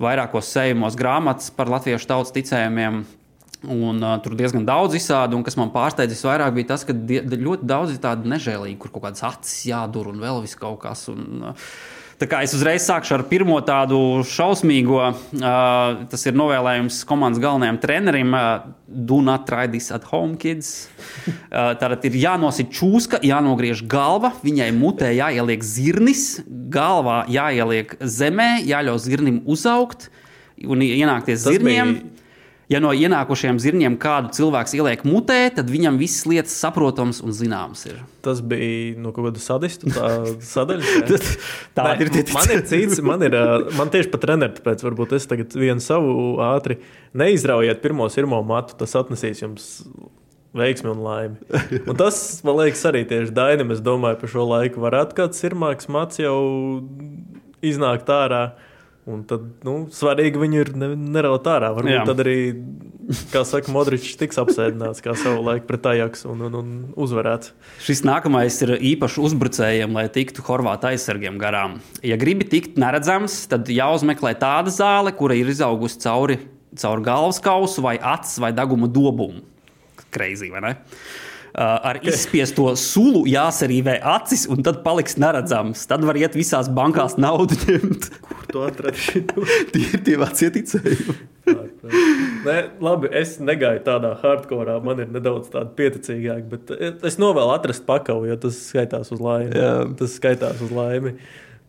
vairākos 0.04 0.54
sējumos 0.56 0.96
grāmatas 1.00 1.52
par 1.52 1.72
latviešu 1.74 2.08
tautas 2.14 2.32
ticējumiem. 2.36 3.04
Un, 3.64 4.02
uh, 4.04 4.18
tur 4.20 4.36
diezgan 4.36 4.66
daudz 4.68 4.98
izsādu, 4.98 5.38
un 5.40 5.44
kas 5.46 5.56
man 5.56 5.72
pārsteidza 5.72 6.12
visvairāk, 6.12 6.52
bija 6.58 6.74
tas, 6.74 6.84
ka 6.84 6.92
ļoti 6.92 7.64
daudz 7.64 7.94
ir 7.94 8.00
tādu 8.04 8.28
nežēlīgu, 8.28 8.76
kur 8.82 8.92
kaut 8.92 9.06
kādas 9.06 9.24
acis 9.30 9.70
jādur 9.70 10.10
un 10.12 10.20
vēl 10.20 10.42
viss 10.44 10.60
kaut 10.60 10.82
kas. 10.82 11.06
Un, 11.14 11.54
uh, 11.54 11.70
es 12.42 12.56
uzreiz 12.56 12.84
sākšu 12.84 13.16
ar 13.16 13.24
pirmo 13.30 13.56
tādu 13.64 13.98
šausmīgo, 14.28 15.00
uh, 15.00 16.02
tas 16.12 16.28
ir 16.28 16.36
novēlējums 16.36 17.02
komandas 17.08 17.40
galvenajam 17.44 17.80
trenerim. 17.84 18.36
Uh, 18.36 18.72
Do 18.94 19.24
not 19.26 19.48
try 19.48 19.64
this 19.66 19.90
at 19.96 20.04
home, 20.12 20.36
kids. 20.38 20.90
Uh, 21.26 21.72
Tātad 21.80 22.04
ir 22.06 22.18
jānosit 22.20 22.68
čūska, 22.76 23.24
jānogriež 23.26 23.86
galva, 23.90 24.34
viņai 24.44 24.68
mutē 24.76 25.10
jāieliek 25.16 25.64
zirnis, 25.66 26.44
galvā 26.74 27.24
jāieliek 27.32 27.96
zemē, 28.04 28.50
jāļauj 28.68 29.02
zirnim 29.08 29.40
uzaugt 29.50 30.10
un 30.68 30.84
ienākties 30.84 31.48
zirniem. 31.48 31.96
Bija 31.96 32.23
Ja 32.74 32.80
no 32.82 32.90
ienākušiem 32.98 33.60
zirņiem 33.62 34.00
kādu 34.02 34.32
cilvēku 34.34 34.80
ieliek 34.80 35.04
mutē, 35.06 35.38
tad 35.54 35.70
viņam 35.70 36.00
viss 36.02 36.26
lietas 36.30 36.56
saprotams 36.58 37.22
un 37.22 37.36
zināmas 37.36 37.86
ir. 37.86 38.00
Tas 38.26 38.42
bija 38.42 38.96
no 38.98 39.12
nu, 39.12 39.14
kaut 39.14 39.30
kāda 39.30 39.44
sadistu 39.44 39.92
tā 39.94 40.10
sadaļa. 40.54 41.20
tā 41.78 41.86
Nē, 41.92 41.94
ir 42.02 42.12
tie 42.16 42.26
man 42.34 42.56
ir 42.56 42.66
cits, 42.72 43.04
man 43.06 43.28
ir 43.28 43.38
man 43.78 43.94
tieši 43.94 44.10
pat 44.14 44.26
treneris, 44.26 44.58
tāpēc 44.58 44.84
varbūt 44.88 45.16
es 45.20 45.30
tagad 45.30 45.54
vienu 45.54 45.84
savu 45.84 46.40
ātri 46.42 46.80
neizraujiet 47.14 47.84
pirmo 47.84 48.10
sirmo 48.10 48.42
matu, 48.48 48.78
tas 48.80 48.98
atnesīs 48.98 49.44
jums 49.46 49.70
veiksmi 50.58 50.92
un 50.94 51.02
laimi. 51.06 51.38
Un 51.90 51.98
tas, 51.98 52.18
man 52.46 52.60
liekas, 52.62 52.84
arī 52.90 53.04
tieši 53.10 53.34
Dainam, 53.34 53.74
es 53.74 53.82
domāju, 53.84 54.20
par 54.22 54.34
šo 54.34 54.46
laiku 54.50 54.84
varētu 54.84 55.18
kāds 55.18 55.42
sirmāks 55.42 55.90
mats 55.92 56.22
jau 56.22 56.38
iznākt 57.66 58.10
ārā. 58.14 58.44
Un 59.10 59.26
tad 59.28 59.44
nu, 59.68 59.74
svarīgi 59.92 60.40
viņu 60.40 60.60
ir 60.62 60.70
ne, 60.80 60.88
neraut 60.96 61.48
ārā. 61.52 61.74
Varbūt 61.76 61.92
Jā. 61.92 62.04
tad 62.08 62.22
arī, 62.24 62.36
kā 63.34 63.42
saka, 63.48 63.72
Modričs 63.76 64.16
tiks 64.20 64.40
apsēdināts 64.40 65.04
kā 65.04 65.16
savu 65.20 65.42
laiku 65.44 65.68
pret 65.68 65.90
Ajax 65.92 66.24
un, 66.32 66.46
un, 66.48 66.56
un 66.62 66.70
uzvarēts. 67.04 67.52
Šis 67.84 68.06
nākamais 68.08 68.62
ir 68.64 68.78
īpaši 68.94 69.20
uzbrucējiem, 69.28 70.00
lai 70.00 70.06
tiktu 70.14 70.46
Horvātu 70.48 70.88
aizsargiem 70.94 71.36
garām. 71.42 71.82
Ja 72.06 72.16
gribi 72.22 72.48
tikt 72.48 72.80
neredzams, 72.80 73.42
tad 73.52 73.68
jāuzmeklē 73.68 74.38
tāda 74.40 74.72
zāle, 74.72 75.12
kura 75.20 75.36
ir 75.36 75.52
izaugusi 75.52 76.00
cauri, 76.06 76.40
cauri 76.80 77.04
galvas 77.04 77.44
kausu 77.44 77.84
vai 77.84 77.98
acis 78.00 78.40
vai 78.40 78.54
deguma 78.56 78.88
dobumu. 78.88 79.44
Kreizī, 80.14 80.48
vai 80.54 80.64
ne? 80.64 80.74
Uh, 80.78 81.33
ar 81.54 82.00
izspiesto 82.02 82.66
sulu 82.80 83.24
jāsarīvē 83.30 84.00
acis, 84.16 84.48
un 84.50 84.64
tad 84.66 84.82
paliks 84.86 85.20
neredzams. 85.22 85.86
Tad 85.90 86.06
var 86.08 86.18
iet 86.18 86.38
visās 86.38 86.70
bankās 86.74 87.16
naudu 87.22 87.58
ņemt. 87.68 88.10
Kur 88.30 88.50
to 88.50 88.66
atrast? 88.70 89.30
tie 89.74 89.86
ir 89.86 90.04
tie 90.06 90.18
vecie 90.22 90.50
ticējumi. 90.58 91.16
Nē, 92.44 92.58
labi, 92.84 93.10
es 93.20 93.36
negāju 93.44 93.84
tādā 93.86 94.14
hardcore, 94.22 94.80
man 94.84 95.02
ir 95.04 95.10
nedaudz 95.14 95.52
tāda 95.54 95.70
pieticīgāka, 95.78 96.46
bet 96.52 97.04
es 97.06 97.20
novēlu 97.22 97.54
atrast 97.56 97.86
pakavu, 97.88 98.30
jo 98.32 98.38
tas 98.48 98.60
skaitās 98.72 99.12
uz 99.14 99.22
laimi. 99.24 99.54
Jā. 99.60 99.74
Tas 100.00 100.16
skaitās 100.20 100.64
uz 100.64 100.72
laimi. 100.74 101.18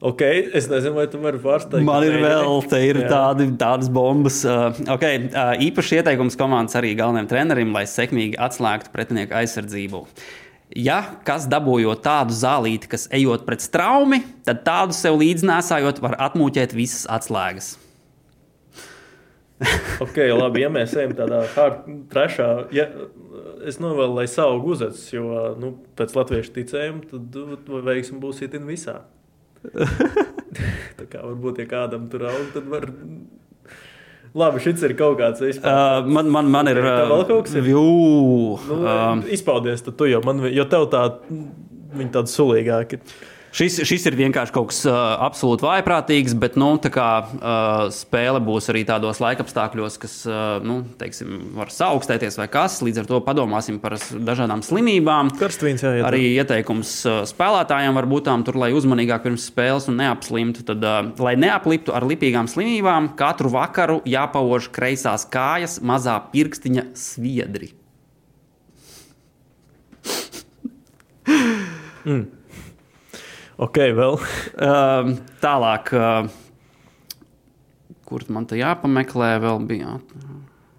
Ok, 0.04 0.20
es 0.52 0.66
nezinu, 0.68 0.98
vai 0.98 1.06
tu 1.08 1.16
vari 1.22 1.38
pārsteigt. 1.40 1.84
Man 1.86 2.04
ir 2.04 2.18
vēl 2.20 2.58
ir 2.84 2.98
tādi, 3.08 3.46
tādas 3.56 3.88
bombas. 3.88 4.42
Uh, 4.44 4.76
okay, 4.92 5.22
uh, 5.30 5.54
īpaši 5.64 6.02
ieteikums 6.02 6.36
komandas 6.36 6.76
arī 6.76 6.90
galvenajam 6.98 7.30
trenerim, 7.30 7.72
lai 7.72 7.86
sekmīgi 7.88 8.36
atslēgtu 8.36 8.92
pretinieku 8.92 9.38
aizsardzību. 9.40 10.02
Ja 10.76 10.98
kas 11.24 11.46
dabūjot 11.48 12.02
tādu 12.04 12.36
zālīti, 12.36 12.90
kas 12.92 13.06
ejot 13.16 13.46
pret 13.48 13.64
straumi, 13.64 14.20
tad 14.44 14.60
tādu 14.66 14.96
sev 14.96 15.16
līdznēsājot, 15.22 16.02
var 16.04 16.18
atmūķēt 16.28 16.76
visas 16.76 17.08
atslēgas. 17.08 17.72
ok, 20.04 20.20
labi, 20.34 20.66
ja 20.66 20.70
mēs 20.72 20.92
ejam 20.98 21.16
tādā 21.16 21.46
trešā, 22.12 22.50
ja 22.76 22.90
es 23.64 23.80
novēlu, 23.80 24.18
lai 24.20 24.28
savu 24.28 24.60
guzetus, 24.66 25.06
jo 25.14 25.54
nu, 25.60 25.76
pēc 25.96 26.12
latviešu 26.18 26.56
ticējuma, 26.60 27.04
tad 27.08 27.76
veiksim 27.88 28.20
būs 28.20 28.44
itin 28.44 28.68
visā. 28.68 29.00
tā 30.98 31.06
kā 31.08 31.22
varbūt, 31.22 31.62
ja 31.62 31.70
kādam 31.70 32.06
tur 32.12 32.26
aug, 32.30 32.46
tad 32.54 32.68
var. 32.70 32.88
Labi, 34.34 34.58
šis 34.64 34.82
ir 34.82 34.96
kaut 34.98 35.20
kāds 35.20 35.42
vispār. 35.44 36.02
Uh, 36.02 36.08
man, 36.10 36.30
man, 36.34 36.48
man 36.50 36.70
ir. 36.70 36.80
Tā 36.82 37.04
vēl 37.10 37.22
kaut 37.28 37.46
kas 37.46 37.54
ir. 37.60 37.68
Jū, 37.70 37.84
nu, 38.66 38.78
uh, 38.80 39.12
izpaudies, 39.34 39.84
tad 39.86 39.98
tu 40.00 40.08
jau 40.10 40.20
man, 40.26 40.42
jo 40.50 40.66
tev 40.70 40.88
tā, 40.92 41.04
viņi 41.94 42.10
tādi 42.16 42.34
sulīgāki. 42.34 42.98
Šis, 43.54 43.76
šis 43.86 44.02
ir 44.10 44.16
vienkārši 44.18 44.50
kaut 44.50 44.72
kas 44.72 44.80
uh, 44.88 44.94
absolūti 45.22 45.62
vājprātīgs, 45.62 46.32
bet 46.42 46.56
nu, 46.58 46.72
kā, 46.82 47.10
uh, 47.22 47.84
spēle 47.94 48.40
būs 48.42 48.66
arī 48.72 48.82
tādos 48.88 49.20
laikapstākļos, 49.22 49.98
kas 50.02 50.16
uh, 50.26 50.56
nu, 50.66 50.80
teiksim, 50.98 51.52
var 51.54 51.70
saaugstēties 51.70 52.40
vai 52.40 52.48
kas. 52.50 52.80
Līdz 52.82 53.04
ar 53.04 53.08
to 53.12 53.20
padomāsim 53.22 53.78
par 53.78 53.94
dažādām 53.94 54.64
slimībām. 54.66 55.30
Karstvīns, 55.38 55.86
jā, 55.86 55.94
jā, 56.00 56.02
arī 56.10 56.24
ieteikums 56.32 56.96
uh, 57.06 57.20
spēlētājiem 57.30 57.94
var 57.94 58.10
būt 58.10 58.32
tur, 58.48 58.58
lai 58.58 58.72
uzmanīgāk 58.74 59.22
pirms 59.28 59.46
spēles 59.52 59.86
un 59.92 60.02
neapslimtu. 60.02 60.66
Tad, 60.66 60.82
uh, 60.82 61.14
lai 61.22 61.38
neapliptu 61.38 61.94
ar 61.94 62.10
lipīgām 62.10 62.50
slimībām, 62.50 63.12
katru 63.14 63.54
vakaru 63.54 64.00
jāpauž 64.02 64.72
kreisās 64.74 65.30
kājas 65.30 65.78
mazā 65.78 66.18
pirkstiņa 66.34 66.90
sviedri. 66.98 67.70
mm. 72.02 72.24
Ok, 73.62 73.78
vēl. 73.94 74.18
uh, 74.18 75.12
tālāk, 75.42 75.92
uh, 75.94 76.26
kur 78.08 78.24
man 78.34 78.48
te 78.50 78.58
jāpameklē, 78.58 79.36
vēl 79.44 79.62
bija. 79.68 79.98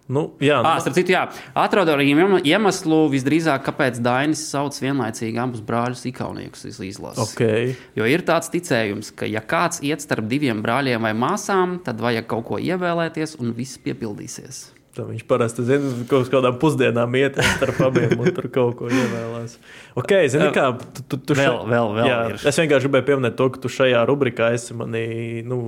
Nu, 0.06 0.36
jā, 0.44 0.60
nu. 0.62 0.70
à, 0.70 0.92
citu, 0.94 1.16
jā. 1.16 1.24
Atradu 1.58 1.96
arī 1.96 2.12
iemeslu, 2.46 3.00
visdrīzāk, 3.10 3.64
kāpēc 3.66 3.98
Dainis 4.06 4.44
sauc 4.52 4.78
vienlaicīgi 4.78 5.42
abus 5.42 5.64
brāļus 5.66 6.04
ikauniekus 6.12 6.68
izlases. 6.70 7.32
Okay. 7.32 7.74
Jo 7.98 8.06
ir 8.06 8.22
tāds 8.28 8.52
ticējums, 8.54 9.10
ka, 9.18 9.26
ja 9.26 9.42
kāds 9.42 9.82
iet 9.82 10.06
starp 10.06 10.30
diviem 10.30 10.62
brāļiem 10.62 11.10
vai 11.10 11.16
māsām, 11.18 11.80
tad 11.86 12.04
vajag 12.06 12.30
kaut 12.30 12.46
ko 12.52 12.62
ievēlēties, 12.62 13.40
un 13.42 13.56
viss 13.58 13.82
piepildīsies. 13.82 14.75
Tā 14.96 15.04
viņš 15.04 15.24
parasti 15.28 15.64
zina, 15.68 15.90
kaut 16.08 16.30
kādām 16.32 16.56
pusdienām 16.60 17.16
iet 17.20 17.36
starp 17.58 17.82
abiem 17.90 18.14
un 18.16 18.30
tur 18.32 18.46
kaut 18.54 18.78
ko 18.80 18.88
ievēlēs. 18.88 19.58
Ok, 20.00 20.14
zini, 20.32 20.48
kā 20.56 20.70
tu, 20.80 21.04
tu, 21.04 21.20
tu 21.20 21.36
vēl, 21.36 21.66
vēl, 21.68 21.90
vēl 21.98 22.08
jā, 22.08 22.20
ir. 22.32 22.38
Es 22.48 22.60
vienkārši 22.62 22.88
gribēju 22.88 23.08
pieminēt 23.10 23.36
to, 23.40 23.50
ka 23.52 23.60
tu 23.66 23.72
šajā 23.76 24.06
rubrikā 24.08 24.54
esi 24.56 24.78
manī, 24.78 25.04
nu, 25.48 25.60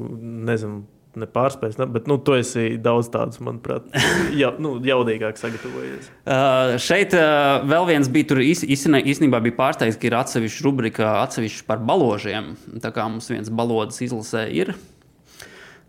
nezinu, 0.48 0.86
nepārspējis, 1.20 1.78
ne, 1.82 1.88
bet 1.91 2.08
nu, 2.10 2.20
tu 2.24 2.38
esi 2.38 2.78
daudz 2.82 3.10
tādus, 3.14 3.41
manuprāt, 3.44 3.88
ja, 4.41 4.54
nu, 4.64 4.78
jaudīgāk 4.86 5.40
sagatavojies. 5.41 6.12
Uh, 6.28 6.76
šeit 6.82 7.14
uh, 7.16 7.64
vēl 7.68 7.86
viens 7.88 8.10
bija, 8.12 8.28
tur 8.28 8.41
īstenībā 8.44 9.40
bija 9.45 9.56
pārsteigts, 9.56 9.95
ka 9.99 10.10
ir 10.10 10.16
atsevišķa 10.20 10.66
rubrika 10.66 11.14
atsevišķi 11.22 11.64
par 11.70 11.80
baložiem. 11.88 12.49
Tā 12.84 12.91
kā 12.94 13.06
mums 13.08 13.30
viens 13.32 13.48
balodas 13.48 14.02
izlasē 14.04 14.44
ir. 14.52 14.74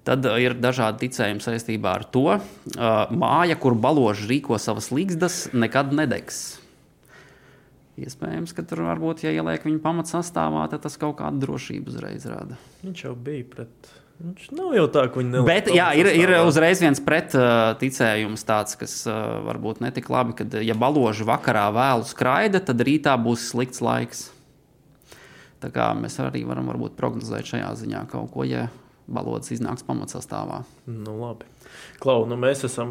Tad 0.08 0.24
ir 0.40 0.54
dažādi 0.56 1.04
ticējumi 1.04 1.44
saistībā 1.44 1.98
ar 1.98 2.06
to. 2.08 2.38
Uh, 2.38 3.10
māja, 3.12 3.58
kur 3.60 3.76
baloži 3.76 4.24
rīko 4.30 4.56
savas 4.62 4.88
līgstas, 4.94 5.50
nekad 5.52 5.92
nedegs. 5.92 6.56
Iespējams, 7.98 8.54
ka 8.56 8.64
tur 8.64 8.86
varbūt, 8.86 9.26
ja 9.26 9.34
ieliek 9.34 9.66
viņa 9.66 9.82
pamatsastāvā, 9.84 10.64
tad 10.72 10.84
tas 10.86 10.96
kaut 11.00 11.18
kādu 11.18 11.42
drošību 11.42 11.92
uzreiz 11.92 12.24
rada. 12.30 12.56
Viņš 12.86 13.04
jau 13.04 13.12
bija 13.28 13.44
pret. 13.52 13.92
Viņš 14.22 14.48
nav 14.56 14.72
jau 14.78 14.86
tā, 14.94 15.04
ka 15.10 15.20
viņi 15.20 15.34
nelaiž. 15.34 15.50
Bet 15.50 15.70
jā, 15.76 15.90
ir, 15.98 16.08
ir 16.22 16.34
uzreiz 16.40 16.80
viens 16.82 17.02
pretticējums, 17.04 18.42
uh, 18.42 18.48
tāds, 18.48 18.80
kas 18.80 18.96
uh, 19.10 19.38
varbūt 19.44 19.84
netik 19.84 20.08
labi, 20.14 20.38
kad, 20.40 20.56
ja 20.64 20.78
baloži 20.78 21.26
vakarā 21.28 21.68
vēlu 21.74 22.08
skraida, 22.08 22.64
tad 22.64 22.80
rītā 22.86 23.12
būs 23.20 23.50
slikts 23.52 23.84
laiks. 23.84 24.28
Tā 25.60 25.70
kā 25.74 25.92
mēs 25.98 26.16
arī 26.22 26.46
varam 26.48 26.70
prognozēt 26.96 27.52
šajā 27.52 27.70
ziņā 27.82 28.06
kaut 28.10 28.30
ko, 28.32 28.46
ja 28.46 28.70
balodas 29.08 29.52
iznāks 29.54 29.84
pamatsastāvā. 29.86 30.62
Nu, 30.86 31.16
labi. 31.22 31.48
Klau, 31.98 32.22
nu 32.30 32.36
mēs 32.38 32.62
esam 32.68 32.90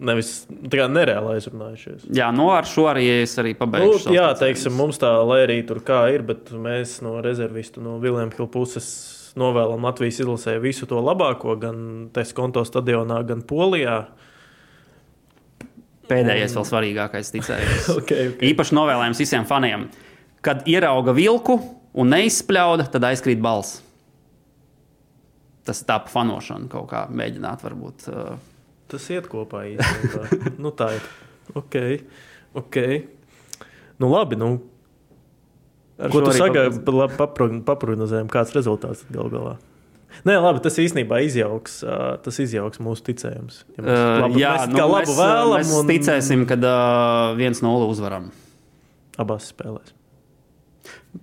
nevis 0.00 0.46
nereāli 0.48 1.34
aizrunājušies. 1.36 2.06
Jā, 2.16 2.30
no 2.32 2.46
nu 2.46 2.52
ar 2.54 2.68
šo 2.68 2.86
arī 2.92 3.04
es 3.22 3.34
arī 3.40 3.52
pabeigšu. 3.58 4.08
Nu, 4.08 4.16
jā, 4.16 4.30
teiksim, 4.38 4.74
mums 4.78 5.00
tā, 5.02 5.10
lai 5.28 5.42
arī 5.44 5.58
tur 5.68 5.82
kā 5.84 6.04
ir, 6.14 6.24
bet 6.26 6.52
mēs 6.54 7.00
no 7.04 7.18
rezervistu, 7.24 7.82
no 7.84 7.98
Viljama 8.02 8.32
Hilda 8.32 8.48
puses 8.54 8.88
novēlam 9.38 9.84
Latvijas 9.84 10.22
izlasē 10.22 10.56
visu 10.62 10.88
to 10.88 11.00
labāko, 11.04 11.58
gan 11.60 12.08
Teskonto 12.14 12.64
stadionā, 12.68 13.20
gan 13.28 13.44
Polijā. 13.44 14.00
Pēdējais, 16.08 16.56
vēl 16.56 16.68
svarīgākais 16.68 17.32
ticējums. 17.36 17.86
okay, 17.98 18.32
okay. 18.32 18.50
Īpaši 18.52 18.76
novēlējums 18.80 19.22
visiem 19.22 19.48
faniem. 19.48 19.86
Kad 20.44 20.66
ierauga 20.68 21.14
vilku 21.16 21.60
un 21.92 22.12
neizspļauda, 22.12 22.88
tad 22.92 23.12
aizkrīt 23.12 23.40
balss 23.44 23.80
tas 25.66 25.82
tā 25.86 25.98
pa 26.02 26.12
fanošanu 26.12 26.70
kaut 26.72 26.90
kā 26.92 27.06
mēģināt. 27.10 27.64
Varbūt, 27.66 28.08
uh... 28.12 28.36
Tas 28.92 29.08
iet 29.14 29.28
kopā 29.30 29.64
īstenībā. 29.70 30.26
nu, 30.62 30.72
tā 30.76 30.92
ir. 30.98 31.08
Ok, 31.58 31.76
ok. 32.58 32.78
Nu, 34.02 34.10
labi. 34.12 34.38
Nu. 34.40 34.54
Ar 36.02 36.12
Ko 36.12 36.22
tu 36.24 36.32
sagaidi? 36.34 36.80
Paprognozējam, 37.66 38.30
kāds 38.32 38.54
rezultāts 38.56 39.06
gal 39.12 39.30
galā. 39.32 39.58
Nē, 40.28 40.36
labi, 40.36 40.60
tas 40.62 40.76
īstenībā 40.78 41.22
izjauks, 41.24 41.78
uh, 41.86 42.18
tas 42.22 42.36
izjauks 42.42 42.82
mūsu 42.84 43.04
ticējumus. 43.08 43.62
Ja 43.78 43.84
mēs, 43.84 43.96
uh, 43.96 44.18
labi, 44.26 44.42
jā, 44.42 44.52
mēs, 44.58 44.72
nu, 44.74 44.78
labu 44.82 44.98
mēs, 45.00 45.16
vēlam. 45.16 45.56
Mēs 45.56 45.72
un... 45.78 45.88
ticēsim, 45.88 46.44
ka 46.50 46.58
uh, 46.60 47.32
viens 47.38 47.62
no 47.64 47.72
nulles 47.72 47.96
uzvaram. 47.96 48.28
Abās 49.22 49.48
spēlēs. 49.52 49.94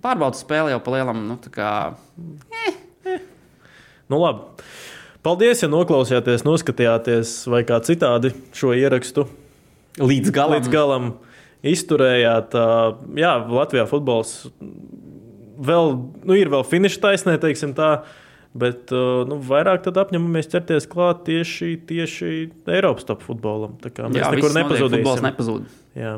Pārbaudas 0.02 0.42
spēle 0.44 0.74
jau 0.74 0.80
pa 0.82 0.94
lielam. 0.96 1.22
Nu, 1.28 1.38
kā, 1.54 1.70
eh, 2.50 2.80
Nu, 4.10 4.18
labi. 4.18 4.66
Paldies, 5.24 5.60
ja 5.60 5.68
noklausījāties, 5.68 6.46
noskatījāties 6.46 7.34
vai 7.52 7.60
kā 7.68 7.76
citādi 7.84 8.32
šo 8.56 8.72
ierakstu 8.72 9.26
līdz 10.00 10.32
galam. 10.32 10.56
Līdz 10.56 10.72
galam 10.72 11.10
izturējāt. 11.66 12.56
Jā, 13.20 13.34
Latvijā 13.52 13.84
futbols 13.90 14.32
vēl, 15.60 15.92
nu, 16.24 16.38
ir 16.38 16.50
vēl 16.52 16.64
finiša 16.66 17.02
taisnē, 17.04 17.36
teiksim 17.42 17.76
tā. 17.76 18.00
Bet 18.50 18.90
nu, 18.90 19.36
vairāk 19.46 19.84
apņemamies 19.92 20.48
ķerties 20.50 20.88
klāt 20.90 21.20
tieši, 21.28 21.76
tieši 21.86 22.32
Eiropas 22.72 23.06
top 23.06 23.22
futbolam. 23.22 23.76
Tā 23.78 23.92
kā 23.94 24.08
mēs 24.08 24.24
Jā, 24.24 24.32
nekur 24.34 24.56
nepazudīsim. 24.56 25.04
Futbols 25.04 25.22
nepazūd. 25.28 25.68
Jā. 26.00 26.16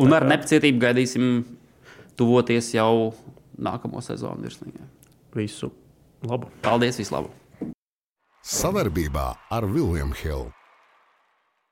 Un 0.00 0.16
ar 0.16 0.24
nepacietību 0.30 0.80
gaidīsim 0.80 1.34
tuvoties 2.16 2.72
jau 2.78 3.10
nākamo 3.60 4.00
sezonu 4.06 4.46
virslīgā. 4.46 4.86
Visu 5.36 5.68
Labu. 6.22 6.50
Paldies, 6.64 7.00
vislabāk! 7.00 7.36
Savarbībā 8.40 9.26
ar 9.52 9.66
Viljumu 9.68 10.16
Hildu. 10.16 10.59